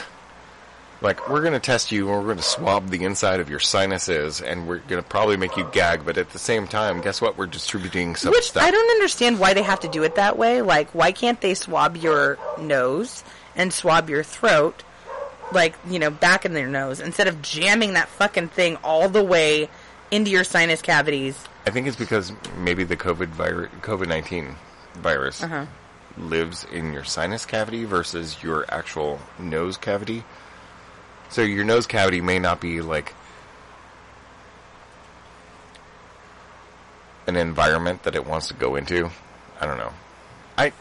like 1.01 1.29
we're 1.29 1.41
gonna 1.41 1.59
test 1.59 1.91
you, 1.91 2.09
and 2.11 2.21
we're 2.21 2.27
gonna 2.33 2.41
swab 2.41 2.89
the 2.89 3.03
inside 3.03 3.39
of 3.39 3.49
your 3.49 3.59
sinuses, 3.59 4.41
and 4.41 4.67
we're 4.67 4.79
gonna 4.79 5.01
probably 5.03 5.37
make 5.37 5.55
you 5.57 5.67
gag. 5.71 6.05
But 6.05 6.17
at 6.17 6.31
the 6.31 6.39
same 6.39 6.67
time, 6.67 7.01
guess 7.01 7.21
what? 7.21 7.37
We're 7.37 7.47
distributing 7.47 8.15
some 8.15 8.31
Which 8.31 8.49
stuff. 8.49 8.63
I 8.63 8.71
don't 8.71 8.91
understand 8.91 9.39
why 9.39 9.53
they 9.53 9.61
have 9.61 9.79
to 9.81 9.87
do 9.87 10.03
it 10.03 10.15
that 10.15 10.37
way. 10.37 10.61
Like, 10.61 10.93
why 10.93 11.11
can't 11.11 11.39
they 11.41 11.53
swab 11.53 11.97
your 11.97 12.37
nose 12.59 13.23
and 13.55 13.73
swab 13.73 14.09
your 14.09 14.23
throat, 14.23 14.83
like, 15.51 15.75
you 15.89 15.99
know, 15.99 16.09
back 16.09 16.45
in 16.45 16.53
their 16.53 16.67
nose, 16.67 16.99
instead 16.99 17.27
of 17.27 17.41
jamming 17.41 17.93
that 17.93 18.07
fucking 18.09 18.49
thing 18.49 18.77
all 18.83 19.09
the 19.09 19.23
way 19.23 19.69
into 20.11 20.31
your 20.31 20.43
sinus 20.43 20.81
cavities? 20.81 21.37
I 21.65 21.71
think 21.71 21.87
it's 21.87 21.97
because 21.97 22.31
maybe 22.57 22.83
the 22.83 22.97
COVID 22.97 23.27
virus, 23.27 23.69
COVID 23.81 24.07
nineteen 24.07 24.55
virus, 24.95 25.43
Uh-huh. 25.43 25.65
Lives 26.19 26.65
in 26.71 26.93
your 26.93 27.03
sinus 27.03 27.45
cavity 27.45 27.85
versus 27.85 28.41
your 28.43 28.65
actual 28.69 29.19
nose 29.37 29.77
cavity. 29.77 30.23
So 31.29 31.41
your 31.41 31.63
nose 31.63 31.85
cavity 31.85 32.21
may 32.21 32.39
not 32.39 32.59
be 32.59 32.81
like 32.81 33.13
an 37.27 37.35
environment 37.35 38.03
that 38.03 38.15
it 38.15 38.25
wants 38.25 38.47
to 38.47 38.53
go 38.53 38.75
into. 38.75 39.09
I 39.61 39.65
don't 39.65 39.77
know. 39.77 39.93
I 40.57 40.73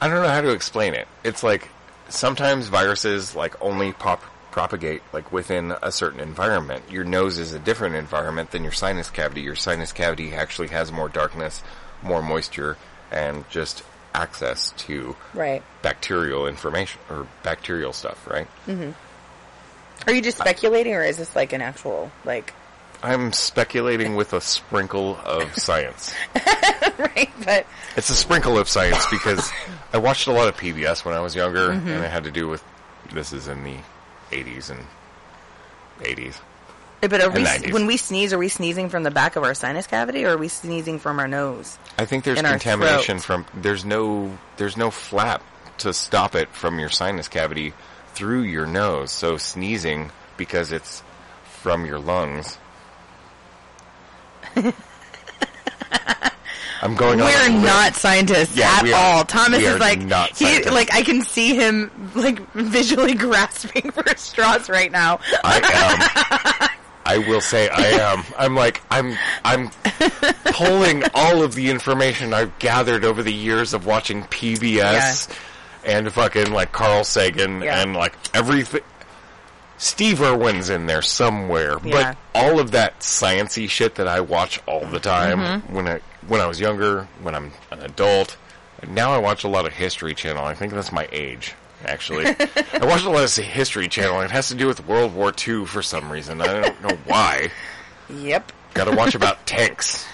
I 0.00 0.08
don't 0.08 0.22
know 0.22 0.28
how 0.28 0.42
to 0.42 0.50
explain 0.50 0.94
it. 0.94 1.08
It's 1.24 1.42
like 1.42 1.68
sometimes 2.08 2.68
viruses 2.68 3.34
like 3.34 3.60
only 3.62 3.92
pop 3.92 4.22
propagate 4.50 5.02
like 5.12 5.32
within 5.32 5.74
a 5.82 5.90
certain 5.90 6.20
environment. 6.20 6.84
Your 6.90 7.04
nose 7.04 7.38
is 7.38 7.52
a 7.52 7.58
different 7.58 7.94
environment 7.94 8.50
than 8.50 8.62
your 8.62 8.72
sinus 8.72 9.10
cavity. 9.10 9.42
Your 9.42 9.56
sinus 9.56 9.92
cavity 9.92 10.34
actually 10.34 10.68
has 10.68 10.92
more 10.92 11.08
darkness, 11.08 11.62
more 12.02 12.22
moisture, 12.22 12.76
and 13.10 13.48
just 13.50 13.82
access 14.14 14.72
to 14.78 15.14
Right. 15.34 15.62
bacterial 15.82 16.46
information 16.46 17.00
or 17.10 17.26
bacterial 17.42 17.92
stuff, 17.92 18.26
right? 18.26 18.46
Mm-hmm. 18.66 18.90
Are 20.08 20.12
you 20.12 20.22
just 20.22 20.38
speculating, 20.38 20.94
or 20.94 21.02
is 21.02 21.16
this 21.18 21.34
like 21.36 21.52
an 21.52 21.60
actual, 21.60 22.10
like, 22.24 22.54
I'm 23.02 23.32
speculating 23.32 24.16
with 24.16 24.32
a 24.32 24.40
sprinkle 24.40 25.18
of 25.24 25.54
science. 25.58 26.14
right? 26.98 27.30
But, 27.44 27.66
It's 27.96 28.10
a 28.10 28.14
sprinkle 28.16 28.58
of 28.58 28.68
science 28.68 29.06
because 29.10 29.50
I 29.92 29.98
watched 29.98 30.26
a 30.26 30.32
lot 30.32 30.48
of 30.48 30.56
PBS 30.56 31.04
when 31.04 31.14
I 31.14 31.20
was 31.20 31.34
younger, 31.36 31.68
Mm-hmm. 31.68 31.88
and 31.88 32.04
it 32.04 32.10
had 32.10 32.24
to 32.24 32.30
do 32.30 32.48
with 32.48 32.62
this 33.12 33.32
is 33.32 33.46
in 33.48 33.62
the 33.64 33.76
80s 34.30 34.70
and 34.70 34.84
80s. 36.00 36.34
But 37.00 37.20
are 37.20 37.30
we, 37.30 37.44
when 37.72 37.86
we 37.86 37.96
sneeze, 37.96 38.32
are 38.32 38.38
we 38.38 38.48
sneezing 38.48 38.88
from 38.88 39.02
the 39.04 39.10
back 39.10 39.36
of 39.36 39.44
our 39.44 39.54
sinus 39.54 39.86
cavity, 39.86 40.24
or 40.24 40.30
are 40.30 40.36
we 40.36 40.48
sneezing 40.48 40.98
from 40.98 41.18
our 41.20 41.28
nose? 41.28 41.78
I 41.96 42.04
think 42.04 42.24
there's 42.24 42.38
In 42.38 42.44
contamination 42.44 43.18
from 43.20 43.46
there's 43.54 43.84
no 43.84 44.36
there's 44.56 44.76
no 44.76 44.90
flap 44.90 45.42
to 45.78 45.92
stop 45.92 46.34
it 46.34 46.48
from 46.48 46.78
your 46.78 46.88
sinus 46.88 47.28
cavity 47.28 47.72
through 48.14 48.42
your 48.42 48.66
nose. 48.66 49.12
So 49.12 49.36
sneezing 49.36 50.10
because 50.36 50.72
it's 50.72 51.02
from 51.44 51.86
your 51.86 51.98
lungs. 51.98 52.58
I'm 56.80 56.94
going 56.94 57.20
on. 57.20 57.26
We're 57.26 57.48
not 57.60 57.94
scientists 57.94 58.56
Yeah, 58.56 58.80
at 58.82 58.92
all. 58.92 59.24
Thomas 59.24 59.60
is 59.62 59.78
like 59.80 60.00
he 60.36 60.62
like 60.64 60.92
I 60.92 61.02
can 61.02 61.22
see 61.22 61.54
him 61.54 61.90
like 62.14 62.38
visually 62.54 63.14
grasping 63.16 63.90
for 63.90 64.04
straws 64.16 64.68
right 64.68 64.90
now. 64.92 65.20
I 65.44 66.60
am. 66.60 66.67
I 67.08 67.18
will 67.18 67.40
say 67.40 67.68
I 67.68 67.86
am. 68.12 68.22
I'm 68.38 68.54
like 68.54 68.82
I'm. 68.90 69.16
I'm 69.44 69.70
pulling 70.52 71.02
all 71.14 71.42
of 71.42 71.54
the 71.54 71.70
information 71.70 72.34
I've 72.34 72.56
gathered 72.58 73.04
over 73.04 73.22
the 73.22 73.32
years 73.32 73.72
of 73.74 73.86
watching 73.86 74.22
PBS 74.24 75.28
and 75.84 76.12
fucking 76.12 76.52
like 76.52 76.72
Carl 76.72 77.04
Sagan 77.04 77.62
Yeah. 77.62 77.80
and 77.82 77.94
like 77.94 78.14
everything. 78.34 78.82
Steve 79.80 80.20
Irwin's 80.20 80.70
in 80.70 80.86
there 80.86 81.02
somewhere, 81.02 81.76
Yeah. 81.84 82.14
but 82.34 82.40
all 82.40 82.58
of 82.58 82.72
that 82.72 82.98
sciency 83.00 83.70
shit 83.70 83.94
that 83.94 84.08
I 84.08 84.20
watch 84.20 84.60
all 84.66 84.84
the 84.84 84.98
time 85.00 85.38
Mm-hmm. 85.38 85.74
when 85.74 85.86
I 85.88 86.00
when 86.26 86.40
I 86.40 86.46
was 86.46 86.60
younger, 86.60 87.06
when 87.22 87.34
I'm 87.34 87.52
an 87.70 87.80
adult. 87.80 88.36
Now 88.86 89.12
I 89.12 89.18
watch 89.18 89.44
a 89.44 89.48
lot 89.48 89.66
of 89.66 89.72
History 89.72 90.14
Channel. 90.14 90.44
I 90.44 90.54
think 90.54 90.72
that's 90.72 90.92
my 90.92 91.08
age, 91.10 91.54
actually. 91.84 92.26
I 92.26 92.84
watch 92.84 93.04
a 93.04 93.10
lot 93.10 93.24
of 93.24 93.34
History 93.34 93.88
Channel. 93.88 94.20
And 94.20 94.24
it 94.30 94.32
has 94.32 94.48
to 94.48 94.54
do 94.54 94.66
with 94.66 94.86
World 94.86 95.14
War 95.14 95.32
II 95.46 95.64
for 95.66 95.82
some 95.82 96.10
reason. 96.10 96.40
I 96.40 96.60
don't 96.60 96.82
know 96.82 96.98
why. 97.06 97.50
Yep. 98.10 98.52
Got 98.74 98.84
to 98.84 98.96
watch 98.96 99.14
about 99.14 99.46
tanks 99.46 100.06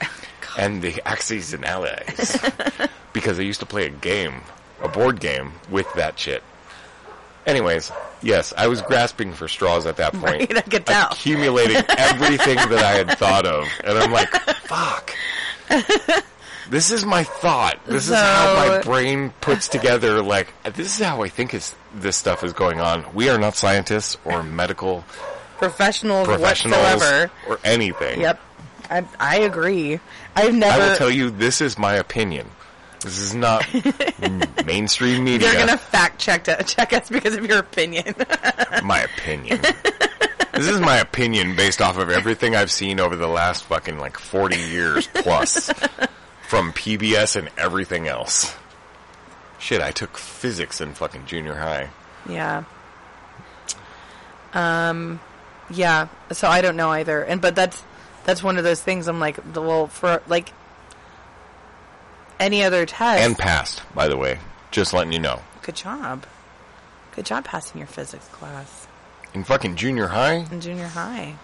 and 0.58 0.82
the 0.82 1.00
Axis 1.06 1.52
and 1.52 1.64
Allies 1.64 2.36
because 3.12 3.38
I 3.38 3.42
used 3.42 3.60
to 3.60 3.66
play 3.66 3.86
a 3.86 3.90
game, 3.90 4.42
a 4.82 4.88
board 4.88 5.20
game 5.20 5.52
with 5.70 5.92
that 5.94 6.18
shit. 6.18 6.42
Anyways, 7.44 7.90
yes, 8.22 8.52
I 8.56 8.68
was 8.68 8.82
grasping 8.82 9.32
for 9.32 9.48
straws 9.48 9.84
at 9.86 9.96
that 9.96 10.12
point, 10.12 10.24
Right, 10.52 10.56
I 10.56 10.60
could 10.60 10.86
tell. 10.86 11.08
accumulating 11.10 11.82
everything 11.98 12.54
that 12.56 12.78
I 12.84 12.92
had 12.92 13.18
thought 13.18 13.46
of, 13.46 13.66
and 13.82 13.98
I'm 13.98 14.12
like, 14.12 14.28
fuck. 14.62 15.12
This 16.72 16.90
is 16.90 17.04
my 17.04 17.22
thought. 17.22 17.84
This 17.84 18.08
is 18.08 18.14
how 18.14 18.54
my 18.66 18.80
brain 18.80 19.34
puts 19.42 19.68
together. 19.68 20.22
Like 20.22 20.54
this 20.72 20.98
is 20.98 21.04
how 21.04 21.22
I 21.22 21.28
think 21.28 21.52
is 21.52 21.74
this 21.94 22.16
stuff 22.16 22.42
is 22.42 22.54
going 22.54 22.80
on. 22.80 23.04
We 23.12 23.28
are 23.28 23.36
not 23.36 23.56
scientists 23.56 24.16
or 24.24 24.42
medical 24.42 25.04
Professionals, 25.58 26.26
professionals 26.26 26.80
whatsoever. 26.80 27.30
or 27.46 27.60
anything. 27.62 28.22
Yep. 28.22 28.40
I 28.88 29.04
I 29.20 29.40
agree. 29.40 30.00
I've 30.34 30.54
never. 30.54 30.82
I 30.82 30.88
will 30.88 30.96
tell 30.96 31.10
you, 31.10 31.28
this 31.28 31.60
is 31.60 31.76
my 31.76 31.96
opinion. 31.96 32.48
This 33.00 33.18
is 33.18 33.34
not 33.34 33.66
mainstream 34.64 35.24
media. 35.24 35.48
You're 35.52 35.66
gonna 35.66 35.76
fact 35.76 36.20
check 36.20 36.44
to, 36.44 36.56
check 36.64 36.94
us 36.94 37.10
because 37.10 37.36
of 37.36 37.44
your 37.44 37.58
opinion. 37.58 38.14
My 38.82 39.00
opinion. 39.00 39.60
this 40.54 40.68
is 40.68 40.80
my 40.80 40.96
opinion 40.96 41.54
based 41.54 41.82
off 41.82 41.98
of 41.98 42.08
everything 42.08 42.56
I've 42.56 42.70
seen 42.70 42.98
over 42.98 43.14
the 43.14 43.28
last 43.28 43.64
fucking 43.64 43.98
like 43.98 44.18
40 44.18 44.56
years 44.56 45.06
plus 45.08 45.70
from 46.52 46.70
PBS 46.74 47.34
and 47.34 47.48
everything 47.56 48.06
else. 48.06 48.54
Shit, 49.58 49.80
I 49.80 49.90
took 49.90 50.18
physics 50.18 50.82
in 50.82 50.92
fucking 50.92 51.24
junior 51.24 51.54
high. 51.54 51.88
yeah. 52.28 52.64
Um. 54.52 55.18
Yeah. 55.70 56.08
So 56.32 56.48
I 56.48 56.60
don't 56.60 56.76
know 56.76 56.90
either, 56.90 57.22
and 57.22 57.40
but 57.40 57.54
that's 57.54 57.82
that's 58.24 58.42
one 58.42 58.58
of 58.58 58.64
those 58.64 58.82
things. 58.82 59.08
I'm 59.08 59.18
like, 59.18 59.36
the- 59.54 59.62
well, 59.62 59.86
for 59.86 60.20
like 60.26 60.52
any 62.38 62.62
other 62.64 62.84
test. 62.84 63.22
And 63.22 63.38
passed, 63.38 63.80
by 63.94 64.08
the 64.08 64.18
way. 64.18 64.38
Just 64.70 64.92
letting 64.92 65.14
you 65.14 65.20
know. 65.20 65.40
good 65.62 65.76
job. 65.76 66.26
Good 67.16 67.24
job 67.24 67.44
passing 67.44 67.78
your 67.78 67.86
physics 67.86 68.26
class 68.28 68.86
In 69.32 69.42
fucking 69.44 69.76
junior 69.76 70.08
high, 70.08 70.46
in 70.50 70.60
junior 70.60 70.88
high. 70.88 71.36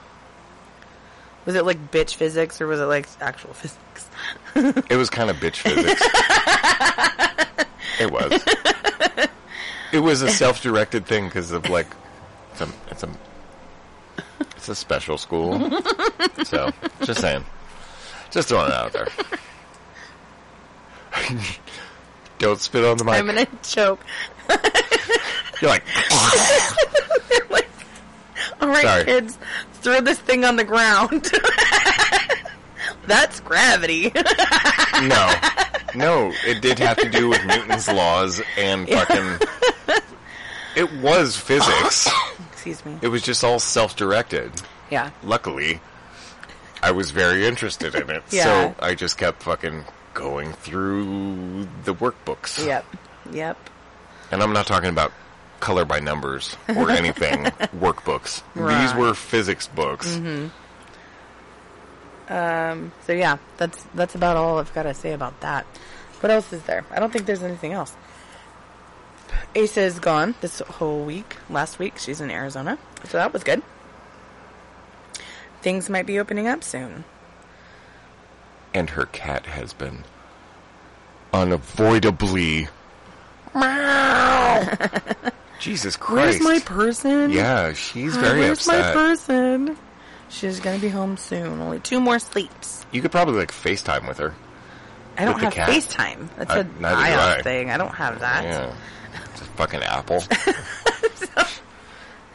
Was 1.47 1.55
it 1.55 1.65
like 1.65 1.91
bitch 1.91 2.15
physics 2.17 2.61
or 2.61 2.67
was 2.67 2.79
it 2.81 2.85
like 2.85 3.09
actual 3.23 3.55
physics? 3.55 4.08
it 4.55 4.97
was 4.97 5.11
kind 5.11 5.31
of 5.31 5.37
bitch 5.37 5.57
physics. 5.57 6.03
it 8.01 8.11
was. 8.11 8.43
It 9.93 10.01
was 10.01 10.23
a 10.23 10.31
self-directed 10.31 11.07
thing 11.07 11.27
because 11.27 11.51
of 11.51 11.69
like, 11.71 11.87
it's 12.53 12.61
a, 12.61 12.69
it's 12.91 13.03
a, 13.05 13.09
it's 14.57 14.69
a 14.69 14.75
special 14.75 15.17
school. 15.17 15.71
so, 16.45 16.71
just 17.03 17.21
saying, 17.21 17.45
just 18.31 18.49
throwing 18.49 18.67
it 18.71 18.75
out 18.75 18.93
there. 18.93 19.09
Don't 22.39 22.61
spit 22.61 22.85
on 22.85 22.97
the 22.99 23.05
mic. 23.05 23.15
I'm 23.15 23.27
gonna 23.27 23.47
choke. 23.63 24.01
You're 25.61 25.71
like, 25.71 25.85
All 28.61 28.69
right, 28.69 28.83
Sorry. 28.83 29.05
kids, 29.05 29.39
throw 29.75 30.01
this 30.01 30.19
thing 30.19 30.45
on 30.45 30.57
the 30.57 30.65
ground. 30.65 31.31
That's 33.09 33.41
gravity. 33.41 34.13
no, 35.03 35.35
no. 35.95 36.33
It 36.47 36.61
did 36.63 36.79
have 36.79 36.99
to 36.99 37.09
do 37.09 37.29
with 37.29 37.45
Newton's 37.47 37.89
laws 37.89 38.41
and 38.57 38.89
fucking. 38.89 39.39
It 40.77 40.93
was 41.01 41.37
physics. 41.37 42.09
Excuse 42.53 42.85
me. 42.87 42.97
It 43.03 43.09
was 43.09 43.23
just 43.23 43.43
all 43.43 43.59
self-directed. 43.59 44.53
Yeah. 44.91 45.11
luckily, 45.25 45.81
I 46.83 46.93
was 46.93 47.11
very 47.11 47.47
interested 47.47 47.97
in 47.97 48.09
it. 48.11 48.23
Yeah. 48.31 48.45
So 48.45 48.75
I 48.79 48.95
just 48.95 49.19
kept 49.19 49.43
fucking 49.43 49.83
going 50.15 50.53
through 50.53 51.65
the 51.85 51.95
workbooks. 51.95 52.65
Yep. 52.65 52.85
Yep. 53.33 53.71
And 54.31 54.41
I'm 54.41 54.53
not 54.53 54.67
talking 54.69 54.91
about 54.91 55.11
color 55.59 55.85
by 55.85 55.99
numbers 55.99 56.57
or 56.69 56.91
anything 57.03 57.47
workbooks. 57.81 58.43
These 58.55 58.95
were 58.95 59.15
physics 59.15 59.67
books. 59.67 60.15
Mm-hmm. 60.15 60.49
Um, 62.29 62.93
so 63.07 63.13
yeah, 63.13 63.39
that's 63.57 63.85
that's 63.95 64.15
about 64.15 64.37
all 64.37 64.59
I've 64.59 64.73
got 64.75 64.83
to 64.85 64.95
say 64.95 65.13
about 65.13 65.41
that. 65.41 65.65
What 66.21 66.31
else 66.31 66.53
is 66.53 66.63
there? 66.65 66.85
I 66.91 67.01
don't 67.01 67.13
think 67.13 67.27
there's 67.27 67.43
anything 67.43 67.73
else. 67.73 67.97
Asa 69.57 69.81
is 69.81 69.99
gone 69.99 70.35
this 70.41 70.61
whole 70.61 71.05
week. 71.05 71.37
Last 71.49 71.79
week 71.79 71.99
she's 71.99 72.21
in 72.21 72.31
Arizona, 72.31 72.79
so 73.05 73.19
that 73.19 73.33
was 73.33 73.45
good. 73.45 73.63
Things 75.63 75.89
might 75.89 76.07
be 76.07 76.19
opening 76.19 76.47
up 76.47 76.63
soon. 76.63 77.05
And 78.75 78.91
her 78.91 79.07
cat 79.07 79.47
has 79.47 79.73
been 79.73 80.05
unavoidably. 81.33 82.69
Meow! 83.55 84.69
Jesus 85.59 85.97
Christ! 85.97 86.41
Where's 86.41 86.41
my 86.41 86.65
person? 86.65 87.31
yeah, 87.31 87.73
she's 87.73 88.17
very 88.19 88.41
Where's 88.41 88.67
my 88.67 88.93
person? 88.93 89.77
She's 90.29 90.61
gonna 90.61 90.79
be 90.79 90.89
home 90.89 91.17
soon. 91.17 91.61
Only 91.61 91.81
two 91.81 92.01
more 92.01 92.19
sleeps. 92.19 92.85
you 92.93 93.01
could 93.03 93.11
probably 93.13 93.35
like 93.39 93.51
FaceTime 93.53 94.07
with 94.07 94.19
her. 94.19 94.35
I 95.17 95.25
don't 95.25 95.41
have 95.41 95.53
cat? 95.53 95.69
FaceTime. 95.69 96.29
That's 96.37 96.51
I- 96.51 96.59
a 96.61 96.65
iOS 96.65 97.39
I. 97.39 97.43
thing. 97.43 97.71
I 97.71 97.77
don't 97.77 97.95
have 97.95 98.21
that. 98.21 98.45
Yeah. 98.45 98.75
It's 99.33 99.41
a 99.41 99.45
fucking 99.45 99.83
Apple. 99.83 100.21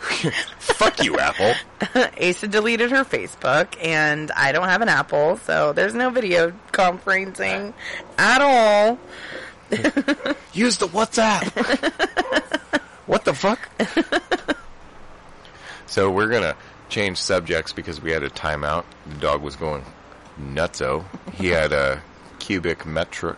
Fuck 0.59 1.03
you, 1.03 1.17
Apple. 1.17 1.53
Asa 2.21 2.47
deleted 2.47 2.91
her 2.91 3.03
Facebook, 3.05 3.75
and 3.81 4.31
I 4.31 4.51
don't 4.51 4.67
have 4.67 4.81
an 4.81 4.89
Apple, 4.89 5.37
so 5.37 5.71
there's 5.73 5.93
no 5.93 6.09
video 6.09 6.51
conferencing 6.71 7.73
at 8.17 8.41
all. 8.41 8.99
Use 10.53 10.77
the 10.77 10.87
WhatsApp. 10.87 11.45
what 13.05 13.23
the 13.25 13.33
fuck? 13.33 13.59
so 15.87 16.09
we're 16.11 16.27
gonna 16.29 16.55
change 16.93 17.17
subjects 17.17 17.73
because 17.73 17.99
we 17.99 18.11
had 18.11 18.21
a 18.21 18.29
timeout. 18.29 18.85
The 19.07 19.15
dog 19.15 19.41
was 19.41 19.55
going 19.55 19.83
nutso. 20.39 21.03
He 21.33 21.47
had 21.47 21.71
a 21.73 22.01
cubic 22.37 22.85
metric 22.85 23.37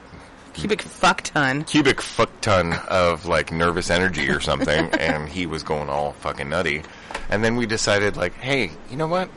Cubic 0.54 0.82
fuck 0.82 1.22
ton. 1.22 1.64
cubic 1.64 2.02
fuck 2.02 2.30
ton 2.42 2.74
of 2.90 3.26
like 3.26 3.52
nervous 3.52 3.90
energy 3.90 4.30
or 4.30 4.40
something, 4.40 4.90
and 5.00 5.28
he 5.30 5.46
was 5.46 5.64
going 5.64 5.90
all 5.90 6.12
fucking 6.14 6.50
nutty. 6.50 6.84
And 7.30 7.44
then 7.44 7.56
we 7.56 7.66
decided, 7.66 8.16
like, 8.18 8.34
hey, 8.36 8.72
you 8.90 8.98
know 8.98 9.08
what? 9.08 9.30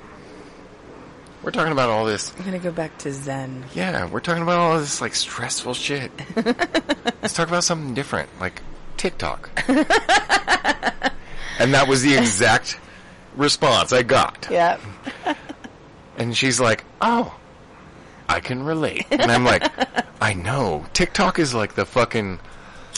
We're 1.42 1.50
talking 1.52 1.72
about 1.72 1.88
all 1.88 2.04
this 2.04 2.34
I'm 2.36 2.44
gonna 2.44 2.58
go 2.58 2.72
back 2.72 2.98
to 2.98 3.12
Zen. 3.12 3.64
yeah, 3.72 4.06
we're 4.06 4.20
talking 4.20 4.42
about 4.42 4.58
all 4.58 4.78
this 4.80 5.00
like 5.00 5.14
stressful 5.14 5.74
shit. 5.74 6.10
Let's 6.36 7.34
talk 7.34 7.46
about 7.48 7.64
something 7.64 7.94
different, 7.94 8.28
like 8.40 8.60
TikTok. 8.96 9.48
and 9.68 9.86
that 11.74 11.86
was 11.88 12.02
the 12.02 12.16
exact 12.16 12.78
response 13.38 13.92
I 13.92 14.02
got. 14.02 14.48
Yeah. 14.50 14.78
And 16.18 16.36
she's 16.36 16.58
like, 16.58 16.82
"Oh, 17.00 17.32
I 18.28 18.40
can 18.40 18.64
relate." 18.64 19.06
And 19.12 19.30
I'm 19.30 19.44
like, 19.44 19.62
"I 20.20 20.34
know. 20.34 20.84
TikTok 20.92 21.38
is 21.38 21.54
like 21.54 21.76
the 21.76 21.86
fucking 21.86 22.40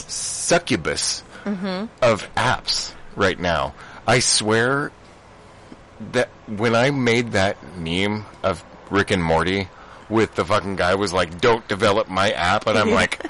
succubus 0.07 1.21
mm-hmm. 1.43 1.85
of 2.01 2.33
apps 2.33 2.95
right 3.15 3.39
now. 3.39 3.75
I 4.07 4.21
swear 4.21 4.91
that 6.13 6.29
when 6.47 6.73
I 6.73 6.89
made 6.89 7.33
that 7.33 7.57
meme 7.77 8.25
of 8.41 8.63
Rick 8.89 9.11
and 9.11 9.23
Morty 9.23 9.69
with 10.09 10.33
the 10.33 10.43
fucking 10.43 10.75
guy 10.75 10.95
was 10.95 11.13
like, 11.13 11.39
"Don't 11.39 11.67
develop 11.67 12.09
my 12.09 12.31
app," 12.31 12.65
and 12.65 12.75
I'm 12.75 12.91
like, 13.01 13.23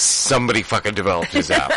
somebody 0.00 0.62
fucking 0.62 0.94
developed 0.94 1.32
his 1.32 1.50
app. 1.50 1.70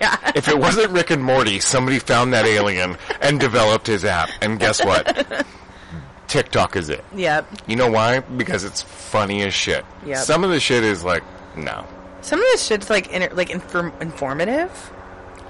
If 0.34 0.46
it 0.46 0.56
wasn't 0.58 0.92
Rick 0.92 1.10
and 1.10 1.24
Morty, 1.24 1.58
somebody 1.58 1.98
found 1.98 2.32
that 2.32 2.44
alien 2.44 2.96
and 3.20 3.40
developed 3.40 3.88
his 3.88 4.04
app. 4.04 4.28
And 4.40 4.60
guess 4.60 4.84
what? 4.84 5.26
TikTok 6.28 6.76
is 6.76 6.90
it. 6.90 7.04
Yep. 7.16 7.48
You 7.66 7.74
know 7.74 7.90
why? 7.90 8.20
Because 8.20 8.62
it's 8.62 8.82
funny 8.82 9.42
as 9.42 9.52
shit. 9.54 9.84
Yep. 10.06 10.18
Some 10.18 10.44
of 10.44 10.50
the 10.50 10.60
shit 10.60 10.84
is 10.84 11.02
like, 11.02 11.24
no. 11.56 11.84
Some 12.20 12.38
of 12.38 12.44
this 12.52 12.64
shit's 12.66 12.88
like 12.90 13.08
inter- 13.10 13.34
like 13.34 13.50
inform- 13.50 13.94
informative. 14.00 14.70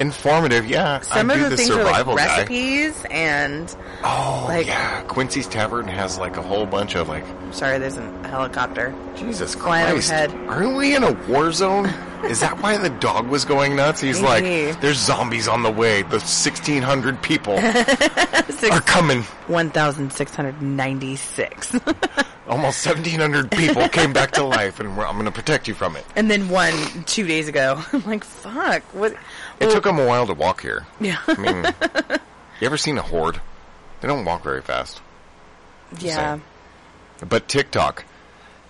Informative, 0.00 0.66
yeah. 0.66 1.00
Some 1.00 1.30
I 1.30 1.34
of 1.34 1.40
do 1.40 1.48
the, 1.50 1.56
things 1.56 1.70
are 1.70 1.76
like 1.82 1.86
survival 1.86 2.16
guy. 2.16 2.26
recipes 2.38 3.04
and 3.10 3.74
Oh, 4.04 4.44
like- 4.48 4.66
yeah. 4.66 5.02
Quincy's 5.02 5.46
Tavern 5.48 5.86
has 5.88 6.18
like 6.18 6.36
a 6.36 6.42
whole 6.42 6.66
bunch 6.66 6.94
of 6.94 7.08
like, 7.08 7.24
sorry, 7.52 7.78
there's 7.78 7.96
a 7.96 8.28
helicopter. 8.28 8.94
Jesus 9.16 9.54
Christ. 9.56 10.12
Aren't 10.12 10.76
we 10.76 10.94
in 10.94 11.02
a 11.02 11.12
war 11.28 11.50
zone? 11.52 11.92
Is 12.24 12.40
that 12.40 12.60
why 12.60 12.76
the 12.76 12.90
dog 12.90 13.28
was 13.28 13.44
going 13.44 13.76
nuts? 13.76 14.00
He's 14.00 14.20
like, 14.20 14.42
there's 14.80 14.98
zombies 14.98 15.46
on 15.46 15.62
the 15.62 15.70
way. 15.70 16.02
The 16.02 16.18
1,600 16.18 17.22
people 17.22 17.56
Six, 18.50 18.70
are 18.70 18.80
coming. 18.80 19.22
1,696. 19.46 21.74
Almost 22.48 22.84
1,700 22.86 23.50
people 23.52 23.86
came 23.90 24.12
back 24.14 24.30
to 24.32 24.42
life, 24.42 24.80
and 24.80 24.88
I'm 24.88 24.96
going 25.14 25.26
to 25.26 25.30
protect 25.30 25.68
you 25.68 25.74
from 25.74 25.94
it. 25.96 26.04
and 26.16 26.28
then 26.30 26.48
one 26.48 26.72
two 27.04 27.26
days 27.26 27.46
ago. 27.46 27.80
I'm 27.92 28.02
like, 28.06 28.24
fuck. 28.24 28.82
What? 28.94 29.14
It 29.60 29.70
took 29.70 29.84
them 29.84 29.98
a 29.98 30.06
while 30.06 30.26
to 30.26 30.34
walk 30.34 30.62
here. 30.62 30.86
Yeah. 31.00 31.18
I 31.26 31.36
mean, 31.36 31.64
you 32.60 32.66
ever 32.66 32.76
seen 32.76 32.98
a 32.98 33.02
horde? 33.02 33.40
They 34.00 34.08
don't 34.08 34.24
walk 34.24 34.42
very 34.44 34.62
fast. 34.62 35.00
yeah. 35.98 36.14
saying. 36.14 36.42
But 37.28 37.48
TikTok 37.48 38.04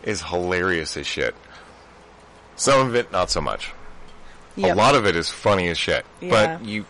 is 0.02 0.22
hilarious 0.22 0.96
as 0.96 1.06
shit. 1.06 1.34
Some 2.56 2.86
of 2.86 2.94
it, 2.94 3.12
not 3.12 3.30
so 3.30 3.40
much. 3.40 3.72
Yep. 4.56 4.74
A 4.74 4.78
lot 4.78 4.94
of 4.94 5.06
it 5.06 5.14
is 5.14 5.28
funny 5.28 5.68
as 5.68 5.78
shit. 5.78 6.04
Yeah. 6.20 6.30
But 6.30 6.64
you, 6.64 6.86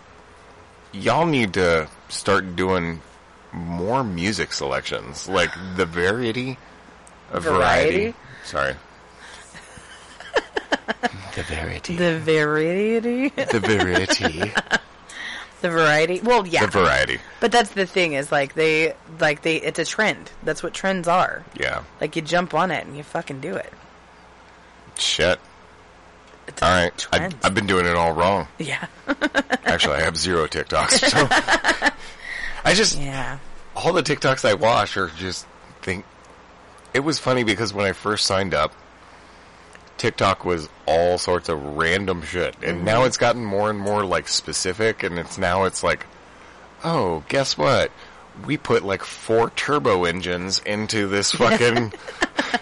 y'all 0.93 1.27
need 1.27 1.55
to 1.55 1.89
start 2.09 2.57
doing 2.57 3.03
more 3.53 4.05
music 4.05 4.53
selections, 4.53 5.29
like 5.29 5.51
the 5.77 5.85
variety, 5.85 6.57
of 7.33 7.43
variety. 7.45 7.91
Variety? 7.91 8.15
Sorry. 8.45 8.75
The 11.35 11.43
variety. 11.43 11.97
The 11.97 12.19
variety. 12.19 13.29
The 13.29 13.61
variety. 13.61 14.53
the 15.61 15.71
variety. 15.71 16.21
Well, 16.21 16.47
yeah. 16.47 16.65
the 16.67 16.71
variety. 16.71 17.19
but 17.41 17.53
that's 17.53 17.71
the 17.71 17.87
thing 17.87 18.15
is 18.15 18.33
like 18.33 18.55
they 18.55 18.95
like 19.21 19.43
they 19.43 19.57
it's 19.57 19.79
a 19.79 19.85
trend. 19.85 20.31
That's 20.43 20.63
what 20.63 20.75
trends 20.75 21.09
are. 21.09 21.45
Yeah. 21.59 21.83
Like 22.01 22.17
you 22.17 22.23
jump 22.23 22.55
on 22.55 22.71
it 22.71 22.87
and 22.87 22.97
you 22.97 23.03
fucking 23.03 23.41
do 23.41 23.55
it. 23.55 23.73
Shit. 24.97 25.39
It's 26.47 26.63
All 26.63 26.71
right. 26.71 27.07
I, 27.13 27.31
I've 27.45 27.55
been 27.55 27.67
doing 27.67 27.85
it 27.85 27.95
all 27.95 28.13
wrong. 28.13 28.49
yeah. 28.59 28.87
Actually, 29.65 29.97
I 29.97 30.01
have 30.01 30.17
zero 30.17 30.47
TikToks. 30.47 31.93
So 31.93 31.93
I 32.65 32.75
just 32.75 32.99
yeah. 32.99 33.39
all 33.77 33.93
the 33.93 34.03
TikToks 34.03 34.45
I 34.45 34.55
watch 34.55 34.97
are 34.97 35.09
just 35.17 35.47
think. 35.83 36.05
It 36.95 37.01
was 37.01 37.19
funny 37.19 37.45
because 37.45 37.73
when 37.73 37.87
I 37.87 37.93
first 37.93 38.27
signed 38.27 38.55
up, 38.55 38.73
TikTok 39.99 40.45
was 40.45 40.69
all 40.87 41.19
sorts 41.19 41.49
of 41.49 41.63
random 41.77 42.23
shit, 42.23 42.57
and 42.63 42.85
now 42.85 43.05
it's 43.05 43.17
gotten 43.17 43.45
more 43.45 43.69
and 43.69 43.79
more 43.79 44.05
like 44.05 44.29
specific, 44.29 45.03
and 45.03 45.19
it's 45.19 45.37
now 45.39 45.65
it's 45.65 45.83
like, 45.83 46.07
oh, 46.85 47.25
guess 47.29 47.59
what? 47.59 47.91
We 48.47 48.57
put 48.57 48.85
like 48.85 49.03
four 49.03 49.51
turbo 49.51 50.05
engines 50.05 50.61
into 50.65 51.09
this 51.09 51.33
fucking 51.33 51.93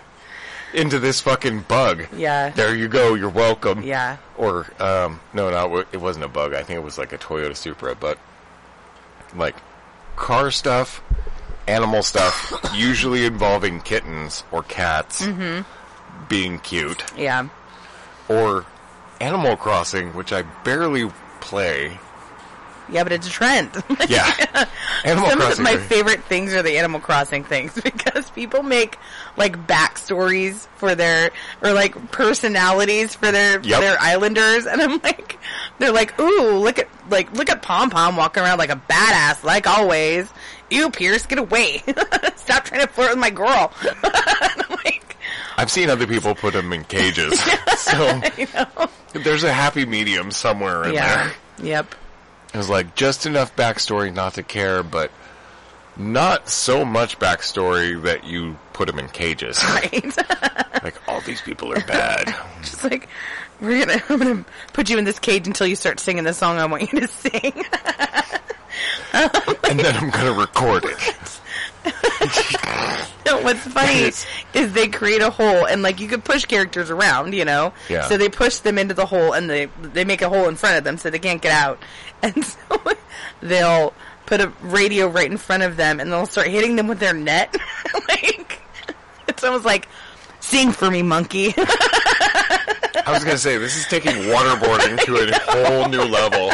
into 0.75 0.99
this 0.99 1.21
fucking 1.21 1.61
bug. 1.63 2.07
Yeah. 2.17 2.51
There 2.51 2.75
you 2.75 2.89
go. 2.89 3.15
You're 3.15 3.29
welcome. 3.29 3.83
Yeah. 3.83 4.17
Or 4.37 4.67
um, 4.81 5.21
no, 5.35 5.51
no, 5.51 5.85
it 5.93 6.01
wasn't 6.01 6.25
a 6.25 6.29
bug. 6.29 6.55
I 6.55 6.63
think 6.63 6.79
it 6.79 6.83
was 6.83 6.99
like 6.99 7.13
a 7.13 7.19
Toyota 7.19 7.57
Supra, 7.57 7.95
but 7.95 8.19
like 9.35 9.57
car 10.17 10.51
stuff, 10.51 11.03
animal 11.69 12.03
stuff, 12.03 12.55
usually 12.75 13.27
involving 13.27 13.81
kittens 13.81 14.45
or 14.51 14.63
cats 14.63 15.23
Mm-hmm. 15.23 15.63
Being 16.29 16.59
cute, 16.59 17.05
Yeah. 17.17 17.49
or 18.29 18.65
Animal 19.21 19.57
Crossing, 19.57 20.13
which 20.15 20.33
I 20.33 20.43
barely 20.43 21.11
play. 21.41 21.99
Yeah, 22.89 23.03
but 23.03 23.11
it's 23.13 23.27
a 23.27 23.31
trend. 23.31 23.71
Yeah, 24.09 24.67
Animal 25.05 25.29
Some 25.31 25.41
of 25.41 25.59
my 25.59 25.77
favorite 25.77 26.23
things 26.25 26.53
are 26.55 26.63
the 26.63 26.79
Animal 26.79 27.01
Crossing 27.01 27.43
things 27.43 27.75
because 27.83 28.31
people 28.31 28.63
make 28.63 28.97
like 29.37 29.67
backstories 29.67 30.69
for 30.77 30.95
their 30.95 31.33
or 31.63 31.73
like 31.73 32.13
personalities 32.13 33.15
for 33.17 33.33
their 33.33 33.61
for 33.61 33.69
their 33.69 33.97
islanders, 34.01 34.67
and 34.67 34.81
I'm 34.81 35.01
like, 35.03 35.37
they're 35.81 35.91
like, 35.93 36.19
ooh, 36.21 36.59
look 36.59 36.79
at 36.79 36.89
like 37.11 37.33
look 37.33 37.51
at 37.51 37.61
Pom 37.63 37.91
Pom 37.91 38.17
walking 38.17 38.45
around 38.45 38.59
like 38.59 38.71
a 38.71 38.81
badass, 38.89 39.43
like 39.43 39.67
always. 39.67 40.33
You 40.69 40.91
Pierce, 40.91 41.27
get 41.27 41.39
away! 41.39 41.79
Stop 42.37 42.65
trying 42.65 42.81
to 42.81 42.89
flirt 42.89 43.11
with 43.11 43.19
my 43.21 43.31
girl. 43.31 43.73
And 45.57 45.65
I'm 45.65 45.65
like, 45.65 45.65
I've 45.65 45.71
seen 45.71 45.91
other 45.91 46.07
people 46.07 46.35
put 46.35 46.53
them 46.55 46.73
in 46.73 46.85
cages, 46.85 47.41
so 47.77 48.21
there's 49.13 49.45
a 49.45 49.53
happy 49.53 49.87
medium 49.87 50.31
somewhere 50.31 50.85
in 50.85 50.95
yeah, 50.95 51.33
there. 51.59 51.67
yep, 51.67 51.95
It 52.53 52.59
was 52.59 52.69
like 52.69 52.95
just 52.95 53.27
enough 53.27 53.55
backstory 53.57 54.13
not 54.13 54.35
to 54.35 54.43
care, 54.43 54.83
but 54.83 55.11
not 55.97 56.49
so 56.49 56.85
much 56.85 57.19
backstory 57.19 58.01
that 58.03 58.25
you 58.25 58.59
put 58.73 58.87
them 58.87 58.99
in 58.99 59.09
cages. 59.09 59.63
right. 59.65 60.17
like 60.83 60.95
all 61.09 61.21
these 61.23 61.41
people 61.41 61.73
are 61.73 61.81
bad. 61.87 62.35
Just 62.63 62.85
like 62.85 63.09
we're 63.61 63.87
gonna, 63.87 64.03
I'm 64.09 64.19
gonna 64.19 64.45
put 64.75 64.91
you 64.91 64.99
in 64.99 65.05
this 65.05 65.19
cage 65.19 65.47
until 65.47 65.67
you 65.67 65.77
start 65.77 65.99
singing 66.01 66.25
the 66.25 66.35
song 66.35 66.59
I 66.59 66.67
want 66.67 66.93
you 66.93 67.01
to 67.01 67.09
sing. 67.09 67.65
and 69.13 69.81
then 69.81 69.97
I'm 69.97 70.11
gonna 70.11 70.39
record 70.39 70.85
it. 70.85 71.41
No, 73.27 73.41
what's 73.41 73.61
funny 73.61 74.13
is 74.55 74.73
they 74.73 74.87
create 74.87 75.21
a 75.21 75.31
hole 75.31 75.67
and 75.67 75.83
like 75.83 75.99
you 75.99 76.07
could 76.07 76.25
push 76.25 76.45
characters 76.45 76.91
around, 76.91 77.35
you 77.35 77.45
know. 77.45 77.73
Yeah. 77.89 78.07
So 78.07 78.17
they 78.17 78.29
push 78.29 78.59
them 78.59 78.79
into 78.79 78.95
the 78.95 79.05
hole 79.05 79.33
and 79.33 79.51
they 79.51 79.67
they 79.83 80.05
make 80.05 80.23
a 80.23 80.29
hole 80.29 80.49
in 80.49 80.55
front 80.55 80.79
of 80.79 80.85
them 80.85 80.97
so 80.97 81.11
they 81.11 81.19
can't 81.19 81.43
get 81.43 81.51
out, 81.51 81.83
and 82.23 82.45
so 82.45 82.59
they'll 83.41 83.93
put 84.27 84.41
a 84.41 84.53
radio 84.63 85.09
right 85.09 85.29
in 85.29 85.39
front 85.39 85.65
of 85.65 85.77
them 85.77 85.99
and 85.99 86.13
they'll 86.13 86.27
start 86.27 86.47
hitting 86.47 86.77
them 86.77 86.87
with 86.87 87.01
their 87.01 87.15
net. 87.15 87.57
like 88.09 88.61
it's 89.27 89.43
almost 89.43 89.65
like 89.65 89.89
sing 90.39 90.71
for 90.71 90.89
me, 90.89 91.03
monkey. 91.03 91.53
I 93.05 93.13
was 93.13 93.25
gonna 93.25 93.39
say 93.39 93.59
this 93.59 93.77
is 93.77 93.87
taking 93.87 94.13
waterboarding 94.13 94.99
to 95.05 95.17
a 95.17 95.67
whole 95.67 95.89
new 95.89 96.03
level. 96.03 96.53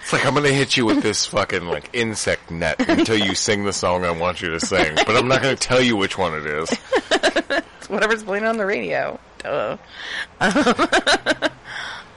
It's 0.00 0.12
like 0.12 0.24
I'm 0.24 0.34
gonna 0.34 0.48
hit 0.50 0.76
you 0.76 0.86
with 0.86 1.02
this 1.02 1.26
fucking 1.26 1.66
like 1.66 1.90
insect 1.92 2.50
net 2.50 2.88
until 2.88 3.16
you 3.16 3.34
sing 3.34 3.64
the 3.64 3.72
song 3.72 4.04
I 4.04 4.10
want 4.10 4.40
you 4.40 4.50
to 4.50 4.60
sing, 4.60 4.94
but 4.94 5.16
I'm 5.16 5.28
not 5.28 5.42
gonna 5.42 5.56
tell 5.56 5.80
you 5.82 5.96
which 5.96 6.16
one 6.16 6.34
it 6.34 6.46
is. 6.46 6.70
It's 7.10 7.88
whatever's 7.88 8.22
playing 8.22 8.44
on 8.44 8.56
the 8.56 8.66
radio. 8.66 9.18
Duh. 9.38 9.76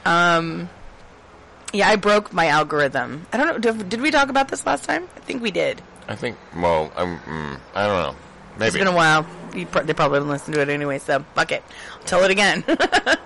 um, 0.05 0.69
yeah, 1.73 1.89
I 1.89 1.95
broke 1.95 2.31
my 2.33 2.47
algorithm. 2.47 3.25
I 3.33 3.37
don't 3.37 3.47
know. 3.47 3.57
Did, 3.57 3.89
did 3.89 4.01
we 4.01 4.11
talk 4.11 4.29
about 4.29 4.49
this 4.49 4.65
last 4.65 4.83
time? 4.83 5.07
I 5.15 5.19
think 5.21 5.41
we 5.41 5.51
did. 5.51 5.81
I 6.07 6.15
think. 6.15 6.37
Well, 6.55 6.91
I'm. 6.95 7.17
Mm, 7.19 7.59
I 7.75 7.87
don't 7.87 8.03
know. 8.03 8.15
Maybe. 8.59 8.67
It's 8.67 8.77
been 8.77 8.87
a 8.87 8.95
while. 8.95 9.25
They 9.51 9.65
probably 9.65 10.19
didn't 10.19 10.29
listen 10.29 10.53
to 10.53 10.61
it 10.61 10.69
anyway, 10.69 10.99
so 10.99 11.25
fuck 11.33 11.51
it. 11.51 11.63
I'll 11.93 12.03
tell 12.05 12.23
it 12.23 12.29
again. 12.31 12.63
you 12.67 12.75
can 12.75 13.17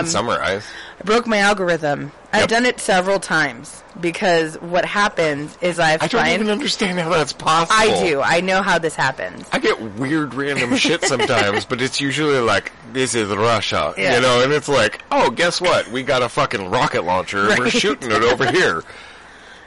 um, 0.00 0.06
summarize. 0.06 0.64
I 0.98 1.04
broke 1.04 1.26
my 1.26 1.38
algorithm. 1.38 2.12
I've 2.32 2.48
done 2.48 2.64
it 2.64 2.80
several 2.80 3.20
times 3.20 3.82
because 4.00 4.54
what 4.60 4.86
happens 4.86 5.58
is 5.60 5.78
I 5.78 5.98
I 6.00 6.06
don't 6.06 6.26
even 6.28 6.48
understand 6.48 6.98
how 6.98 7.10
that's 7.10 7.34
possible. 7.34 7.76
I 7.78 8.02
do. 8.08 8.22
I 8.22 8.40
know 8.40 8.62
how 8.62 8.78
this 8.78 8.94
happens. 8.94 9.46
I 9.52 9.58
get 9.58 9.80
weird 9.96 10.32
random 10.32 10.74
shit 10.76 11.04
sometimes, 11.04 11.66
but 11.66 11.82
it's 11.82 12.00
usually 12.00 12.38
like, 12.38 12.72
this 12.92 13.14
is 13.14 13.28
Russia, 13.28 13.92
Yeah. 13.98 14.14
you 14.16 14.22
know, 14.22 14.42
and 14.42 14.52
it's 14.52 14.68
like, 14.68 15.02
oh, 15.10 15.30
guess 15.30 15.60
what? 15.60 15.88
We 15.88 16.02
got 16.02 16.22
a 16.22 16.28
fucking 16.28 16.70
rocket 16.70 17.02
launcher 17.02 17.50
and 17.50 17.58
we're 17.58 17.70
shooting 17.70 18.10
it 18.10 18.22
over 18.22 18.50
here. 18.50 18.82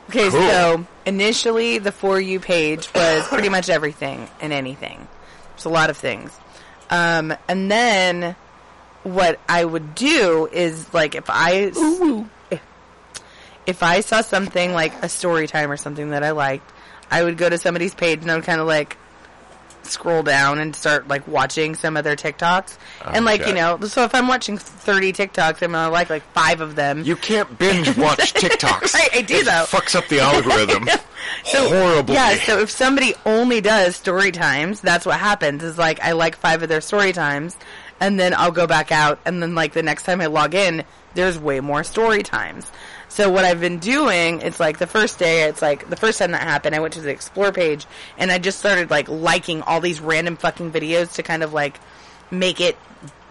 Okay, 0.10 0.30
Cool. 0.30 0.40
so 0.42 0.86
initially 1.06 1.78
the 1.80 1.92
For 1.92 2.20
You 2.20 2.40
page 2.40 2.94
was 2.94 3.28
pretty 3.28 3.50
much 3.50 3.70
everything 3.70 4.30
and 4.40 4.54
anything. 4.54 5.08
It's 5.56 5.66
a 5.66 5.70
lot 5.70 5.90
of 5.90 5.98
things. 5.98 6.32
Um, 6.90 7.34
and 7.48 7.72
then 7.72 8.36
what 9.04 9.40
I 9.50 9.64
would 9.66 9.96
do 9.96 10.48
is 10.52 10.92
like 10.94 11.16
if 11.16 11.26
I 11.30 11.72
if 13.66 13.82
I 13.82 14.02
saw 14.02 14.22
something 14.22 14.74
like 14.74 14.94
a 15.04 15.10
story 15.10 15.48
time 15.48 15.72
or 15.72 15.78
something 15.78 16.10
that 16.12 16.24
I 16.24 16.32
liked, 16.32 16.72
I 17.10 17.24
would 17.24 17.38
go 17.38 17.50
to 17.50 17.58
somebody's 17.58 17.96
page 17.96 18.22
and 18.22 18.32
I 18.32 18.36
would 18.36 18.44
kind 18.46 18.62
of 18.62 18.68
like 18.68 18.98
scroll 19.86 20.24
down 20.24 20.60
and 20.60 20.76
start 20.76 21.08
like 21.08 21.28
watching 21.28 21.76
some 21.76 21.98
of 21.98 22.04
their 22.04 22.16
TikToks. 22.16 22.78
and 23.06 23.26
like, 23.26 23.46
you 23.48 23.54
know, 23.54 23.80
so 23.82 24.04
if 24.04 24.14
I'm 24.16 24.28
watching 24.28 24.58
30 24.58 25.14
TikToks, 25.14 25.62
I'm 25.64 25.72
gonna 25.72 25.90
like 25.92 26.10
like 26.10 26.24
5 26.34 26.62
of 26.62 26.76
them. 26.76 27.04
You 27.04 27.16
can't 27.16 27.58
binge 27.58 27.96
watch 27.98 28.34
TikToks. 28.36 28.94
Right, 28.94 29.10
I 29.14 29.22
do, 29.22 29.36
It 29.36 29.46
though. 29.46 29.66
fucks 29.68 29.96
up 29.96 30.08
the 30.08 30.20
algorithm 30.22 30.88
so, 31.44 31.70
horribly. 31.70 32.16
Yeah, 32.16 32.36
so 32.36 32.60
if 32.60 32.70
somebody 32.70 33.14
only 33.26 33.62
does 33.62 33.96
story 33.96 34.32
times, 34.32 34.82
that's 34.82 35.06
what 35.06 35.20
happens. 35.20 35.64
Is 35.64 35.78
like 35.78 36.00
I 36.02 36.12
like 36.14 36.36
five 36.36 36.64
of 36.64 36.70
their 36.70 36.82
story 36.82 37.14
times, 37.14 37.58
and 38.00 38.20
then 38.20 38.34
I'll 38.34 38.52
go 38.52 38.68
back 38.68 38.92
out, 38.92 39.20
and 39.26 39.42
then 39.42 39.56
like 39.56 39.74
the 39.74 39.84
next 39.84 40.04
time 40.04 40.22
I 40.22 40.28
log 40.28 40.54
in, 40.56 40.84
there's 41.14 41.38
way 41.40 41.60
more 41.62 41.84
story 41.84 42.24
times. 42.24 42.72
So 43.16 43.30
what 43.30 43.46
I've 43.46 43.62
been 43.62 43.80
doing, 43.80 44.42
it's 44.42 44.60
like 44.60 44.78
the 44.78 44.88
first 44.88 45.20
day, 45.20 45.44
it's 45.44 45.62
like 45.62 45.90
the 45.90 45.96
first 45.96 46.20
time 46.20 46.32
that 46.32 46.42
happened, 46.42 46.76
I 46.76 46.82
went 46.82 46.96
to 46.96 47.00
the 47.02 47.12
explore 47.12 47.54
page 47.54 47.86
and 48.18 48.30
I 48.30 48.40
just 48.40 48.60
started 48.60 48.92
like 48.92 49.08
liking 49.08 49.62
all 49.62 49.80
these 49.80 50.02
random 50.02 50.36
fucking 50.36 50.74
videos 50.74 51.14
to 51.14 51.24
kind 51.24 51.42
of 51.42 51.54
like 51.54 51.80
make 52.30 52.60
it 52.60 52.78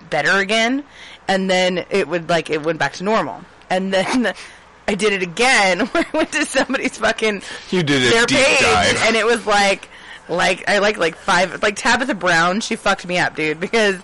better 0.09 0.39
again. 0.39 0.85
And 1.29 1.51
then 1.51 1.85
it 1.91 2.09
would 2.09 2.31
like, 2.31 2.49
it 2.49 2.63
went 2.63 2.79
back 2.79 2.95
to 2.95 3.05
normal. 3.05 3.43
And 3.69 3.93
then 3.93 4.33
I 4.89 4.95
did 4.95 5.13
it 5.13 5.23
again 5.23 5.81
where 5.89 6.07
I 6.11 6.17
went 6.17 6.33
to 6.33 6.47
somebody's 6.47 6.97
fucking 6.97 7.43
You 7.69 7.83
did 7.83 8.11
their 8.11 8.25
page 8.25 8.61
dive. 8.61 9.03
and 9.03 9.17
it 9.17 9.27
was 9.27 9.47
like 9.47 9.91
like 10.31 10.67
I 10.67 10.79
like 10.79 10.97
like 10.97 11.15
five 11.15 11.63
like 11.63 11.77
Tabitha 11.77 12.15
Brown 12.15 12.63
she 12.63 12.77
fucked 12.77 13.07
me 13.07 13.19
up 13.19 13.37
dude 13.37 13.61
because 13.61 14.01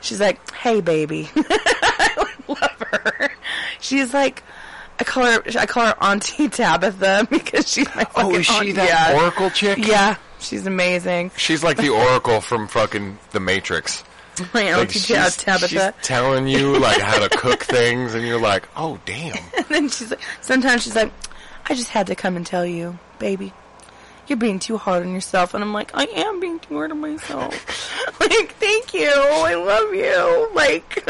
she's 0.00 0.18
like 0.18 0.50
hey 0.50 0.80
baby 0.80 1.30
I 1.36 2.26
love 2.48 2.88
her 2.90 3.30
she's 3.78 4.12
like 4.12 4.42
I 5.00 5.04
call 5.04 5.24
her 5.24 5.42
I 5.58 5.66
call 5.66 5.86
her 5.86 5.94
Auntie 6.02 6.48
Tabitha 6.50 7.26
because 7.30 7.70
she's 7.70 7.86
my 7.96 8.02
oh, 8.02 8.30
fucking 8.30 8.32
Oh, 8.32 8.38
is 8.38 8.46
she 8.46 8.52
aunt- 8.68 8.74
that 8.76 8.88
yeah. 9.12 9.20
Oracle 9.22 9.50
chick? 9.50 9.78
yeah 9.78 10.16
she's 10.38 10.66
amazing 10.66 11.30
She's 11.36 11.64
like 11.64 11.76
the 11.78 11.88
Oracle 12.10 12.40
from 12.40 12.68
fucking 12.68 13.18
The 13.32 13.40
Matrix. 13.40 14.04
my 14.54 14.62
Auntie 14.62 14.98
she's, 14.98 15.36
Tabitha 15.36 15.68
she's 15.68 16.06
telling 16.06 16.46
you 16.48 16.78
like 16.78 17.00
how 17.00 17.26
to 17.26 17.36
cook 17.36 17.64
things, 17.64 18.14
and 18.14 18.24
you're 18.26 18.40
like, 18.40 18.68
oh 18.76 18.98
damn. 19.06 19.36
and 19.56 19.66
then 19.68 19.88
she's 19.88 20.10
like 20.10 20.20
sometimes 20.42 20.82
she's 20.84 20.94
like 20.96 21.12
I 21.68 21.74
just 21.74 21.88
had 21.90 22.06
to 22.08 22.14
come 22.14 22.36
and 22.36 22.46
tell 22.46 22.64
you 22.66 22.98
baby 23.18 23.52
you're 24.26 24.36
being 24.36 24.60
too 24.60 24.76
hard 24.78 25.02
on 25.02 25.12
yourself. 25.12 25.54
And 25.54 25.64
I'm 25.64 25.72
like, 25.72 25.90
I 25.92 26.04
am 26.04 26.38
being 26.38 26.60
too 26.60 26.74
hard 26.74 26.92
on 26.92 27.00
myself. 27.00 28.20
like, 28.20 28.52
thank 28.60 28.94
you. 28.94 29.10
I 29.12 29.54
love 29.54 29.92
you. 29.92 30.48
Like, 30.54 31.04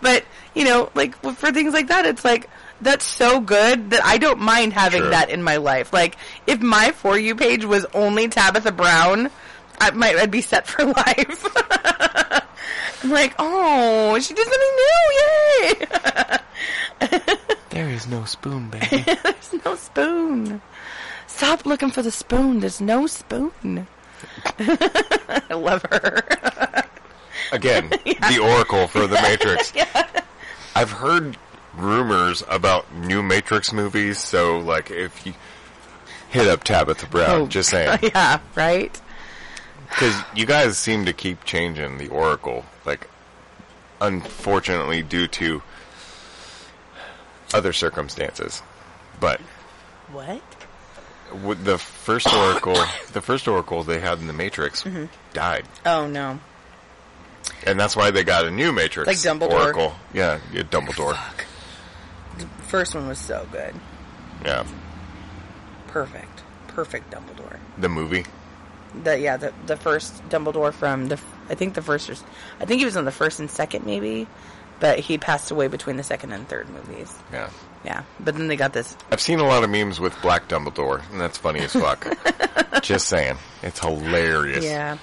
but, 0.00 0.24
you 0.54 0.64
know, 0.64 0.88
like, 0.94 1.16
for 1.34 1.50
things 1.50 1.74
like 1.74 1.88
that, 1.88 2.06
it's 2.06 2.24
like, 2.24 2.48
that's 2.84 3.04
so 3.04 3.40
good 3.40 3.90
that 3.90 4.04
I 4.04 4.18
don't 4.18 4.40
mind 4.40 4.72
having 4.72 5.02
Sure. 5.02 5.10
that 5.10 5.30
in 5.30 5.42
my 5.42 5.56
life. 5.56 5.92
Like, 5.92 6.16
if 6.46 6.60
my 6.60 6.92
For 6.92 7.18
You 7.18 7.34
page 7.34 7.64
was 7.64 7.84
only 7.94 8.28
Tabitha 8.28 8.72
Brown, 8.72 9.30
I 9.80 9.90
might, 9.90 10.16
I'd 10.16 10.30
be 10.30 10.40
set 10.40 10.66
for 10.66 10.84
life. 10.86 11.46
I'm 13.02 13.10
like, 13.10 13.34
oh, 13.38 14.18
she 14.20 14.32
did 14.34 14.46
something 14.46 14.76
new. 14.80 15.88
Yay. 17.20 17.38
There 17.70 17.90
is 17.90 18.06
no 18.06 18.24
spoon, 18.24 18.70
baby. 18.70 19.02
There's 19.22 19.64
no 19.64 19.74
spoon. 19.76 20.62
Stop 21.26 21.66
looking 21.66 21.90
for 21.90 22.02
the 22.02 22.12
spoon. 22.12 22.60
There's 22.60 22.80
no 22.80 23.06
spoon. 23.08 23.86
I 24.58 25.42
love 25.54 25.84
her. 25.90 26.22
Again, 27.52 27.90
the 27.90 28.38
Oracle 28.40 28.86
for 28.86 29.06
The 29.06 29.20
Matrix. 29.20 29.72
I've 30.76 30.90
heard 30.92 31.36
rumors 31.76 32.42
about 32.48 32.92
new 32.94 33.22
Matrix 33.22 33.72
movies, 33.72 34.18
so 34.18 34.58
like 34.58 34.90
if 34.90 35.26
you 35.26 35.34
hit 36.30 36.46
up 36.48 36.64
Tabitha 36.64 37.06
Brown, 37.06 37.48
just 37.48 37.70
saying, 37.70 37.98
yeah, 38.02 38.40
right? 38.54 39.00
because 39.88 40.16
you 40.34 40.44
guys 40.46 40.76
seem 40.78 41.04
to 41.04 41.12
keep 41.12 41.44
changing 41.44 41.98
the 41.98 42.08
Oracle, 42.08 42.64
like 42.84 43.08
unfortunately 44.00 45.02
due 45.02 45.26
to 45.28 45.62
other 47.52 47.72
circumstances, 47.72 48.62
but. 49.20 49.40
What? 50.12 50.42
with 51.42 51.64
the 51.64 51.78
first 51.78 52.32
oracle, 52.32 52.76
the 53.12 53.20
first 53.20 53.48
oracle 53.48 53.82
they 53.82 53.98
had 53.98 54.20
in 54.20 54.28
the 54.28 54.32
Matrix 54.32 54.84
Mm-hmm. 54.84 55.06
died, 55.32 55.64
Oh 55.84 56.06
no. 56.06 56.38
and 57.66 57.80
that's 57.80 57.96
why 57.96 58.10
they 58.12 58.22
got 58.22 58.44
a 58.44 58.50
new 58.52 58.70
Matrix 58.70 59.08
Like 59.08 59.16
Dumbledore. 59.16 59.50
oracle. 59.52 59.94
Yeah, 60.12 60.38
yeah, 60.52 60.62
Dumbledore. 60.62 61.16
The 61.36 61.44
first 62.74 62.92
one 62.96 63.06
was 63.06 63.20
so 63.20 63.46
good. 63.52 63.72
Yeah, 64.44 64.66
Perfect. 65.86 66.42
Perfect 66.66 67.12
Dumbledore. 67.12 67.58
the 67.78 67.88
movie. 67.88 68.24
The 69.04 69.16
yeah, 69.16 69.36
the 69.36 69.54
the 69.66 69.76
first 69.76 70.28
Dumbledore 70.28 70.72
from 70.72 71.06
the 71.06 71.20
I 71.48 71.54
think 71.54 71.74
the 71.74 71.82
first 71.82 72.10
or, 72.10 72.16
I 72.58 72.64
think 72.64 72.80
he 72.80 72.84
was 72.84 72.96
on 72.96 73.04
the 73.04 73.12
first 73.12 73.38
and 73.38 73.48
second 73.48 73.86
maybe, 73.86 74.26
but 74.80 74.98
he 74.98 75.18
passed 75.18 75.52
away 75.52 75.68
between 75.68 75.96
the 75.96 76.02
second 76.02 76.32
and 76.32 76.48
third 76.48 76.68
movies. 76.68 77.14
Yeah, 77.32 77.50
Yeah, 77.84 78.02
but 78.18 78.34
then 78.36 78.48
they 78.48 78.56
got 78.56 78.72
this. 78.72 78.96
I've 79.12 79.20
seen 79.20 79.38
a 79.38 79.46
lot 79.46 79.62
of 79.62 79.70
memes 79.70 80.00
with 80.00 80.20
Black 80.20 80.48
Dumbledore, 80.48 81.08
and 81.12 81.20
that's 81.20 81.38
funny 81.38 81.60
as 81.60 81.72
fuck. 81.72 82.04
Just 82.82 83.06
saying, 83.06 83.36
it's 83.62 83.78
hilarious. 83.78 84.64
Yeah. 84.64 84.98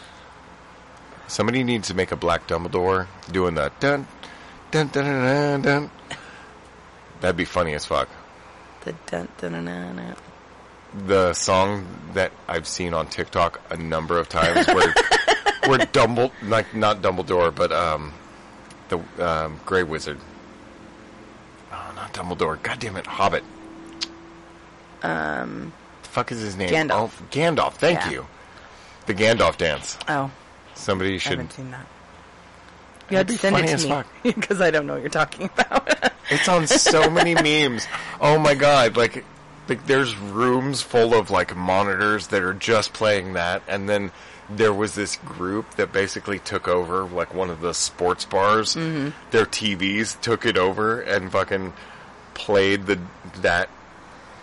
Somebody 1.27 1.63
needs 1.63 1.87
to 1.87 1.93
make 1.93 2.11
a 2.11 2.17
Black 2.17 2.47
Dumbledore 2.47 3.07
doing 3.31 3.55
the 3.55 3.71
dun 3.79 4.05
dun 4.71 4.87
dun 4.89 5.05
dun 5.05 5.61
dun. 5.61 5.91
That'd 7.21 7.37
be 7.37 7.45
funny 7.45 7.73
as 7.73 7.85
fuck. 7.85 8.09
The 8.83 8.93
dun, 9.05 9.27
dun, 9.37 9.51
dun, 9.53 9.65
dun, 9.95 10.15
the 11.07 11.33
song 11.33 11.85
that 12.13 12.31
I've 12.49 12.67
seen 12.67 12.93
on 12.93 13.07
TikTok 13.07 13.61
a 13.69 13.77
number 13.77 14.17
of 14.19 14.27
times 14.27 14.67
where 14.67 14.93
where 15.67 15.79
Dumbledore 15.79 16.31
like 16.43 16.75
not 16.75 17.01
Dumbledore 17.01 17.53
but 17.55 17.71
um 17.71 18.11
the 18.89 18.99
um, 19.25 19.57
Grey 19.65 19.83
Wizard. 19.83 20.17
Oh, 21.71 21.91
not 21.95 22.13
Dumbledore. 22.13 22.61
God 22.61 22.79
damn 22.79 22.97
it, 22.97 23.07
Hobbit. 23.07 23.43
Um, 25.01 25.71
the 26.03 26.09
fuck 26.09 26.31
is 26.33 26.41
his 26.41 26.57
name? 26.57 26.69
Gandalf. 26.69 27.11
Oh, 27.21 27.25
Gandalf. 27.31 27.73
Thank 27.73 27.99
Yeah. 28.01 28.09
you. 28.11 28.27
The 29.05 29.13
Gandalf 29.13 29.57
dance. 29.57 29.97
Oh, 30.09 30.29
Somebody 30.75 31.15
I 31.15 31.17
should. 31.19 31.31
haven't 31.33 31.53
seen 31.53 31.71
that. 31.71 31.85
You 33.11 33.17
had 33.17 33.27
to 33.27 33.37
send 33.37 33.57
it 33.57 33.77
to 33.77 34.05
me 34.23 34.31
because 34.33 34.61
I 34.61 34.71
don't 34.71 34.87
know 34.87 34.93
what 34.93 35.01
you're 35.01 35.09
talking 35.09 35.49
about. 35.57 36.13
It's 36.29 36.47
on 36.47 36.65
so 36.67 37.09
many 37.09 37.35
memes. 37.35 37.85
Oh 38.19 38.39
my 38.39 38.55
god! 38.55 38.95
Like, 38.95 39.25
like 39.67 39.85
there's 39.85 40.15
rooms 40.17 40.81
full 40.81 41.13
of 41.13 41.29
like 41.29 41.55
monitors 41.55 42.27
that 42.27 42.41
are 42.41 42.53
just 42.53 42.93
playing 42.93 43.33
that, 43.33 43.63
and 43.67 43.89
then 43.89 44.11
there 44.49 44.73
was 44.73 44.95
this 44.95 45.17
group 45.17 45.75
that 45.75 45.91
basically 45.91 46.39
took 46.39 46.67
over 46.67 47.03
like 47.03 47.33
one 47.33 47.49
of 47.49 47.61
the 47.61 47.73
sports 47.73 48.25
bars. 48.25 48.75
Mm-hmm. 48.75 49.09
Their 49.31 49.45
TVs 49.45 50.19
took 50.21 50.45
it 50.45 50.57
over 50.57 51.01
and 51.01 51.31
fucking 51.31 51.73
played 52.33 52.85
the 52.85 52.99
that. 53.41 53.69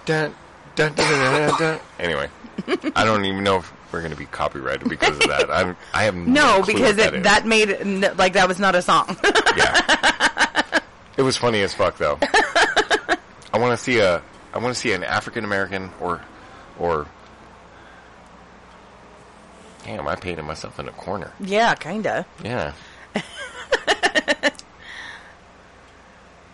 Dun, 0.05 0.35
dun, 0.74 0.95
dun, 0.95 1.07
dun, 1.07 1.49
dun, 1.49 1.59
dun. 1.59 1.81
Anyway, 1.99 2.28
I 2.95 3.05
don't 3.05 3.24
even 3.24 3.45
know 3.45 3.59
if 3.59 3.73
we're 3.93 4.01
going 4.01 4.12
to 4.12 4.16
be 4.19 4.27
copyrighted 4.27 4.89
because 4.89 5.16
of 5.16 5.28
that. 5.28 5.51
I'm, 5.52 5.77
I 5.94 6.05
have 6.05 6.15
no, 6.15 6.59
no, 6.59 6.62
because 6.66 6.97
that 6.97 7.15
it, 7.15 7.23
that 7.24 7.47
made 7.47 7.70
n- 7.70 8.15
like 8.16 8.35
that 8.35 8.48
was 8.48 8.59
not 8.59 8.74
a 8.74 8.82
song. 8.82 9.16
Yeah. 9.56 10.81
it 11.16 11.23
was 11.23 11.36
funny 11.36 11.62
as 11.62 11.73
fuck 11.74 11.97
though. 11.98 12.19
I 12.23 13.59
want 13.59 13.77
to 13.78 13.82
see 13.82 13.98
a 13.98 14.23
I 14.52 14.59
want 14.59 14.74
to 14.74 14.81
see 14.81 14.93
an 14.93 15.02
African 15.05 15.44
American 15.44 15.90
or 16.01 16.20
or 16.78 17.06
Damn, 19.85 20.06
I 20.06 20.16
painted 20.16 20.43
myself 20.44 20.78
in 20.78 20.86
a 20.89 20.93
corner. 20.93 21.32
yeah, 21.40 21.74
kinda. 21.74 22.27
Yeah. 22.44 22.73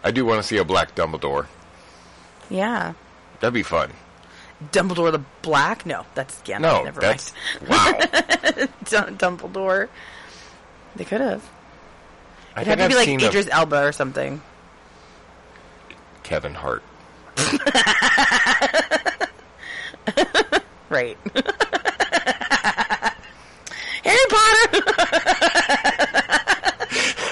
I 0.05 0.11
do 0.13 0.25
want 0.25 0.41
to 0.41 0.47
see 0.47 0.59
a 0.59 0.65
black 0.65 0.95
Dumbledore. 0.95 1.47
Yeah, 2.51 2.93
That'd 3.41 3.55
be 3.55 3.63
fun. 3.63 3.91
Dumbledore 4.73 5.11
the 5.13 5.23
Black. 5.43 5.85
No, 5.87 6.05
that's 6.15 6.41
Gandalf. 6.43 6.61
No, 6.61 6.85
never 6.85 7.01
that's 7.01 7.33
wow. 7.69 7.93
mind. 7.99 8.71
Dum- 8.85 9.17
Dumbledore. 9.19 9.89
They 10.97 11.05
could 11.05 11.21
have. 11.21 11.43
I 12.57 12.61
It 12.63 12.67
had 12.67 12.79
think 12.79 12.91
to 12.93 12.99
I've 12.99 13.07
be 13.07 13.13
like 13.15 13.23
Idris 13.29 13.49
Elba 13.51 13.83
or 13.85 13.93
something. 13.93 14.41
Kevin 16.23 16.55
Hart. 16.55 16.83
Right. 20.91 21.17
Harry 24.05 24.27
Potter. 24.31 24.81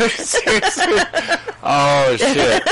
Seriously? 0.08 1.02
Oh 1.62 2.16
shit. 2.18 2.62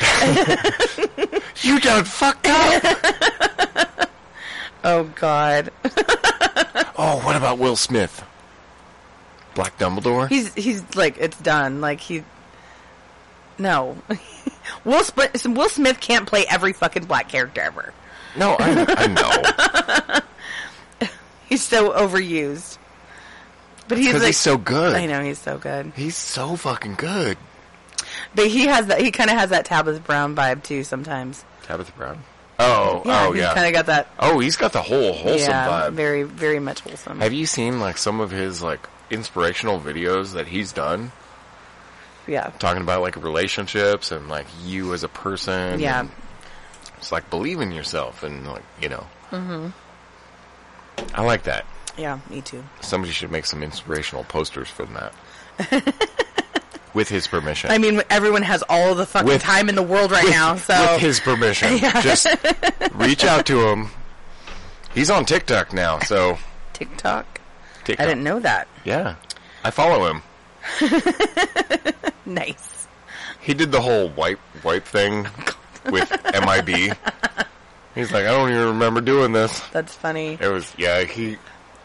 you 1.62 1.78
done 1.80 2.04
fucked 2.04 2.46
up. 2.46 4.10
oh 4.84 5.04
God. 5.14 5.70
Oh, 7.02 7.18
what 7.24 7.34
about 7.34 7.58
Will 7.58 7.76
Smith? 7.76 8.22
Black 9.54 9.78
Dumbledore? 9.78 10.28
He's 10.28 10.52
he's 10.52 10.84
like 10.94 11.16
it's 11.18 11.38
done. 11.40 11.80
Like 11.80 11.98
he. 11.98 12.24
No. 13.58 13.96
Will 14.84 15.02
Smith, 15.02 15.46
Will 15.46 15.70
Smith 15.70 15.98
can't 15.98 16.26
play 16.26 16.44
every 16.50 16.74
fucking 16.74 17.06
black 17.06 17.30
character 17.30 17.62
ever. 17.62 17.94
no, 18.36 18.54
I, 18.58 18.84
I 18.98 19.06
know. 21.00 21.08
He's 21.48 21.62
so 21.64 21.90
overused. 21.90 22.76
But 23.88 23.96
he's 23.96 24.12
like 24.12 24.22
he's 24.22 24.36
so 24.36 24.58
good. 24.58 24.94
I 24.94 25.06
know 25.06 25.22
he's 25.22 25.38
so 25.38 25.56
good. 25.56 25.92
He's 25.96 26.16
so 26.16 26.54
fucking 26.54 26.96
good. 26.96 27.38
But 28.34 28.46
he 28.48 28.66
has 28.66 28.86
that. 28.86 29.00
He 29.00 29.10
kind 29.10 29.30
of 29.30 29.36
has 29.36 29.50
that 29.50 29.64
Tabitha 29.64 30.00
Brown 30.00 30.36
vibe 30.36 30.62
too. 30.62 30.84
Sometimes. 30.84 31.44
Tabitha 31.64 31.92
Brown. 31.92 32.22
Oh, 32.58 33.02
Yeah, 33.06 33.26
oh 33.26 33.32
he's 33.32 33.40
yeah. 33.42 33.54
kind 33.54 33.66
of 33.66 33.72
got 33.72 33.86
that. 33.86 34.08
oh, 34.18 34.38
he's 34.38 34.56
got 34.56 34.72
the 34.72 34.82
whole 34.82 35.12
wholesome 35.14 35.50
yeah, 35.50 35.88
vibe. 35.88 35.92
very, 35.94 36.24
very 36.24 36.58
much 36.58 36.80
wholesome. 36.80 37.20
Have 37.20 37.32
you 37.32 37.46
seen 37.46 37.80
like 37.80 37.96
some 37.96 38.20
of 38.20 38.30
his 38.30 38.62
like 38.62 38.86
inspirational 39.08 39.80
videos 39.80 40.34
that 40.34 40.46
he's 40.46 40.70
done? 40.72 41.12
Yeah. 42.26 42.50
talking 42.58 42.82
about 42.82 43.00
like 43.00 43.16
relationships 43.16 44.12
and 44.12 44.28
like 44.28 44.46
you 44.64 44.92
as 44.92 45.02
a 45.02 45.08
person. 45.08 45.80
Yeah. 45.80 46.06
It's 46.98 47.10
like 47.10 47.30
believe 47.30 47.60
in 47.60 47.72
yourself 47.72 48.22
and 48.22 48.46
like 48.46 48.62
you 48.80 48.90
know. 48.90 49.06
Mm-hmm. 49.30 49.68
I 51.14 51.22
like 51.24 51.44
that. 51.44 51.64
Yeah, 51.96 52.20
me 52.28 52.42
too. 52.42 52.62
Somebody 52.82 53.12
should 53.12 53.30
make 53.32 53.46
some 53.46 53.62
inspirational 53.62 54.24
posters 54.24 54.68
for 54.68 54.84
that. 54.86 55.14
With 56.92 57.08
his 57.08 57.26
permission. 57.28 57.70
I 57.70 57.78
mean, 57.78 58.02
everyone 58.10 58.42
has 58.42 58.62
all 58.68 58.94
the 58.94 59.06
fucking 59.06 59.28
With- 59.28 59.42
time 59.42 59.68
in 59.68 59.74
the 59.76 59.82
world 59.82 60.10
right 60.10 60.28
now, 60.28 60.56
so 60.56 60.74
With 60.94 61.00
his 61.00 61.20
permission. 61.20 61.78
Just 62.02 62.26
reach 62.94 63.24
out 63.24 63.46
to 63.46 63.68
him. 63.68 63.88
He's 64.94 65.08
on 65.10 65.24
TikTok 65.24 65.72
now, 65.72 66.00
so 66.00 66.38
TikTok. 66.72 67.40
TikTok. 67.84 68.04
I 68.04 68.08
didn't 68.08 68.24
know 68.24 68.40
that. 68.40 68.66
Yeah. 68.84 69.14
I 69.62 69.70
follow 69.70 70.06
him. 70.10 70.22
Nice. 72.26 72.86
He 73.40 73.54
did 73.54 73.72
the 73.72 73.80
whole 73.80 74.08
wipe 74.10 74.38
wipe 74.62 74.84
thing 74.84 75.26
with 75.86 76.10
MIB. 76.32 76.94
He's 77.94 78.12
like, 78.12 78.24
I 78.24 78.28
don't 78.30 78.50
even 78.50 78.66
remember 78.68 79.00
doing 79.00 79.32
this. 79.32 79.60
That's 79.72 79.94
funny. 79.94 80.38
It 80.40 80.48
was 80.48 80.72
yeah, 80.78 81.02
he 81.02 81.38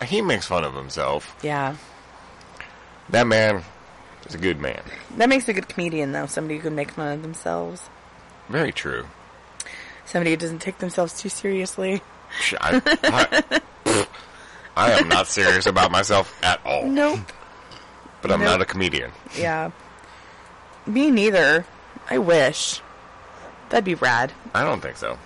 he 0.06 0.22
makes 0.22 0.45
fun 0.45 0.64
of 0.64 0.76
himself. 0.76 1.36
Yeah. 1.41 1.76
That 3.10 3.26
man 3.27 3.64
is 4.27 4.35
a 4.35 4.38
good 4.38 4.60
man. 4.60 4.81
That 5.18 5.30
makes 5.30 5.47
a 5.47 5.53
good 5.53 5.68
comedian, 5.69 6.11
though. 6.11 6.26
Somebody 6.26 6.56
who 6.57 6.64
can 6.64 6.76
make 6.76 6.91
fun 6.91 7.11
of 7.14 7.22
themselves. 7.22 7.89
Very 8.49 8.72
true. 8.72 9.06
Somebody 10.06 10.31
who 10.31 10.38
doesn't 10.38 10.60
take 10.60 10.77
themselves 10.80 11.19
too 11.19 11.30
seriously. 11.30 12.02
I, 12.60 12.81
I, 13.03 14.06
I 14.77 14.91
am 14.91 15.07
not 15.07 15.27
serious 15.27 15.65
about 15.65 15.91
myself 15.91 16.38
at 16.43 16.60
all. 16.65 16.85
Nope. 16.85 17.19
But 18.22 18.31
I'm 18.31 18.39
Nope. 18.39 18.49
not 18.49 18.61
a 18.61 18.65
comedian. 18.65 19.11
Yeah. 19.38 19.72
Me 20.85 21.10
neither. 21.11 21.65
I 22.10 22.18
wish. 22.19 22.81
That'd 23.69 23.85
be 23.85 23.95
rad. 23.95 24.31
I 24.53 24.64
don't 24.64 24.81
think 24.81 24.97
so. 24.97 25.18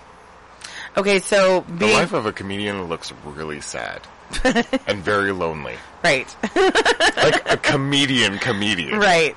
Okay, 0.96 1.18
so 1.18 1.64
The 1.68 1.86
life 1.86 2.12
of 2.12 2.26
a 2.26 2.32
comedian 2.32 2.84
looks 2.88 3.12
really 3.24 3.60
sad 3.60 4.00
and 4.86 5.02
very 5.02 5.32
lonely. 5.32 5.74
right, 6.04 6.34
Like 6.56 7.50
a 7.50 7.56
comedian 7.56 8.38
comedian. 8.38 8.98
right, 8.98 9.36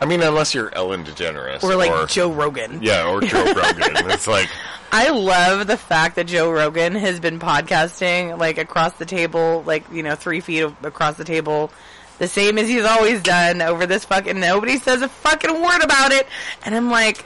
I 0.00 0.06
mean, 0.06 0.22
unless 0.22 0.54
you're 0.54 0.74
Ellen 0.74 1.04
DeGeneres 1.04 1.62
or 1.62 1.76
like 1.76 2.08
Joe 2.08 2.32
Rogan. 2.32 2.80
Yeah, 2.82 3.08
or 3.08 3.20
Joe 3.20 3.44
Rogan. 3.46 4.10
It's 4.10 4.26
like 4.26 4.48
I 4.90 5.10
love 5.10 5.66
the 5.66 5.76
fact 5.76 6.16
that 6.16 6.26
Joe 6.26 6.50
Rogan 6.50 6.94
has 6.94 7.18
been 7.20 7.38
podcasting 7.38 8.38
like 8.38 8.58
across 8.58 8.92
the 8.94 9.06
table, 9.06 9.62
like 9.66 9.84
you 9.92 10.02
know, 10.02 10.14
three 10.14 10.40
feet 10.40 10.62
across 10.82 11.16
the 11.16 11.24
table, 11.24 11.70
the 12.18 12.28
same 12.28 12.58
as 12.58 12.68
he's 12.68 12.84
always 12.84 13.22
done 13.22 13.62
over 13.62 13.86
this 13.86 14.04
fucking. 14.04 14.38
Nobody 14.40 14.76
says 14.78 15.02
a 15.02 15.08
fucking 15.08 15.62
word 15.62 15.82
about 15.82 16.12
it, 16.12 16.26
and 16.64 16.74
I'm 16.74 16.90
like, 16.90 17.24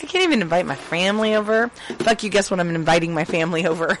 I 0.00 0.06
can't 0.06 0.24
even 0.24 0.42
invite 0.42 0.64
my 0.66 0.74
family 0.76 1.34
over. 1.34 1.68
Fuck 1.98 2.22
you. 2.22 2.30
Guess 2.30 2.50
what? 2.50 2.60
I'm 2.60 2.74
inviting 2.74 3.14
my 3.14 3.24
family 3.24 3.66
over. 3.66 3.98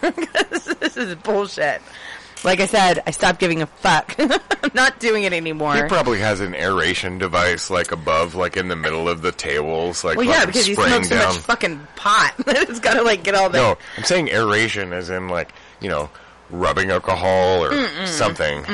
this 0.80 0.96
is 0.96 1.14
bullshit. 1.16 1.82
Like 2.44 2.60
I 2.60 2.66
said, 2.66 3.02
I 3.04 3.10
stopped 3.10 3.40
giving 3.40 3.62
a 3.62 3.66
fuck. 3.66 4.14
I'm 4.18 4.70
not 4.72 5.00
doing 5.00 5.24
it 5.24 5.32
anymore. 5.32 5.74
he 5.74 5.82
probably 5.88 6.20
has 6.20 6.38
an 6.40 6.54
aeration 6.54 7.18
device 7.18 7.68
like 7.68 7.90
above, 7.90 8.36
like 8.36 8.56
in 8.56 8.68
the 8.68 8.76
middle 8.76 9.08
of 9.08 9.22
the 9.22 9.32
tables, 9.32 10.04
like 10.04 10.16
Well, 10.16 10.26
yeah, 10.26 10.46
because 10.46 10.66
he 10.66 10.74
smokes 10.74 11.08
so 11.08 11.16
down. 11.16 11.34
much 11.34 11.38
fucking 11.38 11.80
pot. 11.96 12.34
it's 12.46 12.78
got 12.78 12.94
to 12.94 13.02
like 13.02 13.24
get 13.24 13.34
all 13.34 13.50
the. 13.50 13.58
no, 13.58 13.76
I'm 13.96 14.04
saying 14.04 14.28
aeration 14.28 14.92
as 14.92 15.10
in 15.10 15.28
like 15.28 15.50
you 15.80 15.88
know 15.88 16.10
rubbing 16.50 16.90
alcohol 16.92 17.64
or 17.64 18.06
something. 18.06 18.64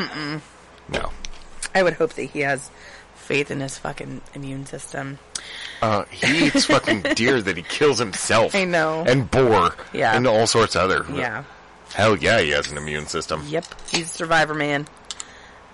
No, 0.91 1.11
I 1.75 1.83
would 1.83 1.95
hope 1.95 2.13
that 2.15 2.25
he 2.25 2.41
has 2.41 2.71
faith 3.15 3.51
in 3.51 3.61
his 3.61 3.79
fucking 3.79 4.21
immune 4.35 4.67
system. 4.67 5.19
Uh, 5.85 6.05
he 6.07 6.47
eats 6.47 6.65
fucking 6.65 7.03
deer 7.15 7.43
that 7.43 7.57
he 7.57 7.63
kills 7.63 7.99
himself. 7.99 8.55
I 8.55 8.65
know. 8.65 9.05
and 9.07 9.31
boar. 9.31 9.75
Yeah. 9.93 10.17
and 10.17 10.27
all 10.27 10.47
sorts 10.47 10.75
of 10.77 10.83
other. 10.91 11.05
Yeah. 11.13 11.45
hell 11.93 12.17
yeah, 12.17 12.41
he 12.41 12.51
has 12.51 12.71
an 12.71 12.79
immune 12.79 13.07
system. 13.07 13.45
Yep. 13.47 13.67
He's 13.91 14.07
a 14.07 14.15
survivor 14.15 14.55
man. 14.55 14.87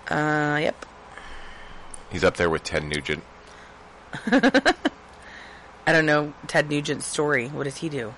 Uh, 0.09 0.59
yep. 0.61 0.85
He's 2.11 2.25
up 2.25 2.35
there 2.35 2.49
with 2.49 2.63
Ted 2.63 2.83
Nugent. 2.83 3.23
I 4.27 4.73
don't 5.93 6.05
know 6.05 6.33
Ted 6.47 6.69
Nugent's 6.69 7.05
story. 7.05 7.47
What 7.47 7.63
does 7.63 7.77
he 7.77 7.87
do? 7.87 8.13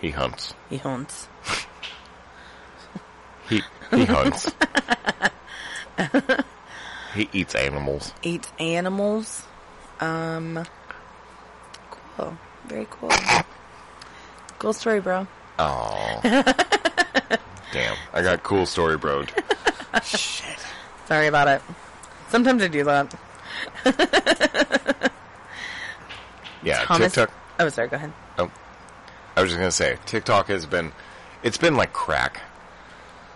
He 0.00 0.10
hunts. 0.10 0.54
He 0.68 0.78
hunts. 0.78 1.28
He 3.48 3.60
he 3.90 4.04
hunts. 4.06 4.50
he 7.14 7.28
eats 7.34 7.54
animals. 7.54 8.14
Eats 8.22 8.50
animals. 8.58 9.44
Um, 10.00 10.64
cool. 12.16 12.36
Very 12.66 12.86
cool. 12.90 13.10
Cool 14.58 14.72
story, 14.72 15.00
bro. 15.00 15.26
Oh. 15.58 16.20
Damn. 17.72 17.96
I 18.12 18.22
got 18.22 18.42
cool 18.42 18.66
story 18.66 18.96
broed. 18.98 19.30
Shit. 20.04 20.58
Sorry 21.06 21.26
about 21.26 21.48
it. 21.48 21.62
Sometimes 22.28 22.62
I 22.62 22.68
do 22.68 22.84
that. 22.84 23.14
Yeah, 26.62 26.84
Thomas. 26.84 27.12
TikTok. 27.12 27.34
Oh, 27.58 27.68
sorry. 27.68 27.88
Go 27.88 27.96
ahead. 27.96 28.12
Oh, 28.38 28.50
I 29.36 29.42
was 29.42 29.50
just 29.50 29.58
gonna 29.58 29.70
say, 29.72 29.98
TikTok 30.06 30.48
has 30.48 30.66
been, 30.66 30.92
it's 31.42 31.58
been 31.58 31.76
like 31.76 31.92
crack. 31.92 32.40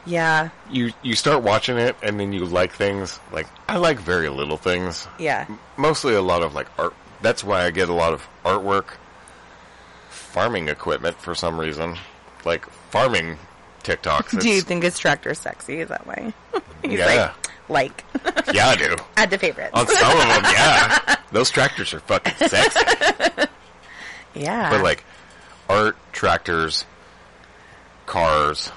Yeah. 0.05 0.51
You 0.71 0.93
you 1.03 1.17
start 1.17 1.43
watching 1.43 1.77
it, 1.79 1.97
and 2.03 2.21
then 2.21 2.33
you 2.33 2.45
like 2.45 2.73
things. 2.73 3.19
Like 3.33 3.49
I 3.69 3.79
like 3.79 3.99
very 3.99 4.29
little 4.29 4.57
things. 4.57 5.09
Yeah. 5.19 5.47
Mostly 5.77 6.15
a 6.15 6.23
lot 6.23 6.43
of 6.43 6.55
like 6.55 6.69
art. 6.79 6.95
That's 7.27 7.43
why 7.43 7.65
I 7.65 7.73
get 7.73 7.89
a 7.89 7.93
lot 7.93 8.13
of 8.13 8.25
artwork, 8.45 8.91
farming 10.11 10.69
equipment 10.69 11.17
for 11.21 11.35
some 11.35 11.59
reason, 11.59 11.97
like 12.45 12.65
farming 12.91 13.37
TikToks. 13.83 14.41
Do 14.41 14.49
you 14.49 14.61
think 14.61 14.85
his 14.85 14.97
tractor 14.97 15.35
sexy? 15.35 15.81
Is 15.81 15.89
that 15.89 16.07
why? 16.07 16.33
He's 16.85 17.01
Yeah. 17.01 17.33
like, 17.69 18.05
like, 18.23 18.55
Yeah, 18.55 18.69
I 18.69 18.77
do. 18.77 18.95
add 19.17 19.31
to 19.31 19.39
favorites. 19.39 19.73
On 19.75 19.89
some 19.89 20.13
of 20.13 20.19
them, 20.25 20.43
yeah. 20.45 21.17
Those 21.33 21.51
tractors 21.51 21.93
are 21.95 21.99
fucking 21.99 22.49
sexy. 22.49 22.79
yeah. 24.35 24.71
But 24.71 24.83
like 24.85 25.03
art, 25.69 25.97
tractors, 26.13 26.85
cars, 28.07 28.71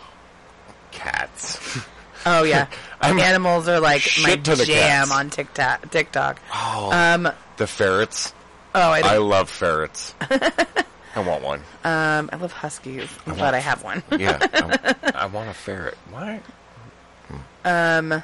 cats. 0.90 1.80
Oh 2.26 2.42
yeah, 2.44 2.66
I'm- 3.00 3.20
animals 3.20 3.68
are 3.68 3.80
like 3.80 4.02
my 4.24 4.36
jam 4.38 4.66
cats. 4.66 5.12
on 5.12 5.30
TikTok. 5.30 5.92
TikTok. 5.92 6.40
Oh, 6.52 6.90
Um. 6.92 7.30
the 7.58 7.68
ferrets. 7.68 8.34
Oh, 8.76 8.92
I, 8.92 9.02
I 9.02 9.18
love 9.18 9.50
ferrets. 9.50 10.14
I 10.22 11.22
want 11.22 11.44
one. 11.44 11.60
um. 11.84 12.30
I 12.32 12.36
love 12.38 12.52
huskies. 12.52 13.10
I'm 13.26 13.36
glad 13.36 13.54
I 13.56 13.60
have 13.60 13.84
one. 13.84 14.04
Yeah, 14.18 14.38
I, 14.42 14.96
I 15.16 15.26
want 15.26 15.50
a 15.50 15.54
ferret. 15.54 15.98
Why? 16.12 16.42
Um. 17.66 18.24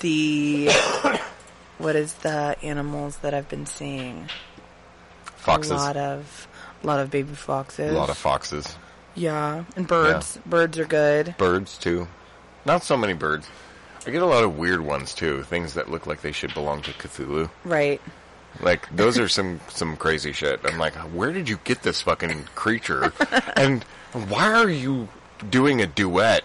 The 0.00 0.68
what 1.78 1.96
is 1.96 2.12
the 2.14 2.56
animals 2.62 3.18
that 3.18 3.34
I've 3.34 3.48
been 3.48 3.66
seeing? 3.66 4.28
Foxes. 5.36 5.70
A 5.70 5.76
lot 5.76 5.96
of, 5.96 6.48
a 6.82 6.86
lot 6.86 7.00
of 7.00 7.10
baby 7.10 7.34
foxes. 7.34 7.92
A 7.92 7.94
lot 7.96 8.10
of 8.10 8.16
foxes. 8.16 8.76
yeah, 9.14 9.64
and 9.76 9.86
birds. 9.86 10.38
Birds 10.46 10.78
are 10.78 10.86
good. 10.86 11.34
Birds 11.38 11.78
too. 11.78 12.08
Not 12.64 12.82
so 12.82 12.96
many 12.96 13.12
birds. 13.12 13.48
I 14.06 14.10
get 14.10 14.22
a 14.22 14.26
lot 14.26 14.44
of 14.44 14.56
weird 14.58 14.80
ones 14.80 15.14
too. 15.14 15.42
Things 15.44 15.74
that 15.74 15.90
look 15.90 16.06
like 16.06 16.20
they 16.22 16.32
should 16.32 16.54
belong 16.54 16.82
to 16.82 16.92
Cthulhu. 16.92 17.50
Right. 17.64 18.00
Like 18.60 18.88
those 18.94 19.18
are 19.18 19.28
some 19.28 19.60
some 19.68 19.96
crazy 19.96 20.32
shit. 20.32 20.60
I'm 20.64 20.78
like, 20.78 20.94
where 20.94 21.32
did 21.32 21.48
you 21.48 21.58
get 21.64 21.82
this 21.82 22.00
fucking 22.02 22.44
creature? 22.54 23.12
and 23.56 23.82
why 24.28 24.52
are 24.52 24.68
you 24.70 25.08
doing 25.50 25.80
a 25.82 25.86
duet 25.86 26.42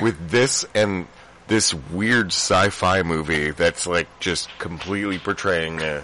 with 0.00 0.30
this 0.30 0.64
and 0.74 1.06
this 1.48 1.72
weird 1.74 2.26
sci-fi 2.28 3.02
movie 3.02 3.50
that's 3.50 3.86
like 3.86 4.06
just 4.20 4.48
completely 4.58 5.18
portraying 5.18 5.82
uh, 5.82 6.02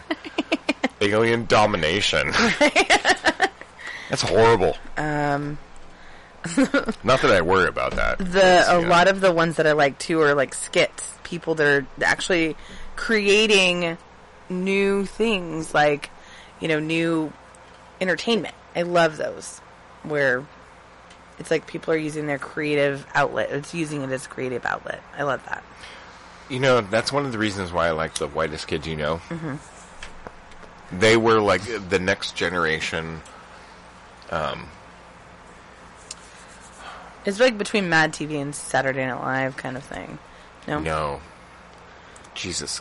alien 1.00 1.46
domination? 1.46 2.32
that's 4.08 4.22
horrible. 4.22 4.76
Um. 4.96 5.58
Not 7.02 7.22
that 7.22 7.30
I 7.30 7.40
worry 7.40 7.68
about 7.68 7.92
that. 7.96 8.18
The 8.18 8.64
a 8.68 8.80
Yeah. 8.82 8.88
lot 8.88 9.08
of 9.08 9.22
the 9.22 9.32
ones 9.32 9.56
that 9.56 9.66
I 9.66 9.72
like 9.72 9.98
too 9.98 10.20
are 10.20 10.34
like 10.34 10.52
skits. 10.54 11.10
People 11.22 11.54
that 11.54 11.66
are 11.66 11.86
actually 12.04 12.54
creating 12.96 13.96
new 14.48 15.04
things, 15.06 15.74
like 15.74 16.10
you 16.60 16.68
know, 16.68 16.78
new 16.80 17.32
entertainment. 18.00 18.54
I 18.76 18.82
love 18.82 19.16
those 19.16 19.58
where 20.02 20.44
it's 21.38 21.50
like 21.50 21.66
people 21.66 21.92
are 21.92 21.96
using 21.96 22.26
their 22.26 22.38
creative 22.38 23.06
outlet. 23.14 23.50
It's 23.50 23.74
using 23.74 24.02
it 24.02 24.10
as 24.10 24.26
a 24.26 24.28
creative 24.28 24.64
outlet. 24.64 25.02
I 25.16 25.22
love 25.24 25.44
that. 25.46 25.62
You 26.48 26.58
know, 26.60 26.80
that's 26.82 27.10
one 27.12 27.24
of 27.24 27.32
the 27.32 27.38
reasons 27.38 27.72
why 27.72 27.88
I 27.88 27.90
like 27.92 28.14
the 28.14 28.28
whitest 28.28 28.68
kids 28.68 28.86
you 28.86 28.96
know. 28.96 29.20
They 30.92 31.16
were 31.16 31.40
like 31.40 31.62
the 31.88 31.98
next 31.98 32.36
generation. 32.36 33.22
Um, 34.30 34.68
It's 37.24 37.40
like 37.40 37.56
between 37.56 37.88
Mad 37.88 38.12
TV 38.12 38.40
and 38.40 38.54
Saturday 38.54 39.06
Night 39.06 39.20
Live 39.20 39.56
kind 39.56 39.76
of 39.76 39.84
thing. 39.84 40.18
No, 40.68 40.78
No. 40.80 41.20
Jesus. 42.34 42.80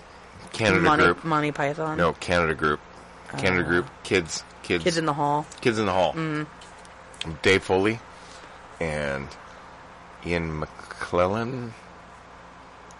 Canada 0.54 0.82
Monty, 0.82 1.04
Group. 1.04 1.24
Monty 1.24 1.52
Python. 1.52 1.98
No, 1.98 2.14
Canada 2.14 2.56
Group. 2.56 2.80
Canada 3.38 3.64
Group. 3.64 3.88
Kids. 4.04 4.44
Kids. 4.62 4.82
Uh, 4.82 4.86
Kids 4.86 4.98
in 4.98 5.06
the 5.06 5.14
Hall. 5.14 5.46
Kids 5.62 5.80
in 5.80 5.86
the 5.86 5.92
Hall. 5.92 6.16
Dave 7.42 7.64
Foley 7.64 8.00
and 8.80 9.28
Ian 10.26 10.60
McClellan. 10.60 11.74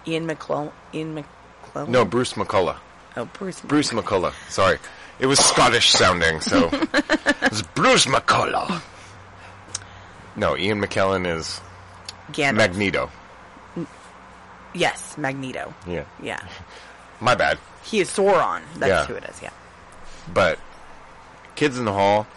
Ian 0.08 0.26
McClellan. 0.26 0.72
Ian 0.94 1.14
McClellan. 1.16 1.92
No, 1.92 2.04
Bruce 2.06 2.34
McCulloch. 2.34 2.78
Oh, 3.16 3.26
Bruce. 3.26 3.62
Bruce 3.62 3.92
McCulloch. 3.92 4.34
Sorry. 4.50 4.78
It 5.20 5.28
was 5.28 5.40
Scottish 5.40 5.92
sounding, 5.92 6.42
so. 6.42 6.70
it's 7.44 7.62
Bruce 7.62 8.06
McCulloch. 8.08 8.82
No, 10.36 10.58
Ian 10.58 10.82
McKellen 10.82 11.28
is 11.28 11.62
Gandalf. 12.32 12.56
Magneto. 12.56 13.12
yes, 14.74 15.18
Magneto. 15.18 15.74
Yeah. 15.88 16.06
Yeah. 16.22 16.46
My 17.24 17.36
bad. 17.36 17.58
He 17.84 18.02
is 18.02 18.10
Sauron. 18.10 18.62
That's 18.76 18.90
Yeah. 18.90 19.06
who 19.06 19.14
it 19.16 19.24
is. 19.30 19.42
Yeah. 19.42 19.52
But 20.34 20.60
Kids 21.56 21.78
in 21.80 21.86
the 21.86 21.94
Hall, 21.94 22.28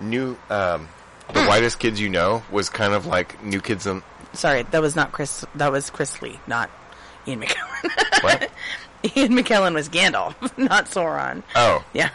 new, 0.00 0.36
um, 0.48 0.88
the 1.32 1.44
whitest 1.48 1.78
kids 1.80 2.00
you 2.00 2.08
know 2.08 2.42
was 2.52 2.68
kind 2.68 2.92
of 2.94 3.06
like 3.06 3.42
New 3.42 3.60
Kids 3.60 3.86
in. 3.86 4.02
Sorry, 4.32 4.62
that 4.62 4.80
was 4.80 4.94
not 4.94 5.10
Chris. 5.10 5.44
That 5.56 5.72
was 5.72 5.90
Chris 5.90 6.22
Lee, 6.22 6.38
not 6.46 6.70
Ian 7.26 7.40
McKellen. 7.42 8.22
What? 8.22 8.50
Ian 9.16 9.32
McKellen 9.32 9.74
was 9.74 9.88
Gandalf, 9.88 10.34
not 10.58 10.84
Sauron. 10.84 11.42
Oh, 11.56 11.82
Yeah. 11.94 12.10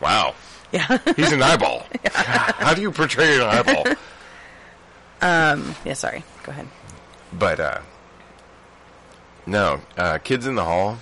wow. 0.00 0.34
yeah. 0.72 0.98
He's 1.16 1.32
an 1.32 1.42
eyeball. 1.42 1.86
How 2.12 2.74
do 2.74 2.82
you 2.82 2.90
portray 2.92 3.36
an 3.36 3.42
eyeball? 3.42 3.86
Um 5.22 5.74
yeah. 5.84 5.92
Sorry. 5.94 6.24
Go 6.42 6.50
ahead. 6.52 6.66
But 7.32 7.60
uh 7.60 7.78
no, 9.50 9.80
uh 9.96 10.18
Kids 10.18 10.46
in 10.46 10.54
the 10.54 10.64
Hall, 10.64 10.98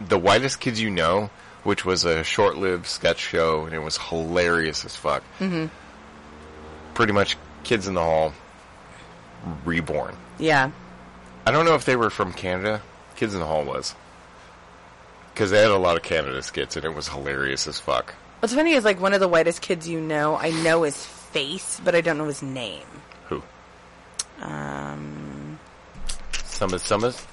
the 0.00 0.18
whitest 0.18 0.60
kids 0.60 0.80
you 0.80 0.90
know, 0.90 1.30
which 1.64 1.84
was 1.84 2.04
a 2.04 2.22
short-lived 2.22 2.86
sketch 2.86 3.18
show 3.18 3.64
and 3.66 3.74
it 3.74 3.80
was 3.80 3.98
hilarious 3.98 4.84
as 4.84 4.94
fuck. 4.96 5.22
Mm-hmm. 5.40 5.66
Pretty 6.94 7.12
much 7.12 7.36
Kids 7.64 7.86
in 7.88 7.94
the 7.94 8.02
Hall 8.02 8.32
reborn. 9.64 10.16
Yeah. 10.38 10.70
I 11.44 11.50
don't 11.50 11.64
know 11.64 11.74
if 11.74 11.84
they 11.84 11.96
were 11.96 12.10
from 12.10 12.32
Canada. 12.32 12.80
Kids 13.16 13.34
in 13.34 13.40
the 13.40 13.46
Hall 13.46 13.64
was. 13.64 13.94
Cuz 15.34 15.50
they 15.50 15.60
had 15.60 15.70
a 15.70 15.76
lot 15.76 15.96
of 15.96 16.02
Canada 16.02 16.42
skits 16.42 16.76
and 16.76 16.84
it 16.84 16.94
was 16.94 17.08
hilarious 17.08 17.66
as 17.66 17.78
fuck. 17.80 18.14
What's 18.40 18.54
funny 18.54 18.72
is 18.72 18.84
like 18.84 19.00
one 19.00 19.14
of 19.14 19.20
the 19.20 19.28
whitest 19.28 19.62
kids 19.62 19.88
you 19.88 20.00
know. 20.00 20.36
I 20.36 20.50
know 20.50 20.82
his 20.82 21.04
face, 21.04 21.80
but 21.84 21.94
I 21.96 22.00
don't 22.00 22.18
know 22.18 22.26
his 22.26 22.42
name. 22.42 22.86
Who? 23.28 23.42
Um, 24.40 25.58
Summers 26.44 26.82
Summers? 26.82 27.26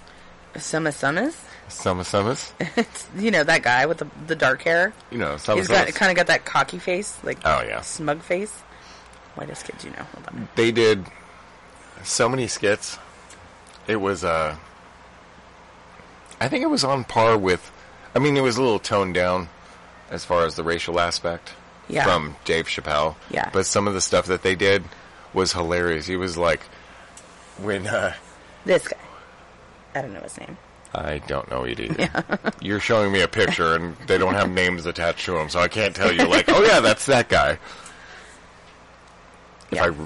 Summa 0.57 0.91
Summers. 0.91 1.36
Summer 1.68 2.03
Summers? 2.03 2.53
It's 2.77 3.07
you 3.18 3.32
know 3.32 3.44
that 3.44 3.64
guy 3.64 3.86
with 3.88 3.98
the 3.99 4.07
the 4.27 4.36
dark 4.36 4.61
hair. 4.64 4.94
You 5.11 5.18
know, 5.18 5.38
Summer 5.38 5.60
He's 5.60 5.68
got 5.68 5.88
kind 5.95 6.11
of 6.11 6.15
got 6.15 6.27
that 6.27 6.45
cocky 6.45 6.77
face, 6.80 7.18
like 7.23 7.40
Oh 7.45 7.61
yeah. 7.61 7.82
smug 7.82 8.22
face. 8.22 8.53
Whitest 9.36 9.65
kids 9.65 9.84
you 9.84 9.91
know. 9.91 10.03
Hold 10.14 10.27
on. 10.27 10.48
they 10.56 10.72
did 10.72 11.06
so 12.03 12.30
many 12.30 12.48
skits. 12.48 12.98
It 13.88 13.98
was 13.98 14.23
uh 14.23 14.56
I 16.40 16.48
think 16.49 16.64
it 16.64 16.68
was 16.69 16.84
on 16.84 17.03
par 17.03 17.38
with 17.38 17.72
I 18.14 18.19
mean 18.19 18.38
it 18.38 18.41
was 18.41 18.57
a 18.57 18.61
little 18.61 18.80
toned 18.80 19.14
down 19.15 19.49
as 20.11 20.23
far 20.23 20.45
as 20.45 20.56
the 20.56 20.64
racial 20.64 20.99
aspect 20.99 21.53
Yeah. 21.88 22.03
from 22.03 22.36
Dave 22.45 22.68
Chappelle. 22.68 23.15
Yeah. 23.30 23.49
But 23.52 23.65
some 23.65 23.88
of 23.88 23.94
the 23.94 24.02
stuff 24.02 24.27
that 24.27 24.44
they 24.44 24.56
did 24.56 24.84
was 25.34 25.52
hilarious. 25.53 26.06
He 26.07 26.15
was 26.15 26.38
like 26.38 26.61
when 27.57 27.88
uh 27.88 28.14
This 28.65 28.88
guy. 28.88 28.98
I 29.96 30.02
don't 30.02 30.14
know 30.14 30.20
his 30.20 30.38
name. 30.38 30.58
I 30.94 31.20
don't 31.20 31.50
know 31.50 31.64
it 31.64 31.80
either. 31.80 32.10
You're 32.62 32.80
showing 32.80 33.12
me 33.12 33.22
a 33.22 33.28
picture 33.28 33.76
and 33.76 33.96
they 34.08 34.18
don't 34.18 34.34
have 34.34 34.50
names 34.50 34.86
attached 34.86 35.26
to 35.26 35.34
them, 35.34 35.50
so 35.50 35.60
I 35.60 35.68
can't 35.68 35.96
tell 35.96 36.12
you 36.12 36.28
like, 36.28 36.46
oh 36.50 36.64
yeah, 36.64 36.80
that's 36.82 37.06
that 37.08 37.30
guy. 37.30 37.58
If 39.72 39.78
Yeah. 39.78 39.86
I 39.86 40.06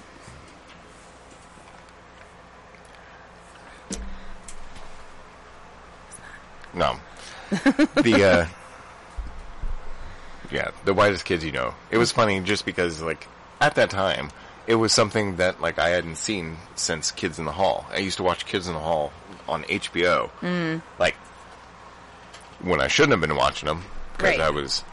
No. 6.74 7.00
the 7.50 8.24
uh 8.24 8.46
Yeah, 10.52 10.72
the 10.86 10.94
whitest 10.94 11.26
kids 11.26 11.44
you 11.44 11.52
know. 11.52 11.74
It 11.92 11.98
was 11.98 12.12
funny 12.12 12.40
just 12.42 12.66
because 12.66 13.02
like 13.02 13.28
at 13.60 13.76
that 13.76 13.90
time 13.90 14.30
it 14.68 14.76
was 14.76 14.94
something 14.94 15.38
that 15.38 15.60
like 15.62 15.80
I 15.80 15.90
hadn't 15.90 16.18
seen 16.18 16.58
since 16.76 17.10
Kids 17.12 17.40
in 17.40 17.46
the 17.46 17.52
Hall. 17.52 17.88
I 17.92 17.98
used 17.98 18.18
to 18.18 18.24
watch 18.24 18.46
Kids 18.46 18.68
in 18.68 18.74
the 18.74 18.80
Hall 18.80 19.12
on 19.50 19.64
HBO. 19.64 20.30
Mm. 20.42 20.82
Like 20.98 21.16
when 22.62 22.82
I 22.82 22.88
shouldn't 22.88 23.12
have 23.12 23.22
been 23.22 23.36
watching 23.38 23.68
them 23.68 23.84
because 24.16 24.38
Right. 24.38 24.42
I 24.42 24.50
was, 24.50 24.84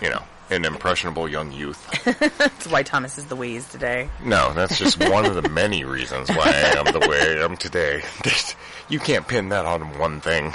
you 0.00 0.10
know, 0.10 0.22
an 0.50 0.64
impressionable 0.64 1.28
young 1.28 1.52
youth. 1.52 1.80
That's 2.38 2.66
why 2.68 2.82
Thomas 2.82 3.18
is 3.18 3.26
the 3.26 3.36
way 3.36 3.50
he 3.50 3.56
is 3.56 3.68
today. 3.68 4.08
No, 4.24 4.52
that's 4.52 4.78
just 4.78 4.98
one 5.08 5.24
of 5.24 5.34
the 5.40 5.48
many 5.48 5.84
reasons 5.84 6.28
why 6.28 6.44
I 6.46 6.78
am 6.78 6.86
the 6.92 7.06
way 7.08 7.38
I 7.38 7.44
am 7.44 7.56
today. 7.56 8.02
you 8.88 8.98
can't 8.98 9.26
pin 9.28 9.48
that 9.50 9.64
on 9.64 9.96
one 9.98 10.20
thing. 10.20 10.52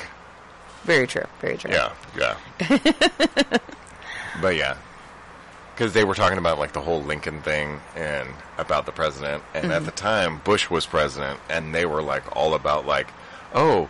Very 0.84 1.07
true. 1.07 1.23
Very 1.39 1.57
true. 1.57 1.72
Yeah, 1.72 1.93
yeah. 2.17 2.38
but 4.41 4.55
yeah, 4.55 4.76
because 5.73 5.93
they 5.93 6.03
were 6.03 6.13
talking 6.13 6.38
about 6.38 6.59
like 6.59 6.73
the 6.73 6.81
whole 6.81 7.01
Lincoln 7.01 7.41
thing 7.41 7.80
and 7.95 8.27
about 8.57 8.85
the 8.85 8.91
president, 8.91 9.43
and 9.53 9.72
at 9.72 9.85
the 9.85 9.91
time 9.91 10.41
Bush 10.43 10.69
was 10.69 10.85
president, 10.85 11.39
and 11.49 11.73
they 11.73 11.85
were 11.85 12.01
like 12.01 12.35
all 12.35 12.53
about 12.53 12.85
like, 12.85 13.07
oh, 13.53 13.89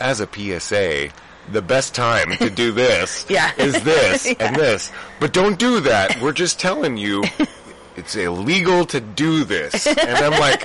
as 0.00 0.20
a 0.20 0.26
PSA. 0.26 1.10
The 1.52 1.60
best 1.60 1.94
time 1.94 2.30
to 2.38 2.48
do 2.48 2.72
this 2.84 3.26
Yeah. 3.28 3.52
is 3.58 3.82
this 3.84 4.26
Yeah. 4.26 4.34
and 4.40 4.56
this. 4.56 4.90
But 5.20 5.32
don't 5.34 5.58
do 5.58 5.80
that. 5.80 6.20
We're 6.22 6.32
just 6.32 6.58
telling 6.58 6.96
you 6.96 7.22
it's 7.96 8.16
illegal 8.16 8.86
to 8.86 9.00
do 9.00 9.44
this. 9.44 9.86
And 9.86 9.98
I'm 10.00 10.40
like, 10.40 10.62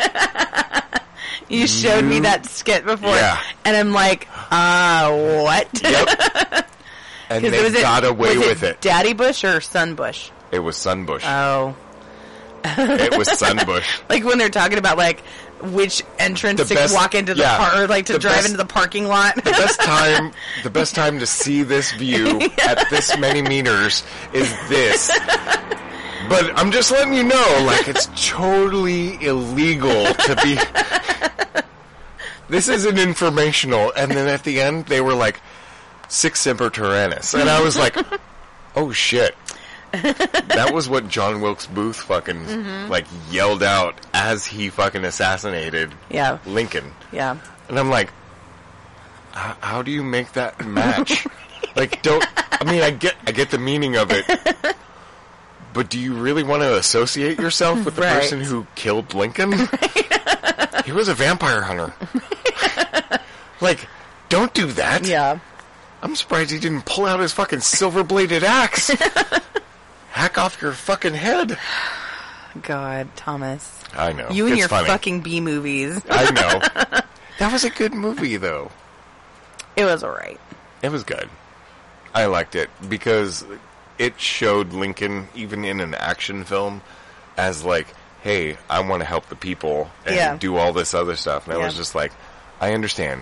You 1.49 1.67
showed 1.67 2.05
me 2.05 2.21
that 2.21 2.45
skit 2.45 2.85
before, 2.85 3.09
Yeah. 3.15 3.41
and 3.65 3.75
I'm 3.75 3.91
like, 3.91 4.27
uh, 4.51 5.11
what? 5.43 5.67
yep. 5.83 6.69
And 7.29 7.43
they 7.43 7.61
was 7.63 7.73
it- 7.75 7.81
got 7.81 8.05
away 8.05 8.37
with 8.37 8.63
it. 8.63 8.79
Daddy 8.81 9.13
Bush 9.13 9.43
or 9.43 9.59
Son 9.61 9.95
Bush? 9.95 10.29
It 10.51 10.59
was 10.59 10.77
Sunbush. 10.77 11.23
Oh, 11.25 11.75
it 12.63 13.17
was 13.17 13.27
Sunbush. 13.29 13.85
like 14.09 14.23
when 14.23 14.37
they're 14.37 14.49
talking 14.49 14.77
about 14.79 14.97
like 14.97 15.21
which 15.61 16.03
entrance 16.17 16.59
The 16.61 16.65
to 16.67 16.73
best- 16.73 16.93
walk 16.95 17.15
into 17.15 17.33
the 17.33 17.41
yeah, 17.41 17.57
par- 17.57 17.83
or 17.83 17.87
like 17.87 18.05
to 18.07 18.17
drive 18.17 18.35
best- 18.35 18.45
into 18.47 18.57
the 18.57 18.65
parking 18.65 19.05
lot. 19.07 19.35
the 19.35 19.41
best 19.51 19.79
time 19.81 20.31
the 20.63 20.69
best 20.69 20.95
time 20.95 21.19
to 21.19 21.25
see 21.25 21.63
this 21.63 21.91
view 21.97 22.39
at 22.65 22.87
this 22.89 23.17
many 23.17 23.41
meters 23.41 24.03
is 24.33 24.49
this. 24.69 25.09
But 26.29 26.57
I'm 26.59 26.71
just 26.71 26.91
letting 26.91 27.13
you 27.13 27.23
know, 27.23 27.63
like 27.65 27.87
it's 27.87 28.07
totally 28.29 29.23
illegal 29.25 30.05
to 30.13 30.35
be 30.43 30.57
This 32.49 32.67
is 32.67 32.85
an 32.85 32.97
informational 32.97 33.91
and 33.95 34.11
then 34.11 34.27
at 34.27 34.43
the 34.43 34.59
end 34.61 34.85
they 34.87 35.01
were 35.01 35.13
like 35.13 35.39
Sic 36.07 36.35
Semper 36.35 36.69
Tyrannis. 36.69 37.39
And 37.39 37.49
I 37.49 37.61
was 37.61 37.77
like, 37.77 37.95
Oh 38.75 38.91
shit. 38.91 39.35
that 39.91 40.71
was 40.73 40.87
what 40.87 41.07
John 41.07 41.41
Wilkes 41.41 41.65
Booth 41.65 41.97
fucking 41.97 42.35
mm-hmm. 42.45 42.91
like 42.91 43.05
yelled 43.31 43.63
out 43.63 43.95
as 44.13 44.45
he 44.45 44.69
fucking 44.69 45.03
assassinated 45.03 45.91
yeah, 46.09 46.37
Lincoln. 46.45 46.93
yeah. 47.11 47.37
And 47.67 47.79
I'm 47.79 47.89
like, 47.89 48.11
how 49.31 49.81
do 49.81 49.91
you 49.91 50.03
make 50.03 50.33
that 50.33 50.65
match? 50.65 51.25
like, 51.75 52.01
don't. 52.01 52.25
I 52.61 52.69
mean, 52.69 52.81
I 52.81 52.91
get, 52.91 53.15
I 53.25 53.31
get 53.31 53.51
the 53.51 53.57
meaning 53.57 53.95
of 53.95 54.09
it, 54.11 54.25
but 55.73 55.89
do 55.89 55.97
you 55.99 56.13
really 56.15 56.43
want 56.43 56.61
to 56.61 56.77
associate 56.77 57.39
yourself 57.39 57.85
with 57.85 57.95
the 57.95 58.01
Right. 58.01 58.19
person 58.19 58.41
who 58.41 58.67
killed 58.75 59.13
Lincoln? 59.13 59.53
he 60.85 60.91
was 60.91 61.07
a 61.07 61.13
vampire 61.13 61.61
hunter. 61.61 61.93
like, 63.61 63.87
don't 64.29 64.53
do 64.53 64.67
that. 64.73 65.05
Yeah. 65.05 65.39
I'm 66.01 66.15
surprised 66.15 66.51
he 66.51 66.59
didn't 66.59 66.85
pull 66.85 67.05
out 67.05 67.19
his 67.19 67.33
fucking 67.33 67.59
silver 67.61 68.03
bladed 68.03 68.43
axe. 68.43 68.89
Hack 70.11 70.37
off 70.37 70.61
your 70.61 70.71
fucking 70.73 71.13
head. 71.13 71.57
God, 72.63 73.07
Thomas. 73.15 73.83
I 73.93 74.11
know. 74.13 74.29
You 74.29 74.45
and 74.45 74.53
it's 74.53 74.59
your 74.59 74.67
funny. 74.69 74.87
fucking 74.87 75.21
B 75.21 75.39
movies. 75.39 76.01
I 76.09 76.31
know. 76.31 76.99
that 77.39 77.51
was 77.53 77.63
a 77.63 77.69
good 77.69 77.93
movie, 77.93 78.37
though. 78.37 78.71
It 79.75 79.85
was 79.85 80.03
alright. 80.03 80.39
It 80.81 80.89
was 80.91 81.03
good. 81.03 81.29
I 82.13 82.25
liked 82.25 82.55
it 82.55 82.69
because 82.89 83.45
it 83.97 84.19
showed 84.19 84.73
Lincoln, 84.73 85.27
even 85.35 85.63
in 85.63 85.79
an 85.79 85.93
action 85.93 86.43
film, 86.43 86.81
as 87.37 87.63
like, 87.63 87.87
hey, 88.23 88.57
I 88.69 88.79
want 88.81 89.01
to 89.01 89.05
help 89.05 89.27
the 89.29 89.35
people 89.35 89.89
and 90.05 90.15
Yeah. 90.15 90.35
do 90.37 90.57
all 90.57 90.73
this 90.73 90.93
other 90.93 91.15
stuff. 91.15 91.47
And 91.47 91.53
I 91.53 91.57
was 91.63 91.75
just 91.75 91.93
like, 91.95 92.11
I 92.59 92.73
understand. 92.73 93.21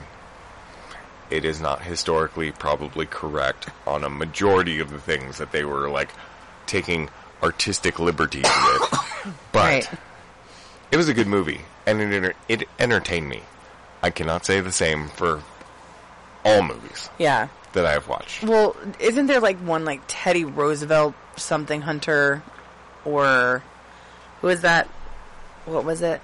It 1.30 1.44
is 1.44 1.60
not 1.60 1.82
historically 1.82 2.52
probably 2.52 3.06
correct 3.06 3.68
on 3.86 4.04
a 4.06 4.10
majority 4.10 4.80
of 4.80 4.90
the 4.90 5.00
things 5.00 5.38
that 5.40 5.52
they 5.52 5.66
were 5.66 5.90
like 5.90 6.10
taking 6.68 7.10
artistic 7.44 8.00
liberties 8.00 8.44
with. 8.46 9.00
But 9.52 9.60
Right. 9.64 9.90
it 10.92 10.98
was 10.98 11.10
a 11.10 11.14
good 11.14 11.28
movie 11.28 11.62
and 11.86 12.00
it, 12.00 12.14
enter- 12.14 12.34
it 12.48 12.64
entertained 12.80 13.28
me. 13.28 13.42
I 14.04 14.10
cannot 14.10 14.46
say 14.46 14.62
the 14.62 14.72
same 14.72 15.10
for 15.10 15.42
all 16.46 16.62
movies 16.62 17.10
Yeah. 17.18 17.48
that 17.74 17.86
I 17.86 17.92
have 17.94 18.08
watched. 18.08 18.44
Well, 18.44 18.76
isn't 19.00 19.26
there 19.28 19.40
like 19.42 19.58
one 19.58 19.84
like 19.84 20.02
Teddy 20.08 20.46
Roosevelt 20.46 21.14
something 21.36 21.82
Hunter, 21.82 22.42
or 23.04 23.64
who 24.42 24.48
is 24.50 24.62
that? 24.62 24.88
What 25.66 25.84
was 25.84 26.02
it? 26.02 26.22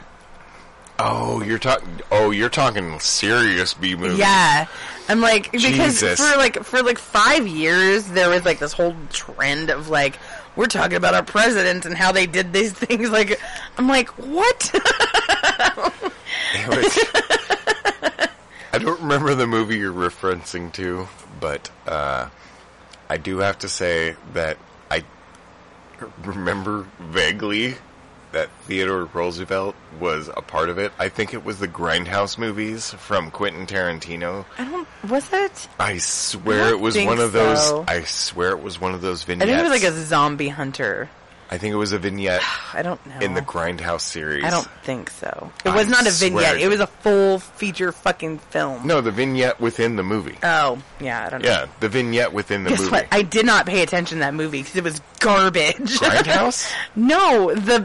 Oh, 1.00 1.42
you're 1.44 1.60
talking. 1.60 1.88
Oh, 2.12 2.32
you're 2.32 2.50
talking 2.50 3.00
serious 3.00 3.74
B 3.74 3.96
movies. 3.96 4.20
Yeah, 4.20 4.68
I'm 5.10 5.22
like 5.22 5.52
because 5.52 6.00
Jesus. 6.00 6.20
for 6.20 6.38
like 6.38 6.64
for 6.64 6.84
like 6.84 7.00
five 7.00 7.48
years 7.48 8.06
there 8.10 8.30
was 8.30 8.46
like 8.46 8.60
this 8.60 8.74
whole 8.74 8.96
trend 9.10 9.70
of 9.72 9.90
like 9.90 10.18
we're 10.56 10.68
talking 10.68 10.96
about 10.96 11.16
our 11.16 11.24
presidents 11.24 11.86
and 11.88 11.98
how 11.98 12.12
they 12.12 12.28
did 12.28 12.54
these 12.54 12.72
things. 12.74 13.10
Like 13.10 13.40
I'm 13.78 13.88
like 13.88 14.10
what? 14.20 14.72
Was- 16.68 17.00
I 18.72 18.78
don't 18.80 19.02
remember 19.02 19.36
the 19.36 19.48
movie 19.48 19.78
you're 19.78 19.94
referencing 19.94 20.72
to, 20.74 21.08
but 21.40 21.70
uh, 21.88 22.30
I 23.10 23.18
do 23.18 23.40
have 23.40 23.60
to 23.60 23.70
say 23.70 24.16
that 24.34 24.58
I 24.90 25.04
remember 26.24 26.88
vaguely 27.00 27.76
that 28.34 28.50
Theodore 28.66 29.06
Roosevelt 29.06 29.76
was 30.00 30.28
a 30.28 30.42
part 30.42 30.70
of 30.70 30.78
it. 30.78 30.92
I 31.00 31.10
think 31.10 31.34
it 31.34 31.46
was 31.46 31.60
the 31.60 31.68
Grindhouse 31.68 32.38
movies 32.38 32.92
from 32.92 33.32
Quentin 33.32 33.66
Tarantino. 33.66 34.46
I 34.58 34.66
don't. 34.66 34.88
Was 35.10 35.32
it? 35.32 35.70
I 35.80 35.98
swear 35.98 36.66
I 36.66 36.70
it 36.72 36.80
was 36.80 36.98
one 36.98 37.20
of 37.20 37.32
those. 37.32 37.72
I 37.88 38.02
swear 38.02 38.50
it 38.50 38.62
was 38.62 38.80
one 38.80 38.94
of 38.94 39.02
those 39.02 39.24
vignettes. 39.24 39.50
I 39.50 39.56
think 39.56 39.66
it 39.66 39.72
was 39.72 39.84
like 39.84 39.92
a 39.92 40.06
zombie 40.06 40.50
hunter. 40.50 41.10
I 41.54 41.60
think 41.60 41.72
it 41.72 41.78
was 41.78 41.92
a 41.92 42.00
vignette 42.00 42.42
I 42.74 42.82
don't 42.82 43.06
know. 43.06 43.20
in 43.20 43.36
the 43.36 43.42
Grindhouse 43.42 44.02
series. 44.02 44.44
I 44.44 44.50
don't 44.50 44.68
think 44.82 45.12
so. 45.12 45.52
It 45.64 45.70
I 45.70 45.76
was 45.76 45.88
not 45.88 46.08
a 46.08 46.10
vignette. 46.10 46.60
It 46.60 46.68
was 46.68 46.80
a 46.80 46.88
full 46.88 47.38
feature 47.38 47.92
fucking 47.92 48.40
film. 48.40 48.88
No, 48.88 49.02
the 49.02 49.12
vignette 49.12 49.62
within 49.62 49.96
the 49.96 50.02
movie. 50.02 50.36
Oh, 50.42 50.82
yeah, 51.00 51.28
I 51.28 51.30
don't 51.30 51.44
know. 51.44 51.50
Yeah, 51.50 51.68
the 51.80 51.90
vignette 51.90 52.34
within 52.34 52.64
the 52.64 52.72
Guess 52.72 52.80
movie. 52.80 52.92
what? 52.92 53.08
I 53.12 53.22
did 53.22 53.46
not 53.46 53.68
pay 53.68 53.84
attention 53.84 54.18
to 54.18 54.20
that 54.22 54.34
movie 54.34 54.64
because 54.64 54.76
it 54.78 54.84
was 54.84 55.00
garbage. 55.20 56.00
Grindhouse? 56.00 56.74
no, 56.96 57.54
the 57.54 57.82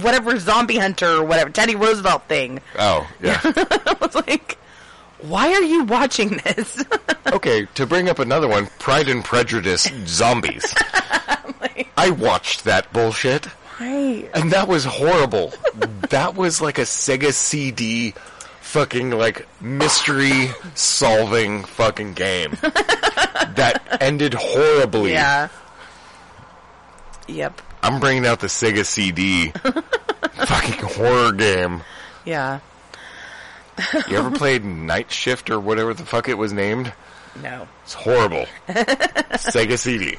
whatever 0.00 0.38
zombie 0.38 0.78
hunter 0.78 1.08
or 1.08 1.24
whatever 1.24 1.50
Teddy 1.50 1.74
Roosevelt 1.74 2.28
thing. 2.28 2.60
Oh, 2.78 3.10
yeah. 3.20 3.40
I 3.44 3.96
was 4.00 4.14
like, 4.14 4.58
why 5.22 5.52
are 5.52 5.62
you 5.62 5.82
watching 5.82 6.40
this? 6.44 6.84
okay, 7.32 7.66
to 7.74 7.84
bring 7.84 8.08
up 8.08 8.20
another 8.20 8.46
one, 8.46 8.68
Pride 8.78 9.08
and 9.08 9.24
Prejudice 9.24 9.90
Zombies. 10.06 10.72
I 11.96 12.10
watched 12.10 12.64
that 12.64 12.92
bullshit, 12.92 13.46
Why? 13.78 14.28
and 14.34 14.50
that 14.52 14.66
was 14.68 14.84
horrible. 14.84 15.52
that 16.10 16.34
was 16.34 16.60
like 16.60 16.78
a 16.78 16.82
Sega 16.82 17.32
CD 17.32 18.14
fucking 18.60 19.10
like 19.10 19.46
mystery 19.60 20.48
solving 20.74 21.62
fucking 21.64 22.14
game 22.14 22.52
that 22.62 23.82
ended 24.00 24.34
horribly. 24.34 25.12
Yeah. 25.12 25.48
Yep. 27.28 27.60
I'm 27.82 28.00
bringing 28.00 28.26
out 28.26 28.40
the 28.40 28.46
Sega 28.46 28.84
CD 28.86 29.48
fucking 30.32 30.84
horror 30.96 31.32
game. 31.32 31.82
Yeah. 32.24 32.60
You 34.08 34.18
ever 34.18 34.30
played 34.30 34.64
Night 34.64 35.10
Shift 35.10 35.50
or 35.50 35.58
whatever 35.58 35.92
the 35.94 36.04
fuck 36.04 36.28
it 36.28 36.38
was 36.38 36.52
named? 36.52 36.92
No. 37.42 37.66
It's 37.84 37.94
horrible. 37.94 38.46
Sega 38.68 39.78
CD. 39.78 40.18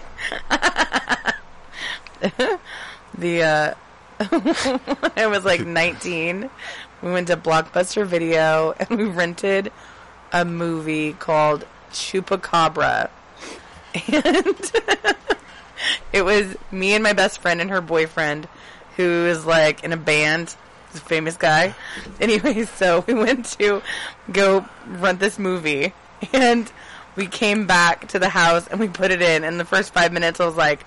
The 3.17 3.43
uh 3.43 3.73
I 5.17 5.27
was 5.27 5.43
like 5.43 5.65
19, 5.65 6.49
we 7.01 7.11
went 7.11 7.27
to 7.27 7.37
Blockbuster 7.37 8.05
Video 8.05 8.73
and 8.79 8.89
we 8.97 9.05
rented 9.05 9.71
a 10.31 10.45
movie 10.45 11.13
called 11.13 11.65
Chupacabra. 11.91 13.09
And 13.93 14.71
it 16.13 16.23
was 16.23 16.55
me 16.71 16.93
and 16.93 17.03
my 17.03 17.13
best 17.13 17.39
friend 17.41 17.59
and 17.59 17.69
her 17.69 17.81
boyfriend 17.81 18.47
who 18.95 19.03
is 19.03 19.45
like 19.45 19.83
in 19.83 19.93
a 19.93 19.97
band, 19.97 20.55
a 20.93 20.97
famous 20.97 21.37
guy. 21.37 21.75
Anyway, 22.19 22.63
so 22.65 23.03
we 23.07 23.13
went 23.13 23.45
to 23.57 23.81
go 24.31 24.65
rent 24.87 25.19
this 25.19 25.37
movie 25.37 25.93
and 26.31 26.71
we 27.15 27.27
came 27.27 27.67
back 27.67 28.07
to 28.09 28.19
the 28.19 28.29
house 28.29 28.67
and 28.67 28.79
we 28.79 28.87
put 28.87 29.11
it 29.11 29.21
in 29.21 29.43
and 29.43 29.59
the 29.59 29.65
first 29.65 29.93
5 29.93 30.11
minutes 30.13 30.39
I 30.39 30.45
was 30.45 30.55
like 30.55 30.85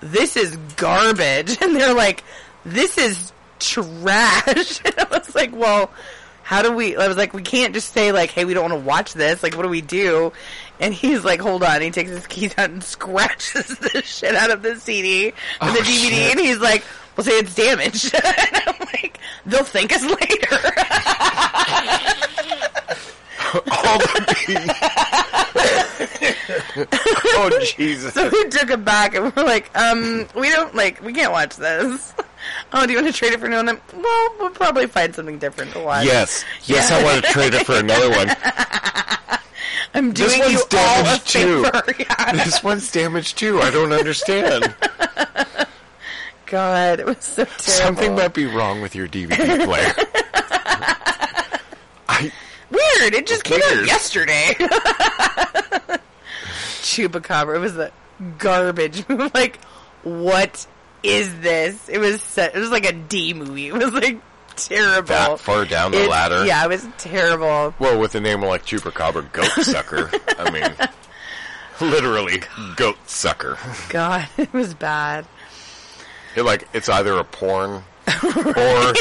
this 0.00 0.36
is 0.36 0.56
garbage. 0.76 1.56
And 1.62 1.74
they're 1.76 1.94
like, 1.94 2.24
this 2.64 2.98
is 2.98 3.32
trash. 3.58 4.80
And 4.84 4.94
I 4.98 5.06
was 5.18 5.34
like, 5.34 5.54
well, 5.54 5.90
how 6.42 6.62
do 6.62 6.72
we, 6.72 6.96
I 6.96 7.08
was 7.08 7.16
like, 7.16 7.34
we 7.34 7.42
can't 7.42 7.74
just 7.74 7.92
say 7.92 8.10
like, 8.12 8.30
hey, 8.30 8.44
we 8.46 8.54
don't 8.54 8.70
want 8.70 8.80
to 8.82 8.86
watch 8.86 9.12
this. 9.14 9.42
Like, 9.42 9.54
what 9.56 9.64
do 9.64 9.68
we 9.68 9.80
do? 9.82 10.32
And 10.80 10.94
he's 10.94 11.24
like, 11.24 11.40
hold 11.40 11.62
on. 11.62 11.82
He 11.82 11.90
takes 11.90 12.10
his 12.10 12.26
keys 12.26 12.54
out 12.56 12.70
and 12.70 12.82
scratches 12.94 13.66
the 13.78 14.02
shit 14.02 14.34
out 14.34 14.50
of 14.50 14.62
the 14.62 14.76
CD 14.76 15.34
and 15.60 15.74
the 15.76 15.80
Oh, 15.80 15.82
DVD. 15.82 16.08
shit. 16.08 16.30
And 16.30 16.40
he's 16.40 16.58
like, 16.58 16.84
well, 17.16 17.24
say 17.24 17.32
it's 17.32 17.54
damaged. 17.54 18.14
and 18.14 18.62
I'm 18.66 18.78
like, 18.94 19.18
they'll 19.44 19.64
thank 19.64 19.92
us 19.92 20.04
later. 20.04 20.72
All 23.54 23.98
the 23.98 24.86
oh 26.86 27.58
Jesus! 27.76 28.14
so 28.14 28.28
we 28.28 28.48
took 28.48 28.70
it 28.70 28.84
back 28.84 29.14
and 29.14 29.34
we're 29.34 29.44
like, 29.44 29.70
um, 29.76 30.26
we 30.34 30.50
don't 30.50 30.74
like, 30.74 31.02
we 31.02 31.12
can't 31.12 31.32
watch 31.32 31.56
this. 31.56 32.14
Oh, 32.72 32.86
do 32.86 32.92
you 32.92 32.98
want 33.02 33.12
to 33.12 33.18
trade 33.18 33.32
it 33.32 33.40
for 33.40 33.46
another? 33.46 33.74
One? 33.74 34.02
Well, 34.02 34.34
we'll 34.38 34.50
probably 34.50 34.86
find 34.86 35.14
something 35.14 35.38
different 35.38 35.72
to 35.72 35.80
watch. 35.80 36.06
Yes, 36.06 36.44
yes, 36.64 36.90
I 36.90 37.02
want 37.02 37.24
to 37.24 37.30
trade 37.32 37.54
it 37.54 37.66
for 37.66 37.74
another 37.76 38.10
one. 38.10 38.28
I'm 39.94 40.12
This 40.12 40.34
doing 40.36 40.50
you 40.50 40.58
one's 40.58 40.74
all 40.74 41.00
a 41.00 41.04
damaged 41.04 41.28
too. 41.28 41.66
Yeah. 41.98 42.32
This 42.44 42.62
one's 42.62 42.92
damaged 42.92 43.38
too. 43.38 43.60
I 43.60 43.70
don't 43.70 43.92
understand. 43.92 44.74
God, 46.46 47.00
it 47.00 47.06
was 47.06 47.18
so 47.24 47.44
terrible. 47.44 47.62
Something 47.62 48.14
might 48.14 48.34
be 48.34 48.46
wrong 48.46 48.80
with 48.80 48.94
your 48.94 49.08
DVD 49.08 49.64
player. 49.64 49.94
Weird. 52.70 53.14
It 53.14 53.26
just 53.26 53.44
came 53.44 53.60
out 53.62 53.86
yesterday. 53.86 54.54
Chupacabra. 56.82 57.56
It 57.56 57.60
was 57.60 57.76
a 57.78 57.90
garbage. 58.38 59.04
like, 59.34 59.62
what 60.02 60.66
is 61.02 61.38
this? 61.40 61.88
It 61.88 61.98
was. 61.98 62.22
So, 62.22 62.42
it 62.42 62.54
was 62.54 62.70
like 62.70 62.86
a 62.86 62.92
D 62.92 63.34
movie. 63.34 63.68
It 63.68 63.74
was 63.74 63.92
like 63.92 64.20
terrible. 64.56 65.08
that 65.08 65.40
far 65.40 65.64
down 65.64 65.92
the 65.92 66.04
It- 66.04 66.10
ladder. 66.10 66.44
Yeah, 66.44 66.64
it 66.64 66.68
was 66.68 66.86
terrible. 66.98 67.74
Well, 67.78 67.98
with 67.98 68.14
a 68.14 68.20
name 68.20 68.42
like 68.42 68.64
Chupacabra 68.64 69.32
Goat 69.32 69.46
Sucker, 69.64 70.10
I 70.38 70.50
mean, 70.50 70.70
literally 71.90 72.42
goat 72.76 72.96
sucker. 73.06 73.56
God, 73.88 74.28
it 74.36 74.52
was 74.52 74.74
bad. 74.74 75.26
It, 76.36 76.42
like 76.42 76.68
it's 76.72 76.88
either 76.88 77.14
a 77.18 77.24
porn 77.24 77.82
or 78.24 78.94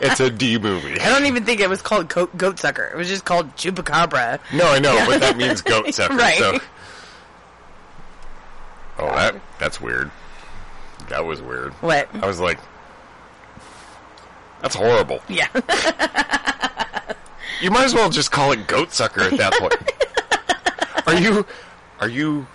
it's 0.00 0.20
a 0.20 0.30
D 0.30 0.58
movie. 0.58 1.00
I 1.00 1.08
don't 1.08 1.26
even 1.26 1.44
think 1.44 1.60
it 1.60 1.68
was 1.68 1.82
called 1.82 2.08
goat, 2.08 2.36
goat 2.36 2.58
sucker. 2.58 2.84
It 2.92 2.96
was 2.96 3.08
just 3.08 3.24
called 3.24 3.54
Chupacabra. 3.56 4.40
No, 4.52 4.66
I 4.66 4.78
know, 4.78 5.02
but 5.06 5.20
that 5.20 5.36
means 5.38 5.60
goat 5.60 5.92
sucker. 5.94 6.14
Right. 6.14 6.38
So. 6.38 6.58
Oh, 8.98 9.06
that 9.06 9.34
that's 9.58 9.80
weird. 9.80 10.10
That 11.08 11.24
was 11.24 11.42
weird. 11.42 11.72
What? 11.74 12.08
I 12.14 12.26
was 12.26 12.40
like, 12.40 12.58
that's 14.62 14.74
horrible. 14.74 15.20
Yeah. 15.28 15.48
You 17.60 17.70
might 17.70 17.84
as 17.84 17.94
well 17.94 18.10
just 18.10 18.30
call 18.30 18.52
it 18.52 18.66
goat 18.66 18.92
sucker 18.92 19.22
at 19.22 19.38
that 19.38 19.54
point. 19.54 21.06
are 21.06 21.14
you, 21.14 21.46
are 22.00 22.08
you, 22.08 22.46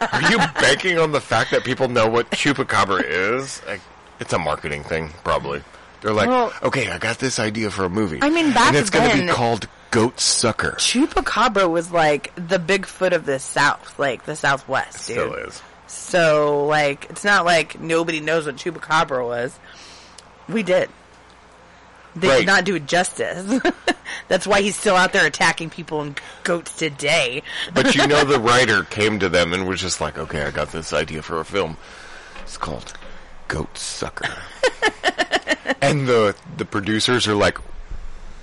are 0.00 0.30
you 0.30 0.38
banking 0.60 0.98
on 0.98 1.12
the 1.12 1.20
fact 1.20 1.50
that 1.52 1.64
people 1.64 1.88
know 1.88 2.08
what 2.08 2.30
chupacabra 2.30 3.04
is? 3.04 3.62
Like, 3.66 3.80
it's 4.20 4.32
a 4.32 4.38
marketing 4.38 4.82
thing, 4.84 5.10
probably. 5.24 5.62
They're 6.02 6.12
like, 6.12 6.28
Well- 6.28 6.52
okay, 6.62 6.90
I 6.90 6.98
got 6.98 7.18
this 7.18 7.38
idea 7.38 7.70
for 7.70 7.84
a 7.84 7.88
movie. 7.90 8.18
I 8.22 8.30
mean, 8.30 8.52
back 8.52 8.68
and 8.68 8.76
it's 8.76 8.90
gonna 8.90 9.14
be 9.22 9.28
called 9.28 9.66
Goat 9.90 10.20
Sucker. 10.20 10.72
Chupacabra 10.72 11.68
was 11.70 11.90
like 11.90 12.32
the 12.34 12.58
Bigfoot 12.58 13.12
of 13.12 13.24
the 13.26 13.38
South, 13.38 13.98
like 13.98 14.24
the 14.24 14.36
Southwest, 14.36 15.06
dude. 15.08 15.16
Still 15.16 15.34
is. 15.34 15.62
So, 15.88 16.66
like, 16.66 17.06
it's 17.10 17.24
not 17.24 17.44
like 17.44 17.80
nobody 17.80 18.20
knows 18.20 18.46
what 18.46 18.56
Chupacabra 18.56 19.24
was. 19.24 19.58
We 20.48 20.62
did. 20.62 20.90
They 22.14 22.28
Right. 22.28 22.38
did 22.38 22.46
not 22.46 22.64
do 22.64 22.74
it 22.76 22.86
justice. 22.86 23.60
That's 24.28 24.46
why 24.46 24.62
he's 24.62 24.74
still 24.76 24.96
out 24.96 25.12
there 25.12 25.26
attacking 25.26 25.70
people 25.70 26.00
and 26.00 26.18
goats 26.44 26.74
today. 26.76 27.42
But 27.74 27.94
you 27.94 28.06
know, 28.06 28.24
the 28.24 28.40
writer 28.40 28.84
came 28.84 29.18
to 29.20 29.28
them 29.28 29.52
and 29.52 29.68
was 29.68 29.80
just 29.80 30.00
like, 30.00 30.18
okay, 30.18 30.42
I 30.42 30.50
got 30.50 30.72
this 30.72 30.92
idea 30.92 31.22
for 31.22 31.40
a 31.40 31.44
film. 31.44 31.76
It's 32.42 32.56
called 32.56 32.92
Goat 33.48 33.76
Sucker. 33.78 34.28
and 35.80 36.06
the 36.06 36.34
the 36.56 36.64
producers 36.64 37.26
are 37.28 37.34
like, 37.34 37.58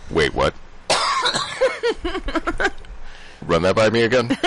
wait, 0.10 0.34
what? 0.34 0.54
Run 3.46 3.62
that 3.64 3.76
by 3.76 3.90
me 3.90 4.02
again? 4.04 4.32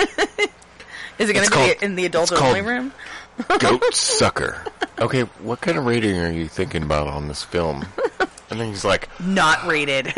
Is 1.19 1.29
it 1.29 1.33
going 1.33 1.45
to 1.45 1.51
be 1.51 1.55
called- 1.55 1.83
in 1.83 1.95
the 1.95 2.05
adult 2.05 2.31
only 2.31 2.61
room? 2.61 2.91
Goat 3.59 3.93
Sucker. 3.93 4.63
Okay, 4.99 5.21
what 5.21 5.61
kind 5.61 5.77
of 5.77 5.85
rating 5.85 6.17
are 6.17 6.31
you 6.31 6.47
thinking 6.47 6.81
about 6.83 7.07
on 7.07 7.27
this 7.27 7.43
film? 7.43 7.85
And 8.49 8.59
then 8.59 8.69
he's 8.69 8.83
like, 8.85 9.09
Not 9.19 9.65
rated. 9.67 10.13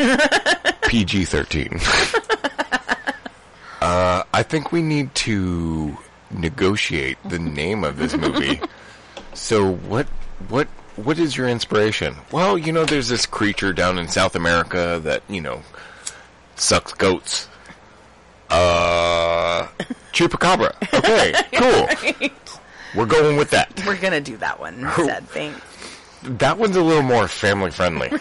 PG 0.82 1.24
13. 1.26 1.78
uh, 3.82 4.22
I 4.32 4.42
think 4.42 4.72
we 4.72 4.80
need 4.82 5.14
to 5.16 5.96
negotiate 6.30 7.18
the 7.28 7.38
name 7.38 7.84
of 7.84 7.98
this 7.98 8.16
movie. 8.16 8.60
so, 9.34 9.70
what, 9.70 10.06
what, 10.48 10.66
what 10.96 11.18
is 11.18 11.36
your 11.36 11.48
inspiration? 11.48 12.16
Well, 12.32 12.58
you 12.58 12.72
know, 12.72 12.84
there's 12.84 13.08
this 13.08 13.26
creature 13.26 13.72
down 13.72 13.98
in 13.98 14.08
South 14.08 14.34
America 14.34 15.00
that, 15.04 15.22
you 15.28 15.40
know, 15.40 15.62
sucks 16.56 16.92
goats. 16.94 17.48
Uh, 18.48 19.66
chupacabra. 20.12 20.74
Okay, 20.92 21.32
cool. 22.18 22.28
We're 22.96 23.06
going 23.06 23.36
with 23.36 23.50
that. 23.50 23.82
We're 23.86 23.96
gonna 23.96 24.20
do 24.20 24.36
that 24.38 24.58
one 24.58 24.80
instead. 24.80 25.28
Thanks. 25.28 25.60
That 26.22 26.58
one's 26.58 26.76
a 26.76 26.82
little 26.82 27.02
more 27.02 27.28
family 27.28 27.70
friendly. 27.70 28.10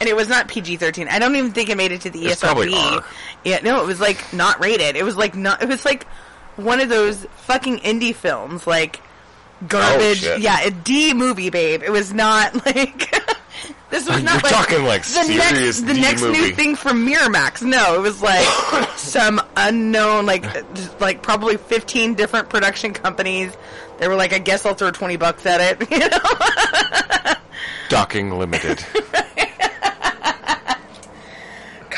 And 0.00 0.08
it 0.08 0.16
was 0.16 0.28
not 0.28 0.48
PG 0.48 0.78
thirteen. 0.78 1.06
I 1.08 1.20
don't 1.20 1.36
even 1.36 1.52
think 1.52 1.68
it 1.70 1.76
made 1.76 1.92
it 1.92 2.00
to 2.02 2.10
the 2.10 2.26
It's 2.26 2.42
ESRB. 2.42 3.04
Yeah, 3.44 3.60
no, 3.62 3.80
it 3.80 3.86
was 3.86 4.00
like 4.00 4.32
not 4.34 4.60
rated. 4.60 4.96
It 4.96 5.04
was 5.04 5.16
like 5.16 5.36
not. 5.36 5.62
It 5.62 5.68
was 5.68 5.84
like 5.84 6.04
one 6.56 6.80
of 6.80 6.88
those 6.88 7.24
fucking 7.46 7.78
indie 7.78 8.14
films, 8.14 8.66
like 8.66 9.00
garbage. 9.68 10.26
Oh, 10.26 10.36
yeah, 10.36 10.60
a 10.62 10.70
D 10.70 11.14
movie, 11.14 11.50
babe. 11.50 11.82
It 11.82 11.90
was 11.90 12.12
not 12.12 12.54
like. 12.66 13.12
This 13.90 14.08
was 14.08 14.16
You're 14.16 14.24
not 14.24 14.42
like 14.42 14.52
talking 14.52 14.84
like 14.84 15.04
the 15.04 15.34
next 15.38 15.82
the 15.82 15.94
D 15.94 16.00
next 16.00 16.22
new 16.22 16.50
thing 16.50 16.74
from 16.74 17.06
Miramax. 17.06 17.62
No, 17.62 17.94
it 17.94 18.00
was 18.00 18.20
like 18.20 18.44
some 18.96 19.40
unknown, 19.56 20.26
like 20.26 20.44
like 21.00 21.22
probably 21.22 21.56
fifteen 21.56 22.14
different 22.14 22.48
production 22.48 22.92
companies. 22.92 23.52
They 23.98 24.08
were 24.08 24.16
like, 24.16 24.32
I 24.32 24.38
guess 24.38 24.66
I'll 24.66 24.74
throw 24.74 24.90
twenty 24.90 25.16
bucks 25.16 25.46
at 25.46 25.60
it. 25.80 25.88
You 25.90 26.08
know? 26.08 27.34
Docking 27.88 28.36
Limited. 28.36 28.84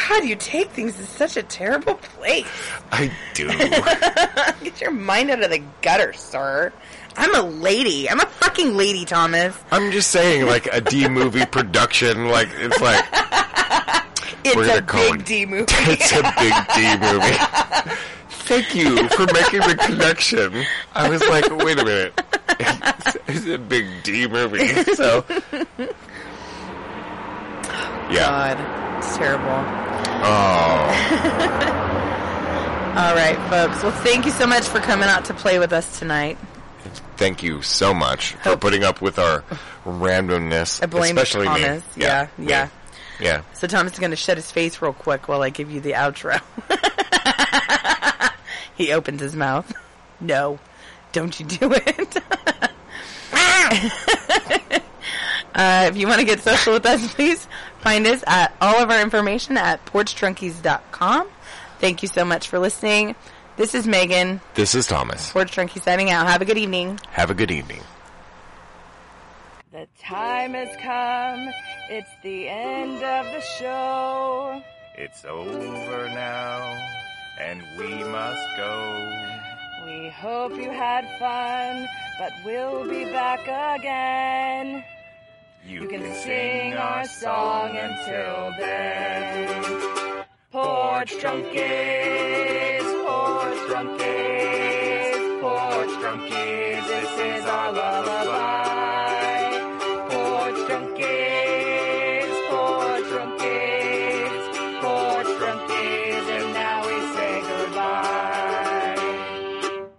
God, 0.08 0.24
you 0.24 0.36
take 0.36 0.70
things 0.70 0.96
to 0.96 1.06
such 1.06 1.36
a 1.36 1.42
terrible 1.42 1.94
place. 1.94 2.46
I 2.92 3.10
do. 3.34 3.48
Get 4.62 4.80
your 4.80 4.90
mind 4.90 5.30
out 5.30 5.42
of 5.42 5.50
the 5.50 5.62
gutter, 5.82 6.12
sir. 6.12 6.72
I'm 7.18 7.34
a 7.34 7.42
lady. 7.42 8.08
I'm 8.10 8.20
a 8.20 8.26
fucking 8.26 8.76
lady, 8.76 9.04
Thomas. 9.04 9.56
I'm 9.70 9.90
just 9.92 10.10
saying, 10.10 10.46
like 10.46 10.66
a 10.72 10.80
D 10.80 11.08
movie 11.08 11.46
production, 11.50 12.28
like 12.28 12.48
it's 12.54 12.80
like 12.80 13.04
It's 14.44 14.56
a 14.78 14.82
call 14.82 15.12
big 15.12 15.20
it- 15.20 15.26
D 15.26 15.46
movie. 15.46 15.64
it's 15.70 16.12
a 16.12 16.22
big 16.38 16.54
D 16.74 16.96
movie. 16.98 17.36
Thank 18.46 18.74
you 18.76 19.08
for 19.08 19.26
making 19.32 19.60
the 19.60 19.76
connection. 19.86 20.64
I 20.94 21.08
was 21.08 21.20
like, 21.28 21.48
wait 21.64 21.78
a 21.80 21.84
minute, 21.84 22.20
it's, 22.60 23.16
it's 23.26 23.46
a 23.46 23.58
big 23.58 23.86
D 24.04 24.28
movie. 24.28 24.68
So, 24.94 25.24
yeah. 28.08 28.56
God, 28.56 28.98
it's 28.98 29.16
terrible. 29.16 29.64
Oh, 30.22 31.82
All 32.96 33.14
right, 33.14 33.36
folks. 33.50 33.82
Well, 33.82 33.92
thank 34.04 34.24
you 34.26 34.30
so 34.32 34.46
much 34.46 34.66
for 34.66 34.78
coming 34.80 35.08
out 35.08 35.24
to 35.26 35.34
play 35.34 35.58
with 35.58 35.72
us 35.72 35.98
tonight. 35.98 36.38
Thank 37.16 37.42
you 37.42 37.62
so 37.62 37.94
much 37.94 38.32
for 38.34 38.56
putting 38.56 38.84
up 38.84 39.00
with 39.00 39.18
our 39.18 39.42
randomness, 39.84 40.82
I 40.82 40.86
blame 40.86 41.16
especially 41.16 41.46
Thomas. 41.46 41.96
me. 41.96 42.02
Yeah, 42.02 42.28
me. 42.38 42.48
yeah. 42.48 42.68
yeah. 43.20 43.42
So 43.54 43.66
Thomas 43.66 43.94
is 43.94 43.98
going 43.98 44.10
to 44.10 44.16
shut 44.16 44.36
his 44.36 44.50
face 44.50 44.80
real 44.82 44.92
quick 44.92 45.28
while 45.28 45.42
I 45.42 45.50
give 45.50 45.70
you 45.70 45.80
the 45.80 45.92
outro. 45.92 46.40
he 48.76 48.92
opens 48.92 49.20
his 49.20 49.34
mouth. 49.34 49.72
No, 50.20 50.58
don't 51.12 51.38
you 51.38 51.46
do 51.46 51.72
it. 51.72 52.16
uh, 55.54 55.88
if 55.88 55.96
you 55.96 56.06
want 56.06 56.20
to 56.20 56.26
get 56.26 56.40
social 56.40 56.74
with 56.74 56.86
us, 56.86 57.14
please 57.14 57.46
find 57.80 58.06
us 58.06 58.22
at 58.26 58.54
all 58.60 58.76
of 58.82 58.90
our 58.90 59.00
information 59.00 59.56
at 59.56 59.84
porchdrunkies.com. 59.86 61.28
Thank 61.78 62.02
you 62.02 62.08
so 62.08 62.24
much 62.24 62.48
for 62.48 62.58
listening. 62.58 63.14
This 63.56 63.74
is 63.74 63.86
Megan, 63.86 64.40
This 64.54 64.74
is 64.74 64.86
Thomas. 64.86 65.30
Porch 65.30 65.56
Drunkie 65.56 65.82
signing 65.82 66.10
out. 66.10 66.26
Have 66.26 66.42
a 66.42 66.44
good 66.44 66.58
evening. 66.58 67.00
Have 67.10 67.30
a 67.30 67.34
good 67.34 67.50
evening. 67.50 67.80
The 69.72 69.88
time 69.98 70.52
has 70.52 70.68
come. 70.82 71.48
It's 71.88 72.10
the 72.22 72.48
end 72.48 73.02
of 73.02 73.24
the 73.32 73.40
show. 73.40 74.62
It's 74.98 75.24
over 75.24 76.08
now, 76.10 76.78
and 77.40 77.62
we 77.78 78.04
must 78.04 78.46
go. 78.58 79.12
We 79.86 80.10
hope 80.10 80.52
you 80.56 80.70
had 80.70 81.06
fun, 81.18 81.86
but 82.18 82.32
we'll 82.44 82.86
be 82.86 83.04
back 83.10 83.40
again. 83.78 84.84
You, 85.66 85.82
You 85.82 85.88
can 85.88 86.14
sing 86.14 86.74
our 86.74 87.06
song 87.06 87.76
until 87.76 88.52
then. 88.58 90.24
Porch 90.56 91.12
Drunkies, 91.18 92.86
Porch 93.04 93.58
Drunkies, 93.68 95.40
Porch 95.42 95.90
Drunkies, 96.00 96.86
this 96.88 97.18
is 97.18 97.44
our 97.44 97.72
lullaby. 97.72 99.15